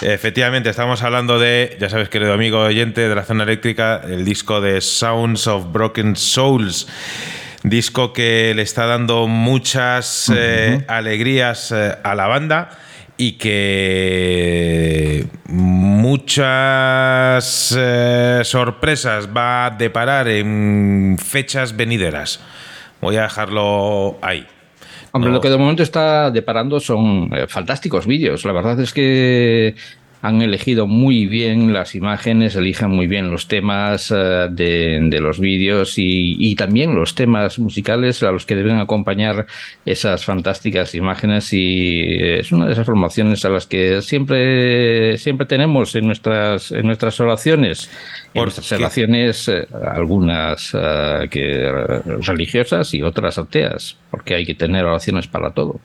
Efectivamente, 0.01 0.71
estamos 0.71 1.03
hablando 1.03 1.39
de, 1.39 1.77
ya 1.79 1.89
sabes, 1.91 2.09
querido 2.09 2.33
amigo 2.33 2.61
oyente 2.61 3.07
de 3.09 3.15
la 3.15 3.25
zona 3.25 3.45
eléctrica, 3.45 4.01
el 4.09 4.25
disco 4.25 4.61
de 4.63 4.81
Sounds 4.81 5.47
of 5.47 5.71
Broken 5.73 6.17
Souls. 6.17 6.89
Disco 7.65 8.13
que 8.13 8.53
le 8.55 8.61
está 8.61 8.85
dando 8.85 9.27
muchas 9.27 10.31
eh, 10.37 10.85
alegrías 10.87 11.73
eh, 11.73 11.97
a 12.05 12.15
la 12.15 12.27
banda 12.27 12.69
y 13.17 13.33
que 13.39 15.25
muchas 16.45 17.75
eh, 17.75 18.43
sorpresas 18.45 19.31
va 19.35 19.65
a 19.65 19.71
deparar 19.71 20.29
en 20.29 21.17
fechas 21.19 21.75
venideras. 21.75 22.39
Voy 23.01 23.17
a 23.17 23.23
dejarlo 23.23 24.19
ahí. 24.21 24.47
Hombre, 25.13 25.31
No. 25.31 25.37
lo 25.37 25.41
que 25.41 25.49
de 25.49 25.57
momento 25.57 25.83
está 25.83 26.31
deparando 26.31 26.79
son 26.81 27.31
fantásticos 27.49 28.07
vídeos. 28.07 28.45
La 28.45 28.53
verdad 28.53 28.79
es 28.79 28.93
que 28.93 29.75
han 30.25 30.41
elegido 30.41 30.87
muy 30.87 31.27
bien 31.27 31.75
las 31.75 31.95
imágenes, 31.95 32.57
eligen 32.57 32.91
muy 32.91 33.07
bien 33.07 33.31
los 33.31 33.47
temas 33.47 34.11
eh, 34.11 34.49
de, 34.51 34.99
de 35.11 35.21
los 35.21 35.39
vídeos 35.39 35.99
y, 35.99 36.37
y 36.39 36.55
también 36.55 36.95
los 36.95 37.15
temas 37.15 37.59
musicales 37.59 38.23
a 38.23 38.33
los 38.33 38.47
que 38.47 38.55
deben 38.57 38.79
acompañar 38.79 39.45
esas 39.85 40.25
fantásticas 40.25 40.95
imágenes. 40.95 41.53
Y 41.53 42.01
es 42.39 42.53
una 42.53 42.65
de 42.65 42.73
esas 42.73 42.87
formaciones 42.87 43.45
a 43.45 43.51
las 43.51 43.67
que 43.67 44.01
siempre, 44.01 45.19
siempre 45.19 45.47
tenemos 45.47 45.95
en 45.95 46.07
nuestras, 46.07 46.73
en 46.73 46.87
nuestras 46.87 47.21
oraciones. 47.21 47.91
En 48.33 48.41
¿Por 48.41 48.45
nuestras 48.45 48.71
qué? 48.71 48.77
oraciones, 48.77 49.49
eh, 49.49 49.67
algunas 49.95 50.73
eh, 50.73 51.29
que, 51.31 51.71
religiosas 52.27 52.95
y 52.95 53.03
otras 53.03 53.37
ateas, 53.37 53.99
porque 54.11 54.37
hay 54.37 54.47
que 54.47 54.55
tener 54.55 54.87
oraciones 54.87 55.27
para 55.27 55.51
todo. 55.51 55.81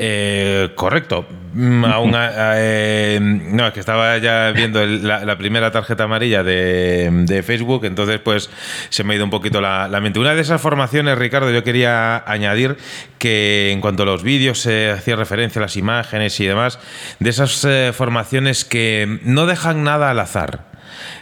Eh, 0.00 0.70
correcto. 0.76 1.26
Mm, 1.54 1.84
aún 1.86 2.12
eh, 2.14 3.18
no, 3.20 3.66
es 3.66 3.72
que 3.72 3.80
estaba 3.80 4.16
ya 4.18 4.52
viendo 4.52 4.84
la, 4.86 5.36
primera 5.36 5.72
tarjeta 5.72 6.04
amarilla 6.04 6.44
de, 6.44 7.42
Facebook, 7.44 7.84
entonces 7.84 8.20
pues 8.20 8.48
se 8.90 9.02
me 9.02 9.14
ha 9.14 9.16
ido 9.16 9.24
un 9.24 9.30
poquito 9.30 9.60
la, 9.60 9.88
mente. 10.00 10.20
Una 10.20 10.36
de 10.36 10.42
esas 10.42 10.60
formaciones, 10.60 11.18
Ricardo, 11.18 11.50
yo 11.50 11.64
quería 11.64 12.22
añadir 12.30 12.76
que 13.18 13.72
en 13.72 13.80
cuanto 13.80 14.04
a 14.04 14.06
los 14.06 14.22
vídeos 14.22 14.60
se 14.60 14.90
hacía 14.90 15.16
referencia 15.16 15.58
a 15.58 15.62
las 15.62 15.76
imágenes 15.76 16.38
y 16.38 16.46
demás, 16.46 16.78
de 17.18 17.30
esas 17.30 17.64
eh, 17.64 17.90
formaciones 17.92 18.64
que 18.64 19.18
no 19.24 19.46
dejan 19.46 19.82
nada 19.82 20.10
al 20.10 20.20
azar. 20.20 20.68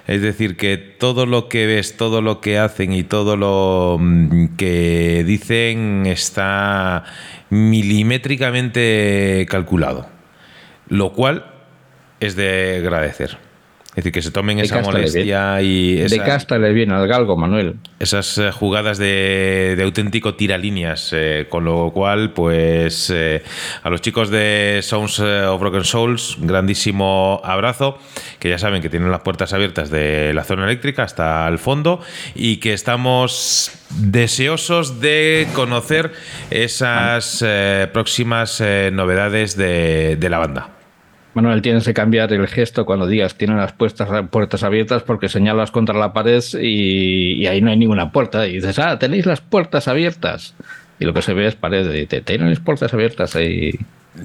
Es 0.07 0.23
decir, 0.23 0.57
que 0.57 0.77
todo 0.77 1.27
lo 1.27 1.49
que 1.49 1.67
ves, 1.67 1.97
todo 1.97 2.23
lo 2.23 2.41
que 2.41 2.59
hacen 2.59 2.93
y 2.93 3.03
todo 3.03 3.37
lo 3.37 3.97
mm, 3.99 4.57
que 4.57 5.25
dicen 5.27 6.05
está 6.07 7.05
milimétricamente 7.51 9.47
calculado. 9.49 10.09
Lo 10.89 11.13
cual 11.13 11.47
es 12.21 12.37
de 12.37 12.79
agradecer. 12.79 13.39
Es 13.97 14.05
decir, 14.05 14.13
que 14.13 14.21
se 14.21 14.31
tomen 14.31 14.59
De 14.59 14.65
esa 14.65 14.83
molestia 14.83 15.63
y 15.63 15.95
De 15.95 16.19
casta 16.19 16.59
le 16.59 16.75
viene 16.75 16.93
al 16.93 17.09
galgo, 17.09 17.35
Manuel. 17.35 17.77
esas 17.99 18.37
eh, 18.37 18.53
jugadas 18.53 18.99
de, 18.99 19.73
de 19.75 19.83
auténtico 19.83 20.35
tiralíneas, 20.35 21.15
eh, 21.15 21.47
con 21.49 21.65
lo 21.65 21.91
cual, 21.93 22.35
pues 22.35 23.09
eh, 23.09 23.43
a 23.83 23.89
los 23.89 24.03
chicos 24.03 24.29
de 24.29 24.81
Sounds 24.83 25.19
eh, 25.21 25.47
of 25.47 25.59
Broken 25.63 25.85
Souls, 25.85 26.37
grandísimo 26.41 27.41
abrazo, 27.43 27.97
que 28.39 28.51
ya 28.51 28.59
saben 28.59 28.83
que 28.83 28.91
tienen 28.91 29.11
las 29.11 29.23
puertas 29.23 29.55
abiertas 29.55 29.89
de 29.89 30.35
la 30.35 30.45
zona 30.45 30.65
eléctrica 30.65 31.03
hasta 31.03 31.49
el 31.49 31.59
fondo 31.59 32.03
y 32.35 32.59
que 32.59 32.75
estamos 32.75 33.73
deseosos 33.99 35.01
de 35.01 35.49
conocer 35.55 36.13
esas 36.51 37.43
eh, 37.47 37.89
próximas 37.95 38.63
novedades 38.93 39.57
de, 39.57 40.17
de 40.17 40.29
la 40.29 40.37
banda. 40.37 40.76
Manuel, 41.37 41.61
tienes 41.63 41.85
que 41.85 41.93
cambiar 41.95 42.33
el 42.33 42.47
gesto 42.49 42.87
cuando 42.87 43.07
digas 43.07 43.37
tienen 43.37 43.59
las 43.59 43.73
puertas, 43.75 44.09
puertas 44.31 44.63
abiertas 44.63 45.03
porque 45.03 45.29
señalas 45.29 45.71
contra 45.71 45.95
la 45.99 46.13
pared 46.15 46.43
y, 46.61 47.35
y 47.35 47.47
ahí 47.47 47.61
no 47.61 47.71
hay 47.71 47.77
ninguna 47.77 48.11
puerta. 48.11 48.47
Y 48.49 48.55
dices, 48.55 48.79
ah, 48.79 48.99
tenéis 48.99 49.27
las 49.27 49.43
puertas 49.43 49.87
abiertas. 49.87 50.55
Y 50.99 51.05
lo 51.05 51.13
que 51.13 51.21
se 51.21 51.35
ve 51.35 51.47
es 51.47 51.55
pared. 51.55 51.93
Y 51.95 52.07
te 52.07 52.23
tienen 52.23 52.49
las 52.49 52.59
puertas 52.61 52.93
abiertas 52.95 53.37
ahí 53.37 53.73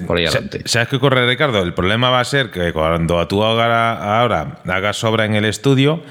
por 0.06 0.16
ahí 0.16 0.24
adelante. 0.24 0.62
¿Sabes 0.64 0.88
qué 0.88 0.96
ocurre, 0.96 1.26
Ricardo? 1.28 1.62
El 1.62 1.74
problema 1.74 2.08
va 2.08 2.20
a 2.20 2.24
ser 2.24 2.50
que 2.50 2.72
cuando 2.72 3.28
tú 3.28 3.44
ahora, 3.44 4.20
ahora 4.20 4.56
hagas 4.66 5.04
obra 5.04 5.26
en 5.26 5.34
el 5.34 5.44
estudio, 5.44 6.02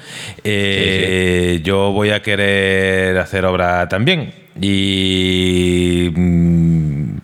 eh, 0.44 1.60
yo 1.64 1.90
voy 1.90 2.10
a 2.10 2.22
querer 2.22 3.18
hacer 3.18 3.44
obra 3.44 3.88
también. 3.88 4.32
Y. 4.60 6.10
mm, 6.14 7.16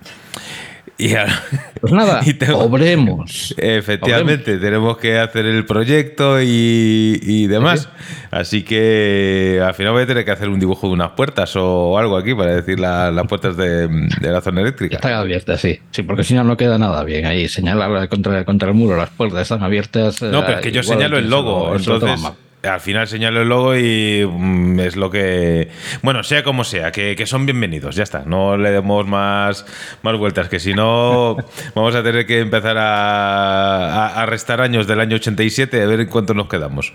y 0.99 1.15
ahora- 1.15 1.43
Pues 1.81 1.93
nada, 1.93 2.21
y 2.27 2.35
tengo- 2.35 2.59
obremos. 2.59 3.55
Efectivamente, 3.57 4.59
tenemos 4.59 4.99
que 4.99 5.19
hacer 5.19 5.47
el 5.47 5.65
proyecto 5.65 6.41
y, 6.43 7.19
y 7.23 7.47
demás. 7.47 7.89
Así 8.31 8.63
que 8.63 9.61
al 9.65 9.75
final 9.75 9.93
voy 9.93 10.03
a 10.03 10.07
tener 10.07 10.25
que 10.25 10.31
hacer 10.31 10.49
un 10.49 10.61
dibujo 10.61 10.87
de 10.89 10.93
unas 10.95 11.11
puertas 11.13 11.55
o 11.57 11.97
algo 11.99 12.17
aquí 12.17 12.35
para 12.35 12.55
decir 12.55 12.79
la- 12.79 13.11
las 13.11 13.27
puertas 13.27 13.57
de, 13.57 13.89
de 13.89 14.31
la 14.33 14.41
zona 14.41 14.61
eléctrica. 14.61 14.97
Están 14.97 15.13
abiertas, 15.15 15.61
sí. 15.61 15.79
Sí, 15.91 16.03
porque 16.03 16.25
si 16.25 16.35
no, 16.35 16.45
no 16.45 16.57
queda 16.57 16.79
nada 16.79 17.03
bien. 17.05 17.27
Ahí 17.27 17.49
señalar 17.49 18.09
contra, 18.09 18.45
contra 18.45 18.69
el 18.69 18.75
muro 18.75 18.97
las 18.97 19.11
puertas 19.11 19.43
están 19.43 19.63
abiertas. 19.63 20.21
No, 20.23 20.45
pero 20.45 20.59
es 20.59 20.63
que 20.65 20.73
yo 20.73 20.83
señalo 20.83 21.19
el 21.19 21.29
logo, 21.31 21.75
entonces 21.77 22.21
al 22.63 22.81
final 22.81 23.07
señalo 23.07 23.43
el 23.43 23.49
logo 23.49 23.77
y 23.77 24.27
mm, 24.29 24.81
es 24.81 24.97
lo 24.97 25.11
que... 25.11 25.69
Bueno, 26.03 26.23
sea 26.25 26.43
como 26.43 26.65
sea, 26.65 26.91
que, 26.93 27.15
que 27.17 27.27
son 27.27 27.47
bienvenidos, 27.47 27.95
ya 27.97 28.03
está, 28.03 28.25
no 28.27 28.57
le 28.57 28.71
demos 28.71 29.07
más, 29.07 29.65
más 30.03 30.17
vueltas, 30.19 30.49
que 30.49 30.59
si 30.59 30.75
no 30.75 31.37
vamos 31.75 31.95
a 31.95 32.03
tener 32.03 32.27
que 32.27 32.41
empezar 32.41 32.77
a, 32.79 34.07
a- 34.07 34.23
a 34.23 34.27
restar 34.27 34.61
años 34.61 34.87
del 34.87 35.01
año 35.01 35.17
87 35.17 35.83
a 35.83 35.87
ver 35.87 36.01
en 36.01 36.09
cuánto 36.09 36.35
nos 36.35 36.49
quedamos. 36.49 36.93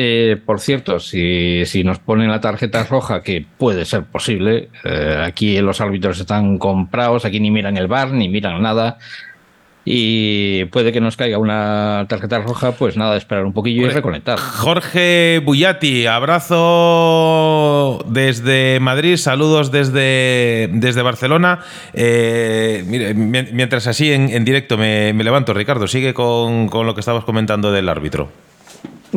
Eh, 0.00 0.36
por 0.46 0.60
cierto, 0.60 1.00
si, 1.00 1.66
si 1.66 1.82
nos 1.82 1.98
ponen 1.98 2.30
la 2.30 2.40
tarjeta 2.40 2.84
roja, 2.84 3.20
que 3.24 3.44
puede 3.58 3.84
ser 3.84 4.04
posible, 4.04 4.68
eh, 4.84 5.24
aquí 5.26 5.60
los 5.60 5.80
árbitros 5.80 6.20
están 6.20 6.56
comprados, 6.58 7.24
aquí 7.24 7.40
ni 7.40 7.50
miran 7.50 7.76
el 7.76 7.88
bar, 7.88 8.12
ni 8.12 8.28
miran 8.28 8.62
nada. 8.62 8.98
Y 9.90 10.66
puede 10.66 10.92
que 10.92 11.00
nos 11.00 11.16
caiga 11.16 11.38
una 11.38 12.04
tarjeta 12.10 12.40
roja, 12.40 12.72
pues 12.72 12.98
nada, 12.98 13.16
esperar 13.16 13.46
un 13.46 13.54
poquillo 13.54 13.86
y 13.86 13.88
reconectar. 13.88 14.38
Jorge 14.38 15.40
Bullati, 15.42 16.06
abrazo 16.06 16.68
desde 18.06 18.80
Madrid, 18.80 19.16
saludos 19.16 19.72
desde, 19.72 20.68
desde 20.72 21.00
Barcelona. 21.00 21.60
Eh, 21.94 22.84
mire, 22.86 23.14
mientras 23.14 23.86
así 23.86 24.12
en, 24.12 24.28
en 24.28 24.44
directo 24.44 24.76
me, 24.76 25.14
me 25.14 25.24
levanto, 25.24 25.54
Ricardo, 25.54 25.88
sigue 25.88 26.12
con, 26.12 26.68
con 26.68 26.84
lo 26.84 26.92
que 26.94 27.00
estabas 27.00 27.24
comentando 27.24 27.72
del 27.72 27.88
árbitro. 27.88 28.28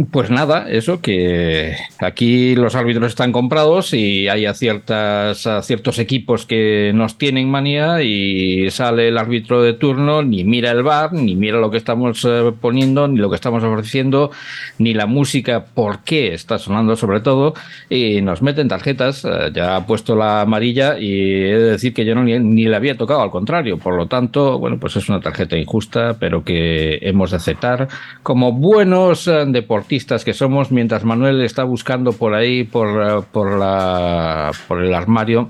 Pues 0.09 0.29
nada, 0.29 0.69
eso 0.69 1.01
que 1.01 1.75
aquí 1.99 2.55
los 2.55 2.75
árbitros 2.75 3.07
están 3.07 3.33
comprados 3.33 3.93
y 3.93 4.29
hay 4.29 4.45
a 4.45 4.53
ciertas 4.53 5.45
ciertos 5.63 5.99
equipos 5.99 6.45
que 6.45 6.93
nos 6.95 7.17
tienen 7.17 7.51
manía 7.51 8.01
y 8.01 8.71
sale 8.71 9.09
el 9.09 9.17
árbitro 9.17 9.61
de 9.61 9.73
turno, 9.73 10.23
ni 10.23 10.45
mira 10.45 10.71
el 10.71 10.81
bar, 10.81 11.11
ni 11.11 11.35
mira 11.35 11.59
lo 11.59 11.69
que 11.69 11.75
estamos 11.75 12.23
eh, 12.23 12.53
poniendo, 12.61 13.09
ni 13.09 13.17
lo 13.17 13.29
que 13.29 13.35
estamos 13.35 13.65
ofreciendo, 13.65 14.31
ni 14.77 14.93
la 14.93 15.07
música, 15.07 15.65
por 15.65 16.05
qué 16.05 16.33
está 16.33 16.57
sonando 16.57 16.95
sobre 16.95 17.19
todo, 17.19 17.53
y 17.89 18.21
nos 18.21 18.41
meten 18.41 18.69
tarjetas, 18.69 19.25
eh, 19.25 19.51
ya 19.53 19.75
ha 19.75 19.85
puesto 19.85 20.15
la 20.15 20.39
amarilla 20.39 20.97
y 20.97 21.11
he 21.11 21.57
de 21.57 21.71
decir 21.71 21.93
que 21.93 22.05
yo 22.05 22.15
no 22.15 22.23
ni, 22.23 22.39
ni 22.39 22.63
le 22.63 22.77
había 22.77 22.97
tocado, 22.97 23.21
al 23.21 23.31
contrario, 23.31 23.77
por 23.77 23.97
lo 23.97 24.07
tanto, 24.07 24.57
bueno, 24.57 24.77
pues 24.79 24.95
es 24.95 25.09
una 25.09 25.19
tarjeta 25.19 25.57
injusta, 25.57 26.15
pero 26.17 26.45
que 26.45 26.97
hemos 27.01 27.31
de 27.31 27.37
aceptar 27.37 27.89
como 28.23 28.53
buenos 28.53 29.27
eh, 29.27 29.43
deportistas 29.85 30.23
que 30.23 30.33
somos, 30.33 30.71
mientras 30.71 31.03
Manuel 31.03 31.41
está 31.41 31.63
buscando 31.63 32.13
por 32.13 32.33
ahí, 32.35 32.63
por, 32.63 32.87
eh, 33.01 33.23
por, 33.31 33.57
la, 33.57 34.51
por 34.67 34.83
el 34.83 34.93
armario 34.93 35.49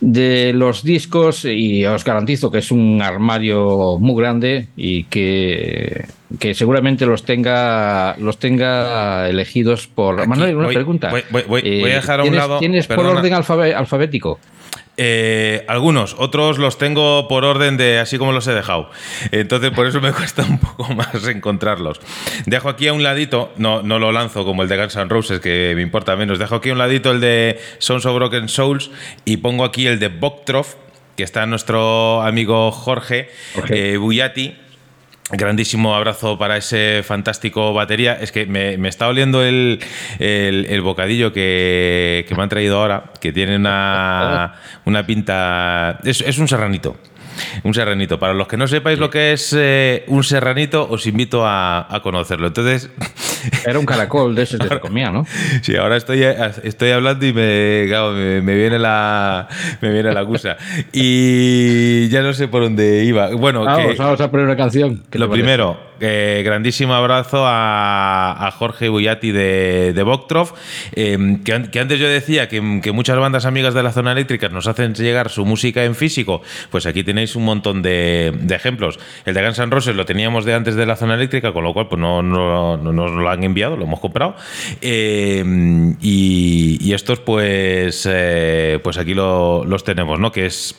de 0.00 0.52
los 0.54 0.82
discos 0.82 1.46
y 1.46 1.86
os 1.86 2.04
garantizo 2.04 2.50
que 2.50 2.58
es 2.58 2.70
un 2.70 3.00
armario 3.00 3.96
muy 3.98 4.20
grande 4.20 4.68
y 4.76 5.04
que, 5.04 6.04
que 6.38 6.52
seguramente 6.52 7.06
los 7.06 7.24
tenga 7.24 8.14
los 8.18 8.38
tenga 8.38 9.26
elegidos 9.28 9.86
por 9.86 10.20
Aquí 10.20 10.28
Manuel 10.28 10.56
una 10.56 10.66
voy- 10.66 10.74
pregunta. 10.74 11.10
voy- 11.10 11.22
voy- 11.30 11.44
voy- 11.48 11.62
Eh, 11.64 11.92
a 11.92 11.96
dejar 11.96 12.20
a 12.20 12.24
un 12.24 12.28
¿tienes- 12.30 12.38
lado- 12.38 12.58
tienes 12.58 12.86
por 12.86 12.96
perdona. 12.96 13.18
orden 13.20 13.32
alfabe- 13.32 13.74
alfabético 13.74 14.38
Eh, 14.98 15.64
algunos, 15.68 16.16
otros 16.18 16.58
los 16.58 16.78
tengo 16.78 17.28
por 17.28 17.44
orden 17.44 17.76
de 17.76 17.98
así 17.98 18.16
como 18.16 18.32
los 18.32 18.46
he 18.46 18.52
dejado. 18.52 18.90
Entonces, 19.30 19.70
por 19.70 19.86
eso 19.86 20.00
me 20.00 20.12
cuesta 20.14 20.42
un 20.42 20.58
poco 20.58 20.92
más 20.94 21.26
encontrarlos. 21.26 22.00
Dejo 22.46 22.68
aquí 22.68 22.88
a 22.88 22.92
un 22.92 23.02
ladito, 23.02 23.52
no, 23.56 23.82
no 23.82 23.98
lo 23.98 24.12
lanzo 24.12 24.44
como 24.44 24.62
el 24.62 24.68
de 24.68 24.76
Guns 24.78 24.96
N' 24.96 25.08
Roses, 25.08 25.40
que 25.40 25.72
me 25.74 25.82
importa 25.82 26.16
menos. 26.16 26.38
Dejo 26.38 26.56
aquí 26.56 26.70
a 26.70 26.72
un 26.72 26.78
ladito 26.78 27.12
el 27.12 27.20
de 27.20 27.60
Sons 27.78 28.06
of 28.06 28.14
Broken 28.14 28.48
Souls 28.48 28.90
y 29.24 29.38
pongo 29.38 29.64
aquí 29.64 29.86
el 29.86 29.98
de 29.98 30.08
Boktroff, 30.08 30.74
que 31.14 31.22
está 31.24 31.44
nuestro 31.46 32.22
amigo 32.22 32.70
Jorge, 32.70 33.28
eh, 33.68 33.96
Bullati. 33.98 34.65
Grandísimo 35.32 35.94
abrazo 35.96 36.38
para 36.38 36.56
ese 36.56 37.02
fantástico 37.02 37.72
batería. 37.72 38.16
Es 38.20 38.30
que 38.30 38.46
me, 38.46 38.76
está 38.88 39.08
oliendo 39.08 39.42
el, 39.42 39.80
el- 40.20 40.66
el 40.70 40.80
bocadillo 40.82 41.32
que, 41.32 42.24
que 42.28 42.34
me 42.36 42.42
han 42.44 42.48
traído 42.48 42.78
ahora, 42.80 43.10
que 43.20 43.32
tiene 43.32 43.56
una, 43.56 44.54
una 44.84 45.04
pinta. 45.04 45.98
Es, 46.04 46.20
es 46.20 46.38
un 46.38 46.46
serranito. 46.46 46.96
Un 47.64 47.74
serranito. 47.74 48.18
Para 48.18 48.34
los 48.34 48.48
que 48.48 48.56
no 48.56 48.66
sepáis 48.68 48.98
lo 48.98 49.10
que 49.10 49.32
es 49.32 49.54
eh, 49.58 50.04
un 50.08 50.24
serranito, 50.24 50.86
os 50.90 51.06
invito 51.06 51.46
a, 51.46 51.86
a 51.94 52.00
conocerlo. 52.00 52.46
Entonces, 52.48 52.90
era 53.66 53.78
un 53.78 53.86
caracol 53.86 54.34
de 54.34 54.42
esos 54.42 54.58
que 54.60 54.68
se 54.68 54.80
comía 54.80 55.10
¿no? 55.10 55.24
sí, 55.62 55.76
ahora 55.76 55.96
estoy, 55.96 56.22
estoy 56.62 56.90
hablando 56.90 57.24
y 57.26 57.32
me, 57.32 57.84
claro, 57.88 58.12
me, 58.12 58.40
me 58.42 58.54
viene 58.54 58.78
la 58.78 59.48
me 59.80 59.90
viene 59.92 60.12
la 60.12 60.20
acusa. 60.20 60.56
Y 60.92 62.08
ya 62.08 62.22
no 62.22 62.32
sé 62.32 62.48
por 62.48 62.62
dónde 62.62 63.04
iba. 63.04 63.28
Bueno, 63.34 63.62
que- 63.76 63.94
vamos, 63.98 64.20
a 64.20 64.30
poner 64.30 64.46
una 64.46 64.56
canción 64.56 65.02
¿Qué 65.10 65.18
lo 65.18 65.30
primero, 65.30 65.78
eh, 66.00 66.42
grandísimo 66.44 66.94
abrazo 66.94 67.46
a, 67.46 68.46
a 68.46 68.50
Jorge 68.50 68.88
Bullati 68.88 69.32
de, 69.32 69.92
de 69.92 70.04
eh, 70.94 71.38
que, 71.44 71.52
an- 71.52 71.68
que 71.68 71.80
antes 71.80 71.98
yo 71.98 72.08
decía 72.08 72.48
que, 72.48 72.80
que 72.82 72.92
muchas 72.92 73.18
bandas 73.18 73.44
amigas 73.46 73.74
de 73.74 73.82
la 73.82 73.92
zona 73.92 74.12
eléctrica 74.12 74.48
nos 74.48 74.66
hacen 74.66 74.94
llegar 74.94 75.30
su 75.30 75.44
música 75.44 75.84
en 75.84 75.94
físico, 75.94 76.42
pues 76.70 76.86
aquí 76.86 77.02
tenéis 77.04 77.25
un 77.34 77.44
montón 77.46 77.82
de, 77.82 78.32
de 78.38 78.54
ejemplos. 78.54 79.00
El 79.24 79.34
de 79.34 79.42
Guns 79.42 79.58
N' 79.58 79.70
Roses 79.72 79.96
lo 79.96 80.04
teníamos 80.04 80.44
de 80.44 80.54
antes 80.54 80.76
de 80.76 80.86
la 80.86 80.94
zona 80.94 81.14
eléctrica, 81.14 81.52
con 81.52 81.64
lo 81.64 81.72
cual 81.72 81.88
pues 81.88 82.00
no, 82.00 82.22
no- 82.22 82.76
no 82.76 82.92
nos 82.92 83.10
lo 83.10 83.28
han 83.28 83.42
enviado, 83.42 83.76
lo 83.76 83.84
hemos 83.84 83.98
comprado. 84.00 84.36
Eh, 84.80 85.42
y, 86.00 86.92
estos 86.92 87.20
pues, 87.20 88.06
eh, 88.10 88.78
pues 88.82 88.96
aquí 88.98 89.14
lo- 89.14 89.64
los 89.64 89.82
tenemos, 89.84 90.18
¿no? 90.20 90.30
Que 90.32 90.46
es 90.46 90.74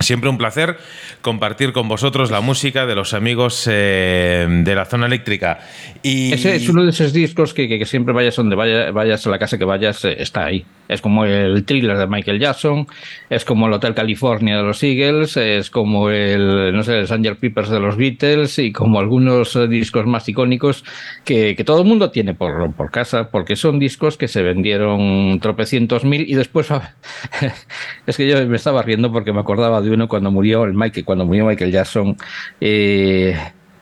Siempre 0.00 0.28
un 0.28 0.36
placer 0.36 0.76
compartir 1.22 1.72
con 1.72 1.88
vosotros 1.88 2.30
la 2.30 2.40
música 2.42 2.84
de 2.86 2.94
los 2.94 3.14
amigos 3.14 3.66
eh, 3.70 4.46
de 4.46 4.74
la 4.74 4.84
zona 4.84 5.06
eléctrica. 5.06 5.58
Y 6.02 6.32
Ese 6.34 6.54
es 6.56 6.68
uno 6.68 6.84
de 6.84 6.90
esos 6.90 7.12
discos 7.12 7.54
que, 7.54 7.66
que- 7.66 7.78
que 7.78 7.86
siempre 7.86 8.12
vayas 8.12 8.36
donde 8.36 8.56
vaya- 8.56 8.90
vayas 8.90 9.26
a 9.26 9.30
la 9.30 9.38
casa 9.38 9.56
que 9.56 9.64
vayas, 9.64 10.04
eh, 10.04 10.16
está 10.18 10.44
ahí. 10.44 10.64
Es 10.88 11.00
como 11.00 11.24
el 11.24 11.64
thriller 11.64 11.96
de 11.98 12.06
Michael 12.06 12.38
Jackson, 12.38 12.86
es 13.28 13.44
como 13.44 13.66
el 13.66 13.72
Hotel 13.72 13.94
California 13.94 14.58
de 14.58 14.62
los 14.62 14.80
Eagles, 14.84 15.36
es 15.36 15.68
como 15.70 16.10
el, 16.10 16.72
no 16.76 16.84
sé, 16.84 16.98
el 17.00 17.08
Sgt. 17.08 17.40
Peppers 17.40 17.70
de 17.70 17.80
los 17.80 17.96
Beatles 17.96 18.58
y 18.60 18.70
como 18.72 19.00
algunos 19.00 19.56
eh, 19.56 19.66
discos 19.66 20.06
más 20.06 20.28
icónicos 20.28 20.84
que, 21.24 21.56
que 21.56 21.64
todo 21.64 21.80
el 21.82 21.88
mundo 21.88 22.10
tiene 22.10 22.34
por, 22.34 22.72
por 22.74 22.90
casa, 22.92 23.30
porque 23.30 23.56
son 23.56 23.78
discos 23.80 24.16
que 24.16 24.28
se 24.28 24.42
vendieron 24.42 25.40
tropecientos 25.40 26.04
mil 26.04 26.20
y 26.28 26.34
después 26.34 26.68
es 28.06 28.16
que 28.16 28.28
yo 28.28 28.46
me 28.46 28.56
estaba 28.56 28.82
riendo 28.82 29.10
porque 29.10 29.32
me 29.32 29.40
acordaba 29.40 29.80
de 29.80 29.85
uno 29.90 30.08
cuando 30.08 30.30
murió 30.30 30.64
el 30.64 30.74
Michael, 30.74 31.04
cuando 31.04 31.24
murió 31.24 31.46
Michael 31.46 31.72
Jackson. 31.72 32.16
eh, 32.60 33.36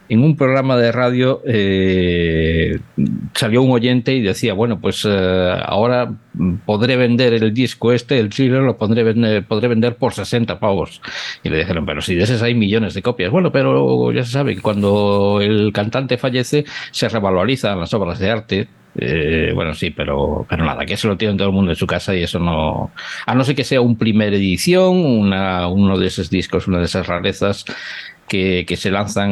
en 0.08 0.22
un 0.22 0.36
programa 0.36 0.76
de 0.76 0.92
radio 0.92 1.40
eh, 1.46 2.78
salió 3.34 3.62
un 3.62 3.70
oyente 3.70 4.14
y 4.14 4.20
decía, 4.20 4.52
bueno, 4.52 4.78
pues 4.78 5.06
eh, 5.08 5.58
ahora 5.64 6.12
podré 6.66 6.96
vender 6.96 7.32
el 7.32 7.54
disco 7.54 7.92
este, 7.92 8.18
el 8.18 8.28
thriller, 8.28 8.60
lo 8.62 8.76
podré 8.76 9.02
vender, 9.02 9.44
podré 9.44 9.68
vender 9.68 9.96
por 9.96 10.12
60 10.12 10.60
pavos. 10.60 11.00
Y 11.42 11.48
le 11.48 11.58
dijeron, 11.58 11.86
pero 11.86 12.02
si 12.02 12.14
de 12.14 12.24
esos 12.24 12.42
hay 12.42 12.54
millones 12.54 12.94
de 12.94 13.02
copias. 13.02 13.30
Bueno, 13.30 13.50
pero 13.50 14.12
ya 14.12 14.24
se 14.24 14.32
sabe 14.32 14.54
que 14.54 14.62
cuando 14.62 15.40
el 15.40 15.72
cantante 15.72 16.18
fallece 16.18 16.64
se 16.90 17.08
revalorizan 17.08 17.80
las 17.80 17.94
obras 17.94 18.18
de 18.18 18.30
arte. 18.30 18.68
Eh, 18.96 19.52
bueno, 19.54 19.74
sí, 19.74 19.90
pero, 19.90 20.46
pero 20.48 20.64
nada, 20.64 20.84
que 20.86 20.94
eso 20.94 21.08
lo 21.08 21.16
tiene 21.16 21.36
todo 21.36 21.48
el 21.48 21.54
mundo 21.54 21.72
en 21.72 21.76
su 21.76 21.86
casa 21.86 22.14
y 22.14 22.22
eso 22.22 22.38
no. 22.38 22.92
A 23.26 23.34
no 23.34 23.44
ser 23.44 23.56
que 23.56 23.64
sea 23.64 23.80
un 23.80 23.96
primer 23.96 24.34
edición, 24.34 25.04
una, 25.04 25.68
uno 25.68 25.98
de 25.98 26.06
esos 26.06 26.30
discos, 26.30 26.68
una 26.68 26.78
de 26.78 26.84
esas 26.84 27.06
rarezas 27.06 27.64
que, 28.28 28.76
se 28.76 28.90
lanzan 28.90 29.30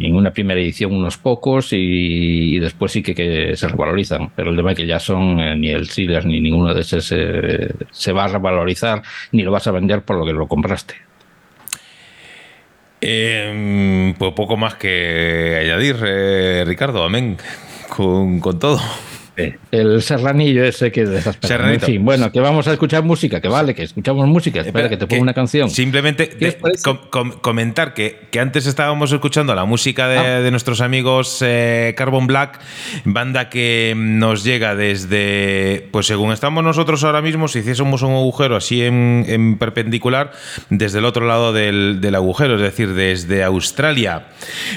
en 0.00 0.14
una 0.14 0.32
primera 0.32 0.60
edición 0.60 0.92
unos 0.94 1.18
pocos 1.18 1.68
y, 1.72 2.58
después 2.58 2.92
sí 2.92 3.02
que, 3.02 3.52
se 3.56 3.68
revalorizan. 3.68 4.30
Pero 4.34 4.50
el 4.50 4.56
de 4.56 4.62
Michael 4.62 4.88
Jackson, 4.88 5.40
eh, 5.40 5.56
ni 5.56 5.70
el 5.70 5.88
Thriller, 5.88 6.24
ni 6.24 6.40
ninguno 6.40 6.74
de 6.74 6.80
esos 6.80 7.12
eh, 7.12 7.72
se 7.90 8.12
va 8.12 8.24
a 8.24 8.28
revalorizar, 8.28 9.02
ni 9.32 9.42
lo 9.42 9.50
vas 9.50 9.66
a 9.66 9.72
vender 9.72 10.02
por 10.02 10.16
lo 10.16 10.24
que 10.24 10.32
lo 10.32 10.46
compraste. 10.46 10.94
Eh, 13.00 14.14
pues 14.18 14.32
poco 14.32 14.56
más 14.56 14.74
que 14.74 15.58
añadir, 15.62 15.96
eh, 16.04 16.64
Ricardo, 16.66 17.04
amén, 17.04 17.36
con, 17.88 18.40
con 18.40 18.58
todo. 18.58 18.80
Eh, 19.36 19.58
El 19.70 20.02
serranillo 20.02 20.64
ese 20.64 20.90
que 20.90 21.04
personas. 21.04 21.72
En 21.74 21.80
fin, 21.80 22.04
bueno, 22.04 22.32
que 22.32 22.40
vamos 22.40 22.66
a 22.68 22.72
escuchar 22.72 23.02
música, 23.02 23.40
que 23.40 23.48
vale, 23.48 23.74
que 23.74 23.82
escuchamos 23.82 24.26
música. 24.26 24.60
Espera, 24.60 24.88
que 24.88 24.96
te 24.96 25.06
pongo 25.06 25.22
una 25.22 25.34
canción. 25.34 25.68
Simplemente 25.68 26.30
comentar 27.42 27.94
que, 27.94 28.28
que 28.30 28.40
antes 28.40 28.66
estábamos 28.66 29.12
escuchando 29.12 29.54
la 29.54 29.64
música 29.64 30.08
de, 30.08 30.18
Ah. 30.18 30.40
de 30.40 30.50
nuestros 30.50 30.80
amigos 30.80 31.42
eh, 31.44 31.94
Carbon 31.96 32.26
Black, 32.26 32.58
banda 33.04 33.48
que 33.50 33.94
nos 33.96 34.44
llega 34.44 34.74
desde, 34.74 35.88
pues 35.92 36.06
según 36.06 36.32
estamos 36.32 36.64
nosotros 36.64 37.04
ahora 37.04 37.20
mismo, 37.22 37.48
si 37.48 37.58
hiciésemos 37.60 38.02
un 38.02 38.12
agujero 38.12 38.56
así 38.56 38.82
en, 38.82 39.24
en 39.28 39.58
perpendicular, 39.58 40.32
desde 40.70 40.98
el 40.98 41.04
otro 41.04 41.26
lado 41.26 41.52
del, 41.52 42.00
del 42.00 42.14
agujero, 42.14 42.56
es 42.56 42.62
decir, 42.62 42.94
desde 42.94 43.42
Australia. 43.44 44.28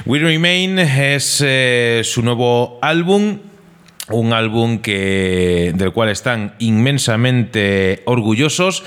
We 0.06 0.20
Remain 0.20 0.80
es 0.80 1.42
eh, 1.46 2.02
su 2.04 2.22
nuevo 2.22 2.78
álbum 2.82 3.40
un 4.12 4.34
álbum 4.34 4.80
que, 4.80 5.72
del 5.76 5.92
cual 5.92 6.10
están 6.10 6.56
inmensamente 6.60 8.02
orgullosos 8.06 8.84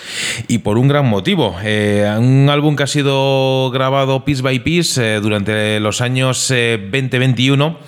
y 0.48 0.58
por 0.58 0.78
un 0.78 0.88
gran 0.88 1.06
motivo. 1.06 1.56
Eh, 1.62 2.12
un 2.18 2.48
álbum 2.50 2.76
que 2.76 2.82
ha 2.82 2.86
sido 2.86 3.70
grabado 3.70 4.24
piece 4.24 4.42
by 4.42 4.58
piece 4.60 5.00
eh, 5.02 5.20
durante 5.20 5.80
los 5.80 6.00
años 6.00 6.50
eh, 6.50 6.78
2021 6.78 7.78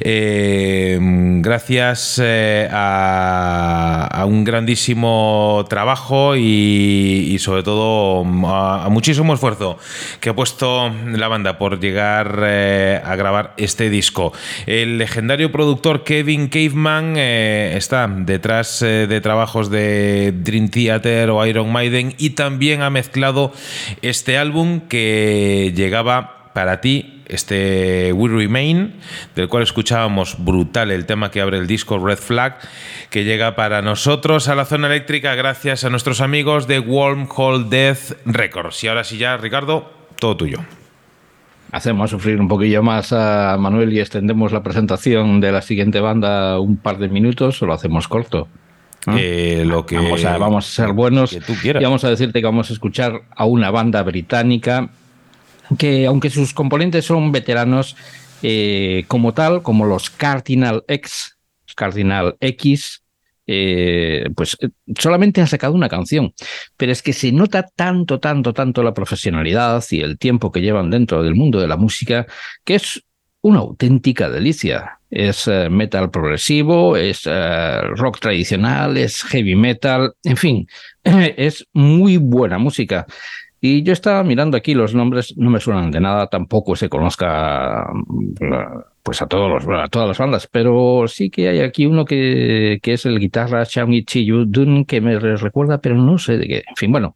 eh, 0.00 0.98
gracias 1.40 2.20
a, 2.72 4.24
un 4.26 4.44
grandísimo 4.44 5.64
trabajo 5.68 6.36
y, 6.36 7.36
sobre 7.40 7.62
todo 7.62 8.24
a, 8.46 8.84
a 8.84 8.88
muchísimo 8.88 9.34
esfuerzo 9.34 9.78
que 10.20 10.30
ha 10.30 10.34
puesto 10.34 10.90
la 11.06 11.28
banda 11.28 11.58
por 11.58 11.80
llegar 11.80 12.44
a 12.44 13.16
grabar 13.16 13.54
este 13.56 13.90
disco. 13.90 14.32
El 14.66 14.98
legendario 14.98 15.50
productor 15.50 16.04
Kevin 16.04 16.48
Caveman 16.48 16.79
eh, 17.16 17.74
está 17.76 18.08
detrás 18.08 18.82
eh, 18.82 19.06
de 19.06 19.20
trabajos 19.20 19.70
de 19.70 20.32
Dream 20.32 20.68
Theater 20.68 21.30
o 21.30 21.44
Iron 21.46 21.72
Maiden 21.72 22.14
y 22.18 22.30
también 22.30 22.82
ha 22.82 22.90
mezclado 22.90 23.52
este 24.02 24.38
álbum 24.38 24.80
que 24.80 25.72
llegaba 25.74 26.50
para 26.54 26.80
ti 26.80 27.22
este 27.26 28.12
We 28.12 28.28
Remain, 28.28 28.94
del 29.36 29.48
cual 29.48 29.62
escuchábamos 29.62 30.36
brutal 30.44 30.90
el 30.90 31.06
tema 31.06 31.30
que 31.30 31.40
abre 31.40 31.58
el 31.58 31.66
disco 31.66 32.04
Red 32.04 32.18
Flag, 32.18 32.58
que 33.08 33.24
llega 33.24 33.54
para 33.54 33.82
nosotros 33.82 34.48
a 34.48 34.54
la 34.54 34.64
zona 34.64 34.88
eléctrica 34.88 35.34
gracias 35.34 35.84
a 35.84 35.90
nuestros 35.90 36.20
amigos 36.20 36.66
de 36.66 36.80
Wormhole 36.80 37.66
Death 37.68 38.16
Records. 38.24 38.82
Y 38.82 38.88
ahora 38.88 39.04
sí 39.04 39.16
ya, 39.16 39.36
Ricardo, 39.36 39.92
todo 40.18 40.36
tuyo. 40.36 40.58
Hacemos 41.72 42.10
sufrir 42.10 42.40
un 42.40 42.48
poquillo 42.48 42.82
más 42.82 43.12
a 43.12 43.56
Manuel 43.58 43.92
y 43.92 44.00
extendemos 44.00 44.52
la 44.52 44.62
presentación 44.62 45.40
de 45.40 45.52
la 45.52 45.62
siguiente 45.62 46.00
banda 46.00 46.58
un 46.58 46.76
par 46.76 46.98
de 46.98 47.08
minutos 47.08 47.62
o 47.62 47.66
lo 47.66 47.72
hacemos 47.72 48.08
corto. 48.08 48.48
¿no? 49.06 49.16
Eh, 49.16 49.64
lo 49.64 49.86
que 49.86 49.96
vamos, 49.96 50.24
a, 50.24 50.36
vamos 50.36 50.66
a 50.66 50.70
ser 50.70 50.92
buenos 50.92 51.30
que 51.30 51.40
tú 51.40 51.54
quieras. 51.60 51.80
y 51.80 51.84
vamos 51.84 52.04
a 52.04 52.10
decirte 52.10 52.40
que 52.40 52.46
vamos 52.46 52.70
a 52.70 52.72
escuchar 52.72 53.22
a 53.34 53.44
una 53.46 53.70
banda 53.70 54.02
británica 54.02 54.90
que 55.78 56.06
aunque 56.06 56.30
sus 56.30 56.52
componentes 56.52 57.04
son 57.04 57.32
veteranos 57.32 57.96
eh, 58.42 59.04
como 59.06 59.32
tal, 59.32 59.62
como 59.62 59.84
los 59.84 60.10
Cardinal 60.10 60.84
X, 60.88 61.36
Cardinal 61.76 62.36
X, 62.40 62.99
eh, 63.52 64.30
pues 64.36 64.56
eh, 64.60 64.68
solamente 64.96 65.40
ha 65.40 65.46
sacado 65.48 65.74
una 65.74 65.88
canción, 65.88 66.32
pero 66.76 66.92
es 66.92 67.02
que 67.02 67.12
se 67.12 67.32
nota 67.32 67.66
tanto, 67.74 68.20
tanto, 68.20 68.54
tanto 68.54 68.84
la 68.84 68.94
profesionalidad 68.94 69.82
y 69.90 70.02
el 70.02 70.18
tiempo 70.18 70.52
que 70.52 70.60
llevan 70.60 70.88
dentro 70.88 71.24
del 71.24 71.34
mundo 71.34 71.60
de 71.60 71.66
la 71.66 71.76
música 71.76 72.26
que 72.64 72.76
es 72.76 73.02
una 73.40 73.58
auténtica 73.58 74.30
delicia. 74.30 75.00
Es 75.10 75.48
eh, 75.48 75.68
metal 75.68 76.10
progresivo, 76.12 76.96
es 76.96 77.28
rock 77.96 78.20
tradicional, 78.20 78.96
es 78.96 79.24
heavy 79.24 79.56
metal, 79.56 80.12
en 80.22 80.36
fin, 80.36 80.68
es 81.02 81.66
muy 81.72 82.18
buena 82.18 82.58
música. 82.58 83.06
Y 83.60 83.82
yo 83.82 83.92
estaba 83.92 84.22
mirando 84.22 84.56
aquí 84.56 84.74
los 84.74 84.94
nombres, 84.94 85.36
no 85.36 85.50
me 85.50 85.58
suenan 85.58 85.90
de 85.90 86.00
nada, 86.00 86.28
tampoco 86.28 86.76
se 86.76 86.88
conozca 86.88 87.84
mm, 87.92 88.34
pues 89.02 89.22
a, 89.22 89.26
todos 89.26 89.50
los, 89.50 89.78
a 89.78 89.88
todas 89.88 90.08
las 90.08 90.18
bandas, 90.18 90.48
pero 90.50 91.04
sí 91.08 91.30
que 91.30 91.48
hay 91.48 91.60
aquí 91.60 91.86
uno 91.86 92.04
que, 92.04 92.78
que 92.82 92.92
es 92.92 93.06
el 93.06 93.18
guitarra 93.18 93.64
Shamichi 93.64 94.26
Dun 94.46 94.84
que 94.84 95.00
me 95.00 95.18
recuerda, 95.18 95.80
pero 95.80 95.94
no 95.94 96.18
sé 96.18 96.38
de 96.38 96.46
qué. 96.46 96.62
En 96.68 96.76
fin, 96.76 96.92
bueno, 96.92 97.14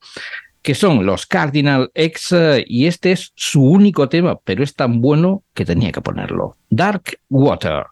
que 0.62 0.74
son 0.74 1.04
los 1.04 1.26
Cardinal 1.26 1.90
X 1.94 2.34
y 2.66 2.86
este 2.86 3.12
es 3.12 3.32
su 3.36 3.62
único 3.62 4.08
tema, 4.08 4.38
pero 4.44 4.64
es 4.64 4.74
tan 4.74 5.00
bueno 5.00 5.42
que 5.52 5.66
tenía 5.66 5.92
que 5.92 6.00
ponerlo. 6.00 6.56
Dark 6.70 7.18
Water. 7.28 7.84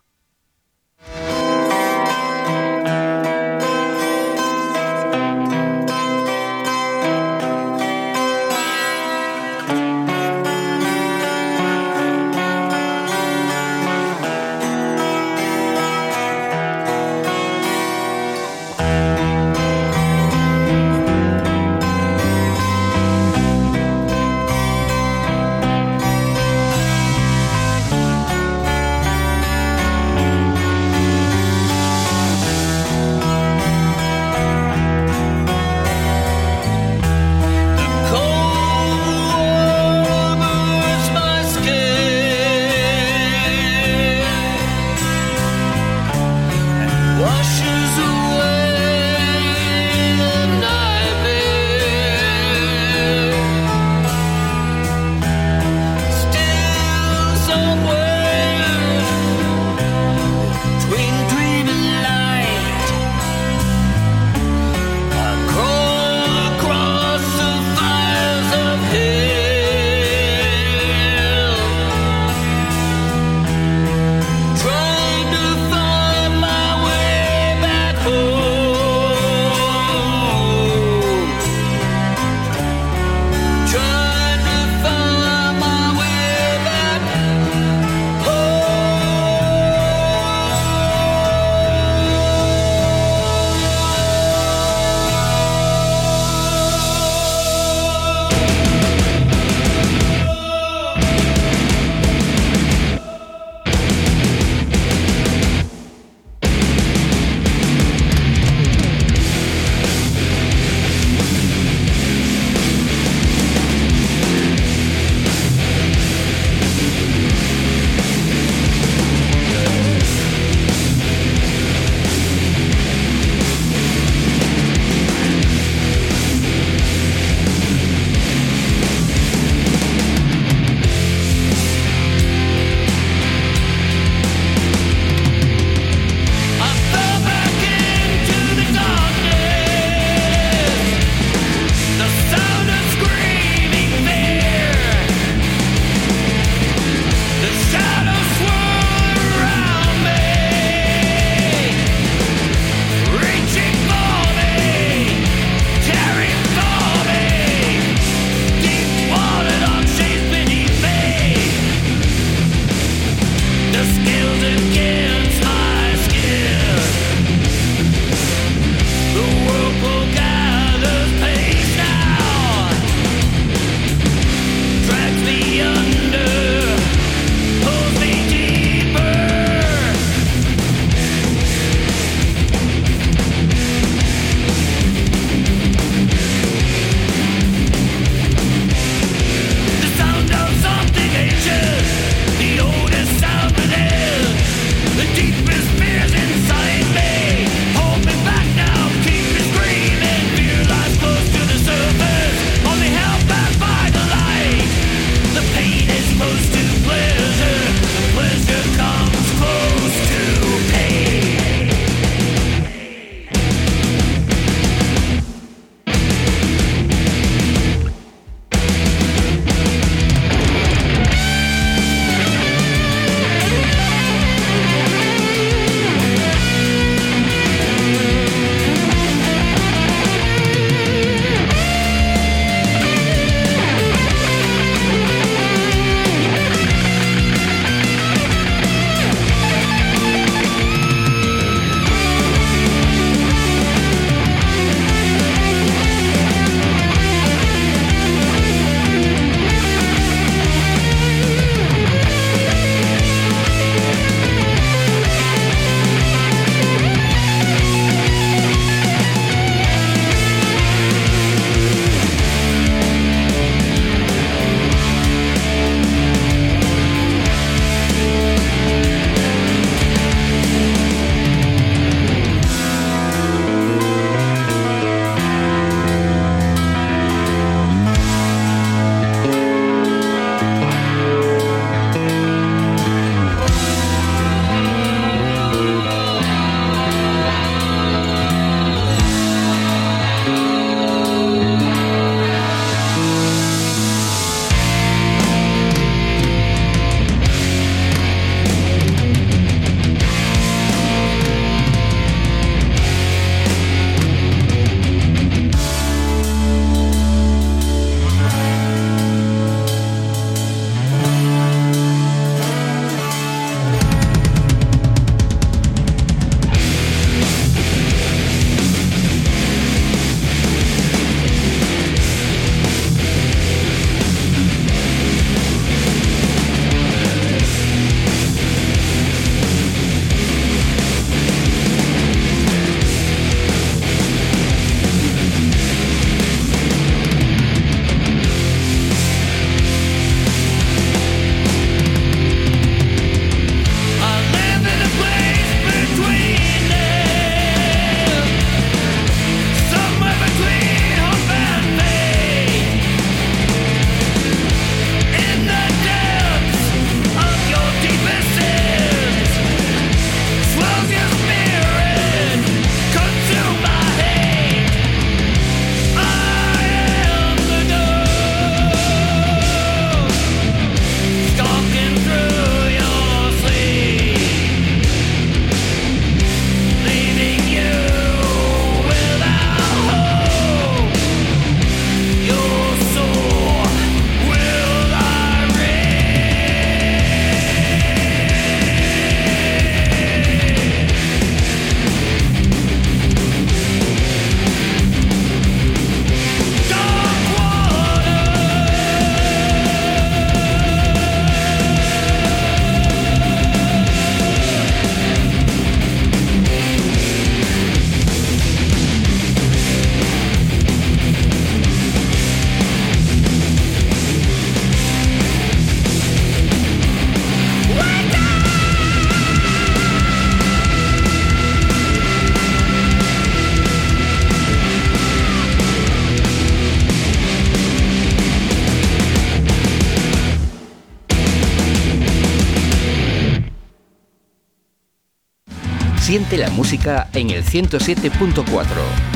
Siente 436.12 436.36
la 436.36 436.50
música 436.50 437.08
en 437.14 437.30
el 437.30 437.42
107.4, 437.42 438.44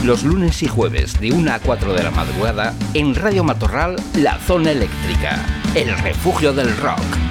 los 0.02 0.22
lunes 0.22 0.62
y 0.62 0.66
jueves 0.66 1.20
de 1.20 1.30
1 1.30 1.52
a 1.52 1.58
4 1.58 1.92
de 1.92 2.02
la 2.02 2.10
madrugada 2.10 2.72
en 2.94 3.14
Radio 3.14 3.44
Matorral, 3.44 3.96
La 4.14 4.38
Zona 4.38 4.70
Eléctrica, 4.70 5.44
el 5.74 5.94
refugio 5.98 6.54
del 6.54 6.74
rock. 6.78 7.25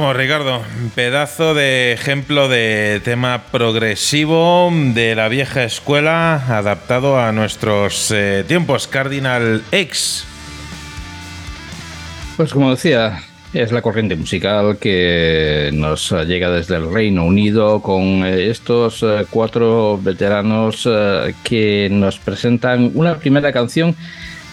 Vamos, 0.00 0.16
Ricardo, 0.16 0.62
pedazo 0.94 1.54
de 1.54 1.90
ejemplo 1.90 2.46
de 2.48 3.00
tema 3.02 3.42
progresivo 3.50 4.70
de 4.94 5.16
la 5.16 5.26
vieja 5.26 5.64
escuela 5.64 6.36
adaptado 6.56 7.18
a 7.18 7.32
nuestros 7.32 8.12
eh, 8.12 8.44
tiempos. 8.46 8.86
Cardinal 8.86 9.64
X. 9.72 10.24
Pues 12.36 12.52
como 12.52 12.70
decía, 12.70 13.22
es 13.52 13.72
la 13.72 13.82
corriente 13.82 14.14
musical 14.14 14.78
que 14.78 15.70
nos 15.74 16.12
llega 16.12 16.48
desde 16.48 16.76
el 16.76 16.92
Reino 16.92 17.24
Unido 17.24 17.82
con 17.82 18.24
eh, 18.24 18.50
estos 18.50 19.02
eh, 19.02 19.26
cuatro 19.28 19.98
veteranos 20.00 20.88
que 21.42 21.88
nos 21.90 22.20
presentan 22.20 22.92
una 22.94 23.18
primera 23.18 23.52
canción 23.52 23.96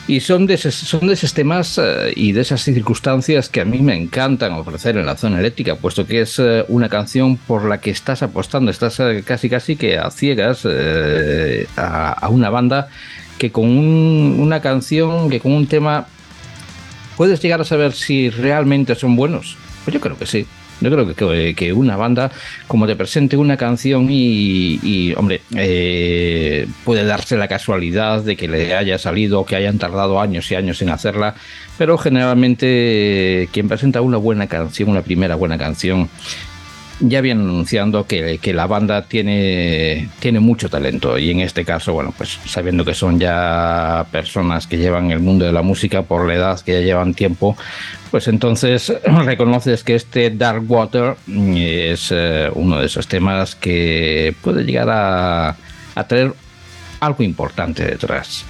y 0.08 0.20
son 0.20 0.46
de, 0.46 0.54
esos, 0.54 0.76
son 0.76 1.08
de 1.08 1.14
esos 1.14 1.34
temas 1.34 1.80
eh, 1.82 2.14
y 2.16 2.32
de 2.32 2.42
esas 2.42 2.62
circunstancias 2.62 3.50
que 3.50 3.62
a 3.62 3.66
mí 3.66 3.80
me 3.80 3.96
encantan 3.96 4.54
ofrecer 4.54 4.98
en 4.98 5.06
la 5.06 5.18
zona 5.18 5.40
eléctrica, 5.40 5.76
puesto 5.76 6.06
que 6.06 6.22
es 6.22 6.38
eh, 6.40 6.64
una 6.68 6.90
canción 6.90 7.38
por 7.38 7.66
la 7.66 7.80
que 7.82 7.90
estás 7.90 8.22
apostando, 8.22 8.70
estás 8.70 9.00
eh, 9.00 9.24
casi 9.26 9.50
casi 9.50 9.76
que 9.76 9.98
a 9.98 10.12
ciegas 10.12 10.66
a, 11.78 12.12
a 12.14 12.30
una 12.30 12.50
banda 12.50 12.88
que 13.38 13.52
con 13.52 13.66
un- 13.66 14.38
una 14.40 14.62
canción, 14.62 15.30
que 15.30 15.40
con 15.40 15.52
un 15.54 15.68
tema 15.68 16.08
¿Puedes 17.18 17.42
llegar 17.42 17.62
a 17.62 17.64
saber 17.64 17.94
si 17.94 18.30
realmente 18.30 18.94
son 18.94 19.16
buenos? 19.16 19.56
Pues 19.86 19.94
yo 19.94 20.02
creo 20.02 20.18
que 20.18 20.26
sí. 20.26 20.46
Yo 20.82 20.92
creo 20.92 21.16
que, 21.16 21.56
que, 21.56 21.74
una 21.74 21.96
banda, 21.96 22.32
como 22.68 22.86
te 22.86 22.96
presente 22.96 23.38
una 23.38 23.58
canción 23.58 24.08
y, 24.10 24.80
y, 24.84 25.14
hombre, 25.16 25.42
eh, 25.56 26.68
puede 26.84 27.06
darse 27.06 27.38
la 27.38 27.48
casualidad 27.48 28.22
de 28.22 28.36
que 28.36 28.48
le 28.48 28.76
haya 28.76 28.98
salido 28.98 29.46
que 29.46 29.56
hayan 29.56 29.78
tardado 29.78 30.20
años 30.20 30.52
y 30.52 30.56
años 30.56 30.82
en 30.82 30.90
hacerla, 30.90 31.36
pero 31.78 31.98
generalmente 31.98 33.44
eh, 33.44 33.50
quien 33.52 33.68
presenta 33.68 34.02
una 34.02 34.18
buena 34.18 34.48
canción, 34.48 34.90
una 34.90 35.02
primera 35.02 35.36
buena 35.36 35.58
canción, 35.58 36.10
ya 37.00 37.22
viene 37.22 37.42
anunciando 37.42 38.08
que, 38.08 38.38
que 38.38 38.54
la 38.54 38.68
banda 38.68 39.04
tiene, 39.04 40.10
tiene 40.20 40.40
mucho 40.40 40.70
talento 40.70 41.18
y 41.18 41.32
en 41.32 41.42
este 41.42 41.66
caso, 41.66 41.94
bueno, 41.94 42.14
pues 42.16 42.40
sabiendo 42.46 42.86
que 42.86 42.94
son 42.94 43.20
ya 43.20 44.06
personas 44.12 44.68
que 44.68 44.78
llevan 44.78 45.12
el 45.12 45.20
mundo 45.20 45.46
de 45.46 45.52
la 45.52 45.62
música 45.62 46.04
por 46.04 46.28
la 46.28 46.36
edad 46.36 46.60
que 46.62 46.74
ya 46.74 46.82
llevan 46.82 47.14
tiempo, 47.14 47.58
pues 48.12 48.28
entonces 48.28 48.94
reconoces 49.26 49.84
que 49.84 49.96
este 49.96 50.30
Dark 50.30 50.64
Water 50.70 51.16
mm, 51.28 51.54
es 51.58 52.12
eh, 52.12 52.50
uno 52.54 52.80
de 52.80 52.86
esos 52.86 53.08
temas 53.08 53.56
que 53.56 54.34
puede 54.42 54.64
llegar 54.64 54.90
a, 54.90 55.58
a 55.96 56.08
traer 56.08 56.34
algo 57.02 57.24
importante 57.24 57.84
detrás. 57.84 58.46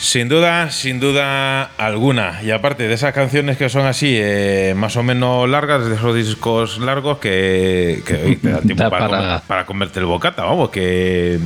Sin 0.00 0.30
duda, 0.30 0.70
sin 0.70 0.98
duda 0.98 1.64
alguna. 1.76 2.40
Y 2.42 2.50
aparte 2.52 2.88
de 2.88 2.94
esas 2.94 3.12
canciones 3.12 3.58
que 3.58 3.68
son 3.68 3.84
así, 3.86 4.16
eh, 4.18 4.72
más 4.74 4.96
o 4.96 5.02
menos 5.02 5.46
largas, 5.48 5.84
de 5.86 5.94
esos 5.94 6.14
discos 6.16 6.78
largos 6.78 7.18
que, 7.18 8.02
te 8.40 8.48
da 8.50 8.60
tiempo 8.62 8.82
Da 8.84 8.90
para, 8.90 9.08
para- 9.08 9.22
comer- 9.22 9.40
para 9.46 9.66
comerte 9.66 10.00
el 10.00 10.06
bocata, 10.06 10.44
vamos, 10.44 10.70
que... 10.70 11.38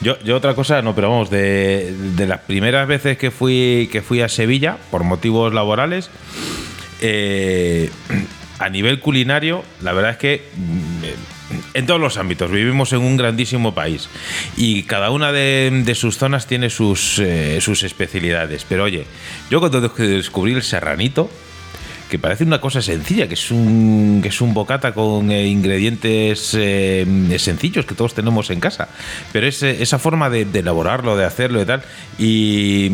Yo, 0.00 0.16
yo 0.20 0.36
otra 0.36 0.54
cosa, 0.54 0.80
no, 0.80 0.94
pero 0.94 1.10
vamos, 1.10 1.28
de, 1.28 1.92
de 2.14 2.26
las 2.28 2.38
primeras 2.42 2.86
veces 2.86 3.18
que 3.18 3.32
fui, 3.32 3.88
que 3.90 4.00
fui 4.00 4.20
a 4.22 4.28
Sevilla, 4.28 4.76
por 4.92 5.02
motivos 5.02 5.52
laborales, 5.52 6.08
eh, 7.00 7.90
a 8.60 8.68
nivel 8.68 9.00
culinario, 9.00 9.64
la 9.82 9.92
verdad 9.92 10.12
es 10.12 10.16
que 10.18 10.42
en 11.74 11.86
todos 11.86 12.00
los 12.00 12.16
ámbitos 12.16 12.50
vivimos 12.50 12.92
en 12.92 13.00
un 13.00 13.16
grandísimo 13.16 13.74
país 13.74 14.08
y 14.56 14.84
cada 14.84 15.10
una 15.10 15.32
de, 15.32 15.92
sus 15.94 16.18
zonas 16.18 16.46
tiene 16.46 16.70
sus, 16.70 17.18
eh, 17.18 17.60
sus 17.60 17.82
especialidades. 17.82 18.64
Pero 18.68 18.84
oye, 18.84 19.06
yo 19.50 19.60
cuando 19.60 19.80
descubrí 19.80 20.52
el 20.52 20.62
serranito, 20.62 21.30
que 22.08 22.18
parece 22.18 22.44
una 22.44 22.60
cosa 22.60 22.82
sencilla, 22.82 23.28
que 23.28 23.34
es 23.34 23.50
un, 23.50 24.20
que 24.22 24.28
es 24.28 24.40
un 24.40 24.54
bocata 24.54 24.92
con 24.92 25.30
eh, 25.30 25.46
ingredientes 25.46 26.54
eh, 26.58 27.06
sencillos 27.38 27.86
que 27.86 27.94
todos 27.94 28.14
tenemos 28.14 28.50
en 28.50 28.60
casa. 28.60 28.88
Pero 29.32 29.46
es, 29.46 29.62
esa 29.62 29.98
forma 29.98 30.30
de, 30.30 30.46
elaborarlo, 30.52 31.16
de 31.16 31.24
hacerlo 31.24 31.60
y 31.60 31.64
tal. 31.66 31.82
Y 32.18 32.90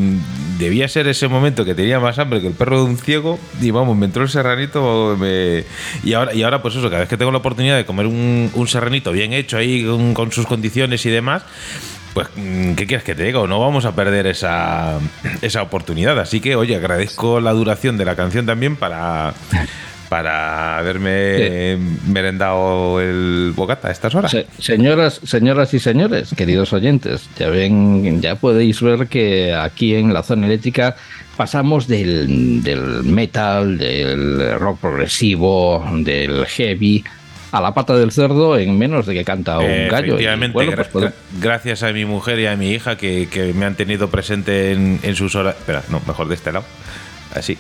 debía 0.59 0.89
ser 0.89 1.07
ese 1.07 1.29
momento 1.29 1.65
que 1.65 1.75
tenía 1.75 2.01
más 2.01 2.19
hambre 2.19 2.41
que 2.41 2.49
el 2.49 2.55
perro 2.55 2.85
de 2.85 2.91
un 2.91 2.99
ciego. 2.99 3.39
Y 3.61 3.71
vamos, 3.71 3.97
me 3.97 4.07
entró 4.07 4.23
el 4.23 4.29
serranito. 4.29 5.17
y, 6.03 6.13
ahora, 6.13 6.35
y 6.35 6.43
ahora, 6.43 6.61
pues 6.61 6.75
eso, 6.75 6.89
cada 6.91 7.01
vez 7.01 7.09
que 7.09 7.17
tengo 7.17 7.31
la 7.31 7.39
oportunidad 7.39 7.77
de 7.77 7.87
comer 7.87 8.07
un, 8.07 8.67
serranito 8.67 9.13
bien 9.13 9.33
hecho 9.33 9.57
ahí 9.57 9.85
con 10.15 10.33
sus 10.33 10.47
condiciones 10.47 11.07
y 11.07 11.11
demás. 11.11 11.43
Pues, 12.15 12.29
mm, 12.37 12.75
¿qué 12.75 12.87
quieres 12.87 13.05
que 13.05 13.15
te 13.15 13.25
diga? 13.25 13.45
No 13.47 13.59
vamos 13.61 13.85
a 13.85 13.95
perder 13.95 14.27
esa, 14.29 14.99
esa 15.43 15.63
oportunidad. 15.63 16.19
Así 16.21 16.41
que, 16.41 16.55
oye, 16.57 16.77
agradezco 16.77 17.41
la 17.41 17.51
duración 17.53 17.99
de 17.99 18.05
la 18.05 18.15
canción 18.15 18.47
también 18.47 18.77
para, 18.77 19.35
para 20.09 20.79
haberme 20.79 21.77
merendado 22.07 23.01
el 23.01 23.53
bocata 23.57 23.89
a 23.89 23.91
estas 23.91 24.15
horas. 24.15 24.31
Se- 24.31 24.47
señoras, 24.59 25.21
señoras 25.25 25.75
y 25.75 25.81
señores, 25.81 26.31
queridos 26.37 26.73
oyentes, 26.73 27.29
ya 27.37 27.49
ven, 27.49 28.21
ya 28.23 28.37
podéis 28.37 28.81
ver 28.81 29.09
que 29.09 29.53
aquí 29.53 29.97
en 29.97 30.15
la 30.15 30.23
zona 30.23 30.47
eléctrica 30.47 30.95
pasamos 31.37 31.89
del, 31.89 32.63
del 32.63 33.03
metal, 33.03 33.77
del 33.77 34.57
rock 34.61 34.79
progresivo, 34.79 35.85
del 35.99 36.47
heavy 36.47 37.03
a 37.57 37.61
la 37.61 37.73
pata 37.75 37.97
del 37.97 38.11
cerdo 38.13 38.57
en 38.59 38.77
menos 38.79 39.07
de 39.07 39.15
que 39.15 39.25
canta 39.25 39.59
un 39.59 39.89
gallo. 39.89 40.07
Y, 40.07 40.11
Efectivamente, 40.11 40.53
bueno, 40.55 40.73
pues 40.91 41.05
gra- 41.07 41.13
gracias 41.41 41.83
a 41.83 41.93
mi 41.93 42.05
mujer 42.05 42.39
y 42.41 42.47
a 42.47 42.57
mi 42.57 42.71
hija 42.73 42.97
que, 42.97 43.29
que 43.31 43.53
me 43.53 43.65
han 43.67 43.75
tenido 43.77 44.09
presente 44.11 44.73
en, 44.73 44.99
en 45.03 45.15
sus 45.17 45.35
horas. 45.35 45.55
Espera, 45.57 45.83
no, 45.89 46.01
mejor 46.07 46.29
de 46.29 46.35
este 46.35 46.51
lado. 46.53 46.65
Así. 47.35 47.57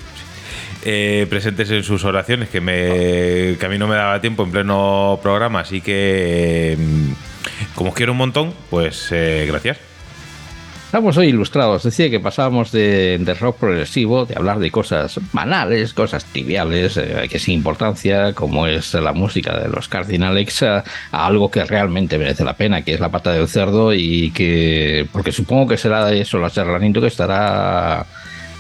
Eh, 0.84 1.26
presentes 1.30 1.70
en 1.70 1.82
sus 1.82 2.04
oraciones, 2.04 2.48
que, 2.50 2.60
me, 2.60 3.56
que 3.56 3.64
a 3.64 3.68
mí 3.68 3.78
no 3.78 3.86
me 3.88 3.96
daba 3.96 4.20
tiempo 4.20 4.42
en 4.42 4.50
pleno 4.50 5.18
programa, 5.22 5.60
así 5.60 5.80
que 5.80 6.72
eh, 6.74 6.78
como 7.74 7.90
os 7.90 7.96
quiero 7.96 8.12
un 8.12 8.18
montón, 8.18 8.52
pues 8.68 9.08
eh, 9.10 9.46
gracias. 9.48 9.78
Estamos 10.94 11.16
hoy 11.16 11.30
ilustrados, 11.30 11.82
decía 11.82 12.08
que 12.08 12.20
pasábamos 12.20 12.70
de, 12.70 13.18
de 13.18 13.34
rock 13.34 13.58
progresivo, 13.58 14.26
de 14.26 14.36
hablar 14.36 14.60
de 14.60 14.70
cosas 14.70 15.18
banales, 15.32 15.92
cosas 15.92 16.24
triviales, 16.24 16.96
eh, 16.96 17.26
que 17.28 17.40
sin 17.40 17.54
importancia, 17.54 18.32
como 18.32 18.68
es 18.68 18.94
la 18.94 19.12
música 19.12 19.58
de 19.58 19.68
los 19.68 19.88
Cardinals, 19.88 20.62
a, 20.62 20.84
algo 21.10 21.50
que 21.50 21.64
realmente 21.64 22.16
merece 22.16 22.44
la 22.44 22.56
pena, 22.56 22.82
que 22.82 22.94
es 22.94 23.00
la 23.00 23.08
pata 23.08 23.32
del 23.32 23.48
cerdo 23.48 23.92
y 23.92 24.30
que, 24.30 25.08
porque 25.10 25.32
supongo 25.32 25.66
que 25.66 25.78
será 25.78 26.12
eso, 26.12 26.38
la 26.38 26.48
serranito 26.48 27.00
que 27.00 27.08
estará 27.08 28.06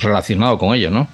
relacionado 0.00 0.58
con 0.58 0.74
ello, 0.74 0.90
¿no? 0.90 1.06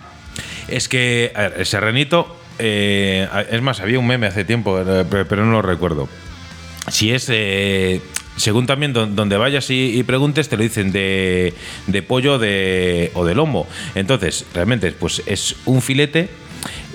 Es 0.68 0.88
que, 0.88 1.32
a 1.34 1.40
ver, 1.42 1.54
el 1.58 1.66
serranito, 1.66 2.34
eh, 2.58 3.28
es 3.50 3.60
más, 3.60 3.80
había 3.80 3.98
un 3.98 4.06
meme 4.06 4.26
hace 4.26 4.46
tiempo, 4.46 4.80
eh, 4.80 5.04
pero 5.28 5.44
no 5.44 5.52
lo 5.52 5.60
recuerdo. 5.60 6.08
Si 6.88 7.12
es, 7.12 7.28
según 8.40 8.66
también 8.66 8.92
don- 8.92 9.14
donde 9.14 9.36
vayas 9.36 9.70
y, 9.70 9.98
y 9.98 10.02
preguntes, 10.02 10.48
te 10.48 10.56
lo 10.56 10.62
dicen 10.62 10.90
de, 10.92 11.54
de 11.86 12.02
pollo 12.02 12.38
de, 12.38 13.10
o 13.14 13.24
de 13.24 13.34
lomo. 13.34 13.66
Entonces, 13.94 14.46
realmente, 14.54 14.92
pues 14.92 15.22
es 15.26 15.56
un 15.66 15.80
filete 15.82 16.28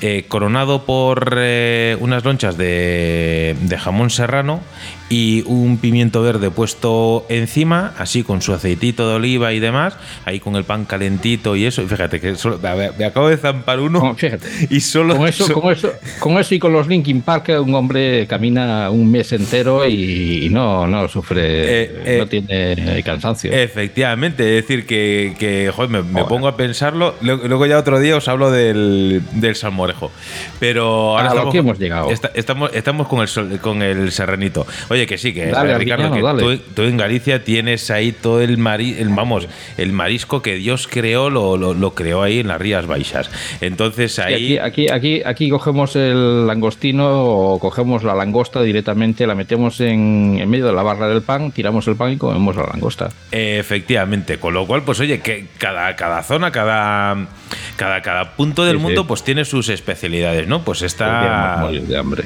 eh, 0.01 0.26
coronado 0.27 0.85
por 0.85 1.35
eh, 1.38 1.95
unas 1.99 2.23
lonchas 2.26 2.57
de, 2.57 3.55
de 3.61 3.77
jamón 3.77 4.09
serrano 4.09 4.61
y 5.07 5.44
un 5.45 5.77
pimiento 5.77 6.23
verde 6.23 6.49
puesto 6.49 7.27
encima, 7.30 7.94
así 7.99 8.23
con 8.23 8.41
su 8.41 8.53
aceitito 8.53 9.07
de 9.07 9.15
oliva 9.15 9.53
y 9.53 9.60
demás, 9.60 9.95
ahí 10.26 10.40
con 10.40 10.56
el 10.56 10.64
pan 10.64 10.86
calentito 10.86 11.56
y 11.56 11.65
eso. 11.65 11.84
Y 11.84 11.88
fíjate 11.88 12.19
que 12.19 12.36
solo- 12.36 12.60
me 12.98 13.06
acabo 13.06 13.30
de 13.30 13.38
zampar 13.38 13.80
uno 13.80 13.99
No, 13.99 14.15
fíjate. 14.15 14.48
y 14.69 14.80
solo 14.80 15.15
Con 15.18 15.27
eso, 15.27 15.45
so- 15.45 15.53
con, 15.61 15.72
eso, 15.72 15.91
con 16.19 16.38
eso 16.40 16.56
y 16.56 16.60
con 16.60 16.73
los 16.73 16.88
Linkin 16.88 17.22
Park, 17.22 17.49
un 17.64 17.76
hombre 17.76 18.26
camina 18.26 18.90
un 18.90 19.11
mes 19.11 19.32
entero 19.32 19.88
y 19.88 20.49
no, 20.52 20.88
no 20.88 21.07
sufre, 21.07 21.44
Eh, 21.84 22.02
eh, 22.06 22.18
no 22.18 22.27
tiene 22.27 23.03
cansancio. 23.03 23.52
Efectivamente, 23.53 24.57
es 24.57 24.64
decir, 24.68 24.88
que, 24.88 25.36
que, 25.38 25.72
joder, 25.76 25.91
me, 26.03 26.23
pongo 26.26 26.48
a 26.48 26.57
pensarlo. 26.57 27.14
Luego 27.22 27.68
ya 27.68 27.77
otro 27.77 27.99
día 27.99 28.18
os 28.18 28.27
hablo 28.27 28.49
del, 28.49 29.22
del 29.34 29.56
salmorejo. 29.56 30.11
Pero 30.60 31.18
ahora 31.18 31.22
A 31.22 31.23
lo 31.26 31.30
estamos, 31.36 31.52
que 31.52 31.57
hemos 31.60 31.77
llegado. 31.80 32.10
esta- 32.10 32.32
estamos, 32.34 32.72
estamos 32.73 33.07
con 33.07 33.22
el, 33.22 33.27
sol- 33.27 33.60
con 33.61 33.84
el 33.84 34.11
serranito. 34.11 34.65
Oye, 34.90 34.94
que 35.05 35.17
sí, 35.17 35.34
que 35.34 35.47
Dale, 35.47 35.77
Ricardo, 35.77 36.11
que 36.11 36.22
tú, 36.41 36.57
tú 36.73 36.81
en 36.84 36.97
Galicia 36.97 37.43
tienes 37.43 37.91
ahí 37.91 38.11
todo 38.11 38.41
el, 38.41 38.57
mari, 38.57 38.95
el 38.97 39.09
vamos, 39.09 39.47
el 39.77 39.91
marisco 39.91 40.41
que 40.41 40.55
Dios 40.55 40.88
creó, 40.88 41.30
lo, 41.30 41.57
lo, 41.57 41.73
lo 41.73 41.93
creó 41.93 42.23
ahí 42.23 42.39
en 42.39 42.47
las 42.47 42.59
Rías 42.59 42.88
Baixas. 42.88 43.30
Entonces 43.61 44.13
Sí, 44.15 44.22
ahí. 44.22 44.57
aquí, 44.57 44.88
aquí, 44.88 44.89
aquí, 44.89 45.22
aquí 45.26 45.49
cogemos 45.49 45.95
el 45.95 46.47
langostino 46.47 47.23
o 47.26 47.59
cogemos 47.59 48.03
la 48.03 48.15
langosta 48.15 48.61
directamente, 48.61 49.27
la 49.27 49.35
metemos 49.35 49.81
en, 49.81 50.38
en 50.39 50.49
medio 50.49 50.67
de 50.67 50.73
la 50.73 50.84
barra 50.84 51.07
del 51.09 51.22
pan, 51.22 51.51
tiramos 51.51 51.88
el 51.88 51.95
pan 51.95 52.13
y 52.13 52.17
comemos 52.17 52.55
la 52.55 52.63
langosta. 52.63 53.09
Efectivamente, 53.31 54.38
con 54.38 54.53
lo 54.53 54.65
cual, 54.65 54.84
pues 54.84 54.99
oye, 54.99 55.19
que 55.19 55.47
cada, 55.57 55.95
cada 55.95 56.23
zona, 56.23 56.51
cada, 56.51 57.27
cada, 57.76 58.01
cada 58.01 58.35
punto 58.35 58.63
del 58.63 58.76
Sí, 58.76 58.80
sí. 58.80 58.84
mundo, 58.84 59.07
pues 59.07 59.23
tiene 59.23 59.45
sus 59.45 59.69
especialidades, 59.69 60.47
¿no? 60.47 60.63
Pues 60.63 60.81
esta, 60.81 61.57
morir 61.61 61.81
de 61.84 61.97
hambre. 61.97 62.23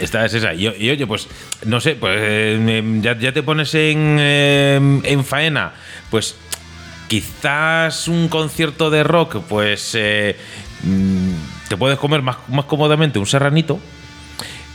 Esta 0.00 0.24
es 0.24 0.34
esa. 0.34 0.54
Y, 0.54 0.66
oye, 0.68 1.06
pues 1.06 1.28
no 1.64 1.80
sé, 1.80 1.94
pues 1.94 2.16
eh, 2.18 2.98
ya, 3.02 3.16
ya 3.18 3.32
te 3.32 3.42
pones 3.42 3.74
en, 3.74 4.16
eh, 4.18 5.00
en 5.04 5.24
faena, 5.24 5.72
pues 6.10 6.36
quizás 7.08 8.08
un 8.08 8.28
concierto 8.28 8.90
de 8.90 9.02
rock, 9.02 9.42
pues 9.48 9.94
eh, 9.94 10.36
mm, 10.84 11.68
te 11.68 11.76
puedes 11.76 11.98
comer 11.98 12.22
más, 12.22 12.36
más 12.48 12.64
cómodamente 12.66 13.18
un 13.18 13.26
serranito 13.26 13.78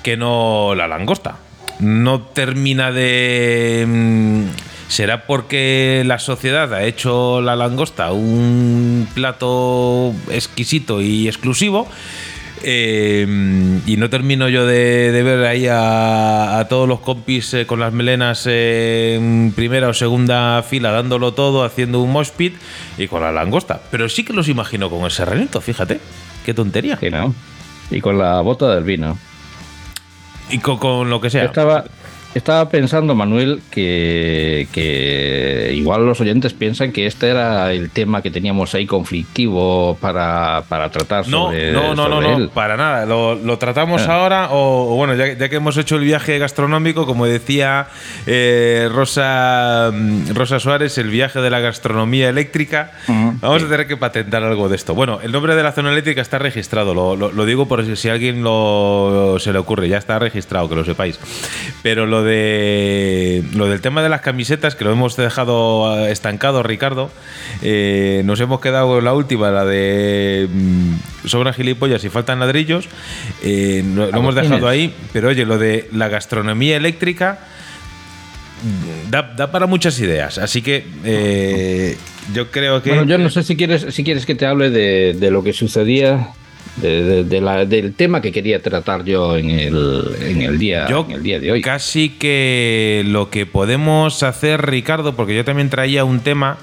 que 0.03 0.17
no 0.17 0.75
la 0.75 0.87
langosta. 0.87 1.37
No 1.79 2.21
termina 2.21 2.91
de... 2.91 3.85
mm, 3.87 4.45
¿Será 4.87 5.25
porque 5.25 6.03
la 6.05 6.19
sociedad 6.19 6.71
ha 6.73 6.83
hecho 6.83 7.41
la 7.41 7.55
langosta 7.55 8.11
un 8.11 9.07
plato 9.15 10.13
exquisito 10.29 11.01
y 11.01 11.27
exclusivo? 11.27 11.89
Eh, 12.67 13.27
y 13.85 13.97
no 13.97 14.09
termino 14.09 14.49
yo 14.49 14.65
de, 14.65 15.11
de 15.11 15.21
ver 15.21 15.45
ahí 15.45 15.67
a, 15.67 16.57
a 16.57 16.67
todos 16.67 16.89
los 16.89 16.99
compis 16.99 17.53
eh, 17.53 17.67
con 17.67 17.79
las 17.79 17.93
melenas 17.93 18.47
eh, 18.47 19.17
en 19.17 19.53
primera 19.55 19.87
o 19.87 19.93
segunda 19.93 20.63
fila 20.63 20.89
dándolo 20.89 21.35
todo, 21.35 21.63
haciendo 21.63 22.01
un 22.01 22.11
mosh 22.11 22.31
pit 22.31 22.55
y 22.97 23.07
con 23.07 23.21
la 23.21 23.31
langosta. 23.31 23.81
Pero 23.91 24.09
sí 24.09 24.25
que 24.25 24.33
los 24.33 24.49
imagino 24.49 24.89
con 24.89 25.03
el 25.03 25.11
serranito, 25.11 25.61
fíjate. 25.61 25.99
Qué 26.43 26.55
tontería. 26.55 26.97
Sí, 26.97 27.11
¿no? 27.11 27.35
Y 27.91 28.01
con 28.01 28.17
la 28.17 28.41
bota 28.41 28.73
del 28.73 28.83
vino. 28.83 29.15
Y 30.49 30.57
con, 30.57 30.79
con 30.79 31.11
lo 31.11 31.21
que 31.21 31.29
sea. 31.29 31.43
Yo 31.43 31.49
estaba, 31.49 31.85
estaba 32.39 32.69
pensando, 32.69 33.15
Manuel, 33.15 33.61
que, 33.71 34.67
que 34.71 35.71
igual 35.75 36.05
los 36.05 36.19
oyentes 36.21 36.53
piensan 36.53 36.91
que 36.91 37.05
este 37.05 37.29
era 37.29 37.71
el 37.71 37.89
tema 37.89 38.21
que 38.21 38.29
teníamos 38.31 38.75
ahí 38.75 38.85
conflictivo 38.85 39.97
para, 40.01 40.63
para 40.67 40.89
tratar 40.91 41.27
No, 41.27 41.45
sobre, 41.47 41.71
no, 41.71 41.95
no, 41.95 42.07
no, 42.09 42.21
no, 42.37 42.49
para 42.49 42.75
nada. 42.77 43.05
Lo, 43.05 43.35
lo 43.35 43.57
tratamos 43.57 44.01
Ah. 44.07 44.15
ahora, 44.15 44.49
o, 44.51 44.93
o 44.93 44.95
bueno, 44.97 45.15
ya, 45.15 45.33
ya 45.33 45.49
que 45.49 45.55
hemos 45.55 45.77
hecho 45.77 45.95
el 45.95 46.03
viaje 46.03 46.37
gastronómico, 46.37 47.05
como 47.05 47.25
decía 47.25 47.87
eh, 48.27 48.89
Rosa, 48.91 49.91
mm, 49.93 50.33
Rosa 50.33 50.59
Suárez, 50.59 50.97
el 50.97 51.09
viaje 51.09 51.39
de 51.39 51.49
la 51.49 51.59
gastronomía 51.59 52.27
eléctrica, 52.29 52.91
vamos 53.07 53.63
a 53.63 53.67
tener 53.69 53.87
que 53.87 53.95
patentar 53.97 54.43
algo 54.43 54.67
de 54.67 54.75
esto. 54.75 54.93
Bueno, 54.93 55.19
el 55.23 55.31
nombre 55.31 55.55
de 55.55 55.63
la 55.63 55.71
zona 55.71 55.91
eléctrica 55.91 56.21
está 56.21 56.37
registrado, 56.37 56.93
lo, 56.93 57.15
lo- 57.15 57.31
lo 57.31 57.45
digo 57.45 57.67
por 57.67 57.85
si, 57.85 57.95
si 57.95 58.09
a 58.09 58.13
alguien 58.13 58.43
lo, 58.43 59.37
se 59.39 59.53
le 59.53 59.59
ocurre, 59.59 59.87
ya 59.87 59.97
está 59.97 60.19
registrado, 60.19 60.67
que 60.67 60.75
lo 60.75 60.83
sepáis. 60.83 61.17
Pero 61.81 62.05
lo 62.05 62.24
de 62.25 63.43
lo 63.53 63.67
del 63.67 63.79
tema 63.79 64.03
de 64.03 64.09
las 64.09 64.21
camisetas, 64.21 64.75
que 64.75 64.83
lo 64.83 64.91
hemos 64.91 65.15
dejado 65.15 66.05
eh, 66.05 66.11
estancado, 66.11 66.63
Ricardo, 66.63 67.11
eh, 67.61 68.21
nos 68.25 68.39
hemos 68.41 68.59
quedado 68.59 68.99
en 68.99 69.05
la 69.05 69.13
última, 69.13 69.51
la 69.51 69.63
de 69.63 70.49
mm, 70.51 71.27
sobran 71.27 71.53
gilipollas 71.53 72.03
y 72.03 72.09
faltan 72.09 72.39
ladrillos. 72.39 72.89
eh, 73.43 73.83
lo, 73.95 74.11
lo 74.11 74.17
hemos 74.17 74.35
dejado 74.35 74.67
ahí, 74.67 74.93
pero 75.13 75.29
oye, 75.29 75.45
lo 75.45 75.57
de 75.57 75.87
la 75.93 76.09
gastronomía 76.09 76.75
eléctrica 76.75 77.39
mm, 78.63 79.09
da, 79.11 79.21
da 79.37 79.51
para 79.51 79.67
muchas 79.67 79.99
ideas. 79.99 80.37
Así 80.37 80.61
que 80.61 80.85
eh, 81.05 81.97
yo 82.33 82.51
creo 82.51 82.81
que. 82.81 82.89
Bueno, 82.89 83.05
yo 83.05 83.17
no 83.17 83.29
sé 83.29 83.43
si 83.43 83.55
quieres, 83.55 83.85
si 83.93 84.03
quieres 84.03 84.25
que 84.25 84.35
te 84.35 84.45
hable 84.45 84.69
de, 84.69 85.13
de 85.13 85.31
lo 85.31 85.43
que 85.43 85.53
sucedía, 85.53 86.29
de, 86.77 87.03
de- 87.03 87.23
de 87.23 87.41
la- 87.41 87.65
del 87.65 87.93
tema 87.93 88.21
que 88.21 88.31
quería 88.31 88.61
tratar 88.61 89.03
yo 89.05 89.37
en 89.37 89.49
el, 89.49 90.15
en 90.21 90.41
el, 90.41 90.59
día, 90.59 90.87
Yo 90.89 91.05
en 91.09 91.15
el 91.15 91.23
día 91.23 91.39
de 91.39 91.51
hoy. 91.51 91.61
casi 91.61 92.09
que 92.09 93.03
lo 93.05 93.29
que 93.29 93.45
podemos 93.45 94.23
hacer, 94.23 94.65
Ricardo, 94.65 95.15
porque 95.15 95.35
yo 95.35 95.45
también 95.45 95.69
traía 95.69 96.03
un 96.03 96.19
tema 96.19 96.57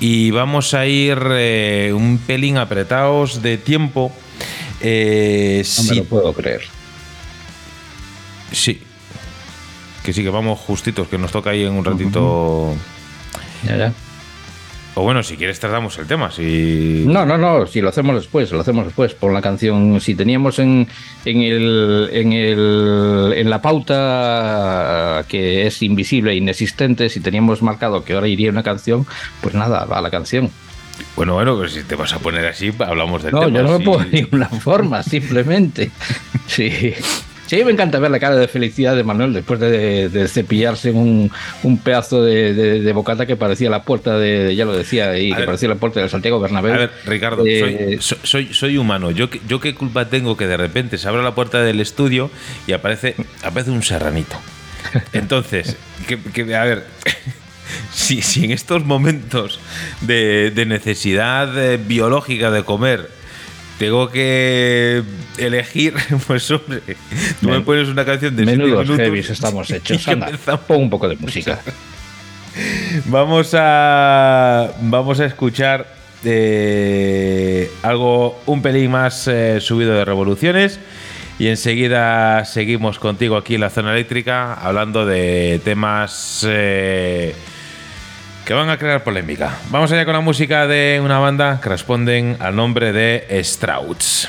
y 0.00 0.30
vamos 0.32 0.74
a 0.74 0.86
ir 0.86 1.18
eh, 1.30 1.92
un 1.96 2.18
pelín 2.18 2.56
apretados 2.58 3.40
de 3.42 3.56
tiempo. 3.56 4.12
Eh, 4.80 5.64
No 5.78 5.84
me 5.90 5.96
lo 5.96 6.04
puedo 6.04 6.32
creer. 6.34 6.60
sí. 8.52 8.80
Que 10.04 10.12
sí, 10.12 10.22
que 10.22 10.28
vamos 10.28 10.58
justitos, 10.60 11.08
que 11.08 11.16
nos 11.16 11.32
toca 11.32 11.48
ahí 11.50 11.64
en 11.64 11.72
un 11.72 11.82
ratito. 11.84 12.74
Ya, 13.66 13.76
ya. 13.78 13.92
O 14.96 15.02
bueno, 15.02 15.24
si 15.24 15.36
quieres 15.36 15.58
tratamos 15.58 15.98
el 15.98 16.06
tema. 16.06 16.30
Si... 16.30 17.02
No, 17.06 17.26
no, 17.26 17.36
no, 17.36 17.66
si 17.66 17.80
lo 17.80 17.88
hacemos 17.88 18.14
después, 18.14 18.52
lo 18.52 18.60
hacemos 18.60 18.84
después. 18.84 19.12
Por 19.14 19.32
la 19.32 19.42
canción, 19.42 20.00
si 20.00 20.14
teníamos 20.14 20.60
en, 20.60 20.86
en, 21.24 21.42
el, 21.42 22.10
en, 22.12 22.32
el, 22.32 23.34
en 23.36 23.50
la 23.50 23.60
pauta 23.60 25.24
que 25.28 25.66
es 25.66 25.82
invisible 25.82 26.30
e 26.32 26.36
inexistente, 26.36 27.08
si 27.08 27.18
teníamos 27.20 27.60
marcado 27.60 28.04
que 28.04 28.12
ahora 28.12 28.28
iría 28.28 28.50
una 28.50 28.62
canción, 28.62 29.04
pues 29.40 29.54
nada, 29.54 29.84
va 29.84 30.00
la 30.00 30.10
canción. 30.10 30.50
Bueno, 31.16 31.34
bueno, 31.34 31.56
pues 31.56 31.72
si 31.72 31.82
te 31.82 31.96
vas 31.96 32.12
a 32.12 32.20
poner 32.20 32.46
así, 32.46 32.72
hablamos 32.78 33.24
del 33.24 33.32
No, 33.32 33.40
tema. 33.46 33.58
yo 33.58 33.62
no 33.64 33.70
me 33.72 33.78
si- 33.78 33.84
pongo 33.84 33.98
de 33.98 34.10
ninguna 34.22 34.46
forma, 34.48 35.02
simplemente. 35.02 35.90
Sí. 36.46 36.70
Sí, 37.46 37.62
me 37.62 37.72
encanta 37.72 37.98
ver 37.98 38.10
la 38.10 38.18
cara 38.18 38.36
de 38.36 38.48
felicidad 38.48 38.96
de 38.96 39.04
Manuel 39.04 39.34
después 39.34 39.60
de, 39.60 40.08
de 40.08 40.28
cepillarse 40.28 40.90
un, 40.90 41.30
un 41.62 41.78
pedazo 41.78 42.22
de, 42.24 42.54
de- 42.54 42.80
de 42.80 42.92
bocata 42.92 43.26
que 43.26 43.36
parecía 43.36 43.68
la 43.68 43.82
puerta 43.82 44.18
de, 44.18 44.56
ya 44.56 44.64
lo 44.64 44.72
decía, 44.76 45.18
y 45.18 45.30
A 45.30 45.34
que 45.34 45.40
ver. 45.40 45.46
parecía 45.46 45.68
la 45.68 45.74
puerta 45.74 46.00
del 46.00 46.08
Santiago 46.08 46.40
Bernabéu. 46.40 46.72
A 46.74 46.78
ver, 46.78 46.90
Ricardo, 47.04 47.44
Eh, 47.46 47.60
soy, 47.60 47.98
so- 48.00 48.26
soy, 48.26 48.54
soy 48.54 48.78
humano. 48.78 49.10
¿Yo, 49.10 49.28
qué- 49.28 49.40
¿Yo 49.46 49.60
qué 49.60 49.74
culpa 49.74 50.06
tengo 50.08 50.36
que 50.38 50.46
de 50.46 50.56
repente 50.56 50.96
se 50.96 51.06
abra 51.06 51.22
la 51.22 51.34
puerta 51.34 51.62
del 51.62 51.80
estudio 51.80 52.30
y 52.66 52.72
aparece, 52.72 53.14
aparece 53.42 53.70
un 53.70 53.82
serranito? 53.82 54.36
Entonces, 55.12 55.76
que, 56.08 56.18
que- 56.18 56.54
a 56.56 56.64
ver, 56.64 56.84
si, 57.92 58.22
si 58.22 58.44
en 58.44 58.52
estos 58.52 58.84
momentos 58.84 59.60
de, 60.00 60.50
de 60.50 60.66
necesidad 60.66 61.56
eh, 61.62 61.76
biológica 61.76 62.50
de 62.50 62.62
comer 62.62 63.10
tengo 63.78 64.10
que 64.10 65.02
elegir, 65.38 65.94
pues 66.26 66.50
hombre, 66.50 66.80
tú 67.40 67.48
me 67.48 67.60
pones 67.60 67.88
una 67.88 68.04
canción 68.04 68.36
de 68.36 68.46
Menudos 68.46 68.88
heavies 68.96 69.30
estamos 69.30 69.70
hechos. 69.70 70.06
Anda, 70.08 70.30
pon 70.66 70.82
un 70.82 70.90
poco 70.90 71.08
de 71.08 71.16
música. 71.16 71.60
Vamos 73.06 73.50
a 73.54 74.70
vamos 74.82 75.18
a 75.18 75.24
escuchar 75.24 75.88
eh, 76.24 77.68
algo 77.82 78.40
un 78.46 78.62
pelín 78.62 78.92
más 78.92 79.26
eh, 79.26 79.60
subido 79.60 79.92
de 79.94 80.04
revoluciones 80.04 80.78
y 81.38 81.48
enseguida 81.48 82.44
seguimos 82.44 83.00
contigo 83.00 83.36
aquí 83.36 83.56
en 83.56 83.62
la 83.62 83.70
zona 83.70 83.92
eléctrica 83.92 84.54
hablando 84.54 85.04
de 85.04 85.60
temas 85.64 86.46
eh, 86.48 87.34
que 88.44 88.54
van 88.54 88.70
a 88.70 88.76
crear 88.76 89.02
polémica. 89.02 89.58
Vamos 89.70 89.90
allá 89.92 90.04
con 90.04 90.14
la 90.14 90.20
música 90.20 90.66
de 90.66 91.00
una 91.02 91.18
banda 91.18 91.60
que 91.62 91.68
responden 91.68 92.36
al 92.40 92.54
nombre 92.54 92.92
de 92.92 93.26
Strauss. 93.40 94.28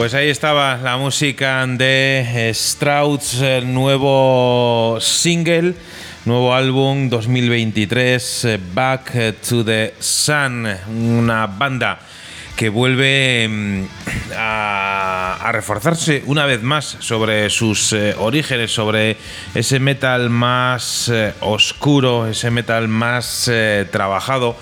Pues 0.00 0.14
ahí 0.14 0.30
estaba 0.30 0.78
la 0.78 0.96
música 0.96 1.66
de 1.66 2.48
Strauss, 2.54 3.42
el 3.42 3.70
nuevo 3.74 4.96
single, 4.98 5.74
nuevo 6.24 6.54
álbum 6.54 7.10
2023, 7.10 8.44
eh, 8.46 8.58
Back 8.72 9.36
to 9.46 9.62
the 9.62 9.92
Sun, 9.98 10.66
una 10.88 11.46
banda 11.46 12.00
que 12.56 12.70
vuelve 12.70 13.46
mm, 13.46 13.84
a, 14.38 15.50
reforzarse 15.52 16.22
una 16.24 16.46
vez 16.46 16.62
más 16.62 16.96
sobre 17.00 17.50
sus 17.50 17.92
eh, 17.92 18.14
orígenes, 18.16 18.72
sobre 18.72 19.18
ese 19.54 19.80
metal 19.80 20.30
más 20.30 21.10
eh, 21.12 21.34
oscuro, 21.40 22.26
ese 22.26 22.50
metal 22.50 22.88
más 22.88 23.48
eh, 23.52 23.86
trabajado, 23.92 24.56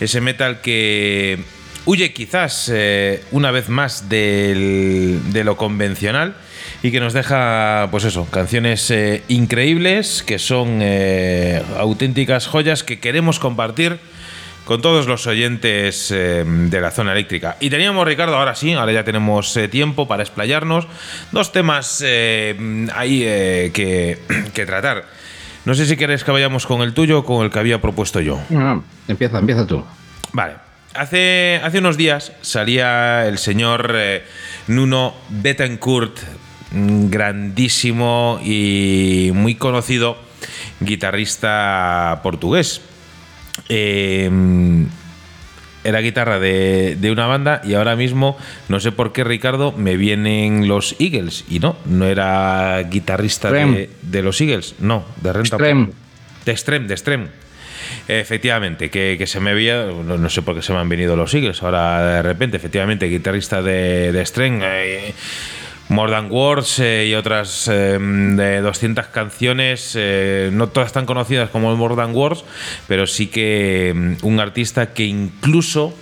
ese 0.00 0.20
metal 0.20 0.60
que 0.60 1.61
huye 1.84 2.12
quizás 2.12 2.70
eh, 2.72 3.22
una 3.32 3.50
vez 3.50 3.68
más 3.68 4.08
del- 4.08 5.20
de 5.32 5.44
lo 5.44 5.56
convencional 5.56 6.34
y 6.82 6.90
que 6.90 7.00
nos 7.00 7.12
deja, 7.12 7.88
pues 7.90 8.04
eso, 8.04 8.26
canciones 8.26 8.90
eh, 8.90 9.22
increíbles 9.28 10.22
que 10.22 10.38
son 10.38 10.78
eh, 10.80 11.62
auténticas 11.78 12.46
joyas 12.46 12.82
que 12.82 12.98
queremos 13.00 13.38
compartir 13.38 13.98
con 14.64 14.80
todos 14.80 15.06
los 15.08 15.26
oyentes 15.26 16.10
eh, 16.12 16.44
de 16.46 16.80
la 16.80 16.92
zona 16.92 17.12
eléctrica. 17.12 17.56
Y 17.58 17.68
teníamos, 17.70 18.06
Ricardo, 18.06 18.36
ahora 18.36 18.54
sí, 18.54 18.72
ahora 18.74 18.92
ya 18.92 19.02
tenemos 19.04 19.56
eh, 19.56 19.66
tiempo 19.66 20.06
para 20.06 20.22
explayarnos, 20.22 20.86
dos 21.32 21.50
temas 21.50 22.00
eh, 22.06 22.86
ahí 22.94 23.20
que, 23.72 24.18
que 24.54 24.66
tratar. 24.66 25.04
No 25.64 25.74
sé 25.74 25.86
si 25.86 25.96
quieres 25.96 26.22
que 26.24 26.30
vayamos 26.30 26.66
con 26.66 26.82
el 26.82 26.94
tuyo 26.94 27.18
o 27.20 27.24
con 27.24 27.44
el 27.44 27.50
que 27.50 27.58
había 27.58 27.80
propuesto 27.80 28.20
yo. 28.20 28.40
Ah, 28.54 28.80
empieza, 29.08 29.38
empieza 29.38 29.66
tú. 29.66 29.84
Vale. 30.32 30.54
Hace, 30.94 31.60
hace 31.62 31.78
unos 31.78 31.96
días 31.96 32.32
salía 32.42 33.26
el 33.26 33.38
señor 33.38 33.92
eh, 33.94 34.24
Nuno 34.66 35.14
Betancourt, 35.30 36.18
grandísimo 36.70 38.38
y 38.42 39.30
muy 39.32 39.54
conocido 39.54 40.18
guitarrista 40.80 42.20
portugués. 42.22 42.82
Eh, 43.68 44.30
era 45.84 46.00
guitarra 46.00 46.38
de, 46.38 46.96
de 47.00 47.10
una 47.10 47.26
banda 47.26 47.60
y 47.64 47.74
ahora 47.74 47.96
mismo, 47.96 48.36
no 48.68 48.78
sé 48.78 48.92
por 48.92 49.12
qué, 49.12 49.24
Ricardo, 49.24 49.72
me 49.72 49.96
vienen 49.96 50.68
los 50.68 50.94
Eagles. 50.98 51.44
Y 51.48 51.58
no, 51.58 51.76
no 51.86 52.06
era 52.06 52.82
guitarrista 52.82 53.50
de, 53.50 54.22
los 54.22 54.40
Eagles, 54.40 54.76
no, 54.78 55.04
de 55.20 55.32
Renta. 55.32 55.56
Extreme. 55.56 55.88
De 56.44 56.52
Extreme, 56.52 56.86
de 56.86 56.94
Extreme. 56.94 57.41
Efectivamente, 58.08 58.90
que, 58.90 59.26
se 59.26 59.40
me 59.40 59.54
veía, 59.54 59.86
no, 59.86 60.18
no 60.18 60.28
sé 60.30 60.42
por 60.42 60.54
qué 60.54 60.62
se 60.62 60.72
me 60.72 60.78
han 60.78 60.88
venido 60.88 61.16
los 61.16 61.32
Eagles, 61.34 61.62
ahora 61.62 62.16
de 62.16 62.22
repente, 62.22 62.56
efectivamente, 62.56 63.06
guitarrista 63.06 63.62
de, 63.62 64.12
de 64.12 64.20
Extreme, 64.20 64.60
eh, 64.62 65.14
More 65.88 66.10
Than 66.12 66.30
eh, 66.78 67.08
y 67.10 67.14
otras 67.14 67.68
eh, 67.68 67.98
de 68.00 68.60
200 68.60 69.06
canciones, 69.06 69.98
no 70.52 70.68
todas 70.68 70.92
tan 70.92 71.06
conocidas 71.06 71.50
como 71.50 71.74
More 71.76 71.96
Than 71.96 72.14
Words, 72.14 72.44
pero 72.88 73.06
sí 73.06 73.26
que 73.26 73.92
mm, 73.94 74.26
un 74.26 74.40
artista 74.40 74.94
que 74.94 75.04
incluso 75.04 75.94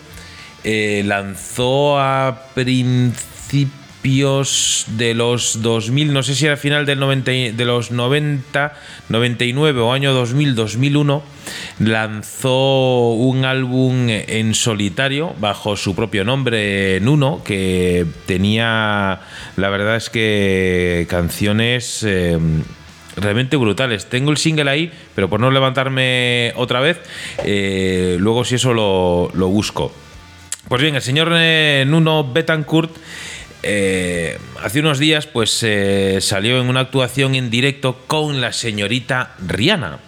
eh, 0.63 1.03
lanzó 1.07 1.99
a 1.99 2.43
principios 2.55 3.80
de 4.03 5.13
los 5.15 5.61
2000, 5.63 6.13
no 6.13 6.23
sé 6.23 6.35
si 6.35 6.47
era 6.47 6.57
final 6.57 6.87
del 6.87 6.99
90, 6.99 7.33
y- 7.33 7.51
de 7.53 7.65
los 7.67 7.91
90, 7.91 8.73
99 9.11 9.81
o 9.81 9.93
año 9.93 10.13
2000, 10.15 10.55
2001, 10.55 11.23
lanzó 11.79 13.11
un 13.13 13.45
álbum 13.45 14.07
en 14.09 14.55
solitario 14.55 15.35
bajo 15.39 15.77
su 15.77 15.95
propio 15.95 16.25
nombre, 16.25 16.99
Nuno, 17.01 17.43
que 17.45 18.07
tenía, 18.27 19.21
la 19.57 19.69
verdad 19.69 19.97
es 19.97 20.09
que 20.11 21.07
canciones... 21.09 22.03
eh, 22.07 22.39
realmente 23.17 23.57
brutales. 23.57 24.07
Tengo 24.09 24.31
el 24.31 24.39
single 24.39 24.71
ahí, 24.71 24.91
pero 25.15 25.29
por 25.29 25.41
no 25.41 25.51
levantarme 25.51 26.53
otra 26.57 26.81
vez, 26.81 27.01
eh, 27.45 28.17
luego 28.19 28.45
si 28.47 28.55
eso 28.55 28.73
lo, 28.73 29.31
lo 29.35 29.49
busco. 29.49 29.93
Pues 30.69 30.81
bien, 30.81 30.95
el 30.95 31.03
señor 31.03 31.29
eh, 31.35 31.85
Nuno 31.87 32.33
Betancourt 32.33 32.93
eh, 33.63 34.39
hace 34.63 34.81
unos 34.81 34.99
días 34.99 35.27
pues 35.27 35.63
eh, 35.63 36.19
salió 36.21 36.61
en 36.61 36.69
una 36.69 36.81
actuación 36.81 37.35
en 37.35 37.51
directo 37.51 37.99
con 38.07 38.41
la 38.41 38.53
señorita 38.53 39.35
Rihanna. 39.47 39.99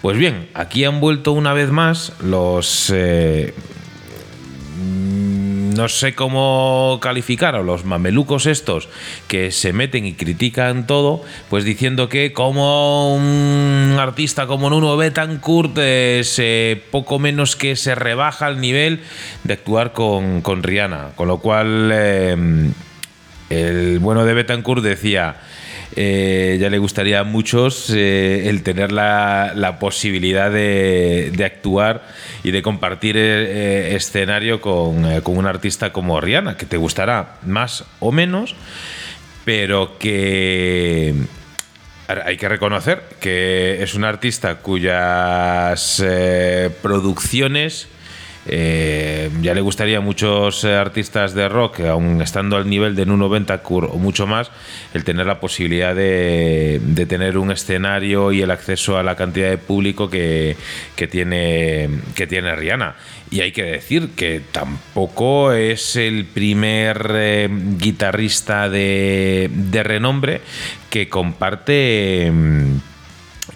Pues 0.00 0.18
bien, 0.18 0.48
aquí 0.54 0.84
han 0.84 0.98
vuelto 0.98 1.32
una 1.32 1.52
vez 1.52 1.70
más 1.70 2.12
los 2.20 2.90
eh, 2.92 3.54
no 5.74 5.88
sé 5.88 6.14
cómo 6.14 6.98
calificar 7.00 7.54
a 7.54 7.62
los 7.62 7.84
mamelucos 7.84 8.46
estos 8.46 8.88
que 9.28 9.50
se 9.50 9.72
meten 9.72 10.06
y 10.06 10.14
critican 10.14 10.86
todo, 10.86 11.22
pues 11.48 11.64
diciendo 11.64 12.08
que 12.08 12.32
como 12.32 13.14
un 13.14 13.96
artista 13.98 14.46
como 14.46 14.70
Nuno 14.70 14.96
Betancourt 14.96 15.76
eh, 15.78 16.22
se, 16.24 16.82
poco 16.90 17.18
menos 17.18 17.56
que 17.56 17.76
se 17.76 17.94
rebaja 17.94 18.46
al 18.46 18.60
nivel 18.60 19.00
de 19.44 19.54
actuar 19.54 19.92
con, 19.92 20.40
con 20.40 20.62
Rihanna. 20.62 21.10
Con 21.16 21.28
lo 21.28 21.38
cual 21.38 21.90
eh, 21.92 22.70
el 23.50 23.98
bueno 23.98 24.24
de 24.24 24.34
Betancourt 24.34 24.82
decía... 24.82 25.36
eh, 25.94 26.58
ya 26.60 26.70
le 26.70 26.78
gustaría 26.78 27.20
a 27.20 27.24
muchos 27.24 27.90
eh, 27.90 28.48
el 28.48 28.62
tener 28.62 28.92
la, 28.92 29.52
la 29.54 29.78
posibilidad 29.78 30.50
de, 30.50 31.32
de 31.34 31.44
actuar 31.44 32.06
y 32.42 32.50
de 32.50 32.62
compartir 32.62 33.16
eh, 33.18 33.94
escenario 33.94 34.60
con, 34.60 35.20
con 35.20 35.36
un 35.36 35.46
artista 35.46 35.92
como 35.92 36.20
Rihanna, 36.20 36.56
que 36.56 36.66
te 36.66 36.76
gustará 36.76 37.36
más 37.46 37.84
o 38.00 38.12
menos, 38.12 38.54
pero 39.44 39.98
que 39.98 41.14
hay 42.08 42.36
que 42.36 42.48
reconocer 42.48 43.02
que 43.20 43.82
es 43.82 43.94
un 43.94 44.04
artista 44.04 44.56
cuyas 44.56 46.02
producciones 46.82 47.88
eh, 48.46 49.30
ya 49.40 49.54
le 49.54 49.60
gustaría 49.60 49.98
a 49.98 50.00
muchos 50.00 50.64
eh, 50.64 50.74
artistas 50.74 51.32
de 51.34 51.48
rock, 51.48 51.80
aun 51.80 52.20
estando 52.22 52.56
al 52.56 52.68
nivel 52.68 52.96
de 52.96 53.06
Nuno 53.06 53.28
Betancourt 53.28 53.88
o 53.92 53.98
mucho 53.98 54.26
más, 54.26 54.50
el 54.94 55.04
tener 55.04 55.26
la 55.26 55.38
posibilidad 55.38 55.94
de, 55.94 56.80
tener 57.08 57.38
un 57.38 57.52
escenario 57.52 58.32
y 58.32 58.42
el 58.42 58.50
acceso 58.50 58.98
a 58.98 59.02
la 59.02 59.14
cantidad 59.14 59.48
de 59.48 59.58
público 59.58 60.10
que, 60.10 60.56
tiene, 61.10 61.88
que 62.14 62.26
tiene 62.26 62.56
Rihanna. 62.56 62.96
Y 63.30 63.40
hay 63.40 63.52
que 63.52 63.62
decir 63.62 64.10
que 64.14 64.42
tampoco 64.52 65.52
es 65.52 65.96
el 65.96 66.26
primer 66.26 67.12
eh, 67.14 67.48
guitarrista 67.78 68.68
de, 68.68 69.50
de 69.52 69.82
renombre 69.82 70.40
que 70.90 71.08
comparte. 71.08 72.30
mm, 72.30 72.91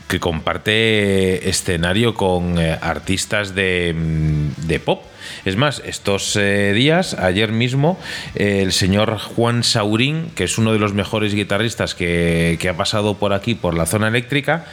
que 0.09 0.21
comparte 0.21 1.49
escenario 1.49 2.15
con 2.15 2.59
eh, 2.59 2.79
artistas 2.81 3.55
de, 3.55 3.95
mm, 3.97 4.67
de 4.67 4.81
pop. 4.81 5.03
Es 5.47 5.57
más, 5.57 5.81
estos 5.87 6.35
eh, 6.35 6.73
días, 6.73 7.15
ayer 7.15 7.53
mismo, 7.53 8.01
eh, 8.35 8.63
el 8.63 8.73
señor 8.73 9.17
Juan 9.19 9.63
Saurín, 9.63 10.33
que 10.35 10.43
es 10.43 10.59
uno 10.59 10.73
de 10.73 10.81
los 10.81 10.93
mejores 10.93 11.35
guitarristas 11.35 11.95
que, 11.95 12.59
que 12.61 12.69
ha 12.69 12.77
pasado 12.77 13.15
por 13.15 13.33
aquí, 13.33 13.55
por 13.55 13.75
la 13.75 13.87
zona 13.87 14.09
eléctrica, 14.09 14.65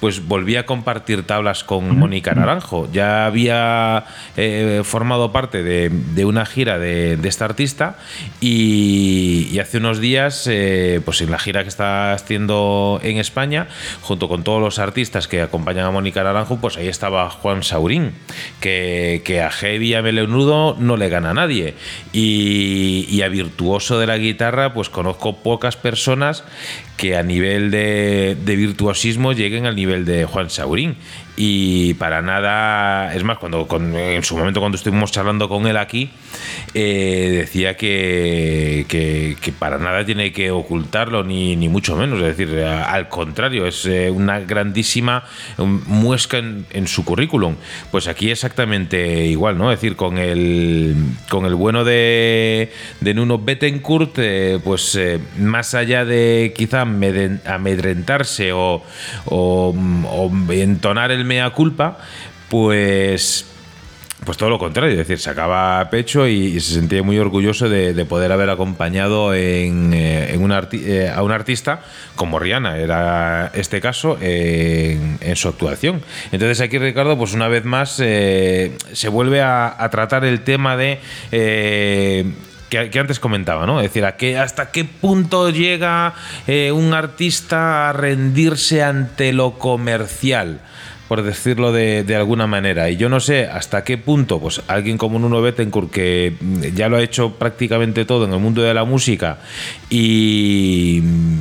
pues 0.00 0.28
volvía 0.28 0.60
a 0.60 0.66
compartir 0.66 1.22
tablas 1.22 1.64
con 1.64 1.98
Mónica 1.98 2.34
Naranjo. 2.34 2.90
Ya 2.92 3.24
había 3.24 4.04
eh, 4.36 4.82
formado 4.84 5.32
parte 5.32 5.62
de, 5.62 5.88
de 5.88 6.24
una 6.26 6.44
gira 6.44 6.78
de, 6.78 7.16
de 7.16 7.28
esta 7.28 7.46
artista 7.46 7.96
y, 8.38 9.48
y 9.50 9.58
hace 9.60 9.78
unos 9.78 9.98
días, 9.98 10.46
eh, 10.46 11.00
pues 11.06 11.22
en 11.22 11.30
la 11.30 11.38
gira 11.38 11.62
que 11.62 11.70
está 11.70 12.12
haciendo 12.12 13.00
en 13.02 13.16
España, 13.16 13.66
junto 14.02 14.28
con 14.28 14.44
todos 14.44 14.60
los 14.60 14.78
artistas 14.78 15.26
que 15.26 15.40
acompañan 15.40 15.86
a 15.86 15.90
Mónica 15.90 16.22
Naranjo, 16.22 16.58
pues 16.58 16.76
ahí 16.76 16.88
estaba 16.88 17.30
Juan 17.30 17.62
Saurín, 17.62 18.12
que, 18.60 19.22
que 19.24 19.40
a 19.40 19.50
Heavy 19.50 19.94
a 19.94 20.02
melenudo 20.18 20.76
no 20.78 20.96
le 20.96 21.08
gana 21.08 21.30
a 21.30 21.34
nadie. 21.34 21.74
Y, 22.12 23.20
a 23.22 23.28
virtuoso 23.28 23.98
de 23.98 24.06
la 24.06 24.18
guitarra, 24.18 24.72
pues 24.74 24.88
conozco 24.88 25.36
pocas 25.42 25.76
personas 25.76 26.44
que 26.96 27.16
a 27.16 27.22
nivel 27.22 27.70
de 27.70 28.36
virtuosismo 28.56 29.32
lleguen 29.32 29.66
al 29.66 29.76
nivel 29.76 30.04
de 30.04 30.24
Juan 30.24 30.50
Saurín. 30.50 30.96
Y 31.40 31.94
para 31.94 32.20
nada, 32.20 33.14
es 33.14 33.22
más, 33.22 33.38
cuando 33.38 33.68
con- 33.68 33.94
en 33.94 34.24
su 34.24 34.36
momento 34.36 34.58
cuando 34.58 34.74
estuvimos 34.74 35.12
charlando 35.12 35.48
con 35.48 35.68
él 35.68 35.76
aquí, 35.76 36.10
eh, 36.74 37.28
decía 37.42 37.76
que, 37.76 39.36
para 39.56 39.78
nada 39.78 40.04
tiene 40.04 40.32
que 40.32 40.50
ocultarlo, 40.50 41.22
ni, 41.22 41.54
ni 41.54 41.68
mucho 41.68 41.94
menos. 41.94 42.20
Es 42.20 42.36
decir, 42.36 42.58
al 42.60 43.08
contrario, 43.08 43.66
es 43.68 43.86
eh, 43.86 44.10
una 44.10 44.40
grandísima 44.40 45.22
um, 45.58 45.80
muesca 45.86 46.38
en, 46.38 46.88
su 46.88 47.04
currículum. 47.04 47.54
Pues 47.92 48.08
aquí 48.08 48.32
exactamente 48.32 49.26
igual, 49.26 49.56
¿no? 49.56 49.70
Es 49.70 49.78
decir, 49.80 49.94
con 49.94 50.18
el, 50.18 50.96
con 51.30 51.46
el 51.46 51.54
bueno 51.54 51.84
de, 51.84 52.72
de 53.00 53.14
Nuno 53.14 53.38
Bettencourt, 53.38 54.18
eh, 54.18 54.58
pues 54.64 54.98
más 55.38 55.74
allá 55.76 56.04
de 56.04 56.52
quizá 56.56 56.84
amedren- 56.84 57.46
amedrentarse 57.46 58.50
o, 58.52 58.82
o 59.26 59.72
entonar 60.50 61.12
el 61.12 61.27
mea 61.28 61.50
culpa, 61.50 61.98
pues 62.48 63.46
pues 64.24 64.36
todo 64.36 64.50
lo 64.50 64.58
contrario, 64.58 64.90
es 64.90 64.98
decir, 64.98 65.18
sacaba 65.20 65.88
pecho 65.90 66.26
y, 66.26 66.60
se 66.60 66.74
sentía 66.74 67.02
muy 67.02 67.18
orgulloso 67.18 67.68
de, 67.68 67.94
de 67.94 68.04
poder 68.04 68.32
haber 68.32 68.50
acompañado 68.50 69.32
en, 69.32 69.94
eh, 69.94 70.34
eh, 70.34 71.12
a 71.14 71.22
un 71.22 71.32
artista 71.32 71.80
como 72.16 72.38
Rihanna, 72.38 72.78
era 72.78 73.50
este 73.54 73.80
caso, 73.80 74.18
en, 74.20 75.18
su 75.36 75.48
actuación. 75.48 76.02
Entonces 76.32 76.60
aquí 76.60 76.78
Ricardo, 76.78 77.16
pues 77.16 77.32
una 77.32 77.48
vez 77.48 77.64
más, 77.64 78.00
eh, 78.00 78.76
se 78.92 79.08
vuelve 79.08 79.40
a, 79.40 79.88
tratar 79.90 80.24
el 80.24 80.40
tema 80.40 80.76
de... 80.76 80.98
que, 81.30 82.98
antes 82.98 83.20
comentaba, 83.20 83.66
¿no? 83.66 83.80
Es 83.80 83.84
decir, 83.84 84.04
¿a 84.04 84.16
qué, 84.16 84.36
hasta 84.36 84.72
qué 84.72 84.84
punto 84.84 85.50
llega 85.50 86.14
un 86.74 86.92
artista 86.92 87.88
a 87.88 87.92
rendirse 87.92 88.82
ante 88.82 89.32
lo 89.32 89.52
comercial 89.58 90.60
por 91.08 91.22
decirlo 91.22 91.72
de, 91.72 92.04
de 92.04 92.16
alguna 92.16 92.46
manera. 92.46 92.90
Y 92.90 92.96
yo 92.96 93.08
no 93.08 93.18
sé 93.18 93.46
hasta 93.46 93.82
qué 93.82 93.96
punto, 93.98 94.38
pues 94.38 94.62
alguien 94.68 94.98
como 94.98 95.18
Nuno 95.18 95.40
Bettencourt, 95.40 95.90
que 95.90 96.34
mm, 96.38 96.60
ya 96.74 96.88
lo 96.88 96.98
ha 96.98 97.02
hecho 97.02 97.32
prácticamente 97.32 98.04
todo 98.04 98.26
en 98.26 98.32
el 98.32 98.38
mundo 98.38 98.62
de 98.62 98.74
la 98.74 98.84
música 98.84 99.38
y 99.88 101.00
mm, 101.02 101.38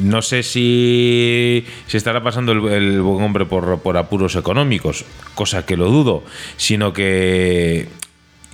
no 0.00 0.20
sé 0.20 0.42
si, 0.42 1.64
si 1.86 1.96
estará 1.96 2.22
pasando 2.22 2.52
el, 2.52 3.00
buen 3.00 3.24
hombre 3.24 3.46
por 3.46 3.96
apuros 3.96 4.36
económicos, 4.36 5.06
cosa 5.34 5.64
que 5.64 5.78
lo 5.78 5.86
dudo, 5.86 6.22
sino 6.58 6.92
que 6.92 7.88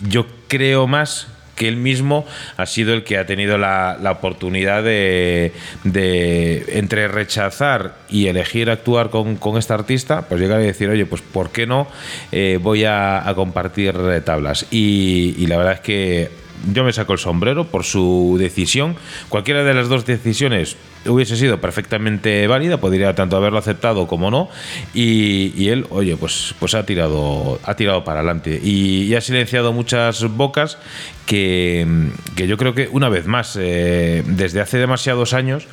yo 0.09 0.27
creo 0.47 0.87
más 0.87 1.29
que 1.55 1.69
él 1.69 1.77
mismo 1.77 2.27
ha 2.57 2.67
sido 2.67 2.95
el 2.95 3.05
que 3.05 3.19
ha 3.19 3.27
tenido 3.27 3.59
la, 3.59 3.99
la 4.01 4.13
oportunidad 4.13 4.83
de, 4.83 5.53
de, 5.85 6.65
entre 6.79 7.09
rechazar 7.09 7.97
y 8.09 8.27
elegir 8.27 8.71
actuar 8.71 9.11
con, 9.11 9.37
con 9.37 9.59
esta 9.59 9.75
artista, 9.75 10.23
pues 10.29 10.41
llegar 10.41 10.61
y 10.61 10.67
decir, 10.67 10.89
oye, 10.89 11.07
pues 11.07 11.23
¿por 11.23 11.51
qué 11.51 11.67
no 11.67 11.87
eh, 12.31 12.59
voy 12.61 12.85
a, 12.85 13.31
compartir 13.35 13.95
tablas? 14.25 14.67
Y 14.71 15.47
la 15.47 15.57
verdad 15.57 15.75
es 15.75 15.81
que 15.81 16.43
yo 16.73 16.85
me 16.85 16.93
saco 16.93 17.13
el 17.13 17.19
sombrero 17.19 17.67
por 17.67 17.85
su 17.85 18.37
decisión. 18.39 18.97
Cualquiera 19.29 19.65
de 19.65 19.75
las 19.75 19.89
dos 19.89 20.07
decisiones 20.07 20.77
hubiese 21.07 21.37
sido 21.37 21.61
perfectamente 21.61 22.47
válida, 22.47 22.79
podría 22.79 23.15
tanto 23.15 23.37
haberlo 23.37 23.59
aceptado 23.59 24.07
como 24.07 24.31
no. 24.31 24.49
Y, 24.95 25.69
él, 25.69 25.87
oye, 25.91 26.17
pues, 26.17 26.55
pues 26.59 26.75
ha 26.75 26.85
tirado, 26.85 27.59
ha 27.65 27.75
tirado 27.77 28.05
para 28.05 28.21
adelante. 28.21 28.61
Y, 28.63 29.15
ha 29.15 29.21
silenciado 29.21 29.73
muchas 29.73 30.23
bocas 30.25 30.79
que, 31.27 31.87
que 32.35 32.47
yo 32.47 32.57
creo 32.57 32.75
que 32.75 32.89
una 32.89 33.09
vez 33.09 33.27
más, 33.27 33.57
eh, 33.61 34.23
desde 34.27 34.61
hace 34.61 34.79
demasiados 34.79 35.35
años, 35.35 35.67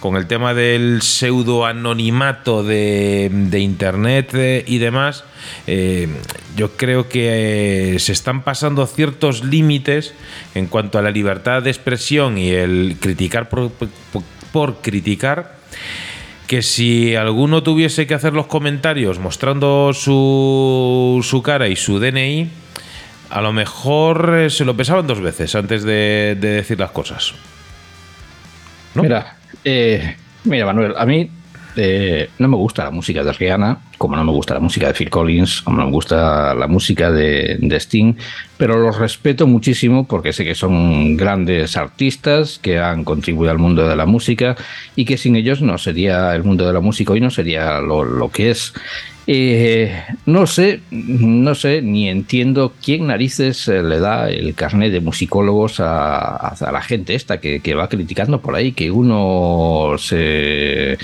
con 0.00 0.16
el 0.16 0.26
tema 0.26 0.54
del 0.54 1.02
pseudo 1.02 1.66
anonimato 1.66 2.62
de, 2.62 3.30
de 3.32 3.58
internet 3.58 4.30
eh, 4.34 4.64
y 4.66 4.78
demás, 4.78 5.24
eh, 5.66 6.08
yo 6.56 6.76
creo 6.76 7.08
que 7.08 7.96
se 7.98 8.12
están 8.12 8.42
pasando 8.44 8.86
ciertos 8.86 9.44
límites 9.44 10.14
en 10.54 10.66
cuanto 10.66 10.98
a 10.98 11.02
la 11.02 11.10
libertad 11.10 11.62
de 11.62 11.70
expresión 11.70 12.38
y 12.38 12.50
el 12.50 12.96
criticar 13.00 13.48
por- 13.48 13.72
por 14.54 14.76
criticar 14.82 15.56
que 16.46 16.62
si 16.62 17.16
alguno 17.16 17.64
tuviese 17.64 18.06
que 18.06 18.14
hacer 18.14 18.34
los 18.34 18.46
comentarios 18.46 19.18
mostrando 19.18 19.90
su, 19.92 21.18
su 21.28 21.42
cara 21.42 21.66
y 21.66 21.74
su 21.74 21.98
DNI, 21.98 22.48
a 23.30 23.40
lo 23.40 23.52
mejor 23.52 24.32
eh, 24.38 24.50
se 24.50 24.64
lo 24.64 24.76
pensaban 24.76 25.08
dos 25.08 25.20
veces 25.20 25.56
antes 25.56 25.82
de, 25.82 26.38
de 26.40 26.48
decir 26.50 26.78
las 26.78 26.92
cosas. 26.92 27.34
Mira, 28.94 29.38
eh, 29.64 30.14
mira, 30.44 30.66
Manuel, 30.66 30.94
a 30.96 31.04
mí 31.04 31.28
eh, 31.76 32.30
no 32.38 32.48
me 32.48 32.56
gusta 32.56 32.84
la 32.84 32.90
música 32.90 33.24
de 33.24 33.32
Rihanna, 33.32 33.78
como 33.98 34.16
no 34.16 34.24
me 34.24 34.32
gusta 34.32 34.54
la 34.54 34.60
música 34.60 34.88
de 34.88 34.94
Phil 34.94 35.10
Collins, 35.10 35.62
como 35.62 35.78
no 35.78 35.86
me 35.86 35.92
gusta 35.92 36.54
la 36.54 36.66
música 36.66 37.10
de, 37.10 37.58
de 37.60 37.76
Sting, 37.76 38.14
pero 38.56 38.78
los 38.78 38.98
respeto 38.98 39.46
muchísimo 39.46 40.06
porque 40.06 40.32
sé 40.32 40.44
que 40.44 40.54
son 40.54 41.16
grandes 41.16 41.76
artistas 41.76 42.58
que 42.58 42.78
han 42.78 43.04
contribuido 43.04 43.50
al 43.50 43.58
mundo 43.58 43.88
de 43.88 43.96
la 43.96 44.06
música 44.06 44.56
y 44.96 45.04
que 45.04 45.16
sin 45.16 45.36
ellos 45.36 45.62
no 45.62 45.78
sería 45.78 46.34
el 46.34 46.44
mundo 46.44 46.66
de 46.66 46.72
la 46.72 46.80
música 46.80 47.12
hoy 47.12 47.20
no 47.20 47.30
sería 47.30 47.80
lo, 47.80 48.04
lo 48.04 48.30
que 48.30 48.50
es. 48.50 48.72
Eh, 49.26 50.04
no 50.26 50.46
sé, 50.46 50.82
no 50.90 51.54
sé, 51.54 51.80
ni 51.80 52.10
entiendo 52.10 52.74
quién 52.84 53.06
narices 53.06 53.68
eh, 53.68 53.82
le 53.82 53.98
da 53.98 54.28
el 54.28 54.54
carnet 54.54 54.92
de 54.92 55.00
musicólogos 55.00 55.80
a, 55.80 56.54
la 56.70 56.82
gente 56.82 57.14
esta 57.14 57.40
que, 57.40 57.60
va 57.74 57.88
criticando 57.88 58.42
por 58.42 58.54
ahí 58.54 58.72
que 58.72 58.90
uno 58.90 59.94
se, 59.96 60.98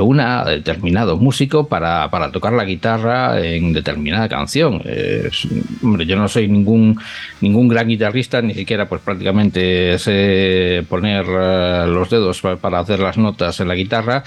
una 0.00 0.42
a 0.42 0.44
determinado 0.44 1.16
músico 1.16 1.66
para, 1.66 2.08
para 2.10 2.30
tocar 2.30 2.52
la 2.52 2.64
guitarra 2.64 3.44
en 3.44 3.72
determinada 3.72 4.28
canción. 4.28 4.80
Hombre, 5.82 6.06
yo 6.06 6.14
no 6.14 6.28
soy 6.28 6.46
ningún, 6.46 6.96
ningún 7.40 7.66
gran 7.66 7.88
guitarrista, 7.88 8.40
ni 8.40 8.54
siquiera 8.54 8.88
pues 8.88 9.00
prácticamente 9.00 9.98
sé 9.98 10.84
poner 10.88 11.26
eh, 11.28 11.86
los 11.88 12.08
dedos 12.08 12.40
pa- 12.40 12.56
para 12.56 12.78
hacer 12.78 13.00
las 13.00 13.18
notas 13.18 13.58
en 13.58 13.66
la 13.66 13.74
guitarra 13.74 14.22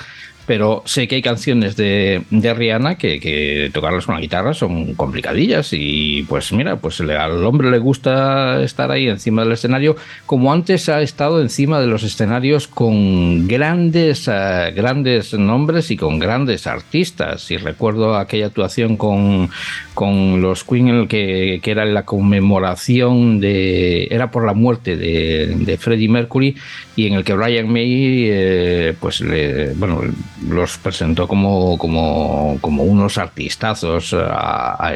pero 0.48 0.82
sé 0.86 1.08
que 1.08 1.16
hay 1.16 1.22
canciones 1.22 1.76
de, 1.76 2.24
de 2.32 2.54
Rihanna 2.54 2.96
que, 2.98 3.20
que 3.20 3.70
tocarlas 3.74 4.06
con 4.06 4.16
la 4.16 4.22
guitarra 4.22 4.54
son 4.54 4.96
complicadillas 4.96 5.70
y 5.74 6.24
pues 6.24 6.52
mira, 6.54 6.78
pues 6.78 7.00
le- 7.02 7.18
al 7.18 7.46
hombre 7.46 7.70
le 7.70 7.78
gusta 7.78 8.64
estar 8.64 8.90
ahí 8.90 9.08
encima 9.10 9.44
del 9.44 9.52
escenario 9.52 9.96
como 10.26 10.52
antes 10.54 10.88
ha 10.90 11.02
estado 11.02 11.42
encima 11.42 11.80
de 11.82 11.88
los 11.88 12.04
escenarios 12.04 12.68
con 12.68 13.48
grandes, 13.48 14.28
eh, 14.32 14.72
grandes 14.76 15.34
nombres 15.34 15.92
y 15.92 15.98
con 15.98 16.18
grandes 16.18 16.66
artistas. 16.66 17.52
Y 17.52 17.58
recuerdo 17.58 18.16
aquella 18.16 18.46
actuación 18.48 18.96
con, 18.96 19.50
con 19.94 20.42
los 20.42 20.64
Queen 20.64 20.88
en 20.88 20.96
el 20.96 21.08
que, 21.10 21.60
que 21.62 21.72
era 21.72 21.84
la 21.86 22.04
conmemoración 22.06 23.40
de, 23.40 24.06
era 24.10 24.32
por 24.32 24.46
la 24.46 24.54
muerte 24.54 24.96
de, 24.96 25.48
de 25.58 25.78
Freddie 25.78 26.10
Mercury 26.10 26.56
y 26.96 27.08
en 27.08 27.14
el 27.16 27.24
que 27.24 27.34
Brian 27.34 27.68
May 27.72 28.28
eh, 28.30 28.94
pues 29.00 29.22
le, 29.22 29.74
bueno 29.74 30.02
los 30.48 30.78
presentó 30.78 31.28
como, 31.28 31.78
como, 31.78 32.58
como 32.62 32.84
unos 32.84 33.18
artistazos 33.18 34.14
a, 34.14 34.88
a. 34.88 34.94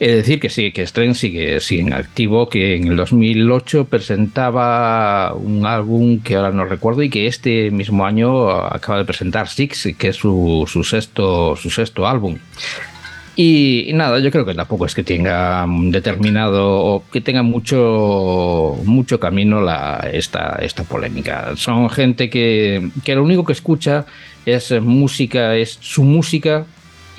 Es 0.00 0.14
decir, 0.14 0.38
que 0.38 0.48
sí, 0.48 0.70
que 0.70 0.86
Stren 0.86 1.16
sigue, 1.16 1.58
sigue 1.58 1.82
en 1.82 1.92
activo, 1.92 2.48
que 2.48 2.76
en 2.76 2.86
el 2.86 2.96
2008 2.96 3.86
presentaba 3.86 5.34
un 5.34 5.66
álbum 5.66 6.20
que 6.20 6.36
ahora 6.36 6.52
no 6.52 6.64
recuerdo 6.66 7.02
y 7.02 7.10
que 7.10 7.26
este 7.26 7.72
mismo 7.72 8.06
año 8.06 8.48
acaba 8.48 8.98
de 8.98 9.04
presentar 9.04 9.48
Six, 9.48 9.88
que 9.98 10.08
es 10.08 10.16
su, 10.16 10.64
su 10.68 10.84
sexto, 10.84 11.56
su 11.56 11.68
sexto 11.70 12.06
álbum. 12.06 12.38
Y, 13.34 13.88
y 13.88 13.92
nada, 13.92 14.20
yo 14.20 14.30
creo 14.30 14.44
que 14.44 14.54
tampoco 14.54 14.86
es 14.86 14.94
que 14.94 15.04
tenga 15.04 15.64
determinado 15.68 16.76
o 16.80 17.04
que 17.10 17.20
tenga 17.20 17.42
mucho, 17.42 18.76
mucho 18.84 19.18
camino 19.18 19.60
la, 19.60 20.08
esta, 20.12 20.58
esta 20.60 20.84
polémica. 20.84 21.52
Son 21.56 21.90
gente 21.90 22.30
que, 22.30 22.90
que 23.04 23.14
lo 23.16 23.24
único 23.24 23.44
que 23.44 23.52
escucha 23.52 24.06
es 24.54 24.72
música, 24.80 25.54
es 25.56 25.78
su 25.80 26.04
música. 26.04 26.64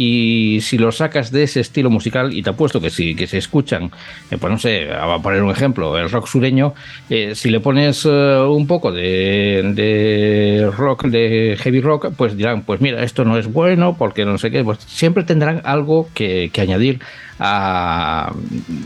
Y 0.01 0.59
si 0.61 0.77
lo 0.77 0.93
sacas 0.93 1.29
de 1.29 1.43
ese 1.43 1.59
estilo 1.59 1.89
musical, 1.89 2.33
y 2.33 2.41
te 2.41 2.51
apuesto 2.51 2.79
que 2.79 2.89
si 2.89 3.15
que 3.15 3.27
se 3.27 3.37
escuchan, 3.37 3.91
eh, 4.31 4.37
pues 4.39 4.49
no 4.49 4.57
sé, 4.57 4.85
va 4.85 5.15
a 5.15 5.21
poner 5.21 5.43
un 5.43 5.51
ejemplo, 5.51 5.97
el 5.97 6.09
rock 6.09 6.25
sureño, 6.25 6.73
eh, 7.09 7.35
si 7.35 7.49
le 7.49 7.59
pones 7.59 8.05
eh, 8.05 8.09
un 8.49 8.65
poco 8.65 8.93
de, 8.93 9.61
de 9.75 10.71
rock, 10.71 11.07
de 11.07 11.57
heavy 11.59 11.81
rock, 11.81 12.13
pues 12.15 12.37
dirán, 12.37 12.61
pues 12.61 12.79
mira, 12.79 13.03
esto 13.03 13.25
no 13.25 13.37
es 13.37 13.51
bueno, 13.51 13.97
porque 13.97 14.23
no 14.23 14.37
sé 14.37 14.51
qué, 14.51 14.63
pues 14.63 14.79
siempre 14.87 15.25
tendrán 15.25 15.61
algo 15.65 16.07
que, 16.13 16.49
añadir 16.57 17.01
a, 17.37 18.31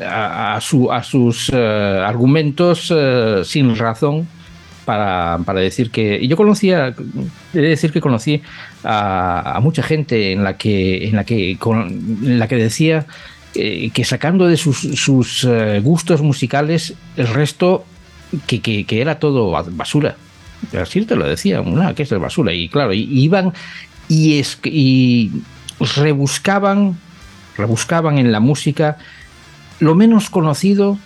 a, 0.04 0.60
su- 0.62 0.92
a 0.92 1.04
sus 1.04 1.52
argumentos 1.54 2.92
sin 3.44 3.76
razón 3.76 4.28
para, 4.86 5.40
para 5.46 5.60
decir 5.60 5.92
que. 5.92 6.26
Yo 6.28 6.38
conocía, 6.38 6.96
he 7.54 7.58
de 7.58 7.70
decir 7.70 7.92
que 7.92 8.02
conocí 8.02 8.42
a, 8.84 9.60
mucha 9.62 9.84
gente 9.84 10.32
en 10.32 10.44
la 10.44 10.58
que, 10.58 11.08
en 11.08 11.16
la 11.16 11.24
que, 11.24 11.58
con- 11.58 11.88
en 12.24 12.40
la 12.40 12.48
que 12.48 12.56
decía 12.56 13.06
eh, 13.56 13.92
que 13.94 14.04
sacando 14.04 14.48
de 14.48 14.58
sus, 14.58 14.80
sus, 14.80 15.44
eh, 15.44 15.80
gustos 15.82 16.22
musicales 16.22 16.94
el 17.18 17.28
resto 17.28 17.86
que, 18.48 18.62
que, 18.62 19.02
era 19.02 19.20
todo 19.20 19.52
basura. 19.52 20.16
Así 20.80 21.06
te 21.06 21.16
lo 21.16 21.28
decía, 21.28 21.62
una 21.62 21.94
que 21.94 22.04
es 22.04 22.10
de 22.10 22.18
basura. 22.18 22.54
Y 22.54 22.70
claro, 22.70 22.94
y, 22.94 23.02
iban 23.02 23.54
y, 24.08 24.40
es, 24.40 24.58
y 24.64 25.32
rebuscaban, 25.98 26.98
rebuscaban 27.58 28.18
en 28.18 28.32
la 28.32 28.40
música 28.40 28.98
lo 29.80 29.96
menos 29.96 30.30
conocido 30.30 30.98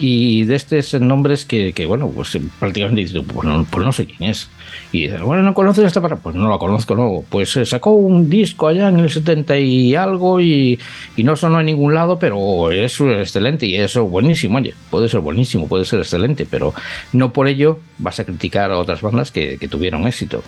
y 0.00 0.44
de 0.44 0.56
estos 0.56 0.94
nombres 1.00 1.44
que, 1.44 1.72
que 1.72 1.84
bueno, 1.84 2.08
pues 2.08 2.36
prácticamente 2.58 3.02
dices, 3.02 3.22
pues 3.26 3.46
no, 3.46 3.66
pues 3.70 3.84
no 3.84 3.92
sé 3.92 4.06
quién 4.06 4.30
es. 4.30 4.48
Y 4.92 5.02
dices, 5.02 5.20
bueno, 5.20 5.42
¿no 5.42 5.52
conoces 5.52 5.84
esta 5.84 6.00
palabra? 6.00 6.22
Pues 6.22 6.34
no 6.34 6.48
la 6.48 6.58
conozco, 6.58 6.96
no. 6.96 7.22
Pues 7.28 7.50
se 7.50 7.66
sacó 7.66 7.92
un 7.92 8.30
disco 8.30 8.66
allá 8.66 8.88
en 8.88 8.98
el 8.98 9.10
70 9.10 9.58
y 9.58 9.94
algo 9.94 10.40
y, 10.40 10.78
y 11.16 11.22
no 11.22 11.36
sonó 11.36 11.60
en 11.60 11.66
ningún 11.66 11.94
lado, 11.94 12.18
pero 12.18 12.70
es 12.70 12.98
excelente 13.00 13.66
y 13.66 13.76
eso 13.76 14.06
buenísimo. 14.06 14.58
Oye, 14.58 14.74
puede 14.90 15.08
ser 15.08 15.20
buenísimo, 15.20 15.68
puede 15.68 15.84
ser 15.84 16.00
excelente, 16.00 16.46
pero 16.50 16.72
no 17.12 17.32
por 17.32 17.46
ello 17.46 17.78
vas 17.98 18.18
a 18.20 18.24
criticar 18.24 18.70
a 18.72 18.78
otras 18.78 19.02
bandas 19.02 19.30
que, 19.30 19.58
que 19.58 19.68
tuvieron 19.68 20.06
éxito. 20.06 20.42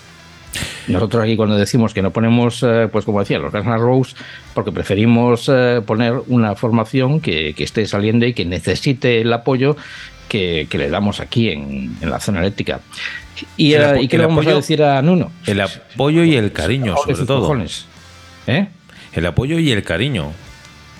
Nosotros 0.88 1.22
aquí 1.22 1.36
cuando 1.36 1.56
decimos 1.56 1.94
que 1.94 2.02
no 2.02 2.10
ponemos, 2.10 2.62
eh, 2.62 2.88
pues 2.90 3.04
como 3.04 3.20
decía, 3.20 3.38
los 3.38 3.52
Guns 3.52 3.66
N' 3.66 3.78
Roses, 3.78 4.16
porque 4.54 4.72
preferimos 4.72 5.48
eh, 5.48 5.80
poner 5.84 6.14
una 6.28 6.54
formación 6.54 7.20
que, 7.20 7.54
que, 7.54 7.64
esté 7.64 7.86
saliendo 7.86 8.26
y 8.26 8.34
que 8.34 8.44
necesite 8.44 9.20
el 9.20 9.32
apoyo 9.32 9.76
que, 10.28 10.66
que 10.68 10.78
le 10.78 10.90
damos 10.90 11.20
aquí 11.20 11.50
en, 11.50 11.96
en, 12.00 12.10
la 12.10 12.20
zona 12.20 12.40
eléctrica. 12.40 12.80
¿Y, 13.56 13.72
el, 13.74 14.02
¿y 14.02 14.08
qué 14.08 14.18
le 14.18 14.26
vamos 14.26 14.42
apoyo, 14.42 14.56
a 14.56 14.60
decir 14.60 14.82
a 14.82 15.00
Nuno? 15.02 15.30
El 15.46 15.60
apoyo 15.60 16.24
y 16.24 16.36
el 16.36 16.52
cariño, 16.52 16.96
sobre 16.96 17.26
todo. 17.26 17.40
Cojones. 17.40 17.86
¿Eh? 18.46 18.68
El 19.12 19.26
apoyo 19.26 19.58
y 19.58 19.70
el 19.70 19.82
cariño. 19.82 20.32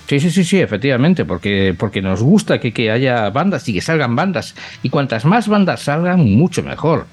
Sí, 0.07 0.19
sí, 0.19 0.29
sí, 0.29 0.43
sí, 0.43 0.59
efectivamente, 0.59 1.25
porque, 1.25 1.73
porque 1.77 2.01
nos 2.01 2.21
gusta 2.21 2.59
que, 2.59 2.73
que 2.73 2.91
haya 2.91 3.29
bandas 3.29 3.67
y 3.69 3.73
que 3.73 3.81
salgan 3.81 4.15
bandas. 4.15 4.55
Y 4.81 4.89
cuantas 4.89 5.25
más 5.25 5.47
bandas 5.47 5.81
salgan, 5.81 6.19
mucho 6.31 6.61
mejor 6.61 7.05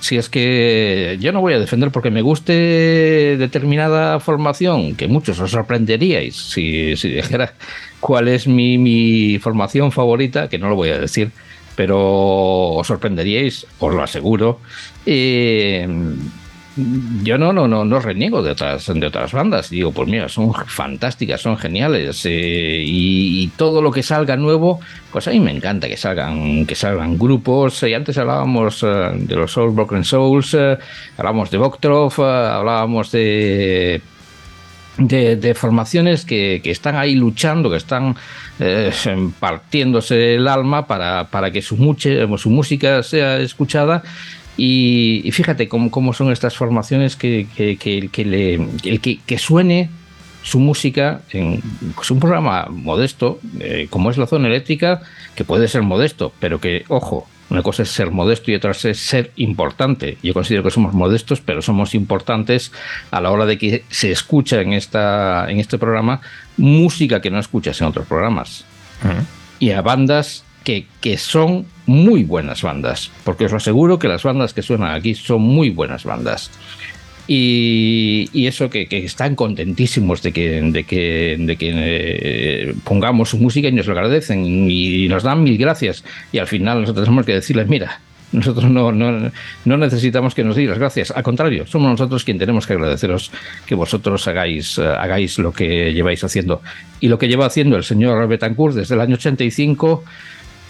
si 0.00 0.16
es 0.16 0.28
que 0.28 1.16
yo 1.20 1.32
no 1.32 1.40
voy 1.40 1.54
a 1.54 1.58
defender 1.58 1.90
porque 1.90 2.10
me 2.10 2.22
guste 2.22 3.36
determinada 3.38 4.20
formación, 4.20 4.94
que 4.94 5.08
muchos 5.08 5.38
os 5.40 5.50
sorprenderíais 5.50 6.36
si, 6.36 6.96
si 6.96 7.08
dijera 7.08 7.54
cuál 8.00 8.28
es 8.28 8.46
mi, 8.46 8.78
mi, 8.78 9.38
formación 9.38 9.92
favorita, 9.92 10.48
que 10.48 10.58
no 10.58 10.68
lo 10.68 10.76
voy 10.76 10.90
a 10.90 10.98
decir, 10.98 11.32
pero 11.74 12.74
os 12.74 12.86
sorprenderíais, 12.86 13.66
os 13.78 13.94
lo 13.94 14.02
aseguro. 14.02 14.60
Eh, 15.04 15.86
yo 17.22 17.38
no, 17.38 17.54
no, 17.54 17.66
no, 17.66 17.84
no 17.84 18.00
reniego 18.00 18.42
de 18.42 18.50
otras, 18.50 18.86
de 18.86 19.06
otras 19.06 19.32
bandas. 19.32 19.70
Digo, 19.70 19.92
pues 19.92 20.08
mira, 20.08 20.28
son 20.28 20.52
fantásticas, 20.52 21.40
son 21.40 21.56
geniales. 21.56 22.22
Eh, 22.26 22.82
y, 22.84 23.48
todo 23.56 23.80
lo 23.80 23.90
que 23.90 24.02
salga 24.02 24.36
nuevo, 24.36 24.80
pues 25.10 25.26
a 25.28 25.30
mí 25.30 25.40
me 25.40 25.52
encanta 25.52 25.88
que 25.88 25.96
salgan, 25.96 26.66
que 26.66 26.74
salgan 26.74 27.16
grupos. 27.16 27.82
Y 27.84 27.94
antes 27.94 28.18
hablábamos 28.18 28.82
uh, 28.82 29.12
de 29.14 29.36
los 29.36 29.52
Soul 29.52 29.70
Broken 29.70 30.04
Souls, 30.04 30.54
hablábamos 31.16 31.50
de 31.50 31.58
Voktrov, 31.58 32.12
uh, 32.18 32.22
hablábamos 32.22 33.10
de. 33.12 34.02
De, 34.98 35.54
formaciones 35.54 36.24
que, 36.24 36.62
que, 36.64 36.70
están 36.70 36.96
ahí 36.96 37.16
luchando, 37.16 37.68
que 37.68 37.76
están 37.76 38.16
eh, 38.58 38.90
partiéndose 39.38 40.36
el 40.36 40.48
alma 40.48 40.86
para, 40.86 41.24
para 41.28 41.50
que 41.50 41.60
su, 41.60 41.76
muche, 41.76 42.26
su 42.38 42.48
música 42.48 43.02
sea 43.02 43.36
escuchada 43.36 44.02
y, 44.56 45.20
y, 45.24 45.30
fíjate 45.32 45.68
cómo, 45.68 45.90
cómo, 45.90 46.12
son 46.12 46.32
estas 46.32 46.56
formaciones 46.56 47.16
que, 47.16 47.46
que, 47.56 47.76
que, 47.76 48.08
que 48.08 48.24
le, 48.24 48.54
el 48.84 49.00
que, 49.00 49.38
suene 49.38 49.90
su 50.42 50.60
música 50.60 51.20
en 51.30 51.60
pues 51.94 52.10
un 52.10 52.20
programa 52.20 52.66
modesto, 52.70 53.40
eh, 53.60 53.88
como 53.90 54.10
es 54.10 54.16
la 54.16 54.26
zona 54.26 54.48
eléctrica, 54.48 55.02
que 55.34 55.44
puede 55.44 55.68
ser 55.68 55.82
modesto, 55.82 56.32
pero 56.40 56.60
que, 56.60 56.84
ojo, 56.88 57.26
una 57.50 57.62
cosa 57.62 57.82
es 57.82 57.90
ser 57.90 58.10
modesto 58.10 58.50
y 58.50 58.54
otra 58.54 58.72
es 58.72 58.98
ser 58.98 59.32
importante. 59.36 60.18
Yo 60.22 60.34
considero 60.34 60.62
que 60.62 60.70
somos 60.70 60.94
modestos, 60.94 61.40
pero 61.40 61.62
somos 61.62 61.94
importantes 61.94 62.72
a 63.10 63.20
la 63.20 63.30
hora 63.30 63.46
de 63.46 63.58
que 63.58 63.84
se 63.88 64.10
escucha 64.10 64.60
en, 64.60 64.72
esta, 64.72 65.50
en 65.50 65.60
este 65.60 65.78
programa 65.78 66.20
música 66.56 67.20
que 67.20 67.30
no 67.30 67.38
escuchas 67.38 67.80
en 67.80 67.88
otros 67.88 68.06
programas. 68.06 68.64
Uh 69.04 69.08
-huh. 69.08 69.24
Y 69.58 69.70
a 69.70 69.82
bandas 69.82 70.45
que, 70.66 70.84
que, 71.00 71.16
son 71.16 71.64
muy 71.86 72.24
buenas 72.24 72.62
bandas, 72.62 73.12
porque 73.22 73.44
os 73.44 73.52
aseguro 73.52 74.00
que 74.00 74.08
las 74.08 74.24
bandas 74.24 74.52
que 74.52 74.62
suenan 74.62 74.90
aquí 74.90 75.14
son 75.14 75.40
muy 75.40 75.70
buenas 75.70 76.02
bandas. 76.02 76.50
Y, 77.28 78.28
y 78.32 78.48
eso 78.48 78.68
que, 78.68 78.88
que, 78.88 79.04
están 79.04 79.36
contentísimos 79.36 80.22
de 80.22 80.32
que, 80.32 80.60
de 80.60 80.82
que, 80.82 81.36
de 81.38 81.56
que 81.56 81.72
eh, 81.72 82.74
pongamos 82.82 83.30
su 83.30 83.38
música 83.38 83.68
y 83.68 83.72
nos 83.72 83.86
lo 83.86 83.92
agradecen 83.92 84.44
y 84.44 85.06
nos 85.06 85.22
dan 85.22 85.44
mil 85.44 85.56
gracias. 85.56 86.02
Y 86.32 86.38
al 86.38 86.48
final 86.48 86.80
nosotros 86.80 87.04
tenemos 87.04 87.24
que 87.24 87.34
decirles, 87.34 87.68
mira, 87.68 88.00
nosotros 88.32 88.68
no, 88.68 88.90
no, 88.90 89.30
no, 89.64 89.76
necesitamos 89.76 90.34
que 90.34 90.42
nos 90.42 90.56
digas 90.56 90.80
gracias. 90.80 91.12
Al 91.12 91.22
contrario, 91.22 91.64
somos 91.68 91.92
nosotros 91.92 92.24
quien 92.24 92.38
tenemos 92.38 92.66
que 92.66 92.72
agradeceros 92.72 93.30
que 93.66 93.76
vosotros 93.76 94.26
hagáis, 94.26 94.78
uh, 94.78 94.82
hagáis 94.82 95.38
lo 95.38 95.52
que 95.52 95.92
lleváis 95.92 96.24
haciendo. 96.24 96.60
Y 96.98 97.06
lo 97.06 97.18
que 97.18 97.28
lleva 97.28 97.46
haciendo 97.46 97.76
el 97.76 97.84
señor 97.84 98.26
Betancourt 98.26 98.74
desde 98.74 98.96
el 98.96 99.00
año 99.00 99.14
85 99.14 100.02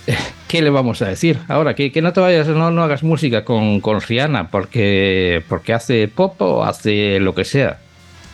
¿qué 0.48 0.62
le 0.62 0.70
vamos 0.70 1.02
a 1.02 1.08
decir? 1.08 1.38
Ahora, 1.48 1.74
que, 1.74 1.92
que 1.92 2.02
no 2.02 2.12
te 2.12 2.20
vayas, 2.20 2.46
no, 2.48 2.70
no 2.70 2.82
hagas 2.82 3.02
música 3.02 3.44
con, 3.44 3.80
con 3.80 4.00
Rihanna 4.00 4.50
porque, 4.50 5.42
porque 5.48 5.72
hace 5.72 6.08
pop 6.08 6.40
o 6.40 6.64
hace 6.64 7.18
lo 7.20 7.34
que 7.34 7.44
sea. 7.44 7.78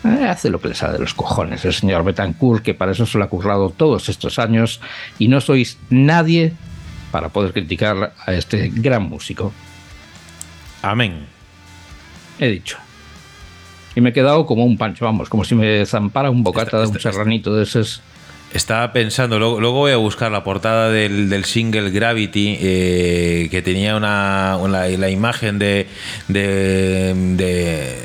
Eh, 0.03 0.25
hace 0.27 0.49
lo 0.49 0.59
que 0.59 0.67
le 0.67 0.75
sale 0.75 0.93
de 0.93 0.99
los 0.99 1.13
cojones 1.13 1.63
el 1.63 1.73
señor 1.73 2.03
Betancourt, 2.03 2.61
que 2.61 2.73
para 2.73 2.91
eso 2.91 3.05
se 3.05 3.17
lo 3.17 3.23
ha 3.23 3.29
currado 3.29 3.69
todos 3.69 4.09
estos 4.09 4.37
años 4.37 4.81
y 5.17 5.29
no 5.29 5.39
sois 5.39 5.77
nadie 5.89 6.53
para 7.11 7.29
poder 7.29 7.53
criticar 7.53 8.13
a 8.25 8.33
este 8.33 8.69
gran 8.73 9.03
músico. 9.03 9.53
Amén. 10.81 11.25
He 12.39 12.47
dicho. 12.47 12.77
Y 13.95 14.01
me 14.01 14.09
he 14.09 14.13
quedado 14.13 14.45
como 14.45 14.65
un 14.65 14.77
pancho, 14.77 15.05
vamos, 15.05 15.29
como 15.29 15.45
si 15.45 15.55
me 15.55 15.85
zampara 15.85 16.29
un 16.29 16.43
bocata 16.43 16.81
de 16.81 16.87
un 16.87 16.99
serranito 16.99 17.55
de 17.55 17.63
esos. 17.63 18.01
Estaba 18.53 18.93
pensando, 18.93 19.39
luego, 19.39 19.59
luego, 19.59 19.77
voy 19.79 19.91
a 19.93 19.97
buscar 19.97 20.31
la 20.31 20.43
portada 20.43 20.91
del, 20.91 21.27
del 21.27 21.43
single 21.43 21.89
Gravity, 21.89 22.57
eh, 22.61 23.47
que 23.49 23.63
tenía 23.63 23.95
una, 23.95 24.57
una, 24.61 24.87
la 24.87 25.09
imagen 25.09 25.57
de, 25.57 25.87
de, 26.27 27.13
de, 27.35 27.97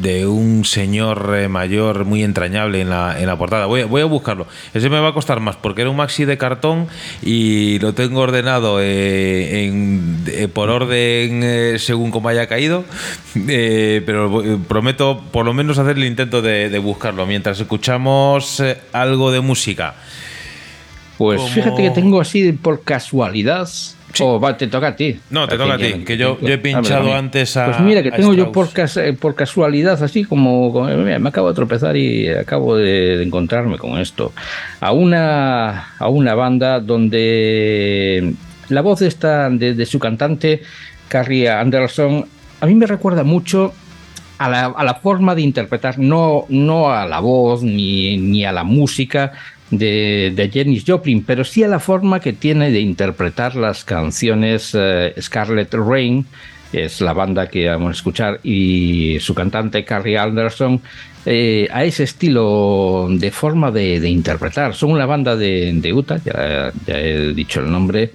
de 0.00 0.26
un 0.26 0.64
señor 0.64 1.34
eh, 1.36 1.48
mayor 1.48 2.04
muy 2.04 2.22
entrañable 2.22 2.80
en 2.80 2.90
la, 2.90 3.18
en 3.18 3.26
la 3.26 3.36
portada. 3.36 3.66
Voy, 3.66 3.84
voy, 3.84 4.02
a 4.02 4.04
buscarlo. 4.04 4.46
Ese 4.74 4.90
me 4.90 5.00
va 5.00 5.08
a 5.08 5.12
costar 5.12 5.40
más 5.40 5.56
porque 5.56 5.82
era 5.82 5.90
un 5.90 5.96
maxi 5.96 6.24
de 6.24 6.38
cartón 6.38 6.88
y 7.22 7.78
lo 7.78 7.94
tengo 7.94 8.20
ordenado 8.20 8.80
eh, 8.80 9.64
en, 9.64 10.22
eh, 10.26 10.48
por 10.48 10.70
orden 10.70 11.42
eh, 11.42 11.76
según 11.78 12.10
como 12.10 12.28
haya 12.28 12.46
caído. 12.46 12.84
Pero 13.46 14.60
prometo 14.68 15.22
por 15.30 15.44
lo 15.44 15.54
menos 15.54 15.78
hacer 15.78 15.96
el 15.96 16.04
intento 16.04 16.42
de, 16.42 16.68
de 16.68 16.78
buscarlo 16.78 17.26
mientras 17.26 17.58
escuchamos 17.60 18.62
algo 18.92 19.32
de 19.32 19.40
música. 19.40 19.94
Pues 21.18 21.40
como... 21.40 21.52
fíjate 21.52 21.82
que 21.82 21.90
tengo 21.90 22.20
así 22.20 22.52
por 22.52 22.82
casualidad 22.82 23.68
Sí. 24.12 24.22
Oh, 24.24 24.40
va, 24.40 24.56
te 24.56 24.66
toca 24.68 24.88
a 24.88 24.96
ti. 24.96 25.18
No, 25.30 25.46
te 25.46 25.58
toca 25.58 25.74
a 25.74 25.78
ti, 25.78 26.04
que 26.04 26.16
yo, 26.16 26.38
yo 26.40 26.48
he 26.48 26.58
pinchado 26.58 27.12
a 27.12 27.18
antes 27.18 27.56
a. 27.56 27.66
Pues 27.66 27.80
mira, 27.80 28.02
que 28.02 28.10
tengo 28.10 28.32
yo 28.34 28.52
por, 28.52 28.72
cas 28.72 28.98
por, 29.20 29.34
casualidad, 29.34 30.02
así 30.02 30.24
como. 30.24 30.72
como 30.72 30.86
mira, 30.86 31.18
me 31.18 31.28
acabo 31.28 31.48
de 31.48 31.54
tropezar 31.54 31.96
y 31.96 32.28
acabo 32.28 32.76
de, 32.76 33.18
de, 33.18 33.24
encontrarme 33.24 33.78
con 33.78 33.98
esto. 33.98 34.32
A 34.80 34.92
una, 34.92 35.94
a 35.98 36.08
una 36.08 36.34
banda 36.34 36.80
donde 36.80 38.34
la 38.68 38.80
voz 38.80 39.02
esta 39.02 39.50
de, 39.50 39.74
de 39.74 39.86
su 39.86 39.98
cantante, 39.98 40.62
Carrie 41.08 41.50
Anderson, 41.50 42.26
a 42.60 42.66
mí 42.66 42.74
me 42.74 42.86
recuerda 42.86 43.22
mucho 43.22 43.72
a 44.38 44.48
la, 44.48 44.66
a 44.66 44.84
la, 44.84 44.94
forma 44.94 45.34
de 45.34 45.42
interpretar, 45.42 45.98
no, 45.98 46.44
no 46.48 46.90
a 46.90 47.06
la 47.06 47.20
voz 47.20 47.62
ni, 47.62 48.18
ni 48.18 48.44
a 48.44 48.52
la 48.52 48.64
música, 48.64 49.32
de, 49.70 50.32
de 50.34 50.50
Janis 50.52 50.84
Joplin, 50.86 51.24
pero 51.24 51.44
sí 51.44 51.62
a 51.62 51.68
la 51.68 51.80
forma 51.80 52.20
que 52.20 52.32
tiene 52.32 52.70
de 52.70 52.80
interpretar 52.80 53.56
las 53.56 53.84
canciones 53.84 54.74
uh, 54.74 55.10
Scarlet 55.20 55.72
Rain, 55.74 56.26
es 56.72 57.00
la 57.00 57.12
banda 57.12 57.48
que 57.48 57.68
vamos 57.68 57.88
a 57.88 57.92
escuchar, 57.92 58.40
y 58.42 59.18
su 59.20 59.34
cantante 59.34 59.84
Carrie 59.84 60.18
Anderson, 60.18 60.80
eh, 61.24 61.68
a 61.72 61.84
ese 61.84 62.04
estilo 62.04 63.08
de 63.10 63.30
forma 63.32 63.72
de, 63.72 64.08
interpretar. 64.08 64.74
Son 64.74 64.92
una 64.92 65.06
banda 65.06 65.34
de, 65.36 65.92
Utah, 65.92 66.18
ya, 66.24 66.72
ya, 66.86 67.00
he 67.00 67.32
dicho 67.34 67.60
el 67.60 67.70
nombre, 67.70 68.12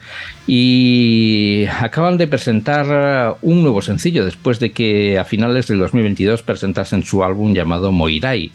y 0.48 1.66
acaban 1.80 2.18
de 2.18 2.28
presentar 2.28 3.38
un 3.42 3.62
nuevo 3.62 3.82
sencillo 3.82 4.24
después 4.24 4.60
de 4.60 4.72
que 4.72 5.18
a 5.20 5.26
finales 5.26 5.68
del 5.68 5.80
2022 5.80 6.44
presentasen 6.44 7.04
su 7.04 7.24
álbum 7.24 7.54
llamado 7.54 7.92
Moirai. 7.92 8.52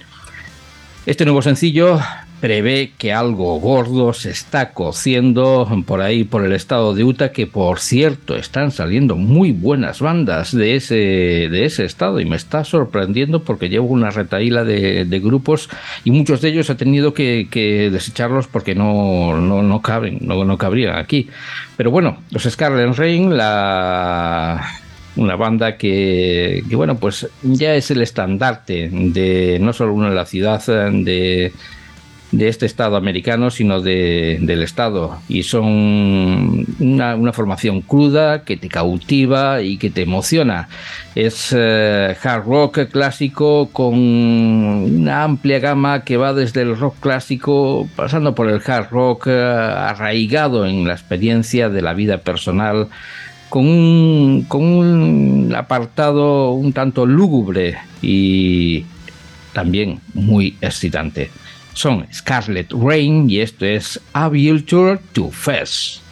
Este 1.05 1.25
nuevo 1.25 1.43
sencillo 1.43 2.01
prevé 2.41 2.93
que 2.99 3.13
algo 3.13 3.59
gordo 3.59 4.13
se 4.13 4.31
está 4.31 4.73
cociendo 4.73 5.69
por 5.87 6.03
ahí, 6.03 6.25
por 6.25 6.45
el 6.45 6.53
estado 6.53 6.95
de 6.95 7.05
Utah, 7.05 7.33
que 7.33 7.47
por 7.47 7.81
cierto 7.81 8.37
están 8.37 8.71
saliendo 8.71 9.17
muy 9.17 9.53
buenas 9.53 10.01
bandas 10.01 10.55
de 10.55 10.77
ese, 10.77 10.95
de 10.95 11.65
ese 11.65 11.85
estado 11.85 12.21
y 12.21 12.25
me 12.25 12.37
está 12.37 12.65
sorprendiendo 12.65 13.43
porque 13.43 13.69
llevo 13.69 13.87
una 13.87 14.11
retaíla 14.11 14.65
de, 14.65 15.21
grupos 15.23 15.71
y 16.05 16.11
muchos 16.11 16.43
de 16.43 16.51
ellos 16.51 16.69
he 16.69 16.75
tenido 16.75 17.15
que, 17.15 17.49
que 17.51 17.91
desecharlos 17.91 18.47
porque 18.49 18.75
no, 18.75 19.41
no, 19.41 19.63
no 19.63 19.81
caben, 19.81 20.19
no, 20.21 20.45
no 20.45 20.59
cabrían 20.59 20.97
aquí. 20.97 21.29
Pero 21.77 21.91
bueno, 21.91 22.19
los 22.31 22.45
Scarlet 22.45 22.95
Rain, 22.97 23.37
la 23.37 24.63
una 25.17 25.37
banda 25.37 25.77
que, 25.77 26.63
que, 26.69 26.77
bueno, 26.77 26.99
pues 26.99 27.27
ya 27.43 27.75
es 27.75 27.91
el 27.91 28.03
estandarte 28.03 28.91
de 28.93 29.59
no 29.61 29.73
solo 29.73 29.95
una 29.95 30.11
de 30.11 30.15
la 30.15 30.27
ciudad 30.27 30.63
de, 30.67 31.53
de 32.33 32.49
este 32.49 32.67
Estado 32.67 32.97
americano, 32.97 33.51
sino 33.51 33.81
de, 33.81 34.39
del 34.41 34.63
Estado. 34.63 35.19
Y 35.29 35.45
son 35.45 36.67
una, 36.81 37.33
formación 37.33 37.83
cruda 37.83 38.45
que 38.45 38.57
te 38.57 38.69
cautiva 38.69 39.63
y 39.63 39.79
que 39.79 39.91
te 39.91 40.03
emociona. 40.03 40.69
Es 41.15 41.55
eh, 41.57 42.17
hard 42.23 42.45
rock 42.45 42.79
clásico 42.91 43.69
con 43.73 43.95
una 43.95 45.25
amplia 45.25 45.59
gama 45.61 46.05
que 46.05 46.17
va 46.17 46.35
desde 46.35 46.63
el 46.63 46.77
rock 46.77 46.97
clásico, 47.01 47.89
pasando 47.97 48.35
por 48.35 48.49
el 48.49 48.61
hard 48.65 48.91
rock 48.91 49.27
eh, 49.29 49.33
arraigado 49.33 50.67
en 50.67 50.87
la 50.87 50.95
experiencia 50.95 51.69
de 51.69 51.83
la 51.83 51.95
vida 51.95 52.19
personal 52.19 52.89
con 53.49 53.67
un, 53.67 54.45
con 54.49 54.63
un 54.65 55.55
apartado 55.57 56.51
un 56.51 56.73
tanto 56.73 57.07
lúgubre 57.07 57.77
y 58.03 58.85
también 59.53 60.01
muy 60.13 60.57
excitante. 60.61 61.31
Son 61.77 62.07
Scarlet 62.11 62.73
Rain 62.73 63.29
y 63.29 63.41
esto 63.41 63.67
es 63.67 64.01
A 64.15 64.29
Vulture 64.29 64.99
to 65.13 65.31
Fest. 65.31 66.06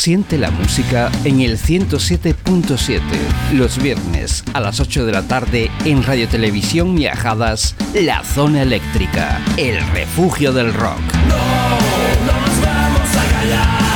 Siente 0.00 0.38
la 0.38 0.50
música 0.50 1.12
en 1.24 1.42
el 1.42 1.58
107.7, 1.58 3.02
los 3.52 3.76
viernes 3.82 4.42
a 4.54 4.60
las 4.60 4.80
8 4.80 5.04
de 5.04 5.12
la 5.12 5.28
tarde 5.28 5.70
en 5.84 6.02
Radio 6.02 6.26
Televisión 6.26 6.94
Miajadas, 6.94 7.76
La 7.92 8.24
Zona 8.24 8.62
Eléctrica, 8.62 9.44
el 9.58 9.78
refugio 9.88 10.54
del 10.54 10.72
rock. 10.72 11.02
No 11.28 11.36
nos 12.24 12.62
vamos 12.62 13.10
a 13.14 13.30
callar. 13.30 13.90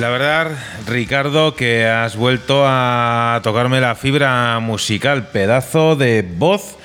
La 0.00 0.08
verdad, 0.08 0.52
Ricardo, 0.90 1.54
que 1.54 1.86
has 1.86 2.16
vuelto 2.16 2.64
a 2.66 3.40
tocarme 3.44 3.80
la 3.80 3.94
fibra 3.94 4.58
musical, 4.58 5.28
pedazo 5.28 5.94
de 5.94 6.22
voz 6.22 6.76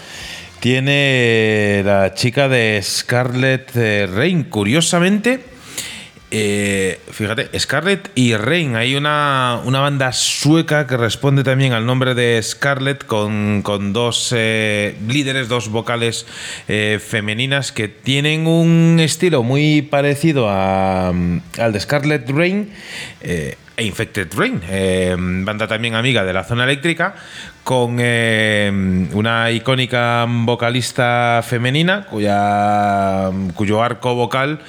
tiene 0.59 1.81
la 1.83 2.13
chica 2.13 2.47
de 2.47 2.79
Scarlett 2.83 3.75
eh, 3.75 4.07
Rain. 4.07 4.43
Curiosamente, 4.43 5.39
eh, 6.29 6.99
fíjate, 7.11 7.49
Scarlett 7.59 8.11
y 8.13 8.35
Rain. 8.35 8.75
Hay 8.75 8.95
una, 8.95 9.59
una 9.65 9.79
banda 9.79 10.13
sueca 10.13 10.85
que 10.85 10.97
responde 10.97 11.43
también 11.43 11.73
al 11.73 11.87
nombre 11.87 12.13
de 12.13 12.39
Scarlett 12.43 13.05
con, 13.05 13.63
con 13.63 13.91
dos 13.91 14.31
eh, 14.37 14.95
líderes, 15.07 15.47
dos 15.49 15.69
vocales 15.69 16.27
femeninas 16.67 17.71
que 17.71 17.87
tienen 17.87 18.45
un 18.45 18.99
estilo 18.99 19.41
muy 19.41 19.81
parecido 19.81 20.47
a, 20.47 21.09
al 21.09 21.73
de 21.73 21.79
Scarlett 21.79 22.29
Rain. 22.29 22.69
E 23.77 23.83
Infected 23.83 24.33
Rain, 24.35 24.61
eh, 24.69 25.15
banda 25.17 25.67
también 25.67 25.95
amiga 25.95 26.23
de 26.23 26.33
la 26.33 26.43
zona 26.43 26.63
eléctrica, 26.63 27.15
con 27.63 27.97
eh, 27.99 28.71
una 29.13 29.51
icónica 29.51 30.25
vocalista 30.27 31.41
femenina 31.43 32.05
cuya, 32.05 33.31
cuyo 33.55 33.83
arco 33.83 34.15
vocal 34.15 34.59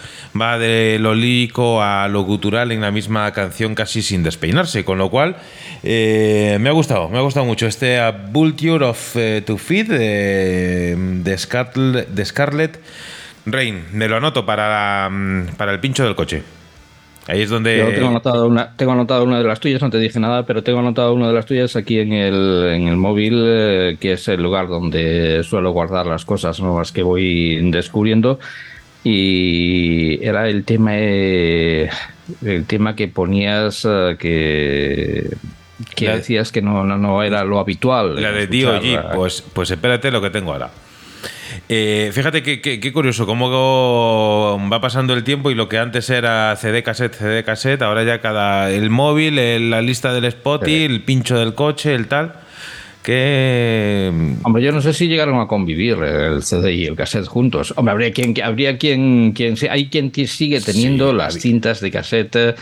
va 0.40 0.58
de 0.58 0.98
lo 0.98 1.14
lírico 1.14 1.82
a 1.82 2.08
lo 2.08 2.22
gutural 2.22 2.72
en 2.72 2.80
la 2.80 2.90
misma 2.90 3.30
canción 3.32 3.74
casi 3.74 4.02
sin 4.02 4.22
despeinarse, 4.22 4.84
con 4.84 4.98
lo 4.98 5.10
cual 5.10 5.36
eh, 5.82 6.56
me 6.60 6.68
ha 6.68 6.72
gustado, 6.72 7.08
me 7.08 7.18
ha 7.18 7.22
gustado 7.22 7.46
mucho 7.46 7.66
este 7.66 8.00
A 8.00 8.10
Vulture 8.10 8.84
of 8.86 9.16
to 9.44 9.58
Feed 9.58 9.88
de, 9.88 11.34
Scarlett, 11.38 12.08
de 12.08 12.24
Scarlett 12.24 12.80
Rain. 13.44 13.84
Me 13.92 14.08
lo 14.08 14.16
anoto 14.16 14.44
para, 14.44 15.08
para 15.56 15.72
el 15.72 15.80
pincho 15.80 16.04
del 16.04 16.16
coche. 16.16 16.55
Ahí 17.28 17.42
es 17.42 17.50
donde... 17.50 17.78
Yo 17.78 17.92
tengo 17.92 18.08
anotado 18.08 18.46
una, 18.46 18.72
tengo 18.76 18.92
anotado 18.92 19.24
una 19.24 19.38
de 19.38 19.44
las 19.44 19.58
tuyas, 19.58 19.82
no 19.82 19.90
te 19.90 19.98
dije 19.98 20.20
nada, 20.20 20.44
pero 20.46 20.62
tengo 20.62 20.78
anotado 20.78 21.12
una 21.12 21.28
de 21.28 21.34
las 21.34 21.46
tuyas 21.46 21.74
aquí 21.74 21.98
en 21.98 22.12
el, 22.12 22.68
en 22.72 22.86
el 22.86 22.96
móvil, 22.96 23.42
eh, 23.44 23.96
que 23.98 24.12
es 24.12 24.28
el 24.28 24.42
lugar 24.42 24.68
donde 24.68 25.42
suelo 25.42 25.72
guardar 25.72 26.06
las 26.06 26.24
cosas 26.24 26.60
nuevas 26.60 26.92
que 26.92 27.02
voy 27.02 27.70
descubriendo. 27.70 28.38
Y 29.02 30.24
era 30.24 30.48
el 30.48 30.64
tema, 30.64 30.92
eh, 30.94 31.90
el 32.44 32.64
tema 32.64 32.94
que 32.94 33.08
ponías, 33.08 33.84
eh, 33.88 34.16
que, 34.18 35.28
que 35.96 36.08
decías 36.08 36.52
que 36.52 36.62
no, 36.62 36.84
no, 36.84 36.96
no 36.96 37.24
era 37.24 37.44
lo 37.44 37.58
habitual. 37.58 38.22
La 38.22 38.30
de 38.30 38.46
D.O.G., 38.46 39.14
pues, 39.14 39.42
pues 39.52 39.70
espérate 39.70 40.12
lo 40.12 40.20
que 40.20 40.30
tengo 40.30 40.52
ahora. 40.52 40.70
Eh, 41.68 42.10
fíjate 42.12 42.42
qué 42.42 42.92
curioso, 42.92 43.26
cómo 43.26 43.50
va 44.72 44.80
pasando 44.80 45.14
el 45.14 45.24
tiempo 45.24 45.50
y 45.50 45.54
lo 45.54 45.68
que 45.68 45.78
antes 45.78 46.08
era 46.10 46.54
CD 46.56 46.82
cassette, 46.82 47.14
CD 47.14 47.44
cassette, 47.44 47.82
ahora 47.82 48.04
ya 48.04 48.20
cada. 48.20 48.70
el 48.70 48.90
móvil, 48.90 49.38
el- 49.38 49.70
la 49.70 49.82
lista 49.82 50.12
del 50.12 50.24
Spotify, 50.26 50.84
el 50.84 51.02
pincho 51.02 51.38
del 51.38 51.54
coche, 51.54 51.94
el 51.94 52.06
tal. 52.08 52.34
Que. 53.02 54.10
Hombre, 54.42 54.62
yo 54.64 54.72
no 54.72 54.80
sé 54.80 54.92
si 54.92 55.06
llegaron 55.06 55.38
a 55.40 55.46
convivir 55.46 55.96
el 56.02 56.42
CD 56.42 56.72
y 56.74 56.84
el 56.86 56.96
cassette 56.96 57.26
juntos. 57.26 57.72
Hombre, 57.76 57.92
habría 57.92 58.12
quien, 58.12 58.34
habría 58.42 58.78
quien, 58.78 59.32
quien 59.32 59.54
hay 59.70 59.88
quien 59.88 60.10
sigue 60.26 60.60
teniendo 60.60 61.10
Sí, 61.12 61.16
las 61.16 61.34
cintas 61.34 61.80
de 61.80 61.90
cassette 61.92 62.56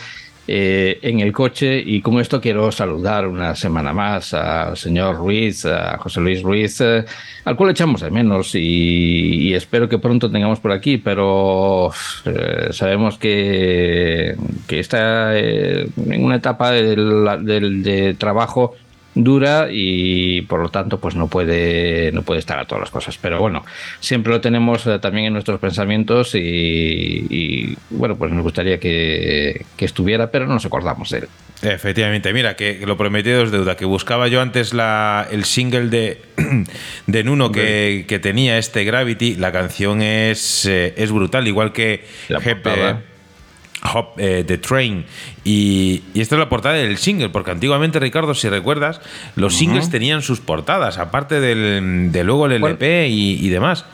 eh, 0.47 0.99
en 1.01 1.19
el 1.21 1.31
coche 1.33 1.81
y 1.83 2.01
con 2.01 2.19
esto 2.19 2.39
quiero 2.39 2.71
saludar 2.71 3.27
una 3.27 3.55
semana 3.55 3.93
más 3.93 4.33
al 4.33 4.77
señor 4.77 5.15
Ruiz, 5.17 5.65
a 5.65 5.97
José 5.97 6.21
Luis 6.21 6.41
Ruiz, 6.43 6.79
eh, 6.81 7.03
al 7.45 7.55
cual 7.55 7.71
echamos 7.71 8.01
de 8.01 8.11
menos 8.11 8.53
y, 8.53 9.53
espero 9.53 9.89
que 9.89 9.97
pronto 9.97 10.29
tengamos 10.29 10.59
por 10.59 10.71
aquí, 10.71 10.97
pero 10.97 11.91
eh, 12.25 12.67
sabemos 12.71 13.17
que, 13.17 14.35
que 14.67 14.79
está 14.79 15.37
eh, 15.37 15.87
en 16.09 16.23
una 16.23 16.35
etapa 16.35 16.71
del- 16.71 17.81
de 17.83 18.13
trabajo 18.15 18.75
dura 19.15 19.67
y 19.71 20.41
por 20.43 20.61
lo 20.61 20.69
tanto 20.69 20.99
pues 20.99 21.15
no 21.15 21.27
puede 21.27 22.11
no 22.11 22.21
puede 22.21 22.39
estar 22.39 22.59
a 22.59 22.65
todas 22.65 22.81
las 22.81 22.91
cosas. 22.91 23.17
Pero 23.17 23.39
bueno 23.39 23.65
siempre 23.99 24.31
lo 24.31 24.41
tenemos 24.41 24.85
eh, 24.85 24.99
también 24.99 25.27
en 25.27 25.33
nuestros 25.33 25.59
pensamientos 25.59 26.35
y, 26.35 26.39
y, 26.39 27.77
bueno 27.89 28.15
pues 28.15 28.31
nos 28.31 28.43
gustaría 28.43 28.79
que, 28.79 29.65
que 29.77 29.85
estuviera 29.85 30.29
pero 30.29 30.45
no 30.45 30.53
nos 30.53 30.65
acordamos 30.65 31.09
de 31.09 31.19
él. 31.19 31.27
Efectivamente, 31.61 32.33
mira, 32.33 32.55
que, 32.55 32.85
lo 32.85 32.97
prometido 32.97 33.41
es 33.43 33.51
deuda, 33.51 33.75
que 33.75 33.85
buscaba 33.85 34.27
yo 34.27 34.41
antes 34.41 34.73
la, 34.73 35.25
el 35.31 35.45
single 35.45 35.87
de, 35.87 36.21
de 37.07 37.23
Nuno 37.23 37.51
que, 37.51 38.05
que 38.07 38.19
tenía 38.19 38.57
este 38.57 38.83
Gravity, 38.83 39.35
la 39.35 39.51
canción 39.51 40.01
es, 40.01 40.65
eh, 40.65 40.93
es 40.97 41.11
brutal, 41.11 41.47
igual 41.47 41.71
que 41.71 42.03
La 42.27 42.39
eh, 42.39 42.95
Hop, 43.93 44.13
eh, 44.17 44.43
The 44.45 44.57
Train. 44.57 45.05
Y, 45.43 46.01
y 46.13 46.21
esta 46.21 46.35
es 46.35 46.39
la 46.39 46.49
portada 46.49 46.75
del 46.75 46.97
single, 46.97 47.29
porque 47.29 47.51
antiguamente, 47.51 47.99
Ricardo, 47.99 48.33
si 48.33 48.49
recuerdas, 48.49 49.01
los 49.35 49.55
singles 49.55 49.89
tenían 49.89 50.21
sus 50.21 50.39
portadas, 50.39 50.97
aparte 50.97 51.39
del, 51.39 52.11
de 52.11 52.23
luego 52.23 52.45
el 52.47 52.53
LP 52.53 53.07
y, 53.09 53.45
y 53.45 53.49
demás. 53.49 53.85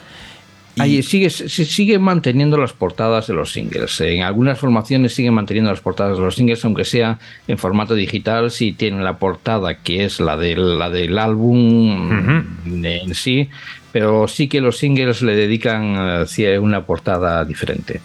Y- 0.76 0.82
Ahí 0.82 1.04
sigue, 1.04 1.30
se 1.30 2.00
manteniendo 2.00 2.56
las 2.58 2.72
portadas 2.72 3.28
de 3.28 3.34
los 3.34 3.52
singles. 3.52 4.00
En 4.00 4.24
algunas 4.24 4.58
formaciones 4.58 5.14
siguen 5.14 5.34
manteniendo 5.34 5.70
las 5.70 5.82
portadas 5.82 6.18
de 6.18 6.24
los 6.24 6.36
singles, 6.36 6.64
aunque 6.64 6.86
sea 6.86 7.20
en 7.50 7.58
formato 7.58 7.94
digital, 7.94 8.52
si 8.52 8.72
tienen 8.72 9.04
la 9.04 9.18
portada 9.18 9.76
que 9.80 10.06
es 10.06 10.22
la 10.22 10.38
del, 10.38 10.80
la 10.80 10.90
del 10.90 11.18
álbum 11.20 12.46
en 12.86 13.14
sí, 13.16 13.50
pero 13.92 14.30
sí 14.30 14.48
que 14.48 14.62
los 14.62 14.78
singles 14.78 15.22
le 15.22 15.36
dedican 15.36 16.24
eh, 16.38 16.58
una 16.60 16.86
portada 16.86 17.44
diferente. 17.44 18.00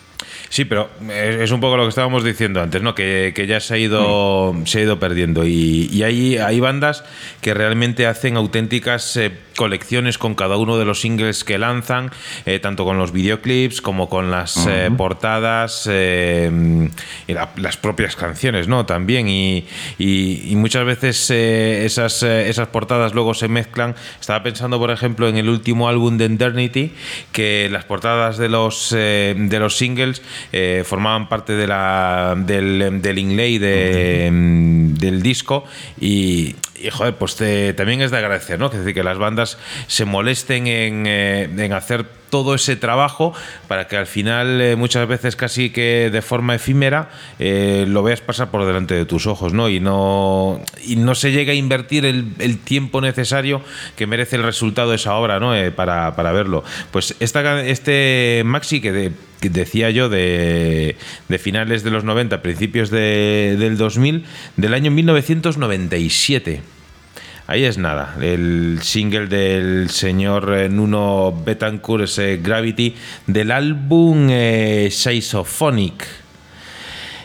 Sí, 0.48 0.64
pero 0.64 0.88
es 1.12 1.50
un 1.50 1.60
poco 1.60 1.76
lo 1.76 1.82
que 1.84 1.88
estábamos 1.90 2.22
diciendo 2.24 2.60
antes, 2.62 2.80
¿no? 2.80 2.94
Que, 2.94 3.32
que 3.34 3.46
ya 3.46 3.58
se 3.60 3.74
ha 3.74 3.78
ido, 3.78 4.54
se 4.64 4.78
ha 4.78 4.82
ido 4.82 4.98
perdiendo. 5.00 5.44
Y, 5.44 5.88
y 5.92 6.02
hay, 6.04 6.36
hay 6.38 6.60
bandas 6.60 7.04
que 7.40 7.52
realmente 7.52 8.06
hacen 8.06 8.36
auténticas 8.36 9.16
eh, 9.16 9.32
colecciones 9.56 10.18
con 10.18 10.34
cada 10.34 10.56
uno 10.56 10.78
de 10.78 10.84
los 10.84 11.00
singles 11.00 11.42
que 11.44 11.58
lanzan, 11.58 12.10
eh, 12.44 12.58
tanto 12.60 12.84
con 12.84 12.96
los 12.98 13.10
videoclips 13.12 13.80
como 13.80 14.08
con 14.08 14.30
las 14.30 14.66
eh, 14.68 14.90
portadas 14.96 15.86
y 15.86 17.32
la- 17.32 17.50
las 17.56 17.76
propias 17.76 18.16
canciones, 18.16 18.68
¿no? 18.68 18.86
También. 18.86 19.28
Y, 19.28 19.66
y- 19.98 20.42
y 20.52 20.56
muchas 20.56 20.84
veces 20.84 21.30
esas, 21.30 22.22
esas 22.22 22.68
portadas 22.68 23.14
luego 23.14 23.34
se 23.34 23.48
mezclan. 23.48 23.94
Estaba 24.20 24.42
pensando, 24.42 24.78
por 24.78 24.90
ejemplo, 24.90 25.28
en 25.28 25.36
el 25.36 25.48
último 25.48 25.88
álbum 25.88 26.16
de 26.18 26.26
Eternity, 26.26 26.92
que 27.32 27.68
las 27.70 27.84
portadas 27.84 28.38
de 28.38 28.48
los, 28.48 28.90
de 28.90 29.56
los 29.58 29.76
singles 29.76 30.22
eh, 30.52 30.82
formaban 30.86 31.28
parte 31.28 31.54
de 31.54 31.66
la, 31.66 32.34
del, 32.36 33.18
inlay 33.18 33.58
mm, 34.30 34.94
del 34.94 35.22
disco 35.22 35.64
y, 36.00 36.54
joder, 36.92 37.14
pues 37.16 37.36
te- 37.36 37.72
también 37.74 38.00
es 38.02 38.10
de 38.10 38.18
agradecer, 38.18 38.58
¿no? 38.58 38.70
Que, 38.70 38.76
es 38.76 38.82
decir, 38.84 38.94
que 38.94 39.04
las 39.04 39.18
bandas 39.18 39.58
se 39.86 40.04
molesten 40.04 40.66
en, 40.66 41.04
eh, 41.06 41.42
en 41.56 41.72
hacer 41.72 42.04
todo 42.30 42.56
ese 42.56 42.74
trabajo 42.74 43.32
para 43.68 43.86
que 43.86 43.96
al 43.96 44.06
final 44.08 44.60
eh, 44.60 44.74
muchas 44.74 45.06
veces 45.06 45.36
casi 45.36 45.70
que 45.70 46.10
de 46.10 46.22
forma 46.22 46.56
efímera 46.56 47.08
lo 47.38 48.02
veas 48.02 48.20
pasar 48.20 48.50
por 48.50 48.66
delante 48.66 48.94
de 48.94 49.04
tus 49.06 49.28
ojos, 49.28 49.52
¿no? 49.52 49.68
Y 49.68 49.78
no, 49.78 50.60
y 50.84 50.96
no 50.96 51.14
se 51.14 51.30
llega 51.30 51.52
a 51.52 51.54
invertir 51.54 52.04
el, 52.04 52.58
tiempo 52.58 53.00
necesario 53.00 53.62
que 53.96 54.08
merece 54.08 54.36
el 54.36 54.42
resultado 54.42 54.90
de 54.90 54.96
esa 54.96 55.14
obra, 55.14 55.38
¿no? 55.38 55.52
Para, 55.76 56.16
para 56.16 56.32
verlo. 56.32 56.64
Pues 56.90 57.14
esta, 57.20 57.62
este 57.64 58.42
maxi 58.44 58.80
que, 58.80 58.90
de- 58.92 59.12
decía 59.42 59.90
yo 59.90 60.08
de, 60.08 60.96
de 61.28 61.38
finales 61.38 61.82
de 61.82 61.90
los 61.90 62.04
90, 62.04 62.42
principios 62.42 62.90
de- 62.90 63.56
del 63.58 63.76
2000, 63.76 64.24
del 64.56 64.74
año 64.74 64.90
1997. 64.90 66.60
Ahí 67.48 67.62
es 67.64 67.78
nada, 67.78 68.16
el 68.20 68.80
single 68.82 69.28
del 69.28 69.88
señor 69.90 70.52
eh, 70.56 70.68
Nuno 70.68 71.32
Betancourt, 71.44 72.04
ese 72.04 72.38
Gravity, 72.38 72.96
del 73.28 73.52
álbum 73.52 74.26
eh, 74.30 74.88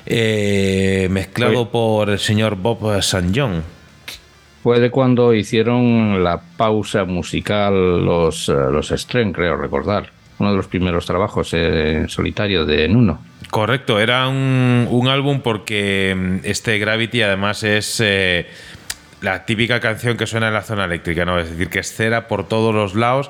eh, 0.05 1.07
mezclado 1.09 1.61
Oye. 1.61 1.69
por 1.71 2.09
el 2.11 2.19
señor 2.19 2.55
Bob 2.55 2.97
St. 2.99 3.29
John. 3.33 3.63
Fue 4.61 4.79
de 4.79 4.91
cuando 4.91 5.33
hicieron 5.33 6.23
la 6.23 6.39
pausa 6.55 7.03
musical 7.05 8.05
los, 8.05 8.47
eh, 8.47 8.53
los 8.71 8.89
Stren, 8.89 9.33
creo 9.33 9.55
recordar. 9.57 10.11
Uno 10.41 10.49
de 10.51 10.57
los 10.57 10.67
primeros 10.67 11.05
trabajos 11.05 11.51
eh, 11.53 12.05
solitario 12.07 12.65
de 12.65 12.87
Nuno. 12.87 13.19
Correcto, 13.51 13.99
era 13.99 14.27
un, 14.27 14.87
un 14.89 15.07
álbum 15.07 15.41
porque 15.41 16.15
mm, 16.17 16.35
este 16.45 16.79
Gravity 16.79 17.21
además 17.21 17.63
es... 17.63 17.99
eh, 18.03 18.47
la 19.21 19.45
típica 19.45 19.79
canción 19.79 20.17
que 20.17 20.25
suena 20.25 20.47
en 20.47 20.53
la 20.53 20.63
zona 20.63 20.85
eléctrica, 20.85 21.25
¿no? 21.25 21.39
Es 21.39 21.49
decir, 21.49 21.69
que 21.69 21.79
es 21.79 21.93
cera 21.93 22.27
por 22.27 22.47
todos 22.47 22.73
los 22.73 22.95
lados, 22.95 23.29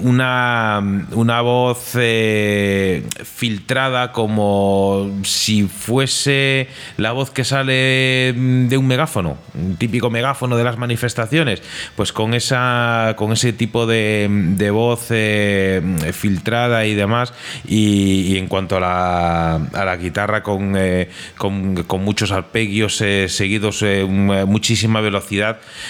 una, 0.00 0.82
una 1.12 1.40
voz 1.42 1.92
eh, 1.94 3.04
filtrada 3.22 4.12
como 4.12 5.10
si 5.24 5.64
fuese 5.64 6.68
la 6.96 7.12
voz 7.12 7.30
que 7.30 7.44
sale 7.44 8.32
de 8.34 8.76
un 8.78 8.86
megáfono, 8.86 9.36
un 9.54 9.76
típico 9.76 10.08
megáfono 10.08 10.56
de 10.56 10.64
las 10.64 10.78
manifestaciones, 10.78 11.62
pues 11.96 12.12
con 12.12 12.32
esa 12.32 13.14
con 13.16 13.32
ese 13.32 13.52
tipo 13.52 13.86
de, 13.86 14.28
de 14.30 14.70
voz 14.70 15.08
eh, 15.10 15.82
filtrada 16.12 16.86
y 16.86 16.94
demás, 16.94 17.34
y, 17.66 18.32
y 18.32 18.38
en 18.38 18.48
cuanto 18.48 18.78
a 18.78 18.80
la, 18.80 19.54
a 19.56 19.84
la 19.84 19.96
guitarra 19.96 20.42
con, 20.42 20.74
eh, 20.76 21.10
con, 21.36 21.82
con 21.84 22.02
muchos 22.02 22.32
arpegios 22.32 23.00
eh, 23.02 23.28
seguidos, 23.28 23.82
eh, 23.82 24.04
muchísima 24.04 25.00
velocidad. 25.02 25.25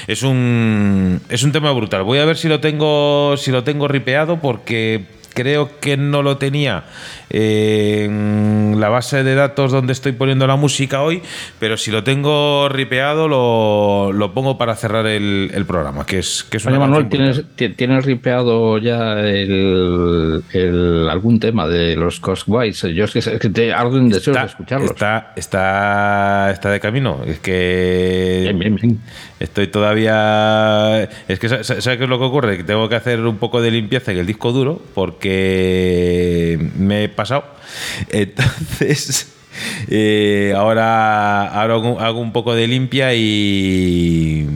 Es 0.06 0.22
un, 0.22 1.20
es 1.28 1.42
un 1.42 1.52
tema 1.52 1.72
brutal. 1.72 2.02
Voy 2.02 2.18
a 2.18 2.24
ver 2.24 2.36
si 2.36 2.48
lo 2.48 2.60
tengo, 2.60 3.36
si 3.36 3.50
lo 3.50 3.64
tengo 3.64 3.88
ripeado 3.88 4.40
porque 4.40 5.15
creo 5.36 5.78
que 5.80 5.96
no 5.96 6.22
lo 6.22 6.38
tenía 6.38 6.82
en 7.30 8.76
la 8.80 8.88
base 8.88 9.22
de 9.22 9.34
datos 9.34 9.70
donde 9.70 9.92
estoy 9.92 10.12
poniendo 10.12 10.46
la 10.46 10.56
música 10.56 11.02
hoy, 11.02 11.22
pero 11.60 11.76
si 11.76 11.90
lo 11.90 12.02
tengo 12.02 12.68
ripeado 12.70 13.28
lo, 13.28 14.12
lo 14.12 14.32
pongo 14.32 14.56
para 14.58 14.74
cerrar 14.74 15.06
el, 15.06 15.50
el 15.52 15.64
programa, 15.66 16.06
que 16.06 16.18
es, 16.20 16.44
que 16.50 16.56
es 16.56 16.66
Oye, 16.66 16.76
una 16.78 16.86
Manuel. 16.86 17.08
¿tienes, 17.08 17.44
ti- 17.54 17.68
¿tienes 17.70 18.04
ripeado 18.04 18.78
ya 18.78 19.20
el, 19.20 20.42
el- 20.52 21.08
algún 21.10 21.38
tema 21.38 21.66
de 21.68 21.94
los 21.96 22.18
Cosguays? 22.20 22.82
Yo 22.82 23.04
es 23.04 23.10
que, 23.12 23.18
es 23.18 23.28
que 23.28 23.50
te 23.50 23.72
arden 23.72 24.08
deseos 24.08 24.36
de 24.38 24.46
escucharlos. 24.46 24.90
Está, 24.90 25.32
está, 25.36 26.50
está 26.52 26.70
de 26.70 26.80
camino. 26.80 27.20
Es 27.26 27.38
que 27.40 28.40
Bien, 28.44 28.58
bien, 28.58 28.74
bien. 28.76 29.00
estoy 29.40 29.66
todavía. 29.66 31.02
Es 31.28 31.38
que, 31.38 31.48
sa- 31.48 31.62
sa- 31.64 31.80
¿sabes 31.80 31.98
qué 31.98 32.04
es 32.04 32.10
lo 32.10 32.18
que 32.18 32.24
ocurre? 32.24 32.56
Que 32.56 32.64
tengo 32.64 32.88
que 32.88 32.94
hacer 32.96 33.20
un 33.20 33.36
poco 33.36 33.60
de 33.60 33.70
limpieza 33.70 34.12
en 34.12 34.18
el 34.18 34.26
disco 34.26 34.52
duro 34.52 34.80
porque 34.94 35.25
me 36.78 37.04
he 37.04 37.08
pasado. 37.08 37.44
Entonces. 38.10 39.32
eh, 39.90 40.52
ahora, 40.56 41.46
ahora 41.48 41.74
hago, 41.74 42.00
hago 42.00 42.20
un 42.20 42.32
poco 42.32 42.54
de 42.54 42.66
limpia 42.66 43.14
y. 43.14 44.46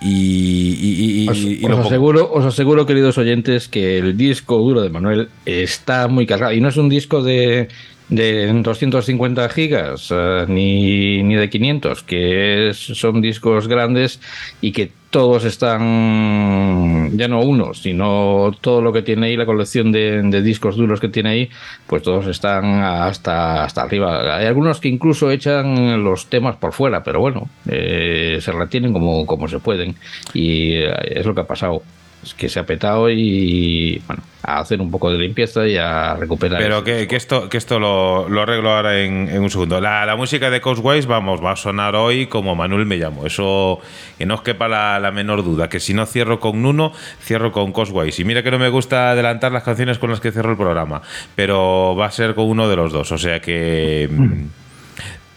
Y, 0.00 0.76
y- 0.80 1.24
y- 1.24 1.28
Os, 1.28 1.38
y 1.38 1.66
aseguro, 1.66 2.30
os 2.32 2.44
aseguro, 2.44 2.86
queridos 2.86 3.18
oyentes, 3.18 3.66
que 3.68 3.98
el 3.98 4.16
disco 4.16 4.56
duro 4.58 4.80
de 4.80 4.90
Manuel 4.90 5.28
está 5.44 6.06
muy 6.06 6.24
cargado. 6.24 6.52
Y 6.52 6.60
no 6.60 6.68
es 6.68 6.76
un 6.76 6.88
disco 6.88 7.20
de, 7.22 7.68
de 8.08 8.52
250 8.62 9.48
gigas 9.50 10.08
eh, 10.10 10.44
ni, 10.48 11.22
ni 11.22 11.36
de 11.36 11.50
500, 11.50 12.02
que 12.02 12.70
son 12.72 13.20
discos 13.20 13.68
grandes 13.68 14.20
y 14.60 14.72
que 14.72 14.90
todos 15.10 15.44
están, 15.44 17.16
ya 17.16 17.28
no 17.28 17.40
uno, 17.40 17.72
sino 17.72 18.50
todo 18.60 18.82
lo 18.82 18.92
que 18.92 19.02
tiene 19.02 19.28
ahí, 19.28 19.36
la 19.36 19.46
colección 19.46 19.90
de, 19.90 20.22
de 20.22 20.42
discos 20.42 20.76
duros 20.76 21.00
que 21.00 21.08
tiene 21.08 21.30
ahí, 21.30 21.50
pues 21.86 22.02
todos 22.02 22.26
están 22.26 22.82
hasta, 22.82 23.64
hasta 23.64 23.82
arriba. 23.82 24.36
Hay 24.36 24.46
algunos 24.46 24.80
que 24.80 24.88
incluso 24.88 25.30
echan 25.30 26.02
los 26.04 26.26
temas 26.28 26.56
por 26.56 26.72
fuera, 26.72 27.02
pero 27.02 27.20
bueno, 27.20 27.48
eh, 27.66 28.38
se 28.40 28.52
retienen 28.52 28.92
como, 28.92 29.24
como 29.24 29.48
se 29.48 29.60
pueden. 29.60 29.96
Y 30.34 30.74
eh, 30.74 30.92
es 31.06 31.24
lo 31.26 31.34
que 31.34 31.40
ha 31.40 31.46
pasado. 31.46 31.82
Es 32.22 32.34
que 32.34 32.48
se 32.48 32.58
ha 32.58 32.66
petado 32.66 33.08
y 33.10 34.02
bueno, 34.06 34.22
a 34.42 34.58
hacer 34.58 34.80
un 34.80 34.90
poco 34.90 35.10
de 35.12 35.18
limpieza 35.18 35.66
y 35.66 35.76
a 35.76 36.14
recuperar. 36.14 36.60
Pero 36.60 36.82
que, 36.82 37.06
que 37.06 37.14
esto, 37.16 37.48
que 37.48 37.56
esto 37.56 37.78
lo, 37.78 38.28
lo 38.28 38.42
arreglo 38.42 38.72
ahora 38.72 39.00
en, 39.00 39.28
en 39.28 39.40
un 39.40 39.50
segundo. 39.50 39.80
La, 39.80 40.04
la 40.04 40.16
música 40.16 40.50
de 40.50 40.60
Cosways, 40.60 41.06
vamos, 41.06 41.42
va 41.42 41.52
a 41.52 41.56
sonar 41.56 41.94
hoy 41.94 42.26
como 42.26 42.56
Manuel 42.56 42.86
me 42.86 42.96
llamo. 42.96 43.24
Eso 43.24 43.80
que 44.18 44.26
no 44.26 44.34
os 44.34 44.42
quepa 44.42 44.66
la, 44.68 44.98
la 44.98 45.12
menor 45.12 45.44
duda. 45.44 45.68
Que 45.68 45.78
si 45.78 45.94
no 45.94 46.06
cierro 46.06 46.40
con 46.40 46.60
Nuno, 46.60 46.92
cierro 47.20 47.52
con 47.52 47.72
Cosways. 47.72 48.18
Y 48.18 48.24
mira 48.24 48.42
que 48.42 48.50
no 48.50 48.58
me 48.58 48.68
gusta 48.68 49.12
adelantar 49.12 49.52
las 49.52 49.62
canciones 49.62 49.98
con 49.98 50.10
las 50.10 50.20
que 50.20 50.32
cierro 50.32 50.50
el 50.50 50.56
programa. 50.56 51.02
Pero 51.36 51.94
va 51.96 52.06
a 52.06 52.10
ser 52.10 52.34
con 52.34 52.46
uno 52.46 52.68
de 52.68 52.76
los 52.76 52.92
dos. 52.92 53.12
O 53.12 53.18
sea 53.18 53.40
que 53.40 54.08
mm, 54.10 54.44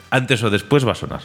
antes 0.09 0.43
o 0.43 0.49
después 0.49 0.87
va 0.87 0.93
a 0.93 0.95
sonar. 0.95 1.21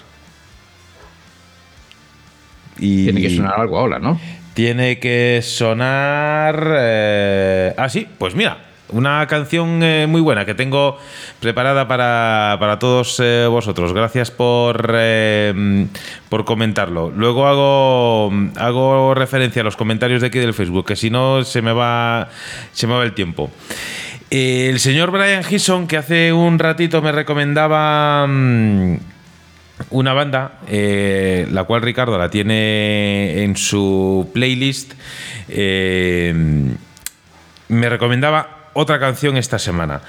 Y 2.78 3.04
Tiene 3.04 3.22
que 3.22 3.30
sonar 3.34 3.58
algo 3.58 3.78
ahora, 3.78 3.98
¿no? 3.98 4.20
Tiene 4.56 4.98
que 4.98 5.40
sonar. 5.42 6.66
eh, 6.78 7.74
Ah, 7.76 7.90
sí, 7.90 8.08
pues 8.16 8.34
mira, 8.34 8.56
una 8.88 9.26
canción 9.26 9.82
eh, 9.82 10.06
muy 10.08 10.22
buena 10.22 10.46
que 10.46 10.54
tengo 10.54 10.98
preparada 11.40 11.86
para, 11.86 12.56
para 12.58 12.78
todos 12.78 13.20
eh, 13.22 13.46
vosotros. 13.50 13.92
Gracias 13.92 14.30
por, 14.30 14.94
eh, 14.94 15.86
por 16.30 16.46
comentarlo. 16.46 17.12
Luego 17.14 17.46
hago, 17.46 18.32
hago 18.56 19.14
referencia 19.14 19.60
a 19.60 19.64
los 19.64 19.76
comentarios 19.76 20.22
de 20.22 20.28
aquí 20.28 20.38
del 20.38 20.54
Facebook, 20.54 20.86
que 20.86 20.96
si 20.96 21.10
no 21.10 21.44
se 21.44 21.60
me 21.60 21.72
va, 21.74 22.30
se 22.72 22.86
me 22.86 22.94
va 22.94 23.04
el 23.04 23.12
tiempo. 23.12 23.50
El 24.30 24.80
señor 24.80 25.10
Brian 25.10 25.44
Gison, 25.44 25.86
que 25.86 25.98
hace 25.98 26.32
un 26.32 26.58
ratito 26.58 27.02
me 27.02 27.12
recomendaba. 27.12 28.26
mm, 28.26 28.96
una 29.90 30.12
banda, 30.12 30.60
eh, 30.68 31.46
la 31.50 31.64
cual 31.64 31.82
Ricardo 31.82 32.18
la 32.18 32.30
tiene 32.30 33.42
en 33.42 33.56
su 33.56 34.30
playlist, 34.32 34.94
eh, 35.48 36.34
me 37.68 37.88
recomendaba 37.88 38.70
otra 38.72 38.98
canción 38.98 39.36
esta 39.36 39.58
semana. 39.58 40.00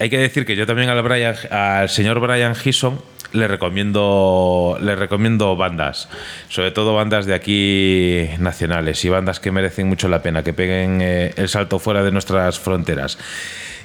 Hay 0.00 0.10
que 0.10 0.18
decir 0.18 0.44
que 0.44 0.56
yo 0.56 0.66
también 0.66 0.90
al, 0.90 1.88
señor 1.88 2.20
Brian 2.20 2.54
Gison 2.54 3.00
le 3.32 3.48
recomiendo, 3.48 4.78
le 4.80 4.94
recomiendo 4.96 5.56
bandas, 5.56 6.08
sobre 6.48 6.70
todo 6.70 6.94
bandas 6.94 7.26
de 7.26 7.34
aquí 7.34 8.28
nacionales 8.38 9.04
y 9.04 9.08
bandas 9.08 9.40
que 9.40 9.50
merecen 9.50 9.88
mucho 9.88 10.08
la 10.08 10.22
pena, 10.22 10.42
que 10.42 10.52
peguen 10.52 11.00
eh, 11.00 11.32
el 11.36 11.48
salto 11.48 11.78
fuera 11.78 12.02
de 12.02 12.12
nuestras 12.12 12.58
fronteras. 12.58 13.18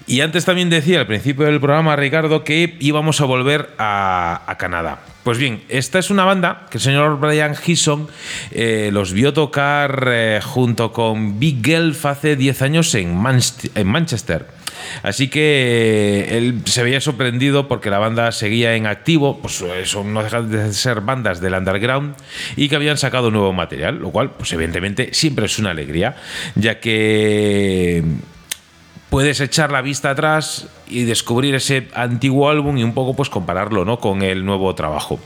Y 0.10 0.22
antes 0.22 0.44
también 0.44 0.72
decía 0.72 1.02
al 1.02 1.06
principio 1.06 1.46
del 1.46 1.60
programa, 1.60 1.96
Ricardo, 1.96 2.44
que 2.44 2.76
íbamos 2.80 3.22
a 3.22 3.26
volver 3.26 3.70
a, 3.78 4.56
Canadá. 4.58 5.02
Pues 5.24 5.38
bien, 5.38 5.62
esta 5.70 6.00
es 6.00 6.10
una 6.10 6.26
banda 6.26 6.66
que 6.72 6.80
el 6.80 6.84
señor 6.84 7.20
Brian 7.20 7.56
Gison 7.56 8.08
eh, 8.50 8.90
los 8.92 9.14
vio 9.14 9.34
tocar 9.34 10.08
eh, 10.08 10.40
junto 10.44 10.92
con 10.92 11.40
Big 11.40 11.64
Gelf 11.64 12.08
hace 12.08 12.36
10 12.36 12.62
años 12.64 12.96
en, 12.96 13.24
en 13.76 13.88
Manchester. 13.88 14.48
Así 15.04 15.28
que 15.28 16.26
eh, 16.28 16.38
él 16.38 16.62
se 16.66 16.82
veía 16.82 17.02
sorprendido 17.02 17.68
porque 17.68 17.92
la 17.92 18.00
banda 18.00 18.32
seguía 18.32 18.74
en 18.74 18.88
activo, 18.88 19.40
pues 19.40 19.62
eso 19.62 20.04
no 20.04 20.24
dejan 20.24 20.50
de 20.50 20.74
ser 20.74 21.02
bandas 21.02 21.40
del 21.40 21.54
underground 21.54 22.16
y 22.56 22.68
que 22.68 22.76
habían 22.76 22.98
sacado 22.98 23.30
nuevo 23.30 23.54
material, 23.54 24.00
lo 24.00 24.10
cual, 24.10 24.32
pues 24.32 24.52
evidentemente, 24.54 25.10
siempre 25.14 25.46
es 25.46 25.60
una 25.60 25.70
alegría, 25.70 26.16
ya 26.56 26.80
que 26.80 28.04
puedes 29.10 29.42
echar 29.42 29.72
la 29.72 29.82
vista 29.82 30.12
atrás 30.12 30.68
y 30.88 31.04
descubrir 31.04 31.56
ese 31.56 31.88
antiguo 31.94 32.50
álbum 32.50 32.78
y 32.78 32.84
un 32.84 32.94
poco 32.94 33.16
pues 33.16 33.30
compararlo 33.30 33.86
¿no? 33.86 34.00
con 34.00 34.22
el 34.22 34.46
nuevo 34.46 34.74
trabajo. 34.76 35.20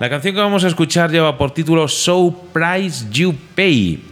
La 0.00 0.08
canción 0.08 0.34
que 0.34 0.40
vamos 0.40 0.64
a 0.64 0.68
escuchar 0.68 1.10
lleva 1.10 1.36
por 1.36 1.52
título 1.52 1.88
So 1.88 2.34
Price 2.52 3.06
You 3.10 3.34
Pay 3.54 4.02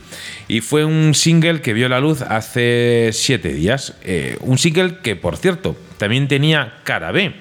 y 0.48 0.60
fue 0.60 0.84
un 0.84 1.14
single 1.14 1.62
que 1.62 1.72
vio 1.72 1.88
la 1.88 2.00
luz 2.00 2.22
hace 2.22 3.10
siete 3.12 3.52
días. 3.52 3.94
Eh, 4.02 4.36
un 4.40 4.58
single 4.58 4.98
que, 5.02 5.16
por 5.16 5.36
cierto, 5.36 5.76
también 5.98 6.28
tenía 6.28 6.80
cara 6.84 7.12
B. 7.12 7.34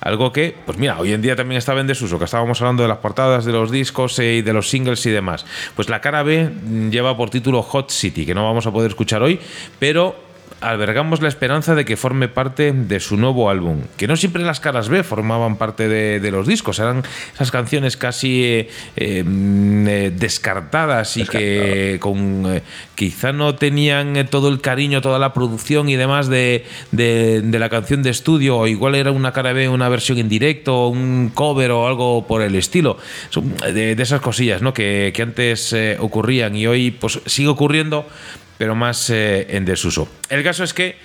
Algo 0.00 0.32
que, 0.32 0.54
pues 0.66 0.76
mira, 0.76 0.98
hoy 0.98 1.12
en 1.12 1.22
día 1.22 1.34
también 1.34 1.58
estaba 1.58 1.80
en 1.80 1.86
desuso, 1.86 2.18
que 2.18 2.26
estábamos 2.26 2.60
hablando 2.60 2.82
de 2.82 2.88
las 2.90 2.98
portadas 2.98 3.46
de 3.46 3.52
los 3.52 3.70
discos 3.70 4.18
eh, 4.18 4.36
y 4.36 4.42
de 4.42 4.52
los 4.52 4.68
singles 4.68 5.04
y 5.06 5.10
demás. 5.10 5.46
Pues 5.74 5.88
la 5.88 6.00
cara 6.00 6.22
B 6.22 6.44
mm, 6.44 6.90
lleva 6.90 7.16
por 7.16 7.30
título 7.30 7.62
Hot 7.62 7.90
City, 7.90 8.26
que 8.26 8.34
no 8.34 8.44
vamos 8.44 8.66
a 8.66 8.70
poder 8.70 8.90
escuchar 8.90 9.22
hoy, 9.22 9.40
pero 9.78 10.14
albergamos 10.60 11.20
la 11.20 11.28
esperanza 11.28 11.74
de 11.74 11.84
que 11.84 11.96
forme 11.96 12.28
parte 12.28 12.72
de 12.72 13.00
su 13.00 13.16
nuevo 13.16 13.50
álbum. 13.50 13.80
Que 13.96 14.06
no 14.08 14.16
siempre 14.16 14.42
las 14.42 14.60
caras 14.60 14.88
B 14.88 15.02
formaban 15.02 15.56
parte 15.56 15.88
de, 15.88 16.20
de 16.20 16.30
los 16.30 16.46
discos, 16.46 16.78
eran 16.78 17.02
esas 17.34 17.50
canciones 17.50 17.96
casi 17.96 18.42
eh, 18.44 18.68
eh, 18.96 19.22
mm, 19.24 19.88
eh, 19.88 20.10
descartadas 20.10 21.16
y 21.16 21.24
que 21.26 21.98
con 22.00 22.44
eh, 22.46 22.62
quizá 22.94 23.32
no 23.32 23.54
tenían 23.56 24.26
todo 24.30 24.48
el 24.48 24.60
cariño, 24.60 25.00
toda 25.02 25.18
la 25.18 25.32
producción 25.34 25.88
y 25.88 25.96
demás 25.96 26.28
de, 26.28 26.64
de- 26.92 27.42
de 27.42 27.58
la 27.58 27.68
canción 27.68 28.02
de 28.02 28.10
estudio, 28.10 28.56
o 28.58 28.66
igual 28.66 28.94
era 28.94 29.10
una 29.10 29.32
cara 29.32 29.52
B, 29.52 29.68
una 29.68 29.88
versión 29.88 30.18
en 30.18 30.28
directo, 30.28 30.88
un 30.88 31.30
cover 31.34 31.70
o 31.72 31.86
algo 31.86 32.26
por 32.26 32.42
el 32.42 32.54
estilo. 32.54 32.96
De, 33.72 33.92
esas 33.92 34.20
cosillas 34.20 34.60
¿no? 34.62 34.72
que, 34.74 35.12
que 35.14 35.22
antes 35.22 35.74
ocurrían 35.98 36.54
y 36.56 36.66
hoy 36.66 36.90
pues 36.90 37.20
sigue 37.26 37.48
ocurriendo 37.48 38.06
pero 38.58 38.74
más 38.74 39.10
eh, 39.10 39.46
en 39.50 39.64
desuso. 39.64 40.08
El 40.28 40.42
caso 40.42 40.64
es 40.64 40.74
que, 40.74 40.96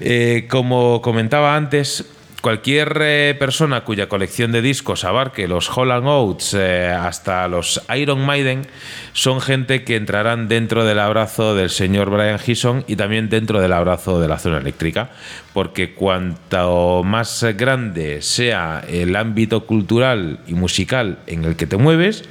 eh, 0.00 0.46
como 0.48 1.00
comentaba 1.02 1.56
antes, 1.56 2.04
cualquier 2.40 2.98
eh, 3.00 3.36
persona 3.38 3.84
cuya 3.84 4.08
colección 4.08 4.52
de 4.52 4.60
discos 4.60 5.04
abarque 5.04 5.48
los 5.48 5.74
Holland 5.74 6.06
Oates 6.06 6.54
hasta 6.54 7.48
los 7.48 7.80
Iron 7.96 8.20
Maiden 8.20 8.66
son 9.14 9.40
gente 9.40 9.82
que 9.82 9.96
entrarán 9.96 10.46
dentro 10.46 10.84
del 10.84 10.98
abrazo 10.98 11.54
del 11.54 11.70
señor 11.70 12.10
Brian 12.10 12.38
Gison 12.38 12.84
y 12.86 12.96
también 12.96 13.30
dentro 13.30 13.60
del 13.60 13.72
abrazo 13.72 14.20
de 14.20 14.28
la 14.28 14.38
zona 14.38 14.58
eléctrica, 14.58 15.10
porque 15.54 15.94
cuanto 15.94 17.02
más 17.02 17.44
grande 17.56 18.20
sea 18.20 18.84
el 18.86 19.16
ámbito 19.16 19.64
cultural 19.64 20.40
y 20.46 20.52
musical 20.52 21.20
en 21.26 21.44
el 21.44 21.56
que 21.56 21.66
te 21.66 21.78
mueves, 21.78 22.24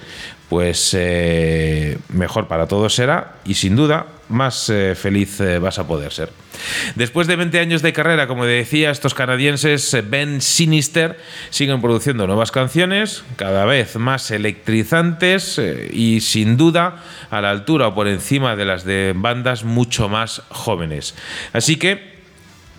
pues 0.48 0.96
mejor 2.10 2.48
para 2.48 2.68
todos 2.68 2.94
será 2.94 3.38
y 3.46 3.56
sin 3.56 3.76
duda 3.76 4.06
más 4.30 4.70
eh, 4.70 4.96
feliz 4.96 5.40
eh, 5.40 5.60
vas 5.60 5.80
a 5.80 5.88
poder 5.88 6.12
ser. 6.12 6.30
Después 6.96 7.28
de 7.28 7.36
20 7.36 7.60
años 7.60 7.82
de 7.82 7.94
carrera, 7.94 8.28
como 8.28 8.46
decía, 8.46 8.92
estos 8.92 9.14
canadienses 9.14 9.94
eh, 9.94 10.02
Ben 10.02 10.42
Sinister 10.42 11.20
siguen 11.50 11.82
produciendo 11.82 12.28
nuevas 12.28 12.52
canciones, 12.52 13.24
cada 13.36 13.66
vez 13.66 13.96
más 13.96 14.32
electrizantes 14.32 15.60
y 15.92 16.22
sin 16.22 16.58
duda 16.58 17.04
a 17.30 17.42
la 17.42 17.52
altura 17.52 17.88
o 17.88 17.96
por 17.96 18.08
encima 18.08 18.56
de 18.56 18.66
las 18.66 18.84
de 18.84 19.14
bandas 19.16 19.64
mucho 19.64 20.10
más 20.10 20.44
jóvenes. 20.50 21.16
Así 21.54 21.78
que 21.78 22.14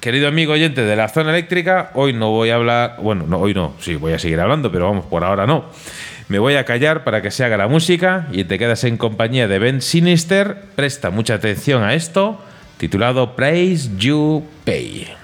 querido 0.04 0.28
amigo 0.28 0.52
oyente 0.52 0.82
de 0.82 0.96
la 0.96 1.08
zona 1.08 1.30
eléctrica, 1.30 1.90
hoy 1.94 2.12
no 2.12 2.28
voy 2.28 2.50
a 2.50 2.56
hablar, 2.56 2.96
bueno, 3.00 3.24
no, 3.26 3.38
hoy 3.38 3.54
no, 3.54 3.72
sí, 3.80 3.94
voy 3.94 4.12
a 4.12 4.18
seguir 4.18 4.38
hablando, 4.38 4.70
pero 4.70 4.86
vamos, 4.86 5.06
por 5.06 5.24
ahora 5.24 5.46
no. 5.46 5.64
Me 6.28 6.38
voy 6.38 6.54
a 6.54 6.64
callar 6.64 7.04
para 7.04 7.20
que 7.20 7.30
se 7.30 7.44
haga 7.44 7.56
la 7.56 7.68
música 7.68 8.28
y 8.32 8.44
te 8.44 8.58
quedas 8.58 8.84
en 8.84 8.96
compañía 8.96 9.46
de 9.46 9.58
Ben 9.58 9.82
Sinister. 9.82 10.56
Presta 10.74 11.10
mucha 11.10 11.34
atención 11.34 11.82
a 11.82 11.94
esto, 11.94 12.40
titulado 12.78 13.36
Praise 13.36 13.90
You 13.98 14.42
Pay. 14.64 15.23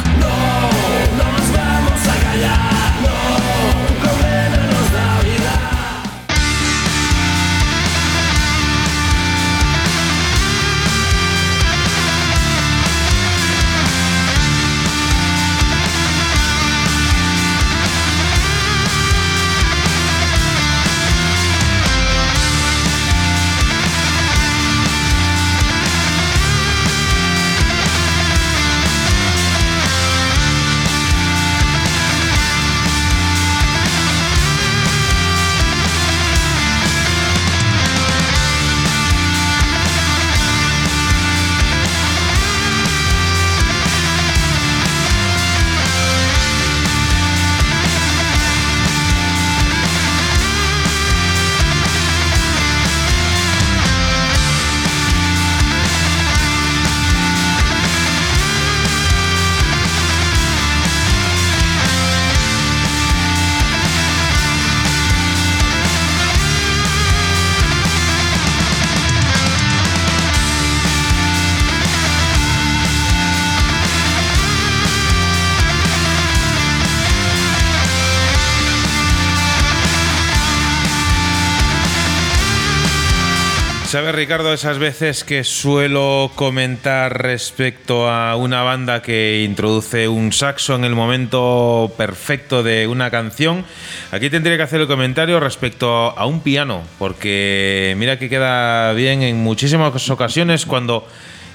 ¿Sabes, 84.01 84.15
Ricardo, 84.15 84.51
esas 84.51 84.79
veces 84.79 85.23
que 85.23 85.43
suelo 85.43 86.31
comentar 86.33 87.21
respecto 87.21 88.09
a 88.09 88.35
una 88.35 88.63
banda 88.63 89.03
que 89.03 89.43
introduce 89.47 90.07
un 90.07 90.33
saxo 90.33 90.73
en 90.73 90.85
el 90.85 90.95
momento 90.95 91.93
perfecto 91.97 92.63
de 92.63 92.87
una 92.87 93.11
canción? 93.11 93.63
Aquí 94.11 94.31
tendría 94.31 94.57
que 94.57 94.63
hacer 94.63 94.81
el 94.81 94.87
comentario 94.87 95.39
respecto 95.39 96.17
a 96.17 96.25
un 96.25 96.41
piano, 96.41 96.81
porque 96.97 97.93
mira 97.99 98.17
que 98.17 98.27
queda 98.27 98.91
bien 98.93 99.21
en 99.21 99.37
muchísimas 99.37 100.09
ocasiones 100.09 100.65
cuando 100.65 101.07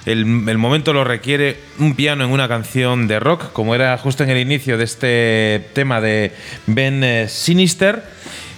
el, 0.04 0.48
el 0.48 0.58
momento 0.58 0.92
lo 0.92 1.02
requiere 1.02 1.56
un 1.80 1.96
piano 1.96 2.22
en 2.22 2.30
una 2.30 2.46
canción 2.46 3.08
de 3.08 3.18
rock, 3.18 3.52
como 3.54 3.74
era 3.74 3.98
justo 3.98 4.22
en 4.22 4.30
el 4.30 4.38
inicio 4.38 4.78
de 4.78 4.84
este 4.84 5.68
tema 5.72 6.00
de 6.00 6.32
Ben 6.68 7.02
eh, 7.02 7.26
Sinister. 7.28 8.04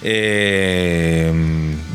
Eh, 0.01 1.31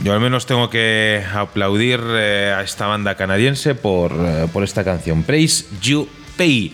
yo 0.03 0.13
al 0.13 0.21
menos 0.21 0.45
tengo 0.47 0.69
que 0.69 1.25
aplaudir 1.33 2.01
eh, 2.07 2.55
a 2.55 2.63
esta 2.63 2.87
banda 2.87 3.15
canadiense 3.15 3.75
por, 3.75 4.13
eh, 4.13 4.47
por 4.53 4.63
esta 4.63 4.85
canción, 4.85 5.23
Praise 5.23 5.67
You 5.81 6.07
Pay, 6.37 6.73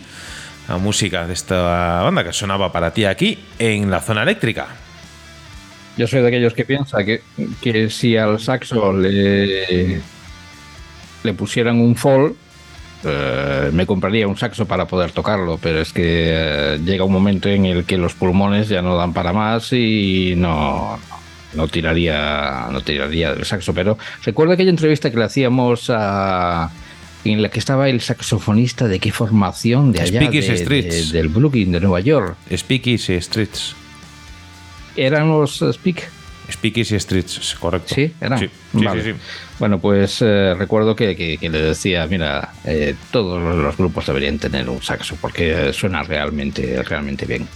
la 0.69 0.79
música 0.79 1.27
de 1.27 1.35
esta 1.35 2.03
banda 2.03 2.25
que 2.25 2.33
sonaba 2.33 2.73
para 2.73 2.93
ti 2.93 3.05
aquí 3.05 3.39
en 3.59 3.91
la 3.91 4.01
zona 4.01 4.25
eléctrica. 4.25 4.69
Yo 5.97 6.07
soy 6.07 6.23
de 6.23 6.29
aquellos 6.29 6.55
que 6.55 6.65
piensa 6.65 7.05
que, 7.05 7.23
que 7.61 7.91
si 7.91 8.17
al 8.17 8.41
saxo 8.41 8.93
le, 8.93 10.01
le 11.23 11.33
pusieran 11.35 11.79
un 11.81 11.95
fall, 11.95 12.35
me 13.73 13.87
compraría 13.87 14.29
un 14.29 14.37
saxo 14.37 14.67
para 14.67 14.87
poder 14.87 15.11
tocarlo, 15.11 15.59
pero 15.61 15.81
es 15.81 15.93
que 15.93 16.79
llega 16.85 17.05
un 17.05 17.13
momento 17.13 17.49
en 17.49 17.67
el 17.67 17.85
que 17.85 17.99
los 17.99 18.15
pulmones 18.15 18.69
ya 18.69 18.83
no 18.83 18.97
dan 18.97 19.13
para 19.13 19.33
más 19.33 19.73
y 19.73 20.35
no 20.37 20.99
tiraría, 21.69 22.67
no 22.71 22.81
tiraría 22.81 23.33
del 23.35 23.45
saxo. 23.45 23.73
Pero 23.75 23.99
recuerda 24.25 24.55
aquella 24.55 24.71
entrevista 24.71 25.11
que 25.11 25.17
le 25.17 25.25
hacíamos 25.25 25.87
a 25.91 26.71
en 27.25 27.43
la 27.43 27.51
que 27.51 27.59
estaba 27.59 27.89
el 27.91 28.01
saxofonista 28.01 28.89
de 28.89 28.99
qué 28.99 29.13
formación 29.13 29.93
de 29.93 30.01
allá 30.01 30.21
de- 30.21 31.13
del 31.13 31.29
Brooklyn 31.29 31.71
de 31.73 31.81
Nueva 31.81 32.01
York. 32.01 32.37
Speakeasy 32.57 33.21
Streets. 33.21 33.75
Eran 34.97 35.29
los 35.29 35.61
eh, 35.63 35.73
Speak. 35.73 36.09
Speakeasy 36.51 36.99
Streets, 36.99 37.57
correcto. 37.61 37.95
Sí, 37.95 38.13
era. 38.21 38.37
Sí, 38.39 38.47
sí, 38.73 38.85
Vale. 38.85 39.03
sí, 39.05 39.13
sí. 39.13 39.17
Bueno, 39.59 39.79
pues 39.79 40.19
eh, 40.23 40.55
recuerdo 40.59 40.97
que, 40.97 41.15
que- 41.15 41.37
que 41.39 41.49
le 41.51 41.61
decía, 41.63 42.07
mira, 42.07 42.53
eh, 42.65 42.95
todos 43.13 43.41
los 43.57 43.77
grupos 43.77 44.07
deberían 44.07 44.39
tener 44.39 44.69
un 44.69 44.83
saxo 44.83 45.17
porque 45.21 45.69
eh, 45.69 45.73
suena 45.73 46.03
realmente, 46.03 46.83
realmente 46.83 47.27
bien. 47.27 47.47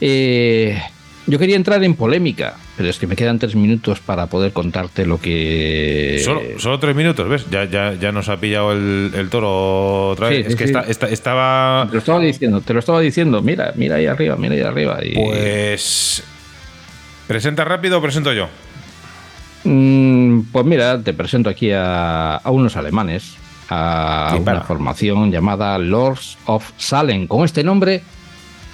Eh, 0.00 0.78
yo 1.26 1.38
quería 1.38 1.56
entrar 1.56 1.82
en 1.84 1.94
polémica, 1.94 2.54
pero 2.76 2.88
es 2.88 2.98
que 2.98 3.06
me 3.06 3.16
quedan 3.16 3.38
tres 3.38 3.54
minutos 3.56 4.00
para 4.00 4.26
poder 4.26 4.52
contarte 4.52 5.04
lo 5.06 5.20
que... 5.20 6.20
Solo, 6.24 6.40
solo 6.58 6.78
tres 6.78 6.94
minutos, 6.94 7.28
¿ves? 7.28 7.46
Ya, 7.50 7.64
ya, 7.64 7.94
ya 7.94 8.12
nos 8.12 8.28
ha 8.28 8.36
pillado 8.38 8.72
el, 8.72 9.10
el 9.14 9.28
toro 9.28 10.10
otra 10.10 10.28
vez. 10.28 10.38
Sí, 10.38 10.42
es 10.46 10.52
sí, 10.52 10.58
que 10.58 10.64
sí. 10.66 10.70
está- 10.72 10.88
está- 10.90 11.08
estaba. 11.08 11.86
Te 11.88 11.94
lo 11.94 11.98
estaba 11.98 12.20
diciendo, 12.20 12.60
te 12.60 12.72
lo 12.72 12.78
estaba 12.78 13.00
diciendo, 13.00 13.42
mira, 13.42 13.72
mira 13.76 13.96
ahí 13.96 14.06
arriba, 14.06 14.36
mira 14.36 14.54
ahí 14.54 14.60
arriba. 14.62 14.98
Y, 15.04 15.14
Pues. 15.14 16.22
¿Presenta 17.26 17.64
rápido 17.64 17.98
o 17.98 18.02
presento 18.02 18.32
yo? 18.32 18.48
Mm, 19.64 20.42
pues 20.52 20.64
mira, 20.64 21.02
te 21.02 21.12
presento 21.12 21.50
aquí 21.50 21.72
a, 21.72 22.36
a 22.36 22.50
unos 22.50 22.76
alemanes, 22.76 23.34
a 23.68 24.36
una 24.40 24.60
formación 24.62 25.32
llamada 25.32 25.76
Lords 25.78 26.38
of 26.46 26.70
Salem. 26.76 27.26
Con 27.26 27.44
este 27.44 27.64
nombre, 27.64 28.02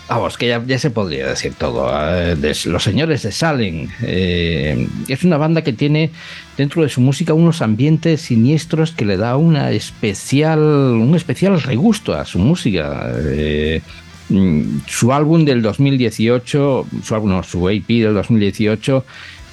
vamos, 0.09 0.37
que 0.37 0.49
ya, 0.49 0.79
se 0.79 0.91
podría 0.91 1.29
decir 1.29 1.55
todo. 1.55 1.91
eh, 1.93 2.37
los 2.67 2.83
señores 2.83 3.23
de 3.23 3.33
Salem. 3.33 3.89
Eh, 4.03 4.89
es 5.09 5.25
una 5.25 5.37
banda 5.37 5.63
que 5.63 5.73
tiene 5.73 6.11
dentro 6.57 6.83
de 6.83 6.89
su 6.89 7.01
música 7.01 7.35
unos 7.35 7.63
ambientes 7.63 8.23
siniestros 8.23 8.93
que 8.93 9.05
le 9.05 9.17
da 9.17 9.37
una 9.37 9.71
especial, 9.71 10.61
un 10.61 11.15
especial 11.15 11.61
regusto 11.63 12.15
a 12.15 12.25
su 12.25 12.39
música. 12.39 13.11
Eh, 13.17 13.81
mm, 14.29 14.81
su 14.87 15.13
álbum 15.13 15.45
del 15.45 15.63
2018, 15.63 16.87
su 17.03 17.15
álbum, 17.15 17.43
su 17.43 17.69
AP 17.69 17.89
del 17.89 18.15
2018, 18.15 19.05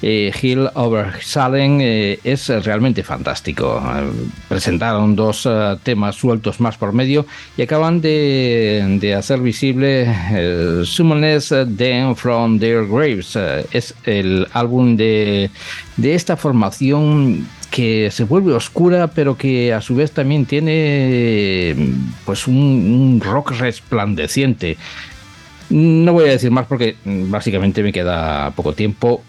eh, 0.02 0.32
Hill 0.40 0.68
Over 0.74 1.22
Salem, 1.22 1.80
eh, 1.80 2.18
es 2.24 2.48
realmente 2.48 3.02
fantástico. 3.02 3.82
Presentaron 4.48 5.14
dos 5.14 5.46
eh, 5.46 5.76
temas 5.82 6.16
sueltos 6.16 6.60
más 6.60 6.76
por 6.78 6.92
medio 6.92 7.26
y 7.56 7.62
acaban 7.62 8.00
de, 8.00 9.14
hacer 9.16 9.40
visible 9.40 10.06
Summoners 10.84 11.54
Them 11.76 12.14
From 12.14 12.58
Their 12.58 12.86
Graves. 12.86 13.36
Es 13.72 13.94
el 14.04 14.46
álbum 14.52 14.96
de, 14.96 15.50
de 15.96 16.14
esta 16.14 16.36
formación 16.36 17.46
que 17.70 18.10
se 18.10 18.24
vuelve 18.24 18.52
oscura, 18.52 19.08
pero 19.08 19.36
que 19.36 19.72
a 19.72 19.80
su 19.80 19.94
vez 19.94 20.12
también 20.12 20.46
tiene 20.46 21.76
pues 22.24 22.46
un, 22.48 22.56
un 22.56 23.20
rock 23.20 23.52
resplandeciente. 23.52 24.76
No 25.70 26.12
voy 26.12 26.24
a 26.24 26.32
decir 26.32 26.50
más 26.50 26.66
porque 26.66 26.96
mm, 27.04 27.30
básicamente 27.30 27.82
me 27.82 27.92
queda 27.92 28.50
poco 28.56 28.72
tiempo. 28.72 29.22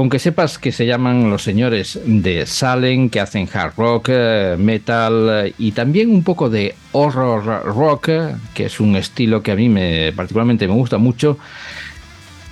Con 0.00 0.08
que 0.08 0.18
sepas 0.18 0.58
que 0.58 0.72
se 0.72 0.86
llaman 0.86 1.28
los 1.28 1.42
señores 1.42 2.00
de 2.06 2.46
Salem, 2.46 3.10
que 3.10 3.20
hacen 3.20 3.46
hard 3.52 3.74
rock, 3.76 4.08
eh, 4.10 4.56
metal 4.58 5.28
eh, 5.30 5.54
y 5.58 5.72
también 5.72 6.08
un 6.08 6.24
poco 6.24 6.48
de 6.48 6.74
horror 6.92 7.44
rock, 7.66 8.08
eh, 8.08 8.34
que 8.54 8.64
es 8.64 8.80
un 8.80 8.96
estilo 8.96 9.42
que 9.42 9.52
a 9.52 9.56
mí 9.56 9.68
me 9.68 10.10
particularmente 10.16 10.66
me 10.66 10.72
gusta 10.72 10.96
mucho, 10.96 11.36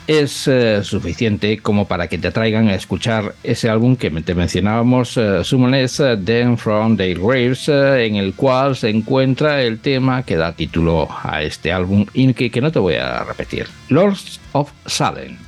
es 0.07 0.51
suficiente 0.83 1.57
como 1.61 1.89
para 1.89 2.07
que 2.09 2.19
te 2.19 2.29
atraigan 2.29 2.69
a 2.69 2.75
escuchar 2.75 3.35
ese 3.43 3.71
álbum 3.71 3.97
que 3.97 4.11
te 4.11 4.35
mencionábamos, 4.35 5.19
Summoners 5.43 6.03
Them 6.23 6.59
From 6.59 6.99
Their 6.99 7.19
Graves, 7.19 7.67
en 7.71 8.17
el 8.17 8.35
cual 8.35 8.77
se 8.77 8.91
encuentra 8.91 9.63
el 9.63 9.79
tema 9.79 10.23
que 10.23 10.37
da 10.37 10.53
título 10.53 11.09
a 11.23 11.43
este 11.43 11.73
álbum 11.73 12.05
y 12.13 12.31
que, 12.35 12.51
que 12.51 12.61
no 12.61 12.71
te 12.71 12.79
voy 12.79 12.97
a 12.97 13.25
repetir, 13.25 13.69
Lords 13.89 14.39
of 14.53 14.71
Salem. 14.85 15.48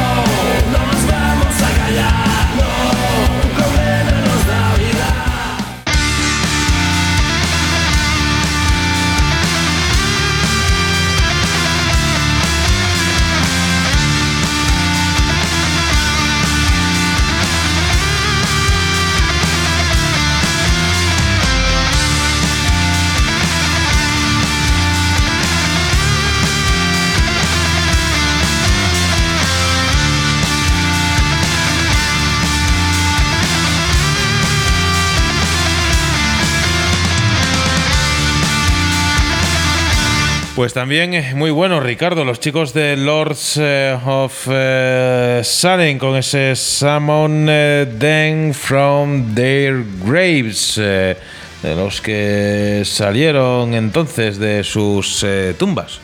Pues 40.61 40.75
también 40.75 41.15
muy 41.33 41.49
bueno, 41.49 41.79
Ricardo, 41.79 42.23
los 42.23 42.39
chicos 42.39 42.71
de 42.71 42.95
Lords 42.95 43.57
eh, 43.59 43.97
of 44.05 44.47
eh, 44.47 45.41
Salem 45.43 45.97
con 45.97 46.15
ese 46.15 46.55
Summon 46.55 47.47
eh, 47.49 48.51
from 48.53 49.33
Their 49.33 49.83
Graves, 50.05 50.77
eh, 50.79 51.17
de 51.63 51.75
los 51.75 51.99
que 51.99 52.83
salieron 52.85 53.73
entonces 53.73 54.37
de 54.37 54.63
sus 54.63 55.23
eh, 55.23 55.55
tumbas. 55.57 55.99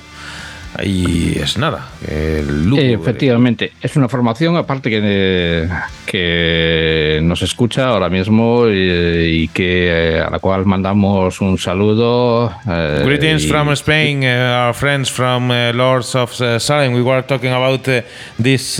Ahí 0.79 1.35
es 1.41 1.57
nada. 1.57 1.89
el 2.07 2.65
lúgubre. 2.69 2.93
Efectivamente, 2.93 3.71
es 3.81 3.95
una 3.95 4.07
formación 4.07 4.55
aparte 4.57 4.91
que, 4.91 5.67
que 6.05 7.19
nos 7.23 7.41
escucha 7.41 7.87
ahora 7.87 8.09
mismo 8.09 8.67
y, 8.67 9.43
y 9.43 9.47
que 9.47 9.87
eh, 10.17 10.21
a 10.21 10.29
la 10.29 10.37
cual 10.37 10.65
mandamos 10.67 11.41
un 11.41 11.57
saludo. 11.57 12.51
eh, 12.69 13.01
Greetings 13.05 13.45
y- 13.45 13.47
from 13.47 13.71
Spain, 13.71 14.23
uh, 14.23 14.67
our 14.67 14.73
friends 14.75 15.09
from 15.09 15.49
uh, 15.49 15.71
Lords 15.73 16.13
of 16.13 16.31
Salem. 16.61 16.93
We 16.93 17.01
were 17.01 17.23
talking 17.23 17.51
about 17.51 17.87
uh, 17.87 18.01
this 18.39 18.79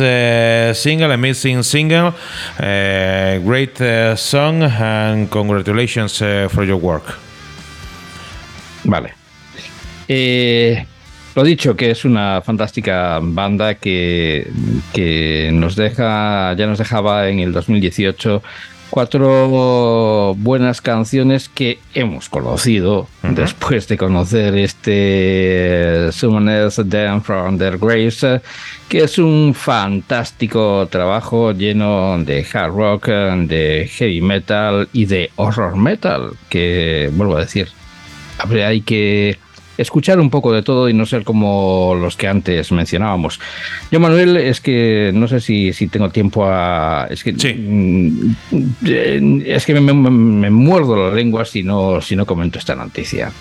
single, 0.80 1.12
amazing 1.12 1.64
single, 1.64 2.14
great 3.44 3.78
song, 4.18 4.62
and 4.62 5.30
congratulations 5.32 6.20
for 6.50 6.64
your 6.64 6.78
work. 6.80 7.18
Vale. 8.84 9.14
Eh, 10.08 10.86
lo 11.38 11.44
dicho, 11.44 11.76
que 11.76 11.92
es 11.92 12.04
una 12.04 12.42
fantástica 12.44 13.20
banda 13.22 13.76
que, 13.76 14.48
que 14.92 15.52
nos 15.54 15.76
deja, 15.76 16.54
ya 16.58 16.66
nos 16.66 16.80
dejaba 16.80 17.30
en 17.30 17.40
el 17.40 17.54
2018 17.54 18.42
cuatro 18.90 20.34
buenas 20.36 20.82
canciones 20.82 21.50
que 21.50 21.78
hemos 21.94 22.30
conocido 22.30 23.08
después 23.22 23.88
de 23.88 23.98
conocer 23.98 24.56
este 24.58 26.10
Summoners 26.12 26.82
Them 26.90 27.22
from 27.22 27.58
Their 27.60 27.78
Graves, 27.78 28.26
que 28.90 29.04
es 29.04 29.18
un 29.20 29.54
fantástico 29.54 30.88
trabajo 30.90 31.52
lleno 31.52 32.18
de 32.24 32.46
hard 32.52 32.72
rock, 32.74 33.08
de 33.10 33.90
heavy 33.94 34.22
metal 34.22 34.88
y 34.94 35.06
de 35.06 35.30
horror 35.36 35.76
metal, 35.76 36.32
que 36.50 37.10
vuelvo 37.14 37.38
a 37.38 37.42
decir, 37.42 37.68
habría- 38.40 38.70
hay 38.70 38.82
que 38.82 39.38
escuchar 39.78 40.20
un 40.20 40.30
poco 40.30 40.52
de 40.54 40.64
todo 40.64 40.90
y 40.90 40.94
no 40.94 41.06
ser 41.06 41.24
como 41.24 41.96
los 42.00 42.16
que 42.18 42.28
antes 42.28 42.72
mencionábamos. 42.72 43.40
Yo, 43.92 44.00
Manuel, 44.00 44.38
es 44.38 44.60
que 44.62 45.12
no 45.14 45.28
sé 45.28 45.40
si, 45.40 45.74
si 45.74 45.88
tengo 45.88 46.10
tiempo 46.10 46.46
a... 46.46 47.08
Es 47.10 47.24
que, 47.24 47.34
Sí. 47.38 47.54
mm, 47.54 48.36
eh, 48.86 49.44
es 49.46 49.66
que 49.66 49.74
me, 49.74 49.82
me- 49.94 50.10
me 50.10 50.50
muerdo 50.50 51.10
la 51.10 51.16
lengua 51.16 51.46
si 51.46 51.64
no, 51.64 52.02
si 52.02 52.16
no 52.16 52.26
comento 52.26 52.58
esta 52.60 52.76
noticia. 52.76 53.32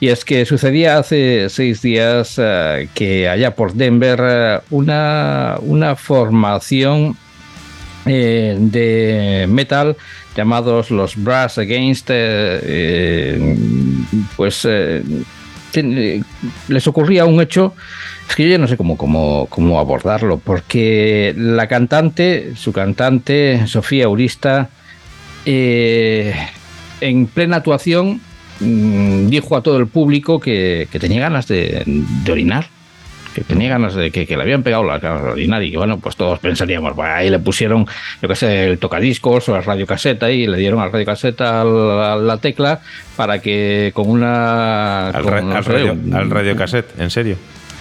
Y 0.00 0.08
es 0.08 0.24
que 0.24 0.44
sucedía 0.44 0.98
hace 0.98 1.48
seis 1.48 1.80
días 1.80 2.34
eh, 2.38 2.88
que 2.94 3.28
allá 3.28 3.54
por 3.54 3.72
Denver 3.72 4.20
eh, 4.22 4.58
una, 4.70 5.56
una 5.62 5.96
formación 5.96 7.16
eh, 8.04 8.56
de 8.58 9.46
metal 9.48 9.96
llamados 10.36 10.90
los 10.90 11.16
Brass 11.16 11.56
Against, 11.58 12.10
eh, 12.10 12.60
eh, 12.62 13.56
pues 14.36 14.68
les 15.82 16.86
ocurría 16.86 17.24
un 17.24 17.40
hecho, 17.40 17.74
es 18.28 18.34
que 18.34 18.44
yo 18.44 18.50
ya 18.50 18.58
no 18.58 18.68
sé 18.68 18.76
cómo, 18.76 18.96
cómo, 18.96 19.46
cómo 19.48 19.78
abordarlo, 19.78 20.38
porque 20.38 21.34
la 21.36 21.66
cantante, 21.66 22.54
su 22.56 22.72
cantante, 22.72 23.66
Sofía 23.66 24.08
Urista, 24.08 24.70
eh, 25.44 26.34
en 27.00 27.26
plena 27.26 27.56
actuación 27.56 28.20
mm, 28.60 29.28
dijo 29.28 29.56
a 29.56 29.62
todo 29.62 29.78
el 29.78 29.86
público 29.86 30.40
que, 30.40 30.88
tenía 31.00 31.20
ganas 31.20 31.46
de, 31.46 31.82
de 31.86 32.32
orinar 32.32 32.75
que 33.36 33.44
tenía 33.44 33.68
ganas 33.68 33.94
de 33.94 34.10
que, 34.10 34.26
que 34.26 34.34
le 34.34 34.42
habían 34.44 34.62
pegado 34.62 34.82
la 34.82 34.98
ganas 34.98 35.22
de 35.24 35.30
orinar 35.32 35.62
y 35.62 35.76
bueno, 35.76 35.98
pues 35.98 36.16
todos 36.16 36.38
pensaríamos, 36.38 36.96
"Bueno, 36.96 37.12
ahí 37.12 37.28
le 37.28 37.38
pusieron, 37.38 37.86
yo 38.22 38.28
qué 38.28 38.34
sé, 38.34 38.64
el 38.70 38.78
tocadiscos 38.78 39.46
o 39.50 39.56
el 39.56 39.62
radiocaseta 39.62 40.30
y 40.30 40.46
le 40.46 40.56
dieron 40.56 40.80
al 40.80 40.90
radiocaseta 40.90 41.60
a 41.60 41.64
la, 41.64 42.16
la 42.16 42.38
tecla 42.38 42.80
para 43.14 43.38
que 43.40 43.90
con 43.94 44.08
una... 44.08 45.08
Al, 45.08 45.22
con, 45.22 45.32
ra- 45.32 45.40
no 45.42 45.54
al 45.56 45.64
sé, 45.64 45.72
radio, 45.72 45.92
un- 45.92 46.14
al 46.14 46.30
radiocassette, 46.30 46.98
en 46.98 47.10
serio. 47.10 47.36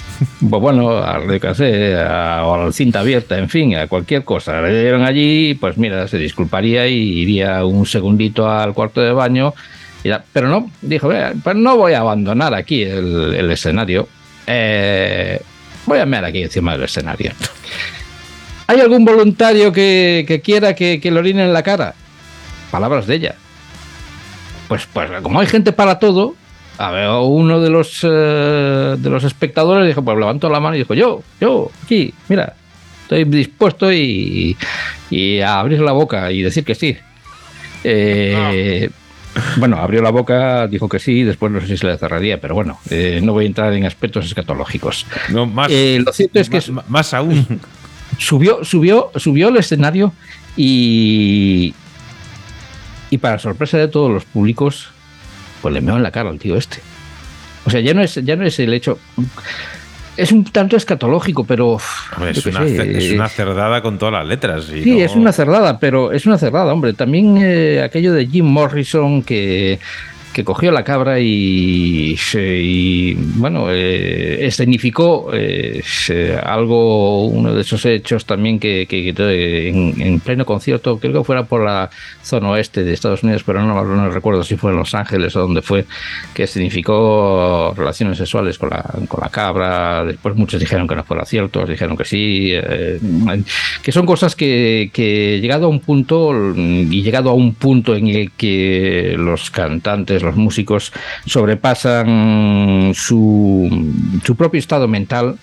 pues 0.49 0.61
bueno, 0.61 0.97
al 0.97 1.25
radiocaseta 1.25 2.39
a- 2.39 2.45
o 2.45 2.53
a 2.55 2.65
la 2.65 2.71
cinta 2.73 2.99
abierta, 2.99 3.37
en 3.37 3.47
fin, 3.49 3.75
a 3.75 3.87
cualquier 3.87 4.23
cosa. 4.25 4.61
Le 4.61 4.81
dieron 4.81 5.03
allí, 5.03 5.53
pues 5.55 5.77
mira, 5.77 6.07
se 6.09 6.17
disculparía 6.17 6.85
y 6.87 6.95
iría 7.21 7.63
un 7.65 7.85
segundito 7.85 8.49
al 8.49 8.73
cuarto 8.73 8.99
de 9.01 9.13
baño. 9.13 9.53
y. 10.03 10.09
Pero 10.33 10.47
no, 10.49 10.69
dijo, 10.81 11.07
"Vea, 11.07 11.33
pues 11.43 11.55
no 11.55 11.77
voy 11.77 11.93
a 11.93 11.99
abandonar 11.99 12.53
aquí 12.53 12.83
el, 12.83 13.33
el 13.35 13.49
escenario. 13.51 14.07
Eh, 14.47 15.41
voy 15.85 15.99
a 15.99 16.05
mear 16.05 16.25
aquí 16.25 16.43
encima 16.43 16.73
del 16.73 16.83
escenario. 16.83 17.31
¿Hay 18.67 18.79
algún 18.79 19.05
voluntario 19.05 19.71
que, 19.71 20.41
quiera 20.43 20.73
que, 20.73 20.99
que 20.99 21.11
le 21.11 21.19
orine 21.19 21.43
en 21.43 21.53
la 21.53 21.63
cara? 21.63 21.93
Palabras 22.71 23.05
de 23.05 23.15
ella. 23.15 23.35
Pues, 24.67 24.87
pues 24.91 25.09
como 25.21 25.39
hay 25.39 25.47
gente 25.47 25.71
para 25.71 25.99
todo, 25.99 26.35
a 26.77 26.91
ver, 26.91 27.09
uno 27.09 27.61
de 27.61 27.69
los 27.69 27.99
eh, 28.03 28.95
de 28.97 29.09
los 29.09 29.23
espectadores 29.23 29.87
dijo, 29.87 30.03
pues 30.03 30.17
levantó 30.17 30.49
la 30.49 30.59
mano 30.59 30.75
y 30.75 30.79
dijo, 30.79 30.93
yo, 30.93 31.23
yo, 31.39 31.71
aquí, 31.83 32.13
mira, 32.27 32.55
estoy 33.03 33.23
dispuesto 33.25 33.91
y, 33.93 34.57
y 35.09 35.39
a 35.39 35.59
abrir 35.59 35.79
la 35.79 35.93
boca 35.93 36.31
y 36.31 36.41
decir 36.41 36.65
que 36.65 36.75
sí. 36.75 36.97
Eh, 37.83 38.89
Bueno, 39.57 39.77
abrió 39.77 40.01
la 40.01 40.11
boca, 40.11 40.67
dijo 40.67 40.87
que 40.87 40.99
sí, 40.99 41.23
después 41.23 41.51
no 41.51 41.59
sé 41.61 41.67
si 41.67 41.77
se 41.77 41.87
le 41.87 41.97
cerraría, 41.97 42.39
pero 42.39 42.55
bueno, 42.55 42.79
eh, 42.89 43.19
no 43.23 43.33
voy 43.33 43.45
a 43.45 43.47
entrar 43.47 43.73
en 43.73 43.85
aspectos 43.85 44.25
escatológicos. 44.25 45.05
No, 45.29 45.45
más, 45.45 45.67
Eh, 45.71 46.01
lo 46.05 46.13
cierto 46.13 46.39
es 46.39 46.49
que 46.49 46.61
más, 46.71 46.89
más 46.89 47.13
aún. 47.13 47.59
subió, 48.17 48.63
subió, 48.63 49.11
subió 49.15 49.47
al 49.49 49.57
escenario 49.57 50.13
y. 50.55 51.73
Y 53.09 53.17
para 53.17 53.39
sorpresa 53.39 53.77
de 53.77 53.87
todos 53.87 54.11
los 54.11 54.25
públicos, 54.25 54.89
pues 55.61 55.73
le 55.73 55.81
meó 55.81 55.95
en 55.95 56.03
la 56.03 56.11
cara 56.11 56.29
al 56.29 56.39
tío 56.39 56.55
este. 56.57 56.79
O 57.65 57.69
sea, 57.69 57.79
ya 57.81 57.93
no 57.93 58.01
es, 58.01 58.15
ya 58.15 58.35
no 58.35 58.45
es 58.45 58.59
el 58.59 58.73
hecho. 58.73 58.99
Es 60.17 60.31
un 60.31 60.43
tanto 60.45 60.77
escatológico, 60.77 61.43
pero. 61.43 61.77
Hombre, 62.15 62.31
es, 62.31 62.45
una, 62.45 62.61
sé, 62.61 62.75
ce- 62.77 62.97
es 62.97 63.11
una 63.11 63.27
cerdada 63.27 63.81
con 63.81 63.97
todas 63.97 64.13
las 64.13 64.25
letras. 64.25 64.69
y 64.73 64.83
Sí, 64.83 64.91
no- 64.91 64.99
es 65.05 65.15
una 65.15 65.31
cerdada, 65.33 65.77
pero 65.79 66.11
es 66.11 66.25
una 66.25 66.37
cerdada, 66.37 66.71
hombre. 66.73 66.93
También 66.93 67.37
eh, 67.41 67.81
aquello 67.83 68.13
de 68.13 68.25
Jim 68.27 68.45
Morrison 68.45 69.21
que, 69.23 69.79
que 70.35 70.43
cogió 70.43 70.69
la 70.69 70.83
cabra 70.83 71.17
y, 71.17 72.13
bueno, 73.37 73.67
eh, 73.69 74.49
eh, 76.09 76.39
algo, 76.43 77.27
uno 77.27 77.53
de 77.53 77.61
esos 77.61 77.85
hechos 77.85 78.25
también 78.25 78.59
que, 78.59 78.85
en, 78.89 80.01
en 80.01 80.19
pleno 80.19 80.45
concierto, 80.45 80.99
creo 80.99 81.13
que 81.13 81.23
fuera 81.23 81.45
por 81.45 81.63
la 81.63 81.89
zona 82.21 82.49
oeste 82.49 82.83
de 82.83 82.91
Estados 82.91 83.23
Unidos, 83.23 83.43
pero 83.45 83.61
no, 83.61 83.81
no 83.81 84.09
recuerdo 84.09 84.43
si 84.43 84.57
fue 84.57 84.71
en 84.71 84.77
Los 84.77 84.93
Ángeles 84.93 85.33
o 85.37 85.39
donde 85.39 85.61
fue, 85.61 85.85
que 86.33 86.43
escenificó 86.43 87.73
relaciones 87.73 88.17
sexuales 88.17 88.57
con 88.57 88.71
la, 88.71 88.83
con 89.07 89.21
la 89.21 89.29
cabra. 89.29 90.03
Después 90.03 90.35
muchos 90.35 90.59
dijeron 90.59 90.85
que 90.85 90.97
no 90.97 91.05
fuera 91.05 91.23
cierto, 91.23 91.59
otros 91.59 91.69
dijeron 91.69 91.95
que 91.95 92.03
sí. 92.03 92.49
eh, 92.51 92.99
que 93.81 93.91
son 93.93 94.05
cosas 94.05 94.35
que 94.35 95.39
llegado 95.41 95.67
a 95.67 95.69
un 95.69 95.79
punto 95.79 96.33
y 96.57 97.01
llegado 97.01 97.29
a 97.29 97.33
un 97.33 97.53
punto 97.53 97.95
en 97.95 98.09
el 98.09 98.31
que 98.31 99.15
los 99.17 99.49
cantantes, 99.49 100.24
los 100.25 100.35
músicos 100.35 100.91
sobrepasan 101.25 102.91
su, 102.93 103.93
su 104.23 104.35
propio 104.35 104.59
estado 104.59 104.87
mental, 104.87 105.37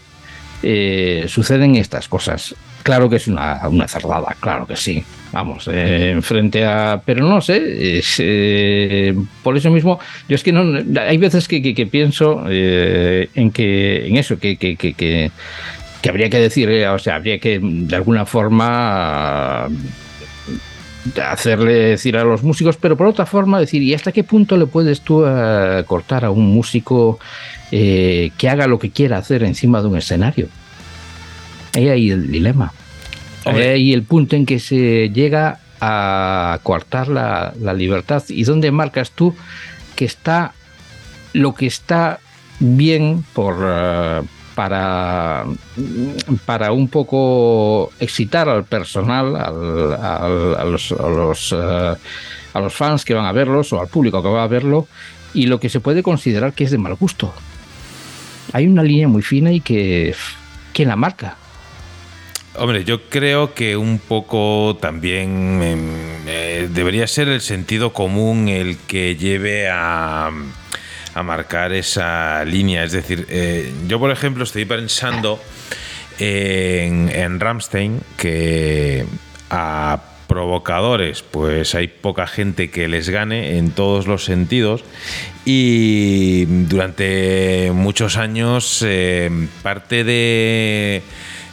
eh, 0.62 1.24
suceden 1.28 1.76
estas 1.76 2.08
cosas. 2.08 2.54
Claro 2.82 3.08
que 3.08 3.16
es 3.16 3.28
una, 3.28 3.60
una 3.68 3.86
cerdada, 3.88 4.36
claro 4.40 4.66
que 4.66 4.76
sí. 4.76 5.02
Vamos, 5.32 5.66
eh, 5.72 6.18
frente 6.20 6.64
a. 6.66 7.00
Pero 7.06 7.26
no 7.26 7.40
sé, 7.40 7.98
es, 7.98 8.16
eh, 8.18 9.14
por 9.42 9.56
eso 9.56 9.70
mismo, 9.70 9.98
yo 10.28 10.34
es 10.34 10.42
que 10.42 10.52
no. 10.52 10.62
Hay 11.00 11.16
veces 11.16 11.48
que, 11.48 11.62
que- 11.62 11.86
pienso 11.86 12.44
eh, 12.50 13.30
en 13.34 13.50
que 13.50 14.06
en 14.08 14.16
eso, 14.18 14.38
que, 14.38 14.56
que, 14.58 14.76
que, 14.76 15.30
habría 16.06 16.28
que 16.28 16.38
decir, 16.38 16.68
o 16.86 16.98
sea, 16.98 17.14
habría 17.14 17.38
que 17.38 17.58
de 17.62 17.96
alguna 17.96 18.26
forma 18.26 19.68
hacerle 21.24 21.72
decir 21.72 22.16
a 22.16 22.24
los 22.24 22.42
músicos, 22.42 22.76
pero 22.76 22.96
por 22.96 23.06
otra 23.06 23.26
forma 23.26 23.58
decir, 23.60 23.82
¿y 23.82 23.94
hasta 23.94 24.12
qué 24.12 24.24
punto 24.24 24.56
le 24.56 24.66
puedes 24.66 25.00
tú 25.00 25.24
eh, 25.26 25.84
cortar 25.86 26.24
a 26.24 26.30
un 26.30 26.46
músico 26.46 27.18
eh, 27.70 28.30
que 28.38 28.48
haga 28.48 28.66
lo 28.66 28.78
que 28.78 28.90
quiera 28.90 29.18
hacer 29.18 29.42
encima 29.42 29.80
de 29.80 29.88
un 29.88 29.96
escenario? 29.96 30.48
Ahí 31.74 31.88
hay 31.88 32.10
el 32.10 32.30
dilema. 32.30 32.72
Hombre. 33.44 33.64
Ahí 33.64 33.70
hay 33.70 33.92
el 33.92 34.02
punto 34.04 34.36
en 34.36 34.46
que 34.46 34.58
se 34.60 35.10
llega 35.10 35.58
a 35.80 36.60
coartar 36.62 37.08
la, 37.08 37.52
la 37.60 37.74
libertad. 37.74 38.22
¿Y 38.28 38.44
dónde 38.44 38.70
marcas 38.70 39.10
tú 39.10 39.34
que 39.96 40.04
está 40.04 40.52
lo 41.32 41.54
que 41.54 41.66
está 41.66 42.20
bien 42.60 43.24
por, 43.32 43.56
eh, 43.60 44.22
para, 44.54 45.44
para 46.44 46.72
un 46.72 46.88
poco 46.88 47.92
excitar 47.98 48.48
al 48.48 48.64
personal, 48.64 49.36
al- 49.36 49.94
a, 49.94 50.64
los, 50.64 50.92
a, 50.92 51.08
los, 51.08 51.52
eh, 51.52 51.94
a 52.54 52.60
los 52.60 52.74
fans 52.74 53.04
que 53.04 53.14
van 53.14 53.26
a 53.26 53.32
verlos 53.32 53.72
o 53.72 53.80
al 53.80 53.88
público 53.88 54.22
que 54.22 54.28
va 54.28 54.44
a 54.44 54.48
verlo, 54.48 54.86
y 55.34 55.46
lo 55.46 55.58
que 55.58 55.68
se 55.68 55.80
puede 55.80 56.02
considerar 56.02 56.52
que 56.52 56.64
es 56.64 56.70
de 56.70 56.78
mal 56.78 56.94
gusto? 56.94 57.32
Hay 58.52 58.66
una 58.66 58.82
línea 58.82 59.08
muy 59.08 59.22
fina 59.22 59.50
y 59.52 59.60
que 59.60 60.14
¿quién 60.74 60.88
la 60.88 60.96
marca? 60.96 61.36
Hombre, 62.54 62.84
yo 62.84 63.08
creo 63.08 63.54
que 63.54 63.78
un 63.78 63.98
poco 63.98 64.76
también 64.78 65.58
debería 66.74 67.06
ser 67.06 67.28
el 67.28 67.40
sentido 67.40 67.94
común 67.94 68.48
el 68.48 68.76
que 68.76 69.16
lleve 69.16 69.70
a, 69.70 70.30
a 71.14 71.22
marcar 71.22 71.72
esa 71.72 72.44
línea. 72.44 72.84
Es 72.84 72.92
decir, 72.92 73.26
eh, 73.28 73.72
yo 73.86 73.98
por 73.98 74.10
ejemplo 74.10 74.44
estoy 74.44 74.64
pensando 74.64 75.40
en, 76.18 77.08
en 77.08 77.40
Ramstein 77.40 78.00
que 78.16 79.06
a 79.50 80.00
provocadores 80.32 81.22
pues 81.22 81.74
hay 81.74 81.88
poca 81.88 82.26
gente 82.26 82.70
que 82.70 82.88
les 82.88 83.10
gane 83.10 83.58
en 83.58 83.70
todos 83.70 84.06
los 84.06 84.24
sentidos 84.24 84.82
y 85.44 86.46
durante 86.46 87.70
muchos 87.74 88.16
años 88.16 88.82
eh, 88.86 89.28
parte 89.62 90.04
de 90.04 91.02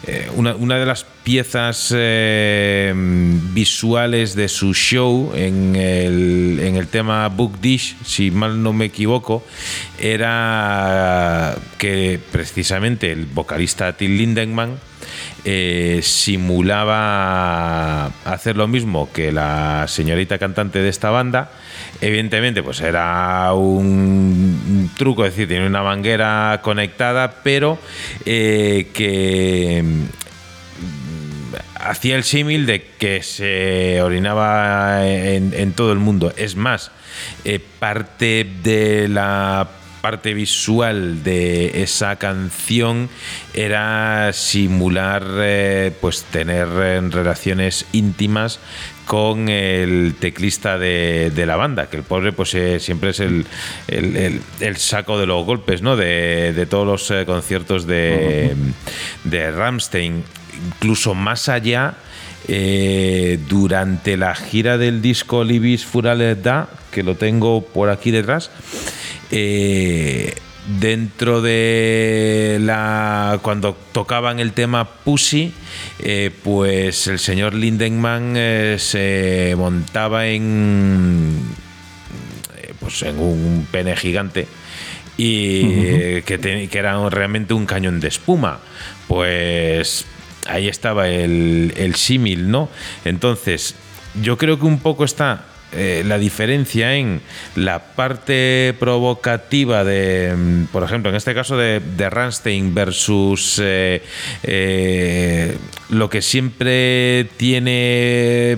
eh, 0.08 0.30
una, 0.36 0.54
de 0.54 0.86
las 0.86 1.06
piezas 1.24 1.94
eh, 1.96 2.94
visuales 2.96 4.34
de 4.36 4.48
su 4.48 4.74
show 4.74 5.34
en 5.36 5.76
el, 5.76 6.60
en 6.62 6.76
el 6.78 6.88
tema 6.88 7.28
Book 7.28 7.60
Dish, 7.60 7.98
si 8.06 8.32
mal 8.32 8.64
no 8.64 8.72
me 8.72 8.86
equivoco, 8.86 9.44
era 10.00 11.58
que 11.78 12.20
precisamente 12.32 13.12
el 13.12 13.26
vocalista 13.26 13.92
Till 13.94 14.18
Lindemann 14.18 14.78
eh, 15.46 16.02
simulaba 16.04 18.08
hacer 18.26 18.58
lo 18.58 18.68
mismo 18.68 19.12
que 19.12 19.32
la 19.32 19.86
señorita 19.88 20.38
cantante 20.38 20.80
de 20.80 20.90
esta 20.90 21.10
banda. 21.10 21.52
Evidentemente, 22.02 22.64
pues 22.64 22.82
era 22.82 23.54
un 23.54 24.92
truco, 24.98 25.26
es 25.26 25.34
decir, 25.34 25.48
tiene 25.48 25.68
una 25.68 25.84
manguera 25.84 26.60
conectada, 26.64 27.36
pero 27.44 27.78
eh, 28.26 28.90
que 28.94 29.84
mm, 29.84 30.04
hacía 31.76 32.16
el 32.16 32.24
símil 32.24 32.66
de 32.66 32.88
que 32.98 33.24
se 33.24 34.02
orinaba 34.02 35.08
en, 35.08 35.74
todo 35.74 35.94
el 35.94 36.00
mundo. 36.00 36.34
Es 36.36 36.56
más, 36.56 36.92
eh, 37.46 37.60
parte 37.80 38.48
de 38.64 39.08
la 39.08 39.68
parte 40.02 40.34
visual 40.34 41.24
de 41.24 41.84
esa 41.84 42.16
canción 42.18 43.10
era 43.54 44.32
simular 44.34 45.24
eh, 45.40 45.92
pues 46.02 46.24
tener 46.24 46.68
eh, 46.82 47.02
relaciones 47.10 47.86
íntimas 47.92 48.60
con 49.06 49.50
el 49.50 50.16
teclista 50.20 50.78
de, 50.78 51.32
de 51.36 51.46
la 51.46 51.56
banda, 51.56 51.90
que 51.90 51.98
el 51.98 52.04
pobre 52.04 52.32
pues 52.32 52.54
eh, 52.54 52.80
siempre 52.80 53.10
es 53.10 53.20
el, 53.20 53.46
el- 53.88 54.16
el- 54.16 54.42
el 54.60 54.78
saco 54.78 55.20
de 55.20 55.26
los 55.26 55.46
golpes, 55.46 55.82
¿no? 55.82 55.96
De, 55.96 56.54
de 56.54 56.66
todos 56.68 56.86
los 56.86 57.10
eh, 57.12 57.26
conciertos 57.26 57.88
de, 57.88 58.56
de 59.24 59.52
Ramstein, 59.52 60.24
incluso 60.76 61.16
más 61.16 61.50
allá. 61.50 61.96
Eh, 62.48 63.40
durante 63.48 64.18
la 64.18 64.34
gira 64.36 64.78
del 64.78 65.02
disco 65.02 65.44
Libis 65.44 65.86
Furales 65.86 66.42
Da, 66.42 66.70
que 66.92 67.04
lo 67.04 67.16
tengo 67.16 67.62
por 67.64 67.90
aquí 67.90 68.12
detrás, 68.12 68.50
eh, 69.32 70.34
dentro 70.80 71.42
de 71.42 72.58
la 72.62 73.40
cuando 73.42 73.76
tocaban 73.92 74.40
el 74.40 74.54
tema 74.54 74.88
Pussy 74.88 75.52
eh, 76.00 76.30
pues 76.44 77.08
el 77.08 77.18
señor 77.18 77.56
Lindenmann 77.56 78.34
eh, 78.36 78.76
se 78.78 79.56
montaba 79.58 80.28
en 80.28 81.40
eh, 82.58 82.74
pues 82.80 83.02
en 83.02 83.18
un 83.20 83.68
pene 83.72 83.96
gigante 83.96 84.48
y 85.18 86.22
que, 86.22 86.38
te- 86.42 86.68
que 86.70 86.78
era 86.78 87.10
realmente 87.10 87.54
un 87.54 87.66
cañón 87.66 88.00
de 88.00 88.08
espuma. 88.08 88.60
Pues 89.08 90.06
ahí 90.48 90.68
estaba 90.68 91.10
el, 91.10 91.94
símil 91.96 92.50
no 92.52 92.70
entonces 93.06 93.76
yo 94.22 94.38
creo 94.38 94.60
que 94.60 94.66
un 94.66 94.80
poco 94.80 95.04
está 95.04 95.46
eh, 95.72 96.04
la 96.04 96.18
diferencia 96.18 96.96
en 96.96 97.22
la 97.56 97.80
parte 97.80 98.74
provocativa 98.80 99.84
de, 99.84 100.34
mm, 100.36 100.66
por 100.72 100.84
ejemplo, 100.84 101.12
en 101.12 101.16
este 101.16 101.36
caso 101.36 101.58
de, 101.58 101.80
de 101.80 102.10
Rammstein 102.10 102.74
versus 102.74 103.62
eh, 103.62 104.02
eh, 104.42 105.56
lo 105.90 106.10
que 106.10 106.24
siempre 106.24 107.30
tiene 107.38 108.58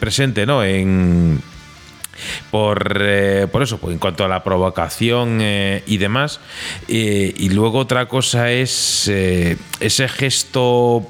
presente, 0.00 0.44
¿no? 0.44 0.64
En, 0.64 1.40
por, 2.50 2.98
eh, 3.00 3.46
por 3.50 3.62
eso, 3.62 3.78
pues 3.78 3.92
en 3.92 3.98
cuanto 3.98 4.24
a 4.24 4.28
la 4.28 4.42
provocación 4.44 5.38
eh, 5.40 5.82
y 5.86 5.96
demás. 5.98 6.40
Eh, 6.88 7.34
y 7.36 7.48
luego 7.50 7.78
otra 7.78 8.06
cosa 8.06 8.50
es 8.50 9.08
ese 9.08 10.08
gesto 10.08 11.06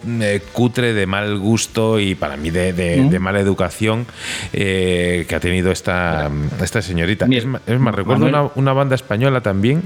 cutre 0.52 0.92
de 0.92 1.06
mal 1.06 1.38
gusto 1.38 1.98
y 2.00 2.14
para 2.14 2.36
mí 2.36 2.50
de, 2.50 2.72
de- 2.72 3.02
de 3.08 3.18
mala 3.18 3.40
educación 3.40 4.06
que 4.52 5.26
ha 5.34 5.40
tenido 5.40 5.70
esta, 5.72 6.30
esta 6.62 6.82
señorita. 6.82 7.26
Mira, 7.26 7.40
es, 7.40 7.46
ma- 7.46 7.60
es 7.66 7.78
más, 7.78 7.94
recuerdo 7.94 8.26
una, 8.26 8.50
una 8.54 8.72
banda 8.72 8.94
española 8.94 9.40
también 9.40 9.82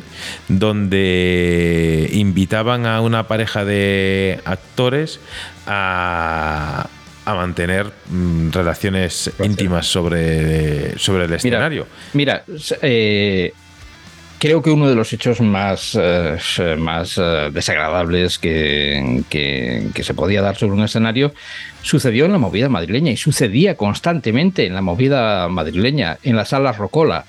donde 0.48 2.08
invitaban 2.12 2.86
a 2.86 3.00
una 3.00 3.26
pareja 3.28 3.64
de 3.64 4.40
actores 4.44 5.20
a, 5.66 6.86
a 7.26 7.34
mantener 7.34 7.92
mm, 8.08 8.50
relaciones 8.52 9.30
íntimas 9.44 9.86
sobre, 9.86 10.98
sobre 10.98 11.24
el 11.26 11.32
escenario. 11.34 11.86
Mira, 12.14 12.44
eh, 12.82 13.52
creo 14.38 14.62
que 14.62 14.70
uno 14.70 14.88
de 14.88 14.94
los 14.94 15.12
hechos 15.12 15.40
más, 15.40 15.98
eh, 16.00 16.38
más 16.78 17.18
eh, 17.18 17.50
desagradables 17.52 18.38
que, 18.38 19.22
que- 19.28 19.88
que 19.92 20.02
se 20.04 20.14
podía 20.14 20.40
dar 20.40 20.56
sobre 20.56 20.74
un 20.76 20.84
escenario 20.84 21.34
sucedió 21.82 22.24
en 22.26 22.32
la 22.32 22.38
movida 22.38 22.68
madrileña 22.68 23.10
y 23.10 23.16
sucedía 23.16 23.76
constantemente 23.76 24.64
en 24.66 24.74
la 24.74 24.80
movida 24.82 25.48
madrileña, 25.48 26.18
en 26.22 26.36
la 26.36 26.44
sala 26.44 26.72
Rocola, 26.72 27.24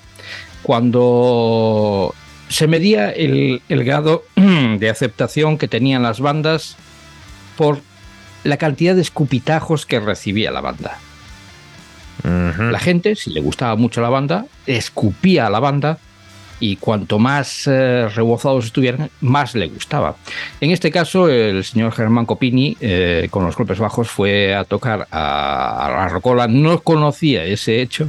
cuando 0.62 2.14
se 2.48 2.66
medía 2.66 3.10
el, 3.10 3.62
el 3.68 3.84
grado 3.84 4.24
de 4.36 4.88
aceptación 4.90 5.58
que 5.58 5.66
tenían 5.68 6.02
las 6.02 6.20
bandas 6.20 6.76
por 7.56 7.80
la 8.44 8.56
cantidad 8.56 8.94
de 8.94 9.02
escupitajos 9.02 9.86
que 9.86 10.00
recibía 10.00 10.50
la 10.50 10.60
banda. 10.60 10.98
La 12.24 12.78
gente, 12.78 13.14
si 13.14 13.30
le 13.30 13.40
gustaba 13.40 13.76
mucho 13.76 14.00
la 14.00 14.08
banda, 14.08 14.46
escupía 14.66 15.46
a 15.46 15.50
la 15.50 15.60
banda 15.60 15.98
y 16.60 16.76
cuanto 16.76 17.18
más 17.18 17.66
eh, 17.66 18.08
rebozados 18.08 18.66
estuvieran, 18.66 19.10
más 19.20 19.54
le 19.54 19.68
gustaba. 19.68 20.16
En 20.60 20.70
este 20.70 20.90
caso, 20.90 21.28
el 21.28 21.64
señor 21.64 21.92
Germán 21.92 22.26
Copini, 22.26 22.76
eh, 22.80 23.28
con 23.30 23.44
los 23.44 23.56
golpes 23.56 23.78
bajos, 23.78 24.08
fue 24.08 24.54
a 24.54 24.64
tocar 24.64 25.06
a, 25.10 25.86
a 25.86 25.90
la 25.90 26.08
Rocola, 26.08 26.48
no 26.48 26.80
conocía 26.80 27.44
ese 27.44 27.80
hecho. 27.80 28.08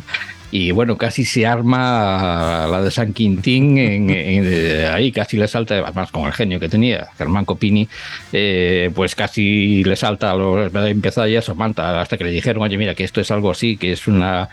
Y 0.52 0.72
bueno, 0.72 0.98
casi 0.98 1.26
se 1.26 1.45
arma 1.45 2.66
la 2.69 2.82
de 2.82 2.90
San 2.90 3.14
Quintín 3.14 3.78
en, 3.78 4.10
eh, 4.10 4.88
ahí, 4.92 5.11
casi 5.11 5.38
le 5.38 5.48
salta, 5.48 5.76
además 5.78 6.11
con 6.11 6.26
el 6.26 6.34
genio 6.34 6.60
que 6.60 6.68
tenía 6.69 7.08
Germán 7.18 7.45
Copini, 7.45 7.88
eh, 8.34 8.90
pues 8.95 9.14
casi 9.14 9.84
le 9.84 9.95
salta, 9.95 10.34
los- 10.36 10.74
empieza 10.74 11.28
ya 11.28 11.40
a 11.40 12.02
hasta 12.02 12.18
que 12.18 12.24
le 12.24 12.32
dijeron, 12.32 12.64
oye, 12.64 12.78
mira, 12.78 12.95
que 12.95 13.03
esto 13.03 13.22
es 13.22 13.30
algo 13.30 13.52
así, 13.52 13.78
que 13.78 13.92
es 13.92 14.08
una- 14.08 14.50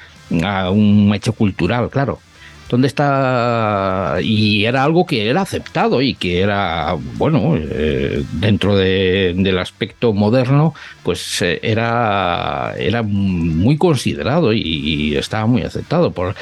un 0.71 1.13
hecho 1.15 1.33
cultural, 1.33 1.89
claro. 1.89 2.21
¿Dónde 2.69 2.89
está? 2.89 4.17
Y 4.23 4.65
era 4.65 4.83
algo 4.83 5.07
que 5.07 5.29
era 5.31 5.43
aceptado 5.43 6.03
y 6.03 6.15
que 6.15 6.41
era, 6.41 6.97
bueno, 7.15 7.55
eh, 7.57 8.25
dentro 8.33 8.77
de- 8.77 9.35
del 9.37 9.59
aspecto 9.59 10.13
moderno, 10.13 10.75
pues 11.05 11.43
eh, 11.43 11.61
era, 11.63 12.75
era 12.77 13.03
muy 13.05 13.77
considerado 13.79 14.53
y, 14.53 14.61
y 14.63 15.17
estaba 15.17 15.47
muy 15.47 15.63
aceptado. 15.63 16.11
Por, 16.11 16.35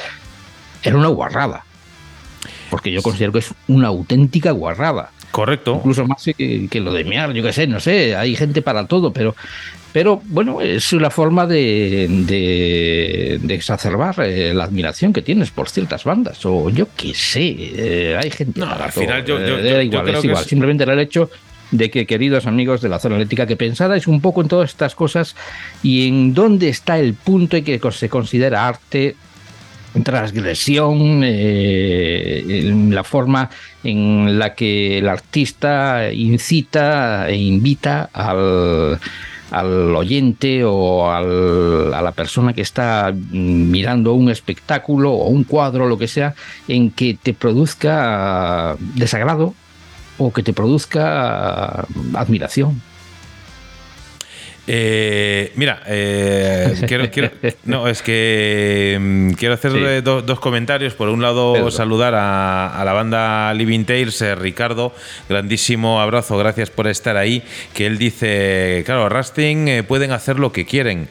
era 0.81 0.97
una 0.97 1.09
guarrada. 1.09 1.63
Porque 2.71 2.91
yo 2.91 3.03
considero 3.03 3.31
que 3.31 3.39
es 3.39 3.53
una 3.67 3.87
auténtica 3.89 4.49
guarrada 4.51 5.11
Correcto. 5.31 5.75
incluso 5.77 6.05
más 6.07 6.23
que, 6.35 6.67
que 6.69 6.79
lo 6.81 6.91
de 6.91 7.03
mear, 7.03 7.31
yo 7.33 7.43
qué 7.43 7.53
sé, 7.53 7.67
no 7.67 7.79
sé, 7.79 8.15
hay 8.15 8.35
gente 8.35 8.61
para 8.63 8.87
todo, 8.87 9.13
pero, 9.13 9.35
pero 9.95 10.21
bueno, 10.25 10.59
es 10.59 10.91
una 10.91 11.09
forma 11.09 11.47
de, 11.47 12.05
de, 12.09 13.39
de 13.41 13.53
exacerbar 13.55 14.13
eh, 14.19 14.53
la 14.53 14.65
admiración 14.65 15.13
que 15.13 15.21
tienes 15.21 15.51
por 15.51 15.69
ciertas 15.69 16.03
bandas, 16.03 16.45
o 16.45 16.69
yo 16.69 16.89
qué 16.97 17.13
sé, 17.13 17.55
eh, 17.57 18.19
hay 18.21 18.29
gente 18.29 18.59
No, 18.59 18.65
al 18.69 18.91
todo. 18.91 19.03
final 19.03 19.23
yo- 19.23 19.39
yo- 19.39 19.57
eh, 19.57 19.69
yo- 19.69 19.81
igual, 19.83 20.03
creo 20.03 20.15
es 20.17 20.21
que 20.21 20.27
igual, 20.27 20.43
es- 20.43 20.49
simplemente 20.49 20.83
era 20.83 20.91
el 20.91 20.99
hecho 20.99 21.29
de 21.71 21.89
que, 21.89 22.05
queridos 22.05 22.45
amigos 22.45 22.81
de 22.81 22.89
la 22.89 22.99
zona 22.99 23.15
eléctrica, 23.15 23.47
que 23.47 23.55
pensarais 23.55 24.05
un 24.05 24.19
poco 24.19 24.41
en 24.41 24.49
todas 24.49 24.69
estas 24.69 24.95
cosas 24.95 25.33
y 25.81 26.09
en 26.09 26.33
dónde 26.33 26.67
está 26.67 26.99
el 26.99 27.13
punto 27.13 27.55
en 27.55 27.63
que 27.63 27.79
se 27.93 28.09
considera 28.09 28.67
arte 28.67 29.15
transgresión, 30.03 31.21
eh, 31.23 32.43
en 32.67 32.93
la 32.93 33.05
forma 33.05 33.49
en 33.81 34.37
la 34.37 34.53
que 34.53 34.97
el 34.97 35.07
artista 35.07 36.11
incita 36.11 37.29
e 37.29 37.35
invita 37.37 38.09
al, 38.11 38.99
al 39.51 39.95
oyente 39.95 40.63
o 40.65 41.09
al- 41.11 41.93
a 41.93 42.01
la 42.01 42.11
persona 42.11 42.53
que 42.53 42.61
está 42.61 43.11
mm, 43.13 43.71
mirando 43.71 44.13
un 44.13 44.29
espectáculo 44.29 45.11
o 45.13 45.27
un 45.29 45.43
cuadro, 45.43 45.87
lo 45.87 45.97
que 45.97 46.07
sea, 46.07 46.33
en 46.67 46.91
que 46.91 47.17
te 47.21 47.33
produzca 47.33 48.75
desagrado 48.95 49.53
o 50.17 50.31
que 50.33 50.43
te 50.43 50.53
produzca 50.53 51.85
admiración. 52.13 52.81
Eh, 54.67 55.51
mira, 55.55 55.83
eh, 55.85 56.73
quiero, 56.87 57.09
quiero- 57.11 57.29
no, 57.65 57.87
es 57.87 58.01
que 58.01 58.97
mm, 58.99 59.31
quiero 59.33 59.53
hacer 59.53 59.71
Sí. 59.71 59.77
eh, 59.79 60.01
do- 60.01 60.21
dos 60.23 60.39
comentarios. 60.39 60.93
Por 60.95 61.09
un 61.09 61.21
lado, 61.21 61.53
Pedro. 61.53 61.69
saludar 61.71 62.15
a, 62.15 62.79
a 62.79 62.83
la 62.85 62.93
banda 62.93 63.53
Living 63.53 63.85
Tales, 63.85 64.19
eh, 64.21 64.33
Ricardo, 64.35 64.93
grandísimo 65.29 66.01
abrazo, 66.01 66.37
gracias 66.37 66.71
por 66.71 66.87
estar 66.87 67.15
ahí. 67.17 67.43
Que 67.73 67.85
él 67.85 67.97
dice, 67.99 68.81
claro, 68.85 69.07
Rasting 69.09 69.83
pueden 69.87 70.11
hacer 70.11 70.39
lo 70.39 70.51
que 70.51 70.65
quieren. 70.65 71.07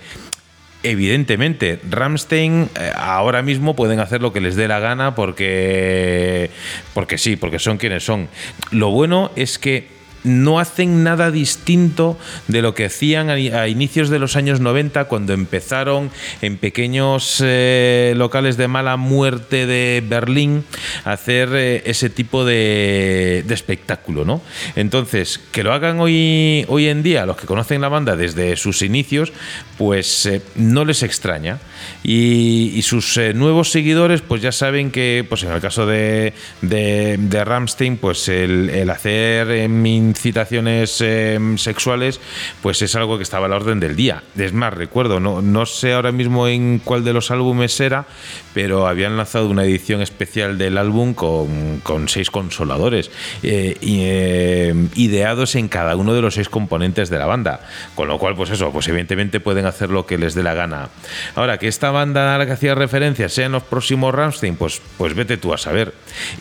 Evidentemente, 0.83 1.79
Ramstein 1.89 2.69
ahora 2.95 3.41
mismo 3.41 3.75
pueden 3.75 4.01
hacer 4.01 4.21
lo 4.21 4.35
que 4.35 4.43
les 4.43 4.55
dé 4.55 4.69
la 4.69 4.81
gana 4.81 5.15
porque, 5.15 6.51
porque 6.93 7.17
sí, 7.17 7.37
porque 7.37 7.59
son 7.59 7.79
quienes 7.79 8.05
son. 8.05 8.29
Lo 8.71 8.91
bueno 8.91 9.31
es 9.35 9.59
que 9.59 9.94
no 10.25 10.59
hacen 10.59 11.05
nada 11.05 11.31
distinto 11.31 12.19
de 12.49 12.63
lo 12.63 12.75
que 12.75 12.87
hacían 12.87 13.31
a, 13.31 13.69
inicios 13.69 14.09
de 14.09 14.19
los 14.19 14.37
años 14.37 14.61
90 14.61 15.05
cuando 15.05 15.33
empezaron 15.33 16.11
en 16.43 16.57
pequeños 16.57 17.43
eh, 17.45 18.15
locales 18.17 18.57
de 18.57 18.69
mala 18.69 18.97
muerte 18.97 19.67
de 19.67 20.03
Berlín 20.07 20.65
a 21.05 21.13
hacer 21.13 21.51
eh, 21.53 21.83
ese 21.87 22.11
tipo 22.11 22.45
de, 22.45 23.45
de 23.47 23.55
espectáculo, 23.55 24.25
¿no? 24.25 24.43
Entonces, 24.77 25.41
que 25.53 25.63
lo 25.63 25.73
hagan 25.73 26.01
hoy, 26.01 26.65
hoy 26.69 26.89
en 26.89 27.03
día, 27.03 27.27
los 27.27 27.37
que 27.37 27.47
conocen 27.47 27.81
la 27.81 27.89
banda 27.89 28.17
desde 28.17 28.57
sus 28.57 28.83
inicios, 28.83 29.33
pues 29.79 30.27
eh, 30.27 30.43
no 30.55 30.85
les 30.85 31.03
extraña. 31.03 31.59
Y, 32.07 32.83
sus 32.83 33.17
eh, 33.17 33.33
nuevos 33.33 33.71
seguidores, 33.71 34.21
pues 34.21 34.43
ya 34.43 34.53
saben 34.53 34.91
que, 34.91 35.25
pues 35.27 35.43
en 35.43 35.53
el 35.53 35.61
caso 35.63 35.87
de, 35.87 36.35
de, 36.61 37.17
de 37.19 37.45
Ramstein, 37.45 37.97
pues 37.97 38.29
el, 38.29 38.91
hacer 38.91 39.51
em, 39.51 39.87
incitaciones 39.87 41.01
em, 41.01 41.57
sexuales, 41.57 42.21
pues 42.61 42.83
es 42.83 42.95
algo 42.95 43.17
que 43.17 43.23
estaba 43.23 43.47
a 43.47 43.49
la 43.49 43.57
orden 43.57 43.81
del 43.81 43.97
día. 43.97 44.23
Es 44.37 44.53
más, 44.53 44.75
recuerdo, 44.75 45.19
no, 45.19 45.41
no 45.41 45.65
sé 45.65 45.95
ahora 45.95 46.13
mismo 46.13 46.47
en 46.47 46.79
cuál 46.79 47.05
de 47.05 47.15
los 47.15 47.31
álbumes 47.31 47.81
era, 47.81 48.05
pero 48.53 48.87
habían 48.87 49.17
lanzado 49.17 49.49
una 49.49 49.65
edición 49.65 50.03
especial 50.03 50.59
del 50.59 50.77
álbum 50.77 51.15
con, 51.15 51.81
con 51.83 52.11
seis 52.11 52.31
consoladores, 52.31 53.11
eh, 53.43 53.79
eh, 53.81 54.75
ideados 54.95 55.55
en 55.55 55.69
cada 55.69 55.97
uno 55.97 56.13
de 56.13 56.21
los 56.21 56.35
seis 56.35 56.51
componentes 56.51 57.09
de 57.09 57.19
la 57.19 57.25
banda. 57.25 57.61
Con 57.95 58.09
lo 58.09 58.19
cual, 58.19 58.37
pues 58.37 58.51
eso, 58.51 58.73
pues 58.73 58.89
evidentemente 58.89 59.41
pueden 59.41 59.65
hacer 59.65 59.89
lo 59.89 60.05
que 60.05 60.19
les 60.19 60.35
dé 60.35 60.43
la 60.43 60.53
gana. 60.53 60.91
Ahora, 61.35 61.57
que 61.57 61.67
esta 61.69 61.94
banda 61.95 62.35
a 62.35 62.39
la 62.39 62.45
que 62.45 62.53
hacía 62.53 62.75
referencia 62.75 63.31
sean 63.31 63.53
los 63.53 63.63
próximos 63.63 64.15
Ramstein, 64.15 64.57
pues, 64.57 64.83
pues 64.99 65.15
vete 65.15 65.39
tú 65.39 65.55
a 65.55 65.57
saber. 65.57 65.95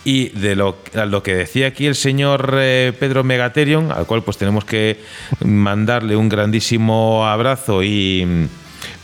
Y 0.04 0.30
de 0.38 0.58
lo, 0.58 0.80
a 0.94 1.06
lo 1.06 1.24
que 1.24 1.34
decía 1.34 1.68
aquí 1.68 1.88
el 1.88 1.96
señor 1.96 2.56
eh, 2.60 2.92
Pedro 3.00 3.24
Megaterion, 3.24 3.94
al 3.94 4.06
cual 4.06 4.24
pues 4.24 4.38
tenemos 4.38 4.66
que 4.66 5.00
mandarle 5.46 6.18
un 6.18 6.28
grandísimo 6.28 7.26
abrazo 7.26 7.82
y... 7.82 8.50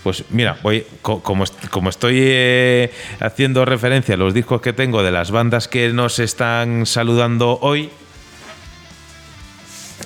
Pues 0.03 0.23
mira, 0.29 0.57
voy, 0.63 0.85
co- 1.01 1.21
como, 1.21 1.43
como 1.71 1.89
estoy 1.89 2.15
eh, 2.19 2.91
haciendo 3.19 3.65
referencia 3.65 4.15
a 4.15 4.17
los 4.17 4.33
discos 4.33 4.61
que 4.61 4.71
tengo 4.71 5.03
de 5.03 5.11
las 5.11 5.29
bandas 5.29 5.67
que 5.67 5.89
nos 5.89 6.19
están 6.19 6.85
saludando 6.85 7.59
hoy, 7.61 7.89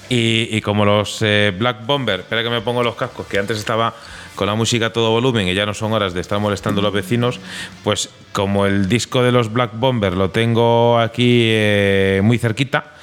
y, 0.10 0.50
y 0.52 0.62
como 0.62 0.84
los 0.84 1.20
eh, 1.22 1.54
Black 1.58 1.86
Bomber, 1.86 2.22
espera 2.22 2.44
que 2.44 2.50
me 2.50 2.62
pongo 2.62 2.84
los 2.84 2.96
cascos, 2.96 3.28
que 3.28 3.38
antes 3.40 3.58
estaba 3.58 3.96
con 4.36 4.48
la 4.48 4.56
música 4.56 4.88
a 4.88 4.94
todo 4.94 5.12
volumen 5.12 5.48
y 5.48 5.53
ya 5.53 5.66
no 5.66 5.74
son 5.74 5.94
horas 5.94 6.14
de 6.14 6.22
estar 6.22 6.40
molestando 6.40 6.82
a 6.82 6.84
los 6.84 6.94
vecinos, 6.94 7.40
pues 7.84 8.10
como 8.32 8.66
el 8.66 8.90
disco 8.90 9.24
de 9.24 9.32
los 9.32 9.52
Black 9.52 9.72
Bomber 9.74 10.14
lo 10.14 10.30
tengo 10.30 11.00
aquí 11.00 11.44
eh, 11.45 12.22
muy 12.24 12.38
cerquita, 12.38 12.94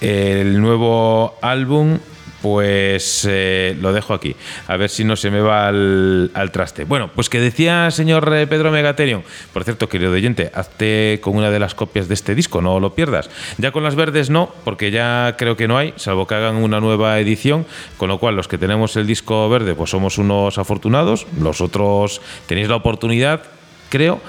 el 0.00 0.60
nuevo 0.60 1.36
álbum 1.42 1.98
pues 2.42 3.26
eh, 3.28 3.76
lo 3.80 3.92
dejo 3.92 4.14
aquí, 4.14 4.34
a 4.66 4.76
ver 4.76 4.90
si 4.90 5.04
no 5.04 5.16
se 5.16 5.30
me 5.30 5.40
va 5.40 5.68
al, 5.68 6.30
al 6.34 6.50
traste. 6.50 6.84
Bueno, 6.84 7.10
pues 7.14 7.28
que 7.28 7.40
decía 7.40 7.90
señor 7.90 8.32
eh, 8.34 8.46
Pedro 8.46 8.70
Megaterion, 8.70 9.22
por 9.52 9.64
cierto, 9.64 9.88
querido 9.88 10.12
oyente, 10.12 10.50
hazte 10.54 11.18
con 11.22 11.36
una 11.36 11.50
de 11.50 11.58
las 11.58 11.74
copias 11.74 12.08
de 12.08 12.14
este 12.14 12.34
disco, 12.34 12.62
no 12.62 12.80
lo 12.80 12.94
pierdas. 12.94 13.30
Ya 13.58 13.72
con 13.72 13.82
las 13.82 13.94
verdes 13.94 14.30
no, 14.30 14.52
porque 14.64 14.90
ya 14.90 15.34
creo 15.38 15.56
que 15.56 15.68
no 15.68 15.76
hay, 15.78 15.92
salvo 15.96 16.26
que 16.26 16.34
hagan 16.34 16.56
una 16.56 16.80
nueva 16.80 17.18
edición, 17.18 17.66
con 17.96 18.08
lo 18.08 18.18
cual 18.18 18.36
los 18.36 18.48
que 18.48 18.58
tenemos 18.58 18.96
el 18.96 19.06
disco 19.06 19.48
verde, 19.48 19.74
pues 19.74 19.90
somos 19.90 20.18
unos 20.18 20.58
afortunados, 20.58 21.26
los 21.40 21.60
otros 21.60 22.20
tenéis 22.46 22.68
la 22.68 22.76
oportunidad 22.76 23.42
creo, 23.90 24.20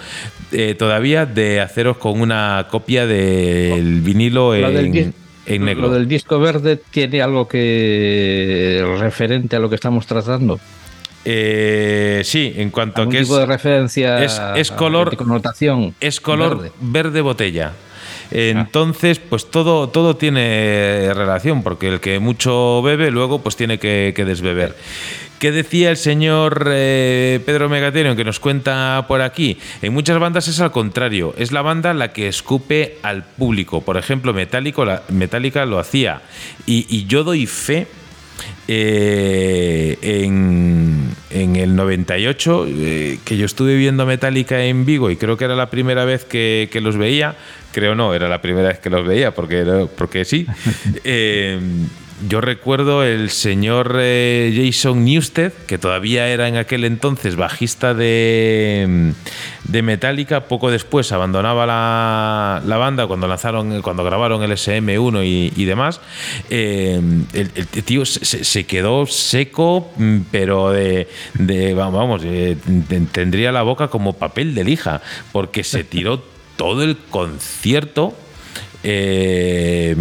eh, 0.52 0.76
todavía 0.76 1.26
de 1.26 1.62
haceros 1.62 1.98
con 1.98 2.20
una 2.20 2.68
copia 2.70 3.06
del 3.06 4.02
vinilo 4.02 4.56
en, 4.56 5.14
en 5.46 5.66
negro. 5.66 5.88
lo 5.88 5.94
del 5.94 6.08
disco 6.08 6.40
verde 6.40 6.78
tiene 6.92 7.22
algo 7.22 7.48
que 7.48 8.84
referente 9.00 9.56
a 9.56 9.60
lo 9.60 9.70
que 9.70 9.76
estamos 9.76 10.06
tratando. 10.06 10.60
Eh, 11.24 12.22
sí, 12.24 12.54
en 12.58 12.72
cuanto 12.72 13.02
a 13.02 13.04
¿Algún 13.04 13.12
que 13.14 13.20
es, 13.22 13.28
tipo 13.28 13.38
de 13.38 13.46
referencia 13.46 14.24
es- 14.24 14.42
es 14.56 14.72
color- 14.72 15.12
de 15.12 15.18
connotación 15.18 15.94
es 16.00 16.20
color 16.20 16.58
verde? 16.58 16.72
verde. 16.82 17.22
botella. 17.22 17.74
Entonces, 18.34 19.20
pues 19.20 19.52
todo, 19.52 19.90
todo 19.90 20.16
tiene 20.16 21.12
relación, 21.14 21.64
porque 21.64 21.90
el 21.90 22.00
que 22.00 22.18
mucho 22.20 22.82
bebe, 22.82 23.12
luego 23.12 23.42
pues 23.42 23.56
tiene 23.58 23.78
que, 23.78 24.14
que 24.16 24.24
desbeber. 24.26 24.76
¿Qué 25.42 25.52
decía 25.52 25.90
el 25.90 25.98
señor 25.98 26.68
eh, 26.72 27.40
Pedro 27.48 27.68
Megaterion 27.68 28.16
que 28.16 28.24
nos 28.24 28.40
cuenta 28.40 29.06
por 29.08 29.24
aquí? 29.24 29.58
En 29.82 29.92
muchas 29.92 30.20
bandas 30.20 30.48
es 30.48 30.60
al 30.60 30.72
contrario, 30.72 31.34
es 31.36 31.52
la 31.52 31.64
banda 31.64 31.96
la 31.96 32.14
que 32.14 32.28
escupe 32.28 33.00
al 33.02 33.24
público. 33.24 33.82
Por 33.82 33.98
ejemplo, 33.98 34.36
Metallica, 34.36 34.86
la, 34.86 35.02
Metallica 35.10 35.66
lo 35.66 35.80
hacía. 35.80 36.22
Y, 36.68 36.86
y 36.96 37.08
yo 37.08 37.24
doy 37.24 37.48
fe 37.48 37.88
eh, 38.68 39.98
en, 40.04 41.10
en 41.32 41.56
el 41.56 41.76
98, 41.76 42.68
eh, 42.68 43.20
que 43.26 43.36
yo 43.36 43.48
estuve 43.48 43.76
viendo 43.76 44.06
Metallica 44.06 44.64
en 44.64 44.86
Vigo 44.86 45.10
y 45.10 45.18
creo 45.18 45.38
que 45.38 45.46
era 45.46 45.56
la 45.56 45.72
primera 45.72 46.06
vez 46.06 46.24
que, 46.24 46.70
que 46.72 46.82
los 46.82 46.98
veía, 46.98 47.36
creo 47.72 47.96
no, 47.96 48.14
era 48.14 48.30
la 48.30 48.44
primera 48.44 48.68
vez 48.68 48.78
que 48.78 48.92
los 48.92 49.08
veía, 49.08 49.34
porque, 49.34 49.88
porque 49.98 50.24
sí. 50.24 50.46
Eh, 51.04 51.60
yo 52.28 52.42
recuerdo 52.42 53.04
el 53.04 53.30
señor 53.30 53.96
eh, 54.00 54.54
Jason 54.72 55.04
Newsted, 55.06 55.52
que 55.68 55.78
todavía 55.78 56.28
era 56.28 56.48
en 56.48 56.58
aquel 56.58 56.84
entonces 56.86 57.36
bajista 57.36 57.94
de, 57.94 59.14
de 59.64 59.82
Metallica, 59.82 60.46
poco 60.48 60.70
después 60.72 61.12
abandonaba 61.12 61.66
la, 61.66 62.78
banda 62.78 63.08
cuando 63.08 63.28
lanzaron, 63.28 63.82
cuando 63.82 64.04
grabaron 64.04 64.44
el 64.44 64.52
SM1 64.52 65.26
y, 65.26 65.54
y 65.56 65.66
demás. 65.66 66.02
Eh, 66.50 67.02
el, 67.34 67.52
tío 67.84 68.06
se, 68.06 68.66
quedó 68.66 69.06
seco, 69.08 69.92
mm, 69.98 70.18
pero 70.32 70.72
de, 70.72 71.08
de- 71.34 71.74
vamos, 71.74 72.22
ten- 72.22 73.08
tendría 73.08 73.52
la 73.52 73.64
boca 73.64 73.88
como 73.88 74.14
papel 74.14 74.54
de 74.56 74.64
lija, 74.64 75.02
porque 75.32 75.64
se 75.64 75.84
tiró 75.84 76.24
todo 76.56 76.84
el 76.84 76.98
concierto. 77.10 78.16
Eh, 78.84 79.96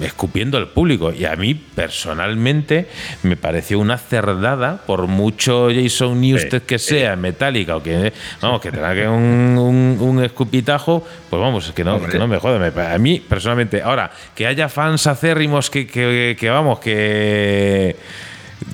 escupiendo 0.00 0.58
al 0.58 0.68
público. 0.68 1.12
Y 1.12 1.24
a 1.24 1.36
mí, 1.36 1.54
personalmente, 1.54 2.88
me 3.22 3.36
pareció 3.36 3.78
una 3.78 3.98
cerdada, 3.98 4.82
por 4.86 5.06
mucho 5.06 5.68
Jason 5.72 6.20
Newsted 6.20 6.62
que 6.62 6.78
sea, 6.78 7.16
Metallica, 7.16 7.76
o 7.76 7.82
que, 7.82 8.12
vamos, 8.40 8.60
que 8.60 8.70
tenga 8.70 8.94
que 8.94 9.08
un, 9.08 9.56
un, 9.58 9.98
un 10.00 10.24
escupitajo, 10.24 11.06
pues 11.30 11.40
vamos, 11.40 11.72
que 11.72 11.84
no, 11.84 12.02
que 12.04 12.18
no 12.18 12.28
me 12.28 12.38
jode. 12.38 12.58
A 12.92 12.98
mí, 12.98 13.20
personalmente, 13.20 13.82
ahora, 13.82 14.10
que 14.34 14.46
haya 14.46 14.68
fans 14.68 15.06
acérrimos 15.06 15.70
que, 15.70 15.86
que, 15.86 16.36
que 16.38 16.50
vamos, 16.50 16.80
que 16.80 17.96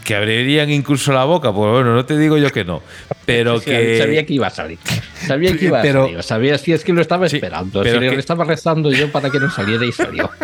que 0.05 0.15
abrirían 0.15 0.71
incluso 0.71 1.13
la 1.13 1.25
boca, 1.25 1.53
pues 1.53 1.71
bueno, 1.73 1.95
no 1.95 2.05
te 2.05 2.17
digo 2.19 2.37
yo 2.39 2.51
que 2.51 2.65
no, 2.65 2.83
pero 3.25 3.59
Sí, 3.59 3.67
que 3.71 3.99
Sabía 3.99 4.25
que 4.27 4.35
iba 4.35 4.47
a 4.49 4.51
salir. 4.51 4.79
Sabía 5.27 5.57
que 5.57 5.65
iba 5.67 5.79
a 5.79 5.83
Pero- 5.83 6.05
salir. 6.07 6.23
Sabía 6.23 6.59
si 6.59 6.73
es 6.73 6.85
que 6.85 6.93
lo 6.93 7.01
estaba 7.01 7.29
Sí, 7.29 7.37
esperando. 7.37 7.83
pero 7.83 8.01
si 8.01 8.07
que- 8.09 8.13
le 8.13 8.19
estaba 8.21 8.45
rezando 8.45 8.91
yo 8.93 9.11
para 9.11 9.31
que 9.31 9.39
no 9.41 9.51
saliera 9.51 9.85
y 9.87 9.93
salió. 9.93 10.31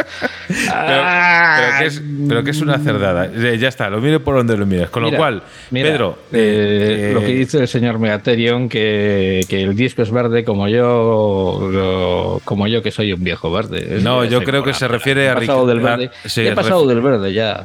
Pero, 0.51 1.03
pero 1.05 1.79
que 1.79 1.87
es, 1.87 2.03
pero 2.29 2.45
que 2.45 2.51
es 2.51 2.61
una 2.61 2.79
cerdada. 2.79 3.27
Eh, 3.27 3.57
Ya 3.61 3.69
está, 3.69 3.89
lo 3.89 4.01
mire 4.01 4.19
por 4.19 4.35
donde 4.37 4.57
lo 4.57 4.67
mires. 4.67 4.91
Con 4.91 5.05
Mira, 5.05 5.17
lo 5.17 5.19
cual, 5.23 5.43
mira, 5.71 5.89
Pedro, 5.91 6.19
eh, 6.33 7.11
eh, 7.11 7.15
lo 7.15 7.21
que 7.21 7.27
dice 7.35 7.59
el 7.59 7.69
señor 7.69 7.99
Megaterion, 8.01 8.69
que, 8.69 9.43
que 9.49 9.63
el 9.63 9.77
disco 9.77 10.03
es 10.03 10.11
verde 10.11 10.43
como 10.45 10.67
yo, 10.69 11.69
lo- 11.71 12.41
como 12.45 12.67
yo 12.67 12.83
que 12.83 12.91
soy 12.91 13.13
un 13.13 13.23
viejo 13.23 13.51
verde. 13.53 14.01
No, 14.03 14.25
yo 14.25 14.43
creo 14.43 14.65
que 14.65 14.75
se 14.75 14.89
refiere 14.89 15.27
He 15.27 15.31
a 15.31 15.35
pasado 15.37 15.67
del 15.67 15.81
verde. 15.81 16.11
sí, 16.25 16.41
he 16.47 16.53
pasado 16.53 16.87
del 16.87 17.01
verde 17.01 17.33
ya. 17.33 17.65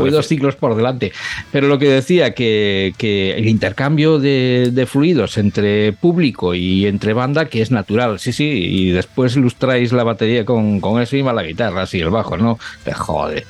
Voy 0.00 0.10
refi- 0.10 0.12
dos 0.12 0.26
ciclos 0.28 0.56
por 0.56 0.74
delante. 0.74 1.12
Pero 1.52 1.68
lo 1.68 1.78
que 1.78 1.88
decía, 1.88 2.34
que, 2.34 2.92
que 2.98 3.32
el 3.32 3.48
intercambio 3.48 4.18
de, 4.18 4.70
de 4.72 4.86
fluidos 4.86 5.38
entre 5.38 5.92
público 5.92 6.54
y 6.54 6.86
entre 6.86 7.12
banda, 7.12 7.46
que 7.46 7.62
es 7.62 7.70
natural, 7.70 8.18
sí, 8.18 8.32
sí, 8.32 8.44
y 8.48 8.90
después 8.90 9.36
ilustráis 9.36 9.92
la 9.92 10.04
batería 10.04 10.44
con, 10.44 10.80
con 10.80 11.00
eso 11.02 11.16
y 11.16 11.22
más 11.22 11.34
la 11.34 11.42
guitarra, 11.42 11.82
así 11.82 12.00
el 12.00 12.10
bajo, 12.10 12.36
¿no? 12.36 12.58
Te 12.84 12.92
jode. 12.92 13.44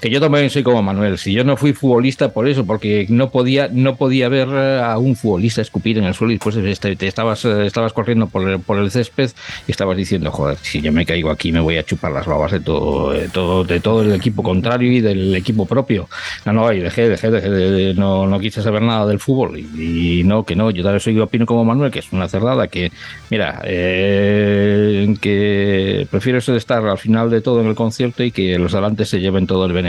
Que 0.00 0.10
yo 0.10 0.20
también 0.20 0.50
soy 0.50 0.62
como 0.62 0.82
Manuel, 0.82 1.16
si 1.16 1.32
yo 1.32 1.42
no 1.42 1.56
fui 1.56 1.72
futbolista 1.72 2.28
por 2.30 2.46
eso, 2.46 2.66
porque 2.66 3.06
no 3.08 3.30
podía, 3.30 3.68
no 3.72 3.96
podía 3.96 4.28
ver 4.28 4.46
eh, 4.52 4.78
a 4.84 4.98
un 4.98 5.16
futbolista 5.16 5.62
escupir 5.62 5.96
en 5.96 6.04
el 6.04 6.12
suelo 6.12 6.32
y 6.32 6.36
después 6.36 6.54
te 6.78 7.06
estabas, 7.06 7.42
eh, 7.46 7.64
estabas 7.64 7.94
corriendo 7.94 8.26
por 8.26 8.46
el, 8.46 8.60
por 8.60 8.78
el 8.78 8.90
césped 8.90 9.30
y 9.66 9.70
estabas 9.70 9.96
diciendo, 9.96 10.30
joder, 10.30 10.58
si 10.60 10.82
yo 10.82 10.92
me 10.92 11.06
caigo 11.06 11.30
aquí 11.30 11.50
me 11.50 11.60
voy 11.60 11.78
a 11.78 11.82
chupar 11.82 12.12
las 12.12 12.26
babas 12.26 12.52
de 12.52 12.60
todo, 12.60 13.12
de 13.12 13.28
todo, 13.30 13.64
de 13.64 13.80
todo 13.80 14.02
el 14.02 14.12
equipo 14.12 14.42
contrario 14.42 14.92
y 14.92 15.00
del 15.00 15.34
equipo 15.34 15.64
propio. 15.64 16.08
No, 16.44 16.52
no, 16.52 16.70
y 16.74 16.80
dejé, 16.80 17.08
dejé, 17.08 17.30
dejé 17.30 17.48
de- 17.48 17.70
de- 17.70 17.94
no, 17.94 18.26
no 18.26 18.38
quise 18.38 18.60
saber 18.62 18.82
nada 18.82 19.06
del 19.06 19.18
fútbol 19.18 19.58
y, 19.58 20.20
y 20.20 20.24
no, 20.24 20.44
que 20.44 20.54
no, 20.56 20.70
yo 20.70 20.82
también 20.82 21.00
soy 21.00 21.18
opino 21.18 21.46
como 21.46 21.64
Manuel, 21.64 21.90
que 21.90 22.00
es 22.00 22.12
una 22.12 22.28
cerdada, 22.28 22.68
que 22.68 22.92
mira, 23.30 23.62
eh, 23.64 25.14
que 25.22 26.06
prefiero 26.10 26.36
estar 26.38 26.84
al 26.86 26.98
final 26.98 27.30
de 27.30 27.40
todo 27.40 27.62
en 27.62 27.68
el 27.68 27.74
concierto 27.74 28.22
y 28.22 28.30
que 28.30 28.58
los 28.58 28.74
adelante 28.74 29.06
se 29.06 29.20
lleven 29.20 29.46
todo 29.46 29.64
el 29.64 29.72
beneficio 29.72 29.85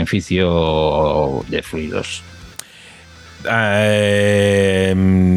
de 1.48 1.62
fluidos. 1.62 2.22
eh, 3.50 4.94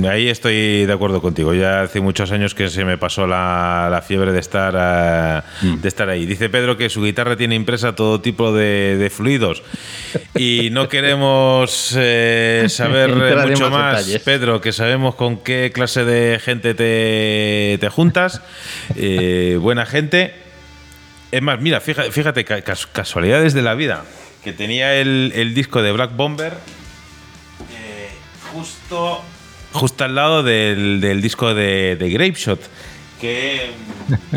ahí 0.09 0.27
estoy 0.29 0.85
de 0.85 0.93
acuerdo 0.93 1.21
contigo. 1.21 1.53
Ya 1.53 1.81
hace 1.81 2.01
muchos 2.01 2.31
años 2.31 2.55
que 2.55 2.69
se 2.69 2.83
me 2.85 2.97
pasó 2.97 3.27
la, 3.27 3.87
la 3.91 4.01
fiebre 4.01 4.31
de 4.31 4.39
estar, 4.39 4.73
eh, 4.77 5.41
Mm. 5.61 5.81
de 5.81 5.87
estar 5.87 6.09
ahí. 6.09 6.25
Dice 6.25 6.49
Pedro 6.49 6.77
que 6.77 6.89
su 6.89 7.03
guitarra 7.03 7.35
tiene 7.35 7.55
impresa 7.55 7.95
todo 7.95 8.19
tipo 8.21 8.51
de, 8.53 8.97
de 8.97 9.09
fluidos 9.09 9.61
y 10.35 10.69
no 10.71 10.89
queremos 10.89 11.95
eh, 11.97 12.65
saber 12.69 13.15
mucho 13.47 13.69
más 13.69 13.97
detalles. 14.05 14.21
Pedro, 14.23 14.61
que 14.61 14.71
sabemos 14.71 15.15
con 15.15 15.37
qué 15.37 15.71
clase 15.73 16.03
de 16.05 16.39
gente 16.39 16.73
te, 16.73 17.77
te 17.79 17.89
juntas. 17.89 18.41
Eh, 18.95 19.57
buena 19.61 19.85
gente. 19.85 20.33
Es 21.31 21.41
más, 21.41 21.61
mira, 21.61 21.79
fíjate, 21.79 22.11
fíjate 22.11 22.43
ca- 22.43 22.61
cas- 22.61 22.87
casualidades 22.87 23.53
de 23.53 23.61
la 23.61 23.73
vida. 23.75 24.03
Que 24.43 24.53
tenía 24.53 24.95
el, 24.95 25.31
el 25.35 25.53
disco 25.53 25.81
de 25.81 25.91
Black 25.91 26.15
Bomber 26.15 26.53
eh, 27.73 28.09
justo, 28.53 29.21
justo 29.71 30.03
al 30.03 30.15
lado 30.15 30.41
del, 30.43 30.99
del 30.99 31.21
disco 31.21 31.53
de, 31.53 31.95
de 31.95 32.09
Grapeshot. 32.09 32.59
Que. 33.19 33.69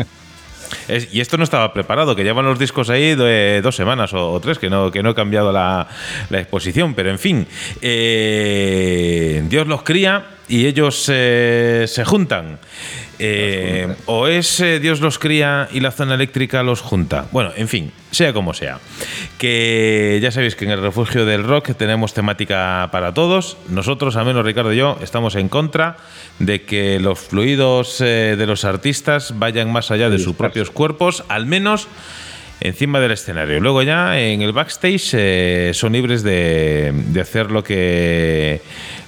es- 0.87 1.07
y 1.11 1.21
esto 1.21 1.37
no 1.37 1.43
estaba 1.43 1.73
preparado, 1.73 2.15
que 2.15 2.23
llevan 2.23 2.45
los 2.45 2.59
discos 2.59 2.89
ahí 2.91 3.15
de 3.15 3.61
dos 3.63 3.75
semanas 3.75 4.13
o, 4.13 4.31
o 4.31 4.39
tres, 4.39 4.59
que 4.59 4.69
no, 4.69 4.91
que 4.91 5.01
no 5.01 5.09
he 5.11 5.15
cambiado 5.15 5.51
la, 5.51 5.87
la 6.29 6.39
exposición. 6.39 6.93
Pero 6.93 7.09
en 7.09 7.17
fin, 7.17 7.47
eh, 7.81 9.43
Dios 9.49 9.65
los 9.67 9.81
cría 9.81 10.27
y 10.47 10.67
ellos 10.67 11.05
eh, 11.11 11.85
se 11.87 12.05
juntan. 12.05 12.59
Eh, 13.17 13.95
o 14.07 14.27
es 14.27 14.59
eh, 14.59 14.79
Dios 14.79 14.99
los 14.99 15.19
cría 15.19 15.69
y 15.71 15.79
la 15.79 15.91
zona 15.91 16.15
eléctrica 16.15 16.63
los 16.63 16.81
junta. 16.81 17.27
Bueno, 17.31 17.51
en 17.55 17.67
fin, 17.67 17.91
sea 18.11 18.33
como 18.33 18.53
sea. 18.53 18.79
Que 19.37 20.19
ya 20.21 20.31
sabéis 20.31 20.55
que 20.55 20.65
en 20.65 20.71
el 20.71 20.81
refugio 20.81 21.25
del 21.25 21.43
rock 21.43 21.75
tenemos 21.77 22.13
temática 22.13 22.89
para 22.91 23.13
todos. 23.13 23.57
Nosotros, 23.69 24.15
al 24.17 24.25
menos 24.25 24.45
Ricardo 24.45 24.73
y 24.73 24.77
yo, 24.77 24.97
estamos 25.01 25.35
en 25.35 25.49
contra 25.49 25.97
de 26.39 26.63
que 26.63 26.99
los 26.99 27.19
fluidos 27.19 28.01
eh, 28.01 28.35
de 28.37 28.45
los 28.45 28.65
artistas 28.65 29.37
vayan 29.37 29.71
más 29.71 29.91
allá 29.91 30.09
de 30.09 30.19
sus 30.19 30.35
propios 30.35 30.69
cuerpos, 30.69 31.23
al 31.29 31.45
menos 31.45 31.87
encima 32.59 32.99
del 32.99 33.11
escenario. 33.11 33.59
Luego 33.59 33.81
ya 33.83 34.19
en 34.19 34.41
el 34.41 34.51
backstage 34.51 35.73
son 35.73 35.93
libres 35.93 36.23
de, 36.23 36.91
de 36.93 37.21
hacer 37.21 37.51
lo 37.51 37.63
que 37.63 38.61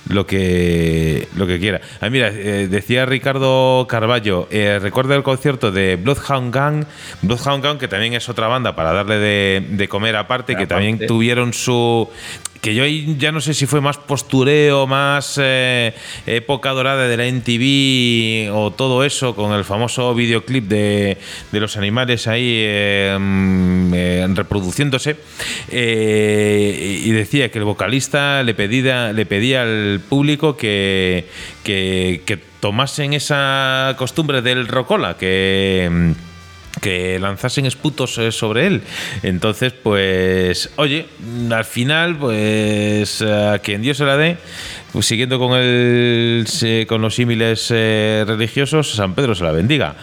lo 0.09 0.25
que 0.25 1.27
lo 1.35 1.47
que 1.47 1.59
quiera. 1.59 1.81
Ah, 2.01 2.09
mira, 2.09 2.29
eh, 2.29 2.67
decía 2.69 3.05
Ricardo 3.05 3.85
Carballo, 3.89 4.47
eh, 4.51 4.79
recuerda 4.81 5.15
el 5.15 5.23
concierto 5.23 5.71
de 5.71 5.95
Bloodhound 5.95 6.53
Gang, 6.53 6.85
Bloodhound 7.21 7.63
Gang 7.63 7.77
que 7.77 7.87
también 7.87 8.13
es 8.13 8.29
otra 8.29 8.47
banda 8.47 8.75
para 8.75 8.93
darle 8.93 9.17
de, 9.17 9.65
de 9.69 9.87
comer 9.87 10.15
aparte, 10.15 10.55
que 10.55 10.63
Aparte. 10.63 10.73
también 10.73 11.07
tuvieron 11.07 11.53
su 11.53 12.09
que 12.61 12.75
yo 12.75 12.85
ya 12.85 13.31
no 13.31 13.41
sé 13.41 13.53
si 13.53 13.65
fue 13.65 13.81
más 13.81 13.97
postureo, 13.97 14.87
más 14.87 15.39
eh, 15.41 15.93
época 16.25 16.71
dorada 16.71 17.07
de 17.07 17.17
la 17.17 17.25
NTV 17.25 18.55
o 18.55 18.71
todo 18.71 19.03
eso, 19.03 19.35
con 19.35 19.53
el 19.53 19.63
famoso 19.63 20.13
videoclip 20.13 20.65
de, 20.65 21.17
de 21.51 21.59
los 21.59 21.77
animales 21.77 22.27
ahí 22.27 22.45
eh, 22.57 23.17
mm, 23.19 23.93
eh, 23.93 24.27
reproduciéndose. 24.33 25.17
Y 25.69 27.11
decía 27.11 27.51
que 27.51 27.59
el 27.59 27.65
vocalista 27.65 28.43
le 28.43 28.53
pedía, 28.53 29.13
le 29.13 29.25
pedía 29.25 29.63
al 29.63 30.01
público 30.07 30.57
que, 30.57 31.27
que, 31.63 32.21
que 32.25 32.37
tomasen 32.59 33.13
esa 33.13 33.95
costumbre 33.97 34.41
del 34.41 34.67
rocola, 34.67 35.17
que. 35.17 36.15
Que 36.81 37.19
lanzasen 37.19 37.65
esputos 37.65 38.17
eh, 38.17 38.31
sobre 38.31 38.67
él. 38.67 38.81
Entonces, 39.23 39.73
pues, 39.73 40.69
oye, 40.75 41.07
al 41.51 41.65
final, 41.65 42.17
pues, 42.17 43.21
a 43.21 43.59
quien 43.59 43.81
Dios 43.81 43.97
se 43.97 44.05
la 44.05 44.17
dé, 44.17 44.37
pues 44.91 45.05
siguiendo 45.05 45.39
con 45.39 45.57
el 45.57 46.45
con 46.87 47.01
los 47.01 47.15
símiles 47.15 47.67
eh, 47.71 48.23
religiosos, 48.27 48.91
San 48.91 49.13
Pedro 49.13 49.35
se 49.35 49.43
la 49.43 49.51
bendiga. 49.51 49.95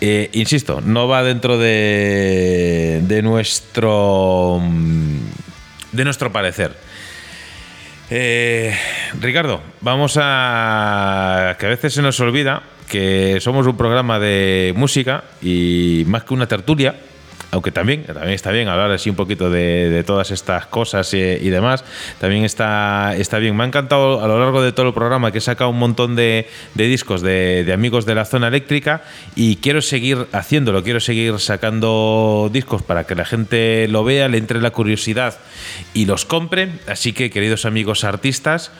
Eh, 0.00 0.30
insisto, 0.32 0.80
no 0.80 1.08
va 1.08 1.22
dentro 1.22 1.58
de, 1.58 3.00
de 3.02 3.22
nuestro 3.22 4.62
de 5.92 6.04
nuestro 6.04 6.32
parecer. 6.32 6.74
Eh, 8.08 8.76
Ricardo, 9.20 9.62
vamos 9.80 10.18
a. 10.20 11.56
que 11.58 11.66
a 11.66 11.68
veces 11.68 11.94
se 11.94 12.02
nos 12.02 12.18
olvida 12.20 12.62
que 12.90 13.38
somos 13.40 13.66
un 13.68 13.76
programa 13.76 14.18
de 14.18 14.74
música 14.76 15.22
y 15.40 16.02
más 16.08 16.24
que 16.24 16.34
una 16.34 16.48
tertulia, 16.48 16.96
aunque 17.52 17.70
también, 17.70 18.04
también 18.04 18.30
está 18.30 18.50
bien 18.50 18.68
hablar 18.68 18.90
así 18.90 19.10
un 19.10 19.16
poquito 19.16 19.48
de, 19.48 20.02
todas 20.06 20.30
estas 20.32 20.66
cosas 20.66 21.14
y, 21.14 21.50
demás, 21.50 21.84
también 22.18 22.44
está, 22.44 23.14
está 23.16 23.38
bien. 23.38 23.56
Me 23.56 23.62
ha 23.62 23.66
encantado 23.66 24.22
a 24.22 24.28
lo 24.28 24.40
largo 24.40 24.60
de 24.60 24.72
todo 24.72 24.88
el 24.88 24.94
programa 24.94 25.30
que 25.30 25.38
he 25.38 25.40
sacado 25.40 25.70
un 25.70 25.78
montón 25.78 26.16
de, 26.16 26.48
de 26.74 26.86
discos 26.88 27.22
de, 27.22 27.64
de 27.64 27.72
amigos 27.72 28.06
de 28.06 28.14
la 28.16 28.24
zona 28.24 28.48
eléctrica 28.48 29.02
y 29.36 29.56
quiero 29.56 29.82
seguir 29.82 30.26
haciéndolo, 30.32 30.82
quiero 30.82 31.00
seguir 31.00 31.38
sacando 31.38 32.50
discos 32.52 32.82
para 32.82 33.04
que 33.04 33.14
la 33.14 33.24
gente 33.24 33.86
lo 33.88 34.04
vea, 34.04 34.28
le 34.28 34.38
entre 34.38 34.60
la 34.60 34.70
curiosidad 34.70 35.38
y 35.94 36.06
los 36.06 36.24
compre. 36.24 36.70
Así 36.88 37.12
que, 37.12 37.30
queridos 37.30 37.66
amigos 37.66 38.04
artistas, 38.04 38.72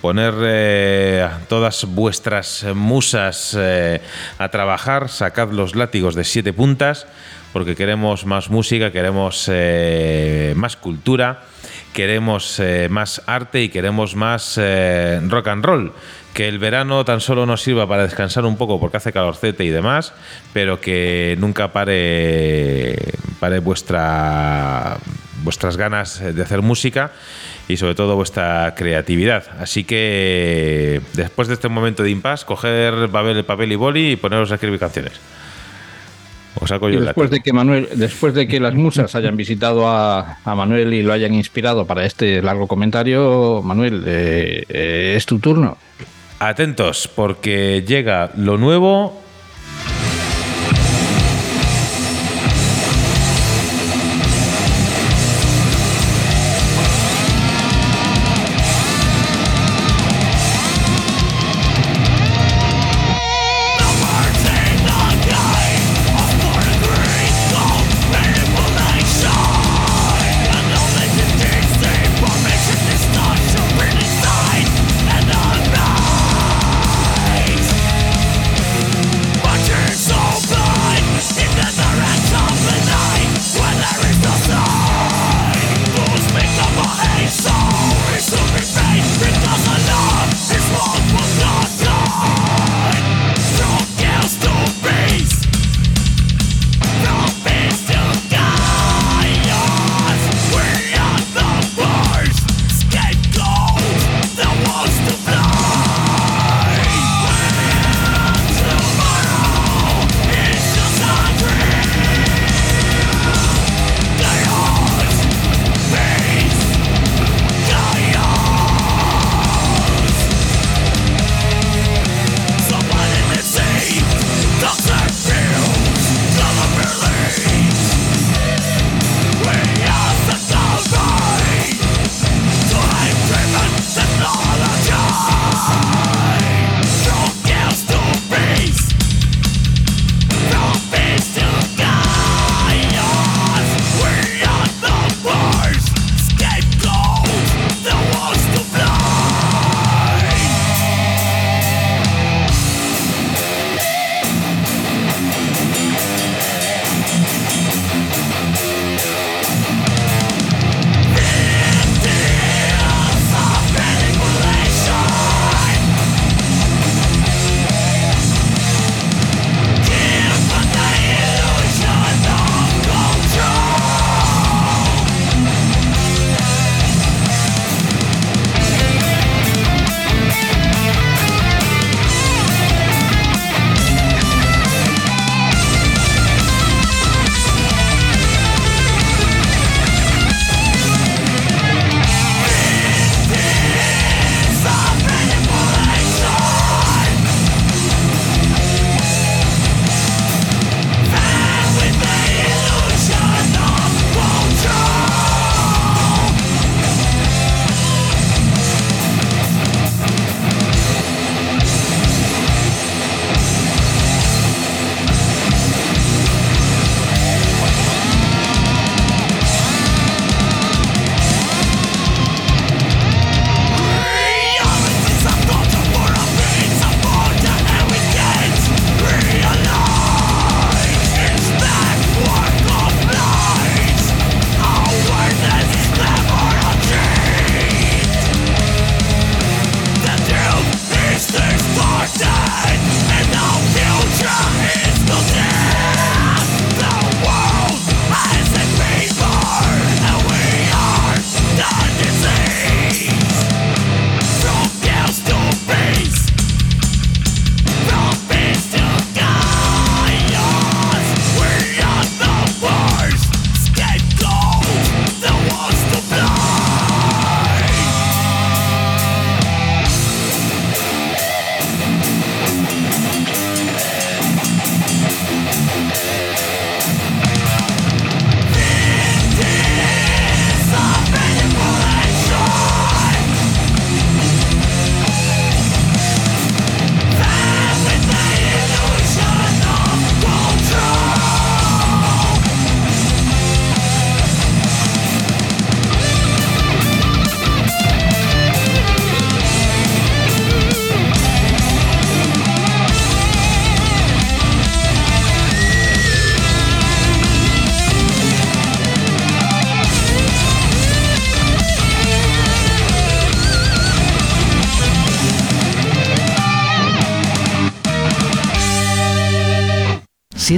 poner 0.00 0.34
eh, 0.42 1.28
todas 1.48 1.84
vuestras 1.84 2.64
musas 2.74 3.56
eh, 3.58 4.00
a 4.38 4.48
trabajar, 4.48 5.08
sacad 5.08 5.50
los 5.50 5.74
látigos 5.74 6.14
de 6.14 6.24
siete 6.24 6.52
puntas, 6.52 7.06
porque 7.52 7.74
queremos 7.74 8.26
más 8.26 8.50
música, 8.50 8.92
queremos 8.92 9.48
eh, 9.50 10.52
más 10.56 10.76
cultura, 10.76 11.42
queremos 11.92 12.60
más 12.90 13.22
arte 13.26 13.62
y 13.62 13.68
queremos 13.70 14.14
más 14.14 14.60
rock 15.28 15.48
and 15.48 15.64
roll. 15.64 15.92
Que 16.34 16.48
el 16.48 16.58
verano 16.58 17.02
tan 17.06 17.22
solo 17.22 17.46
nos 17.46 17.62
sirva 17.62 17.88
para 17.88 18.02
descansar 18.02 18.44
un 18.44 18.58
poco 18.58 18.78
porque 18.78 18.98
hace 18.98 19.10
calorcete 19.10 19.64
y 19.64 19.70
demás, 19.70 20.12
pero 20.52 20.82
que 20.82 21.34
nunca 21.38 21.72
pare, 21.72 23.14
pare 23.40 23.60
vuestra, 23.60 24.98
vuestras 25.42 25.78
ganas 25.78 26.20
de 26.20 26.42
hacer 26.42 26.60
música 26.60 27.12
y 27.68 27.76
sobre 27.76 27.94
todo 27.94 28.16
vuestra 28.16 28.74
creatividad. 28.76 29.44
Así 29.58 29.84
que 29.84 31.00
después 31.14 31.48
de 31.48 31.54
este 31.54 31.68
momento 31.68 32.02
de 32.02 32.10
impasse, 32.10 32.46
coger 32.46 33.08
papel, 33.10 33.44
papel 33.44 33.72
y 33.72 33.76
boli 33.76 34.12
y 34.12 34.16
poneros 34.16 34.50
a 34.52 34.54
escribir 34.54 34.78
canciones. 34.78 35.12
O 36.58 36.66
saco 36.66 36.88
yo 36.88 37.00
después 37.00 37.30
de 37.30 37.40
que 37.40 37.52
Manuel, 37.52 37.88
después 37.96 38.32
de 38.32 38.48
que 38.48 38.60
las 38.60 38.74
musas 38.74 39.14
hayan 39.14 39.36
visitado 39.36 39.88
a, 39.88 40.38
a 40.42 40.54
Manuel 40.54 40.94
y 40.94 41.02
lo 41.02 41.12
hayan 41.12 41.34
inspirado 41.34 41.86
para 41.86 42.06
este 42.06 42.40
largo 42.40 42.66
comentario, 42.66 43.60
Manuel, 43.62 44.04
eh, 44.06 44.64
eh, 44.68 45.14
es 45.16 45.26
tu 45.26 45.38
turno. 45.38 45.76
Atentos, 46.38 47.08
porque 47.14 47.84
llega 47.86 48.30
lo 48.36 48.56
nuevo. 48.56 49.22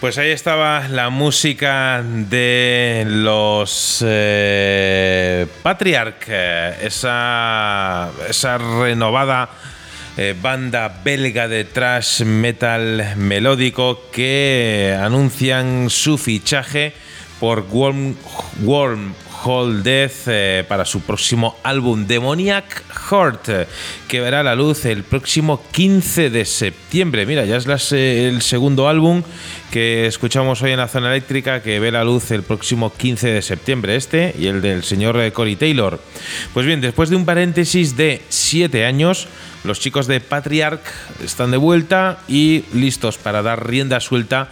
Pues 0.00 0.16
ahí 0.16 0.30
estaba 0.30 0.88
la 0.88 1.10
música 1.10 2.02
de 2.02 3.04
los 3.06 4.02
eh, 4.06 5.46
Patriarch, 5.62 6.24
eh, 6.26 6.78
esa, 6.84 8.10
esa 8.26 8.56
renovada 8.56 9.50
eh, 10.16 10.34
banda 10.40 11.02
belga 11.04 11.48
de 11.48 11.64
thrash 11.66 12.22
metal 12.22 13.14
melódico 13.16 14.10
que 14.10 14.96
anuncian 14.98 15.90
su 15.90 16.16
fichaje 16.16 16.94
por 17.38 17.66
Worm, 17.70 19.14
Wormhole 19.44 19.82
Death 19.82 20.26
eh, 20.26 20.64
para 20.68 20.84
su 20.84 21.00
próximo 21.00 21.56
álbum 21.62 22.06
Demoniac 22.06 22.84
Heart, 23.10 23.68
que 24.08 24.20
verá 24.20 24.42
la 24.42 24.54
luz 24.54 24.84
el 24.84 25.02
próximo 25.02 25.62
15 25.72 26.30
de 26.30 26.44
septiembre. 26.44 27.26
Mira, 27.26 27.44
ya 27.44 27.56
es 27.56 27.92
eh, 27.92 28.28
el 28.28 28.42
segundo 28.42 28.88
álbum 28.88 29.22
que 29.70 30.06
escuchamos 30.06 30.62
hoy 30.62 30.72
en 30.72 30.78
la 30.78 30.88
zona 30.88 31.10
eléctrica 31.10 31.62
que 31.62 31.80
ve 31.80 31.90
la 31.90 32.04
luz 32.04 32.30
el 32.32 32.42
próximo 32.42 32.92
15 32.92 33.28
de 33.28 33.42
septiembre, 33.42 33.96
este 33.96 34.34
y 34.38 34.46
el 34.46 34.60
del 34.60 34.82
señor 34.84 35.18
eh, 35.20 35.32
Cory 35.32 35.56
Taylor. 35.56 36.00
Pues 36.52 36.66
bien, 36.66 36.80
después 36.80 37.08
de 37.08 37.16
un 37.16 37.24
paréntesis 37.24 37.96
de 37.96 38.22
7 38.28 38.84
años, 38.84 39.28
los 39.64 39.80
chicos 39.80 40.06
de 40.06 40.20
Patriarch 40.20 40.82
están 41.24 41.50
de 41.50 41.56
vuelta 41.56 42.18
y 42.28 42.64
listos 42.74 43.18
para 43.18 43.42
dar 43.42 43.66
rienda 43.66 44.00
suelta 44.00 44.48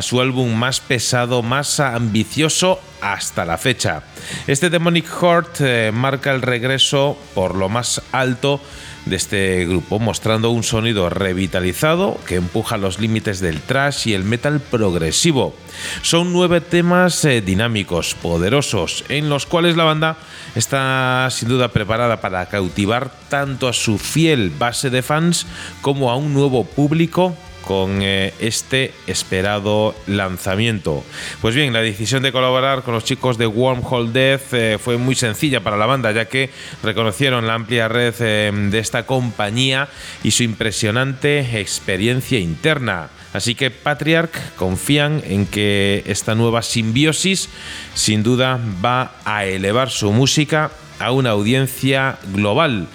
su 0.00 0.20
álbum 0.20 0.54
más 0.54 0.80
pesado, 0.80 1.42
más 1.42 1.80
ambicioso 1.80 2.80
hasta 3.02 3.44
la 3.44 3.58
fecha. 3.58 4.04
Este 4.46 4.70
Demonic 4.70 5.06
Heart 5.06 5.60
eh, 5.60 5.90
marca 5.92 6.32
el 6.32 6.40
regreso 6.40 7.18
por 7.34 7.54
lo 7.56 7.68
más 7.68 8.00
alto 8.12 8.60
de 9.04 9.16
este 9.16 9.66
grupo, 9.66 9.98
mostrando 9.98 10.50
un 10.50 10.62
sonido 10.62 11.10
revitalizado 11.10 12.18
que 12.26 12.36
empuja 12.36 12.76
los 12.76 13.00
límites 13.00 13.40
del 13.40 13.60
thrash 13.60 14.06
y 14.06 14.14
el 14.14 14.22
metal 14.22 14.60
progresivo. 14.60 15.54
Son 16.02 16.32
nueve 16.32 16.60
temas 16.60 17.24
eh, 17.24 17.40
dinámicos, 17.40 18.14
poderosos, 18.14 19.04
en 19.08 19.28
los 19.28 19.46
cuales 19.46 19.76
la 19.76 19.84
banda 19.84 20.16
está 20.54 21.28
sin 21.30 21.48
duda 21.48 21.68
preparada 21.68 22.20
para 22.20 22.46
cautivar 22.46 23.10
tanto 23.28 23.68
a 23.68 23.72
su 23.72 23.98
fiel 23.98 24.50
base 24.50 24.90
de 24.90 25.02
fans 25.02 25.46
como 25.80 26.10
a 26.10 26.16
un 26.16 26.32
nuevo 26.32 26.64
público 26.64 27.36
con 27.62 28.00
eh, 28.02 28.34
este 28.38 28.92
esperado 29.06 29.94
lanzamiento. 30.06 31.04
Pues 31.40 31.54
bien, 31.54 31.72
la 31.72 31.80
decisión 31.80 32.22
de 32.22 32.32
colaborar 32.32 32.82
con 32.82 32.94
los 32.94 33.04
chicos 33.04 33.38
de 33.38 33.46
Wormhole 33.46 34.12
Death 34.12 34.52
eh, 34.52 34.78
fue 34.78 34.98
muy 34.98 35.14
sencilla 35.14 35.60
para 35.60 35.76
la 35.76 35.86
banda, 35.86 36.12
ya 36.12 36.26
que 36.26 36.50
reconocieron 36.82 37.46
la 37.46 37.54
amplia 37.54 37.88
red 37.88 38.14
eh, 38.20 38.52
de 38.70 38.78
esta 38.78 39.06
compañía 39.06 39.88
y 40.22 40.32
su 40.32 40.42
impresionante 40.42 41.60
experiencia 41.60 42.38
interna. 42.38 43.08
Así 43.32 43.54
que 43.54 43.70
Patriarch 43.70 44.54
confían 44.56 45.22
en 45.24 45.46
que 45.46 46.02
esta 46.06 46.34
nueva 46.34 46.62
simbiosis 46.62 47.48
sin 47.94 48.22
duda 48.22 48.60
va 48.84 49.14
a 49.24 49.46
elevar 49.46 49.90
su 49.90 50.12
música 50.12 50.70
a 50.98 51.12
una 51.12 51.30
audiencia 51.30 52.18
global. 52.32 52.88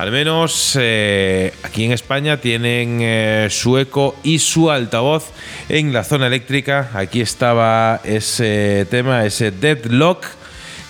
Al 0.00 0.12
menos 0.12 0.78
eh, 0.80 1.52
aquí 1.62 1.84
en 1.84 1.92
España 1.92 2.38
tienen 2.38 3.00
eh, 3.02 3.48
su 3.50 3.76
eco 3.76 4.16
y 4.22 4.38
su 4.38 4.70
altavoz 4.70 5.30
en 5.68 5.92
la 5.92 6.04
zona 6.04 6.28
eléctrica. 6.28 6.88
Aquí 6.94 7.20
estaba 7.20 8.00
ese 8.02 8.86
tema, 8.90 9.26
ese 9.26 9.50
Deadlock 9.50 10.24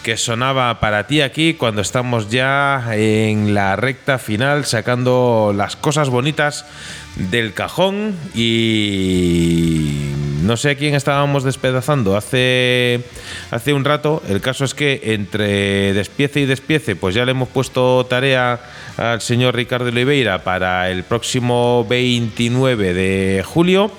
que 0.05 0.17
sonaba 0.17 0.79
para 0.79 1.09
ti 1.09 1.23
aquí 1.23 1.55
cuando 1.55 1.83
estamos 1.83 2.31
ya 2.31 2.85
en 2.93 3.53
la 3.53 3.75
recta 3.75 4.19
final 4.19 4.65
sacando 4.65 5.53
las 5.57 5.75
cosas 5.75 6.09
bonitas 6.09 6.65
del 7.17 7.53
cajón 7.53 8.15
y 8.33 10.30
no 10.43 10.57
sé 10.57 10.70
a 10.70 10.75
quién 10.75 10.94
estábamos 10.94 11.44
despedazando 11.44 12.17
hace, 12.17 13.05
hace 13.51 13.73
un 13.73 13.85
rato. 13.85 14.23
El 14.28 14.41
caso 14.41 14.65
es 14.65 14.75
que 14.75 15.01
entre 15.05 15.93
despiece 15.93 16.41
y 16.41 16.47
despiece, 16.47 16.97
pues 16.97 17.15
ya 17.15 17.25
le 17.25 17.33
hemos 17.33 17.49
puesto 17.49 18.07
tarea 18.07 18.60
al 18.97 19.20
señor 19.20 19.55
Ricardo 19.55 19.89
Oliveira 19.89 20.43
para 20.43 20.91
el 20.91 21.05
próximo 21.05 21.86
29 21.89 22.94
de 22.94 23.44
julio. 23.44 23.91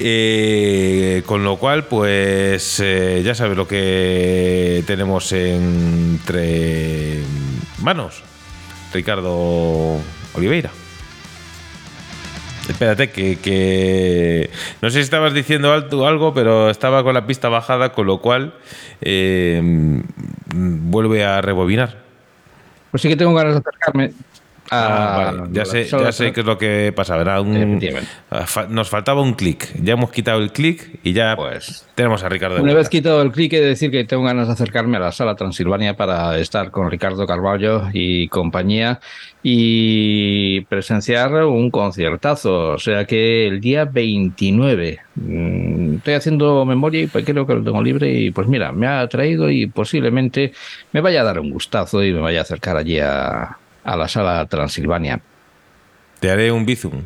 Eh, 0.00 1.22
con 1.26 1.44
lo 1.44 1.56
cual, 1.56 1.84
pues 1.84 2.80
eh, 2.80 3.22
ya 3.24 3.34
sabes 3.34 3.56
lo 3.56 3.68
que 3.68 4.82
tenemos 4.86 5.30
entre 5.32 7.20
manos, 7.82 8.22
Ricardo 8.92 9.98
Oliveira. 10.34 10.70
Espérate, 12.68 13.10
que, 13.10 13.38
que, 13.38 14.50
No 14.82 14.90
sé 14.90 14.98
si 14.98 15.04
estabas 15.04 15.32
diciendo 15.34 15.72
algo, 15.72 16.34
pero 16.34 16.70
estaba 16.70 17.02
con 17.02 17.14
la 17.14 17.26
pista 17.26 17.48
bajada, 17.48 17.92
con 17.92 18.06
lo 18.06 18.20
cual 18.20 18.54
eh, 19.00 19.60
vuelve 20.54 21.24
a 21.24 21.40
rebobinar. 21.40 21.98
Pues 22.90 23.02
sí 23.02 23.08
que 23.08 23.16
tengo 23.16 23.34
ganas 23.34 23.54
de 23.54 23.60
acercarme. 23.60 24.12
Ah, 24.70 25.14
a- 25.14 25.32
vale. 25.32 25.42
Ya 25.52 25.62
a- 25.62 25.64
sé, 25.64 25.84
ya 25.84 26.12
sé 26.12 26.32
qué 26.32 26.40
es 26.40 26.46
lo 26.46 26.58
que 26.58 26.92
pasaba. 26.94 27.22
Era 27.22 27.40
un, 27.40 27.56
Efectivamente. 27.56 28.10
ah, 28.30 28.46
nos 28.68 28.88
faltaba 28.90 29.20
un 29.22 29.34
clic. 29.34 29.68
Ya 29.82 29.92
hemos 29.94 30.10
quitado 30.10 30.40
el 30.40 30.52
clic 30.52 30.98
y 31.02 31.12
ya 31.12 31.34
Pues, 31.36 31.86
tenemos 31.94 32.22
a 32.24 32.28
Ricardo. 32.28 32.62
Una 32.62 32.74
vez 32.74 32.88
quitado 32.88 33.22
el 33.22 33.30
clic, 33.32 33.52
he 33.52 33.60
de 33.60 33.66
decir 33.68 33.90
que 33.90 34.04
tengo 34.04 34.24
ganas 34.24 34.46
de 34.48 34.52
acercarme 34.54 34.96
a 34.96 35.00
la 35.00 35.12
sala 35.12 35.34
Transilvania 35.36 35.94
para 35.96 36.38
estar 36.38 36.70
con 36.70 36.90
Ricardo 36.90 37.26
Carballo 37.26 37.84
y 37.92 38.28
compañía 38.28 39.00
y 39.42 40.60
presenciar 40.62 41.32
un 41.44 41.70
conciertazo. 41.70 42.70
O 42.72 42.78
sea 42.78 43.04
que 43.04 43.46
el 43.46 43.60
día 43.60 43.84
29 43.84 44.98
mm, 45.14 45.94
estoy 45.96 46.14
haciendo 46.14 46.64
memoria 46.64 47.02
y 47.02 47.06
pues 47.06 47.24
creo 47.24 47.46
que 47.46 47.54
lo 47.54 47.62
tengo 47.62 47.82
libre 47.82 48.10
y 48.12 48.30
pues 48.30 48.48
mira, 48.48 48.72
me 48.72 48.86
ha 48.86 49.06
traído 49.08 49.50
y 49.50 49.66
posiblemente 49.66 50.52
me 50.92 51.00
vaya 51.00 51.20
a 51.20 51.24
dar 51.24 51.38
un 51.40 51.50
gustazo 51.50 52.02
y 52.04 52.12
me 52.12 52.20
vaya 52.20 52.40
a 52.40 52.42
acercar 52.42 52.76
allí 52.76 52.98
a, 52.98 53.56
a 53.86 53.96
la 53.96 54.08
sala 54.08 54.46
Transilvania. 54.46 55.20
Te 56.20 56.30
haré 56.30 56.50
un 56.52 56.66
bizum. 56.66 57.02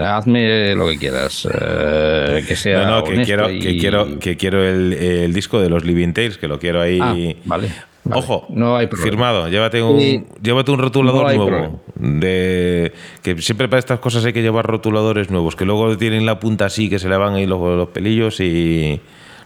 Hazme 0.00 0.74
lo 0.74 0.88
que 0.88 0.96
quieras, 0.96 1.46
eh, 1.52 2.42
que 2.48 2.56
sea 2.56 2.84
No, 2.86 3.00
no, 3.00 3.04
que 3.04 3.22
quiero, 3.22 3.50
y- 3.50 3.58
que 3.58 3.76
quiero, 3.76 4.18
que 4.18 4.36
quiero 4.36 4.62
el, 4.64 4.92
el 4.94 5.34
disco 5.34 5.60
de 5.60 5.68
los 5.68 5.84
Living 5.84 6.12
Tales, 6.14 6.38
que 6.38 6.48
lo 6.48 6.58
quiero 6.58 6.80
ahí. 6.80 6.98
Ah, 7.02 7.12
vale, 7.44 7.68
vale. 8.04 8.18
Ojo, 8.18 8.46
No 8.48 8.76
hay 8.76 8.86
problema. 8.86 9.10
firmado. 9.10 9.48
Llévate 9.48 9.82
un, 9.82 10.26
llévate 10.40 10.70
un 10.70 10.78
rotulador 10.78 11.34
No 11.34 11.44
nuevo. 11.44 11.82
De, 11.96 12.92
que 13.22 13.36
siempre 13.42 13.68
para 13.68 13.80
estas 13.80 13.98
cosas 14.00 14.24
hay 14.24 14.32
que 14.32 14.40
llevar 14.42 14.64
rotuladores 14.66 15.30
nuevos, 15.30 15.56
que 15.56 15.64
luego 15.66 15.96
tienen 15.98 16.24
la 16.24 16.38
punta 16.38 16.66
así, 16.66 16.88
que 16.88 16.98
se 16.98 17.08
le 17.10 17.16
van 17.18 17.34
ahí 17.34 17.44
los, 17.46 17.60
los 17.60 17.88
pelillos 17.88 18.40
y 18.40 19.00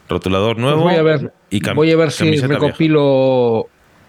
rotulador 0.07 0.53
Pues 0.55 0.63
nuevo. 0.63 0.81
voy 0.83 0.95
a 0.95 1.01
ver, 1.03 1.33
y 1.49 1.59
voy 1.73 1.91
a 1.91 1.97
ver 1.97 2.11
si 2.11 2.29
vieja. 2.29 2.47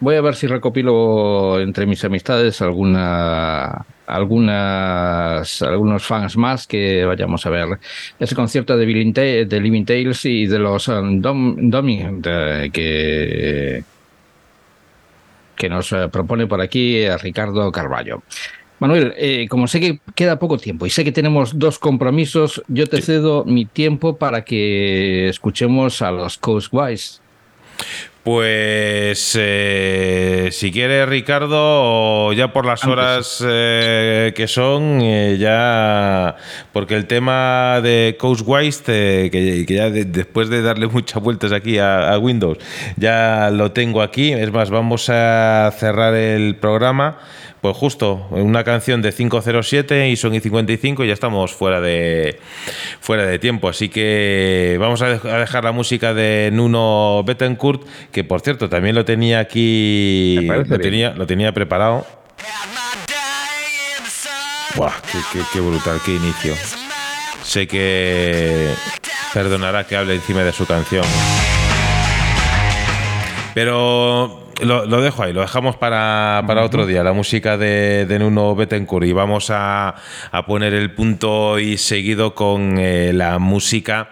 Voy 0.03 0.17
a 0.17 0.21
ver 0.21 0.35
si 0.35 0.49
recopilo 0.49 1.61
entre 1.61 1.87
mis 1.87 2.05
amistades 2.05 2.61
alguna, 2.61 3.87
algunas, 4.07 5.63
algunos 5.63 6.05
fans 6.05 6.37
más 6.37 6.67
que 6.67 7.05
vayamos 7.05 7.47
a 7.47 7.51
ver 7.51 7.79
ese 8.19 8.35
concierto 8.35 8.77
de, 8.77 8.85
de 9.47 9.61
Living 9.61 9.85
Tales 9.85 10.25
y 10.25 10.47
de 10.47 10.59
los 10.59 10.89
um, 10.89 11.21
Dom, 11.21 11.57
Domi- 11.71 12.21
de- 12.21 12.71
que 12.73 13.85
que 15.57 15.69
nos 15.69 15.93
eh, 15.93 16.09
propone 16.11 16.49
por 16.49 16.61
aquí 16.61 16.97
eh, 16.97 17.17
Ricardo 17.19 17.71
Carballo. 17.71 18.23
Manuel, 18.81 19.15
eh, 19.17 19.47
como 19.49 19.69
sé 19.69 19.79
que 19.79 20.01
queda 20.17 20.41
poco 20.41 20.59
tiempo 20.59 20.87
y 20.87 20.91
sé 20.91 21.05
que 21.05 21.13
tenemos 21.13 21.57
dos 21.57 21.79
compromisos, 21.79 22.61
yo 22.67 22.89
te 22.89 23.01
cedo 23.01 23.45
mi 23.45 23.65
tiempo 23.67 24.17
para 24.17 24.45
que 24.45 25.29
escuchemos 25.29 26.03
a 26.03 26.11
los 26.11 26.39
Coastwise. 26.39 27.21
Pues 28.25 29.36
eh, 29.36 30.49
si 30.52 30.70
quiere 30.70 31.05
Ricardo, 31.07 32.33
ya 32.33 32.52
por 32.52 32.65
las 32.65 32.84
Antes. 32.84 32.92
horas 32.92 33.44
eh, 33.44 34.33
que 34.36 34.47
son, 34.47 35.01
eh, 35.02 35.39
ya 35.41 36.36
porque 36.73 36.94
el 36.94 37.07
tema 37.09 37.81
de 37.83 38.17
Coastwise, 38.20 38.81
que, 38.83 39.65
que 39.67 39.75
ya 39.75 39.91
de- 39.91 40.05
después 40.05 40.49
de 40.51 40.62
darle 40.62 40.86
muchas 40.92 41.20
vueltas 41.20 41.51
aquí 41.51 41.78
a, 41.78 42.12
a 42.12 42.18
Windows, 42.18 42.59
ya 42.97 43.51
lo 43.52 43.73
tengo 43.73 44.01
aquí. 44.01 44.33
Es 44.33 44.52
más, 44.52 44.70
vamos 44.70 45.09
a 45.10 45.73
cerrar 45.76 46.15
el 46.15 46.55
programa. 46.55 47.18
Pues 47.62 47.76
justo, 47.76 48.26
una 48.31 48.65
canción 48.65 49.02
de 49.02 49.12
507 49.12 50.08
y 50.10 50.16
son 50.16 50.34
y 50.34 50.41
55 50.41 51.05
y 51.05 51.07
ya 51.07 51.12
estamos 51.12 51.52
fuera 51.52 51.81
de 51.81 52.41
fuera 53.00 53.24
de 53.24 53.39
tiempo. 53.39 53.68
Así 53.68 53.89
que 53.89 54.76
vamos 54.81 55.00
a, 55.00 55.15
dej- 55.16 55.24
a 55.32 55.39
dejar 55.39 55.62
la 55.62 55.70
música 55.70 56.12
de 56.12 56.50
Nuno 56.52 57.23
Bettencourt, 57.24 57.82
que 58.10 58.24
por 58.24 58.41
cierto 58.41 58.68
también 58.68 58.97
lo 58.97 59.05
tenía 59.05 59.39
aquí, 59.39 60.39
lo 60.70 60.78
tenía, 60.81 61.10
lo 61.15 61.24
tenía 61.28 61.52
preparado. 61.52 62.05
Buah, 64.74 64.94
qué, 65.12 65.18
qué- 65.32 65.44
qué 65.52 65.60
brutal, 65.60 66.00
qué 66.05 66.15
inicio. 66.16 66.55
Sé 67.44 67.68
que 67.68 68.74
perdonará 69.32 69.86
que 69.86 69.94
hable 69.97 70.15
encima 70.16 70.42
de 70.42 70.52
su 70.52 70.66
canción. 70.66 71.05
Pero 73.55 74.42
lo, 74.61 74.87
lo 74.87 75.01
dejo 75.01 75.23
ahí, 75.23 75.33
lo 75.33 75.41
dejamos 75.41 75.77
para, 75.77 76.43
para 76.47 76.65
otro 76.65 76.87
día, 76.87 77.03
la 77.03 77.13
música 77.13 77.57
de, 77.57 78.07
de 78.07 78.19
Nuno 78.19 78.55
Bettencourt. 78.55 79.07
Y 79.07 79.13
vamos 79.13 79.51
a, 79.51 79.95
a 80.31 80.47
poner 80.47 80.75
el 80.75 80.93
punto 80.93 81.59
y 81.59 81.79
seguido 81.79 82.35
con 82.35 82.79
eh, 82.79 83.13
la 83.13 83.39
música 83.39 84.11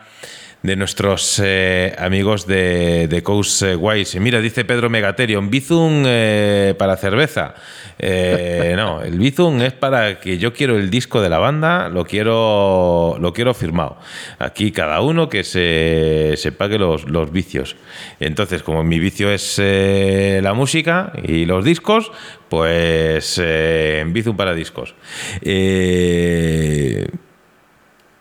de 0.63 0.77
nuestros 0.77 1.41
eh, 1.43 1.95
amigos 1.99 2.47
de, 2.47 3.09
de 3.09 3.23
Coast 3.23 3.63
eh, 3.63 3.77
Wise. 3.77 4.21
Mira, 4.21 4.41
dice 4.41 4.65
Pedro 4.65 4.91
Megaterion, 4.91 5.51
Bizum 5.51 6.03
eh, 6.07 6.75
para 6.79 6.97
cerveza. 6.97 7.55
Eh, 7.99 8.73
no, 8.77 9.03
el 9.03 9.19
Bizum 9.19 9.63
es 9.63 9.73
para 9.73 10.21
que 10.21 10.39
yo 10.39 10.53
quiero 10.53 10.77
el 10.77 10.91
disco 10.91 11.23
de 11.23 11.31
la 11.31 11.39
banda, 11.39 11.89
lo 11.89 12.05
quiero, 12.05 13.17
lo 13.19 13.33
quiero 13.33 13.55
firmado. 13.55 13.99
Aquí 14.39 14.71
cada 14.71 15.01
uno 15.01 15.29
que 15.29 15.45
se, 15.45 16.53
pague 16.59 16.79
los, 16.79 17.05
los 17.05 17.33
vicios. 17.33 17.77
Entonces, 18.19 18.63
como 18.63 18.85
mi 18.85 18.99
vicio 18.99 19.31
es 19.31 19.59
eh, 19.59 20.41
la 20.43 20.53
música 20.53 21.13
y 21.23 21.47
los 21.47 21.65
discos, 21.65 22.13
pues 22.51 23.41
Bizum 24.07 24.37
para 24.37 24.55
discos. 24.55 24.95
Eh, 25.41 27.07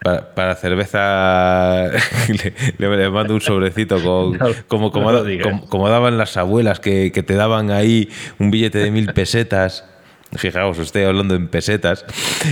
para, 0.03 0.33
para 0.33 0.55
cerveza 0.55 1.89
le, 2.77 3.09
mando 3.09 3.33
un 3.33 3.41
sobrecito 3.41 4.01
con, 4.01 4.37
No, 4.37 4.47
como, 4.67 4.91
como, 4.91 5.11
no 5.11 5.23
como- 5.43 5.65
como 5.67 5.89
daban 5.89 6.17
las 6.17 6.37
abuelas 6.37 6.79
que, 6.79 7.11
que 7.11 7.23
te 7.23 7.35
daban 7.35 7.71
ahí 7.71 8.09
un 8.39 8.51
billete 8.51 8.79
de 8.79 8.91
mil 8.91 9.13
pesetas. 9.13 9.85
Fijaos, 10.35 10.77
estoy 10.77 11.03
hablando 11.03 11.33
en 11.35 11.47
pesetas. 11.47 12.05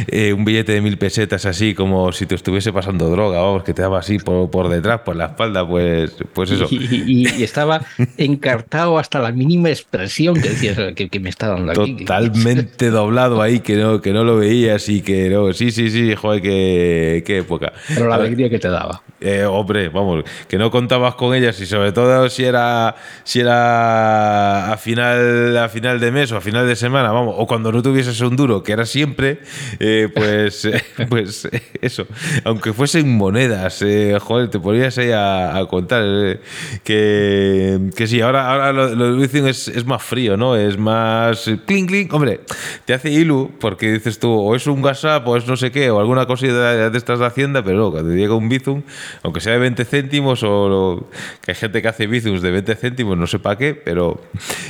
eh, 0.07 0.33
un 0.33 0.43
billete 0.45 0.71
de 0.71 0.81
mil 0.81 0.97
pesetas 0.97 1.45
así 1.45 1.75
como 1.75 2.11
si 2.11 2.25
te 2.25 2.33
estuviese 2.35 2.73
pasando 2.73 3.09
droga, 3.09 3.39
vamos, 3.39 3.63
que 3.63 3.73
te 3.73 3.83
daba 3.83 3.99
así 3.99 4.17
por, 4.17 4.49
por 4.49 4.67
detrás, 4.69 5.01
por 5.01 5.15
la 5.15 5.27
espalda, 5.27 5.67
pues, 5.67 6.15
pues 6.33 6.49
eso. 6.51 6.67
Y, 6.71 6.77
y- 7.05 7.27
y 7.37 7.43
estaba 7.43 7.81
encartado 8.17 8.97
hasta 8.97 9.19
la 9.19 9.31
mínima 9.31 9.69
expresión 9.69 10.41
que 10.41 10.49
decías 10.49 10.77
que, 10.95 11.07
que 11.09 11.19
me 11.19 11.29
está 11.29 11.49
dando 11.49 11.71
aquí. 11.71 11.97
Totalmente 11.97 12.89
doblado 12.89 13.41
ahí, 13.41 13.59
que 13.59 13.75
no, 13.75 14.01
que 14.01 14.11
no 14.11 14.23
lo 14.23 14.37
veías 14.37 14.89
y 14.89 15.01
que 15.01 15.29
no. 15.29 15.53
Sí, 15.53 15.71
sí, 15.71 15.89
sí, 15.91 16.15
joder, 16.15 16.41
qué, 16.41 17.23
qué 17.25 17.37
época. 17.39 17.73
Pero 17.89 18.07
la 18.07 18.15
alegría 18.15 18.49
que 18.49 18.59
te 18.59 18.69
daba. 18.69 19.01
Eh, 19.21 19.45
hombre, 19.45 19.89
vamos, 19.89 20.23
que 20.47 20.57
no 20.57 20.69
contabas 20.69 21.15
con 21.15 21.33
ellas 21.33 21.59
y 21.59 21.65
sobre 21.65 21.91
todo 21.91 22.29
si 22.29 22.43
era 22.43 22.95
si 23.23 23.39
era 23.39 24.71
a 24.73 24.77
final 24.77 25.57
a 25.57 25.69
final 25.69 25.99
de 25.99 26.11
mes 26.11 26.31
o 26.31 26.37
a 26.37 26.41
final 26.41 26.67
de 26.67 26.75
semana, 26.75 27.11
vamos, 27.11 27.33
o 27.37 27.47
cuando 27.47 27.66
no 27.71 27.81
tuvieses 27.81 28.19
un 28.21 28.35
duro, 28.35 28.63
que 28.63 28.71
era 28.71 28.85
siempre, 28.85 29.39
eh, 29.79 30.09
pues 30.13 30.65
eh, 30.65 30.83
pues 31.09 31.45
eh, 31.45 31.61
eso, 31.81 32.05
aunque 32.43 32.73
fuesen 32.73 33.15
monedas, 33.15 33.81
eh, 33.81 34.17
joder, 34.19 34.49
te 34.49 34.59
ponías 34.59 34.97
ahí 34.97 35.11
a, 35.13 35.65
contar 35.69 36.39
que, 36.83 37.79
que 37.95 38.07
sí, 38.07 38.21
ahora 38.21 38.51
ahora 38.51 38.71
lo, 38.73 39.15
de 39.15 39.49
es, 39.49 39.67
es 39.67 39.85
más 39.85 40.03
frío, 40.03 40.37
¿no? 40.37 40.55
Es 40.55 40.77
más 40.77 41.49
clink 41.65 41.89
clink, 41.89 42.13
hombre, 42.13 42.41
te 42.85 42.93
hace 42.93 43.11
ilu 43.11 43.51
porque 43.59 43.91
dices 43.91 44.19
tú 44.19 44.29
o 44.31 44.55
es 44.55 44.67
un 44.67 44.83
WhatsApp 44.83 45.27
o 45.27 45.35
es 45.35 45.47
no 45.47 45.57
sé 45.57 45.71
qué 45.71 45.89
o 45.91 45.99
alguna 45.99 46.25
cosita 46.25 46.89
de, 46.89 46.97
estas 46.97 47.19
de 47.19 47.25
Hacienda, 47.25 47.63
pero 47.63 47.77
no, 47.77 47.91
cuando 47.91 48.13
llega 48.13 48.33
un 48.35 48.49
Bizum, 48.49 48.81
aunque 49.23 49.41
sea 49.41 49.53
de 49.53 49.59
20 49.59 49.85
céntimos 49.85 50.43
o 50.43 50.69
lo- 50.69 51.09
que 51.41 51.51
hay 51.51 51.55
gente 51.55 51.81
que 51.81 51.87
hace 51.87 52.07
Bizums 52.07 52.41
de 52.41 52.51
20 52.51 52.75
céntimos, 52.75 53.17
no 53.17 53.27
sé 53.27 53.39
para 53.39 53.57
qué, 53.57 53.73
pero 53.75 54.21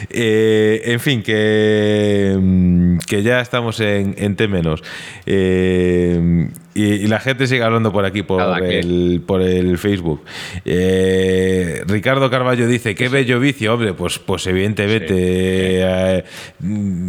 en 0.10 1.00
fin, 1.00 1.22
que, 1.22 2.36
mm, 2.40 2.87
que 3.08 3.24
ya 3.24 3.40
estamos 3.42 3.80
en, 3.80 4.16
en 4.18 4.36
T 4.36 4.48
menos. 4.48 4.84
Eh, 5.26 6.50
y, 6.74 6.84
y 6.86 7.08
la 7.08 7.20
gente 7.20 7.48
sigue 7.48 7.64
hablando 7.64 7.92
por 7.92 8.06
aquí, 8.06 8.22
por 8.22 8.38
Nada, 8.40 8.60
el, 8.60 9.22
por 9.26 9.42
el 9.42 9.78
Facebook. 9.80 10.24
Eh, 10.64 11.82
Ricardo 11.88 12.30
Carballo 12.30 12.68
dice, 12.68 12.94
qué 12.94 13.10
bello 13.10 13.40
vicio, 13.40 13.74
hombre, 13.74 13.94
pues, 13.94 14.20
pues 14.20 14.46
evidentemente. 14.48 15.16
eh, 15.18 16.24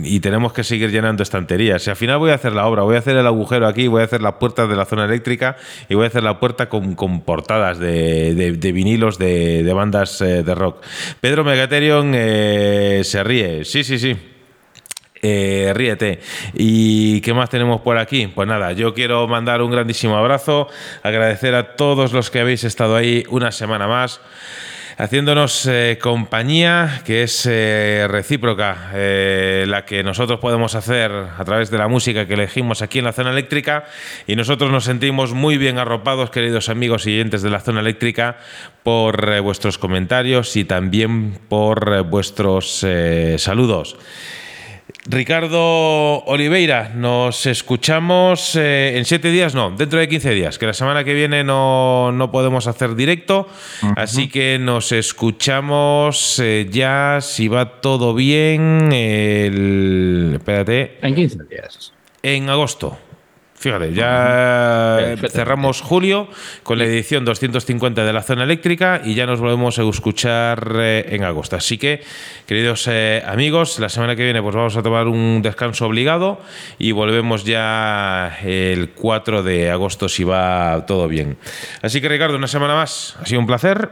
y 0.05 0.20
tenemos 0.20 0.52
que 0.55 0.65
seguir 0.65 0.90
llenando 0.90 1.23
estanterías. 1.23 1.86
Y 1.86 1.90
al 1.90 1.97
final 1.97 2.18
voy 2.18 2.31
a 2.31 2.34
hacer 2.34 2.52
la 2.55 2.66
obra, 2.66 2.82
voy 2.82 2.97
a 2.97 3.00
hacer 3.00 3.16
el 3.16 3.26
agujero 3.26 3.66
aquí, 3.66 3.89
voy 3.89 4.00
a 4.00 4.05
hacer 4.05 4.23
las 4.23 4.34
puertas 4.34 4.68
de 4.70 4.76
la 4.76 4.86
zona 4.86 5.05
eléctrica 5.05 5.57
y 5.89 5.94
voy 5.94 6.05
a 6.05 6.08
hacer 6.08 6.23
la 6.23 6.40
puerta 6.40 6.68
con, 6.70 6.94
con 6.94 7.20
portadas 7.20 7.78
de, 7.78 8.34
de- 8.34 8.52
de 8.52 8.73
vinilos 8.73 9.18
de, 9.18 9.62
de 9.62 9.73
bandas 9.74 10.18
de 10.20 10.55
rock. 10.55 10.82
Pedro 11.20 11.44
Megaterion 11.44 12.12
se 12.12 13.23
ríe. 13.23 13.65
Sí, 13.65 13.84
sí, 13.84 13.98
sí. 13.98 14.16
Eh, 15.22 15.72
ríete. 15.74 16.20
¿Y 16.55 17.20
qué 17.20 17.34
más 17.34 17.50
tenemos 17.50 17.80
por 17.80 17.98
aquí? 17.98 18.26
Pues 18.28 18.47
nada, 18.48 18.72
yo 18.72 18.94
quiero 18.94 19.26
mandar 19.26 19.62
un 19.62 19.70
grandísimo 19.70 20.16
abrazo, 20.16 20.68
agradecer 21.02 21.55
a 21.55 21.76
todos 21.76 22.12
los 22.12 22.30
que 22.30 22.40
habéis 22.40 22.64
estado 22.64 22.97
ahí 22.97 23.24
una 23.28 23.52
semana 23.52 23.88
más 23.88 24.20
haciéndonos 24.98 25.64
eh, 25.66 25.97
compañía 26.02 27.02
que 27.05 27.22
es 27.22 27.47
eh, 27.47 28.06
recíproca, 28.08 28.90
eh, 28.94 29.64
la 29.68 29.84
que 29.84 30.02
nosotros 30.02 30.40
podemos 30.40 30.74
hacer 30.74 31.12
a 31.12 31.44
través 31.44 31.70
de 31.70 31.78
la 31.78 31.86
música 31.86 32.26
que 32.26 32.34
elegimos 32.34 32.82
aquí 32.82 32.98
en 32.98 33.05
la 33.05 33.12
zona 33.12 33.30
eléctrica 33.30 33.84
y 34.26 34.34
nosotros 34.34 34.72
nos 34.72 34.84
sentimos 34.84 35.34
muy 35.34 35.56
bien 35.56 35.78
arropados, 35.78 36.30
queridos 36.30 36.68
amigos 36.68 37.06
y 37.06 37.14
oyentes 37.14 37.42
de 37.42 37.50
la 37.50 37.60
zona 37.60 37.80
eléctrica, 37.80 38.38
por 38.82 39.40
vuestros 39.40 39.78
comentarios 39.78 40.56
y 40.56 40.64
también 40.64 41.38
por 41.48 42.02
vuestros 42.05 42.84
saludos. 43.36 43.97
Ricardo 45.07 46.23
Oliveira, 46.25 46.92
nos 46.94 47.47
escuchamos 47.47 48.57
eh, 48.57 48.99
en 48.99 49.05
siete 49.05 49.31
días, 49.31 49.55
no, 49.55 49.70
dentro 49.70 49.99
de 49.99 50.08
15 50.08 50.31
días, 50.33 50.58
que 50.58 50.67
la 50.67 50.75
semana 50.75 51.02
que 51.02 51.15
viene 51.15 51.44
no, 51.44 52.12
no 52.12 52.31
podemos 52.31 52.67
hacer 52.67 52.94
directo, 52.94 53.49
así 53.97 54.28
que 54.28 54.58
nos 54.58 54.92
escuchamos 54.92 56.39
eh, 56.41 56.68
ya, 56.70 57.20
si 57.23 57.49
va 57.49 57.81
todo 57.81 58.15
bien, 58.15 58.92
el, 58.92 60.33
espérate, 60.34 60.99
En 61.00 61.15
15 61.15 61.39
días. 61.44 61.92
en 62.23 62.50
agosto. 62.50 62.99
Fíjate, 63.58 63.92
ya 63.92 65.16
cerramos 65.30 65.80
julio 65.80 66.28
con 66.62 66.78
la 66.78 66.84
edición 66.84 67.24
250 67.24 68.04
de 68.04 68.12
la 68.12 68.22
zona 68.22 68.44
eléctrica 68.44 69.00
y 69.04 69.14
ya 69.14 69.26
nos 69.26 69.40
volvemos 69.40 69.80
a 69.80 69.82
escuchar 69.82 70.76
eh, 70.76 71.06
en 71.08 71.24
agosto. 71.24 71.56
Así 71.56 71.76
que, 71.76 72.04
queridos 72.46 72.86
eh, 72.86 73.20
amigos, 73.26 73.80
la 73.80 73.88
semana 73.88 74.14
que 74.14 74.22
viene 74.22 74.40
pues 74.42 74.54
vamos 74.54 74.76
a 74.76 74.82
tomar 74.82 75.08
un 75.08 75.42
descanso 75.42 75.86
obligado 75.86 76.40
y 76.78 76.92
volvemos 76.92 77.44
ya 77.44 78.38
el 78.44 78.90
4 78.90 79.42
de 79.42 79.72
agosto 79.72 80.08
si 80.08 80.22
va 80.22 80.84
todo 80.86 81.08
bien. 81.08 81.36
Así 81.82 82.00
que, 82.00 82.08
Ricardo, 82.08 82.36
una 82.36 82.46
semana 82.46 82.74
más. 82.74 83.16
Ha 83.20 83.26
sido 83.26 83.40
un 83.40 83.46
placer. 83.48 83.90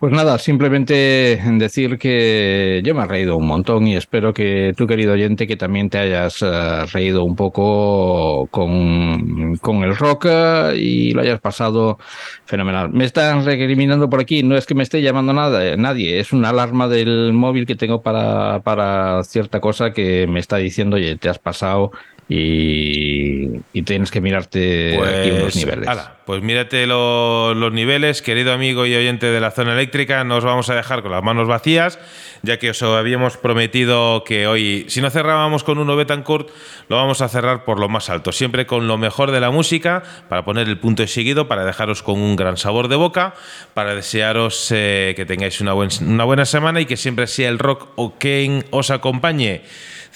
Pues 0.00 0.12
nada, 0.12 0.38
simplemente 0.38 1.40
decir 1.54 1.98
que 1.98 2.80
yo 2.84 2.94
me 2.94 3.02
he 3.02 3.06
reído 3.06 3.36
un 3.36 3.48
montón 3.48 3.88
y 3.88 3.96
espero 3.96 4.32
que 4.32 4.72
tú, 4.76 4.86
querido 4.86 5.14
oyente, 5.14 5.48
que 5.48 5.56
también 5.56 5.90
te 5.90 5.98
hayas 5.98 6.40
eh, 6.40 6.86
reído 6.92 7.24
un 7.24 7.34
poco 7.34 8.46
con, 8.52 9.56
con 9.56 9.82
el 9.82 9.96
rock 9.96 10.26
eh, 10.28 10.74
y 10.76 11.10
lo 11.14 11.22
hayas 11.22 11.40
pasado 11.40 11.98
fenomenal. 12.44 12.90
Me 12.92 13.06
están 13.06 13.44
recriminando 13.44 14.08
por 14.08 14.20
aquí, 14.20 14.44
no 14.44 14.56
es 14.56 14.66
que 14.66 14.76
me 14.76 14.84
esté 14.84 15.02
llamando 15.02 15.32
nada, 15.32 15.74
nadie, 15.76 16.20
es 16.20 16.32
una 16.32 16.50
alarma 16.50 16.86
del 16.86 17.32
móvil 17.32 17.66
que 17.66 17.74
tengo 17.74 18.00
para, 18.00 18.60
para 18.60 19.24
cierta 19.24 19.60
cosa 19.60 19.92
que 19.92 20.28
me 20.28 20.38
está 20.38 20.58
diciendo, 20.58 20.94
oye, 20.94 21.16
te 21.16 21.28
has 21.28 21.40
pasado 21.40 21.90
y, 22.28 23.07
y 23.72 23.82
tienes 23.82 24.10
que 24.10 24.20
mirarte 24.20 24.96
aquí 25.20 25.30
unos 25.30 25.56
niveles. 25.56 25.88
ala, 25.88 26.16
pues 26.26 26.42
mírate 26.42 26.86
lo- 26.86 27.54
los 27.54 27.72
niveles, 27.72 28.22
querido 28.22 28.52
amigo 28.52 28.86
y 28.86 28.94
oyente 28.94 29.26
de 29.26 29.40
la 29.40 29.50
zona 29.50 29.72
eléctrica. 29.72 30.24
Nos 30.24 30.44
vamos 30.44 30.68
a 30.70 30.74
dejar 30.74 31.02
con 31.02 31.12
las 31.12 31.22
manos 31.22 31.48
vacías, 31.48 31.98
ya 32.42 32.58
que 32.58 32.70
os 32.70 32.82
habíamos 32.82 33.36
prometido 33.36 34.24
que 34.24 34.46
hoy, 34.46 34.84
si 34.88 35.00
no 35.00 35.10
cerrábamos 35.10 35.64
con 35.64 35.78
uno 35.78 35.96
Betancourt, 35.96 36.48
lo 36.88 36.96
vamos 36.96 37.20
a 37.22 37.28
cerrar 37.28 37.64
por 37.64 37.78
lo 37.80 37.88
más 37.88 38.10
alto. 38.10 38.32
Siempre 38.32 38.66
con 38.66 38.86
lo 38.88 38.98
mejor 38.98 39.30
de 39.30 39.40
la 39.40 39.50
música, 39.50 40.02
para 40.28 40.44
poner 40.44 40.68
el 40.68 40.78
punto 40.78 41.02
de 41.02 41.08
seguido, 41.08 41.48
para 41.48 41.64
dejaros 41.64 42.02
con 42.02 42.20
un 42.20 42.36
gran 42.36 42.56
sabor 42.56 42.88
de 42.88 42.96
boca, 42.96 43.34
para 43.74 43.94
desearos 43.94 44.70
eh, 44.74 45.14
que 45.16 45.24
tengáis 45.26 45.60
una, 45.60 45.72
buen- 45.72 45.90
una 46.06 46.24
buena 46.24 46.44
semana 46.44 46.80
y 46.80 46.86
que 46.86 46.96
siempre 46.96 47.26
sea 47.26 47.48
el 47.48 47.58
rock 47.58 47.88
o 47.96 48.14
quien 48.18 48.64
os 48.70 48.90
acompañe. 48.90 49.62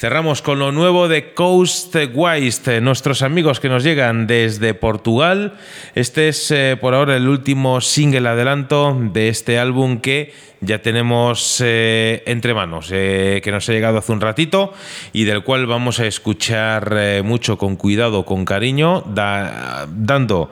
Cerramos 0.03 0.43
con 0.43 0.59
lo 0.59 0.73
nuevo 0.73 1.07
de 1.07 1.33
Coast 1.33 1.95
Wise, 2.13 2.81
nuestros 2.81 3.23
amigos 3.23 3.61
que 3.61 3.69
nos 3.69 3.85
llegan 3.85 4.27
desde 4.27 4.75
Portugal. 4.75 5.55
Este 5.95 6.27
es 6.27 6.51
eh, 6.51 6.77
por 6.81 6.95
ahora 6.95 7.17
el 7.17 7.29
último 7.29 7.81
single 7.81 8.29
adelanto 8.29 8.99
de 9.01 9.29
este 9.29 9.61
álbum 9.61 10.01
que 10.01 10.33
ya 10.61 10.83
tenemos 10.83 11.63
eh, 11.65 12.25
entre 12.27 12.53
manos, 12.53 12.89
eh, 12.91 13.41
que 13.45 13.53
nos 13.53 13.69
ha 13.69 13.73
llegado 13.73 13.99
hace 13.99 14.11
un 14.11 14.21
ratito 14.21 14.75
y 15.13 15.23
del 15.23 15.45
cual 15.45 15.67
vamos 15.69 16.01
a 16.01 16.07
escuchar 16.07 16.93
eh, 16.99 17.23
mucho 17.25 17.57
con 17.57 17.77
cuidado, 17.77 18.25
con 18.25 18.45
cariño, 18.45 19.05
da- 19.07 19.87
dando 19.89 20.51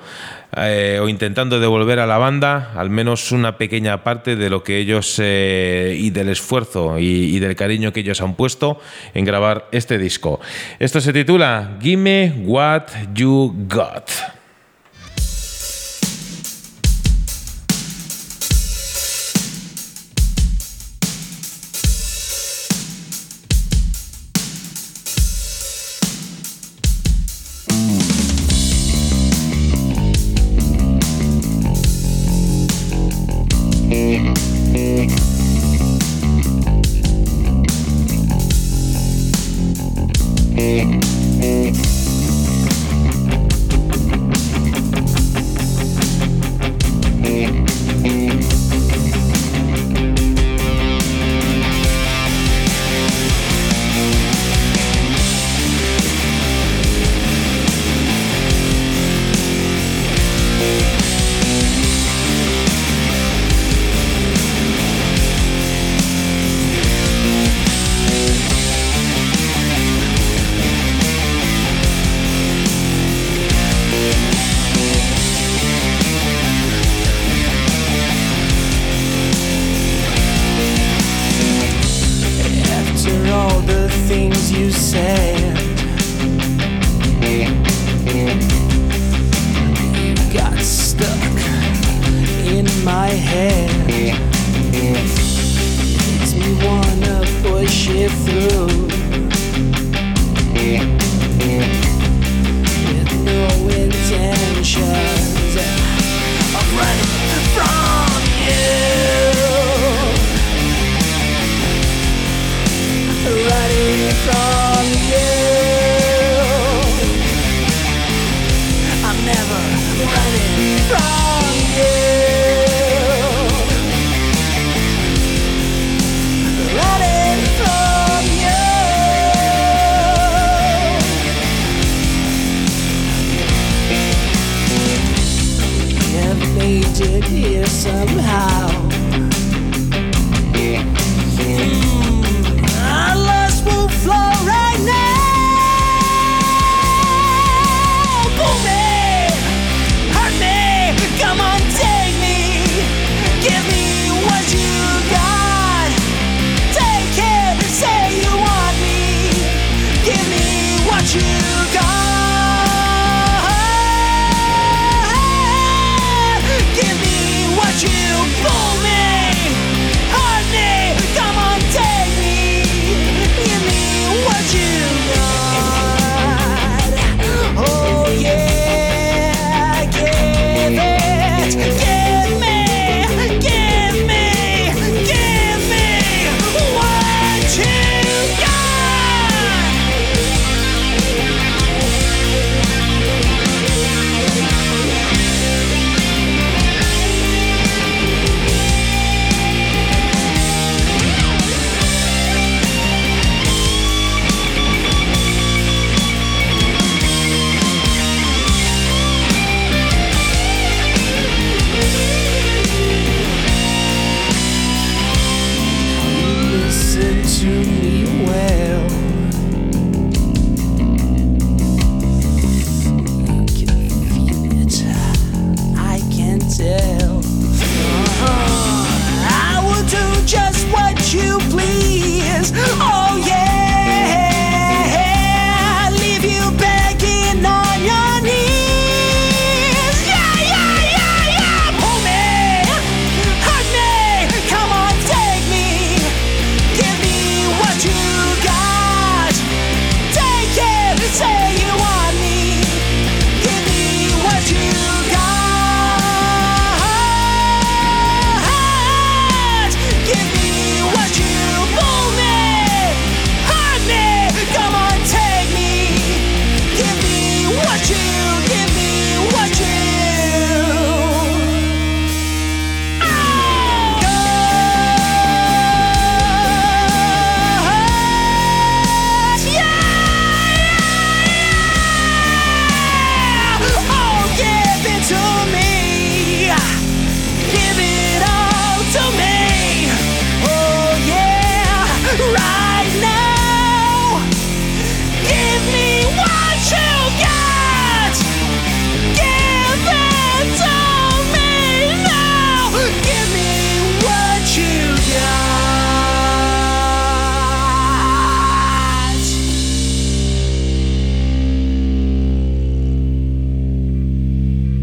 eh, 0.57 0.99
o 1.01 1.09
intentando 1.09 1.61
devolver 1.61 2.01
a 2.01 2.07
la 2.07 2.19
banda 2.19 2.73
al 2.75 2.91
menos 2.91 3.33
una 3.33 3.57
pequeña 3.57 4.03
parte 4.03 4.37
de 4.37 4.51
lo 4.51 4.63
que 4.63 4.79
ellos 4.79 5.17
eh, 5.23 5.97
y 5.99 6.11
del 6.11 6.29
esfuerzo 6.29 6.99
y, 6.99 7.37
y 7.37 7.39
del 7.39 7.57
cariño 7.57 7.93
que 7.93 8.01
ellos 8.01 8.21
han 8.21 8.35
puesto 8.35 8.81
en 9.15 9.25
grabar 9.25 9.69
este 9.73 9.99
disco. 9.99 10.41
Esto 10.79 11.01
se 11.01 11.13
titula 11.13 11.77
Gimme 11.81 12.43
What 12.45 12.89
You 13.15 13.55
Got. 13.69 14.40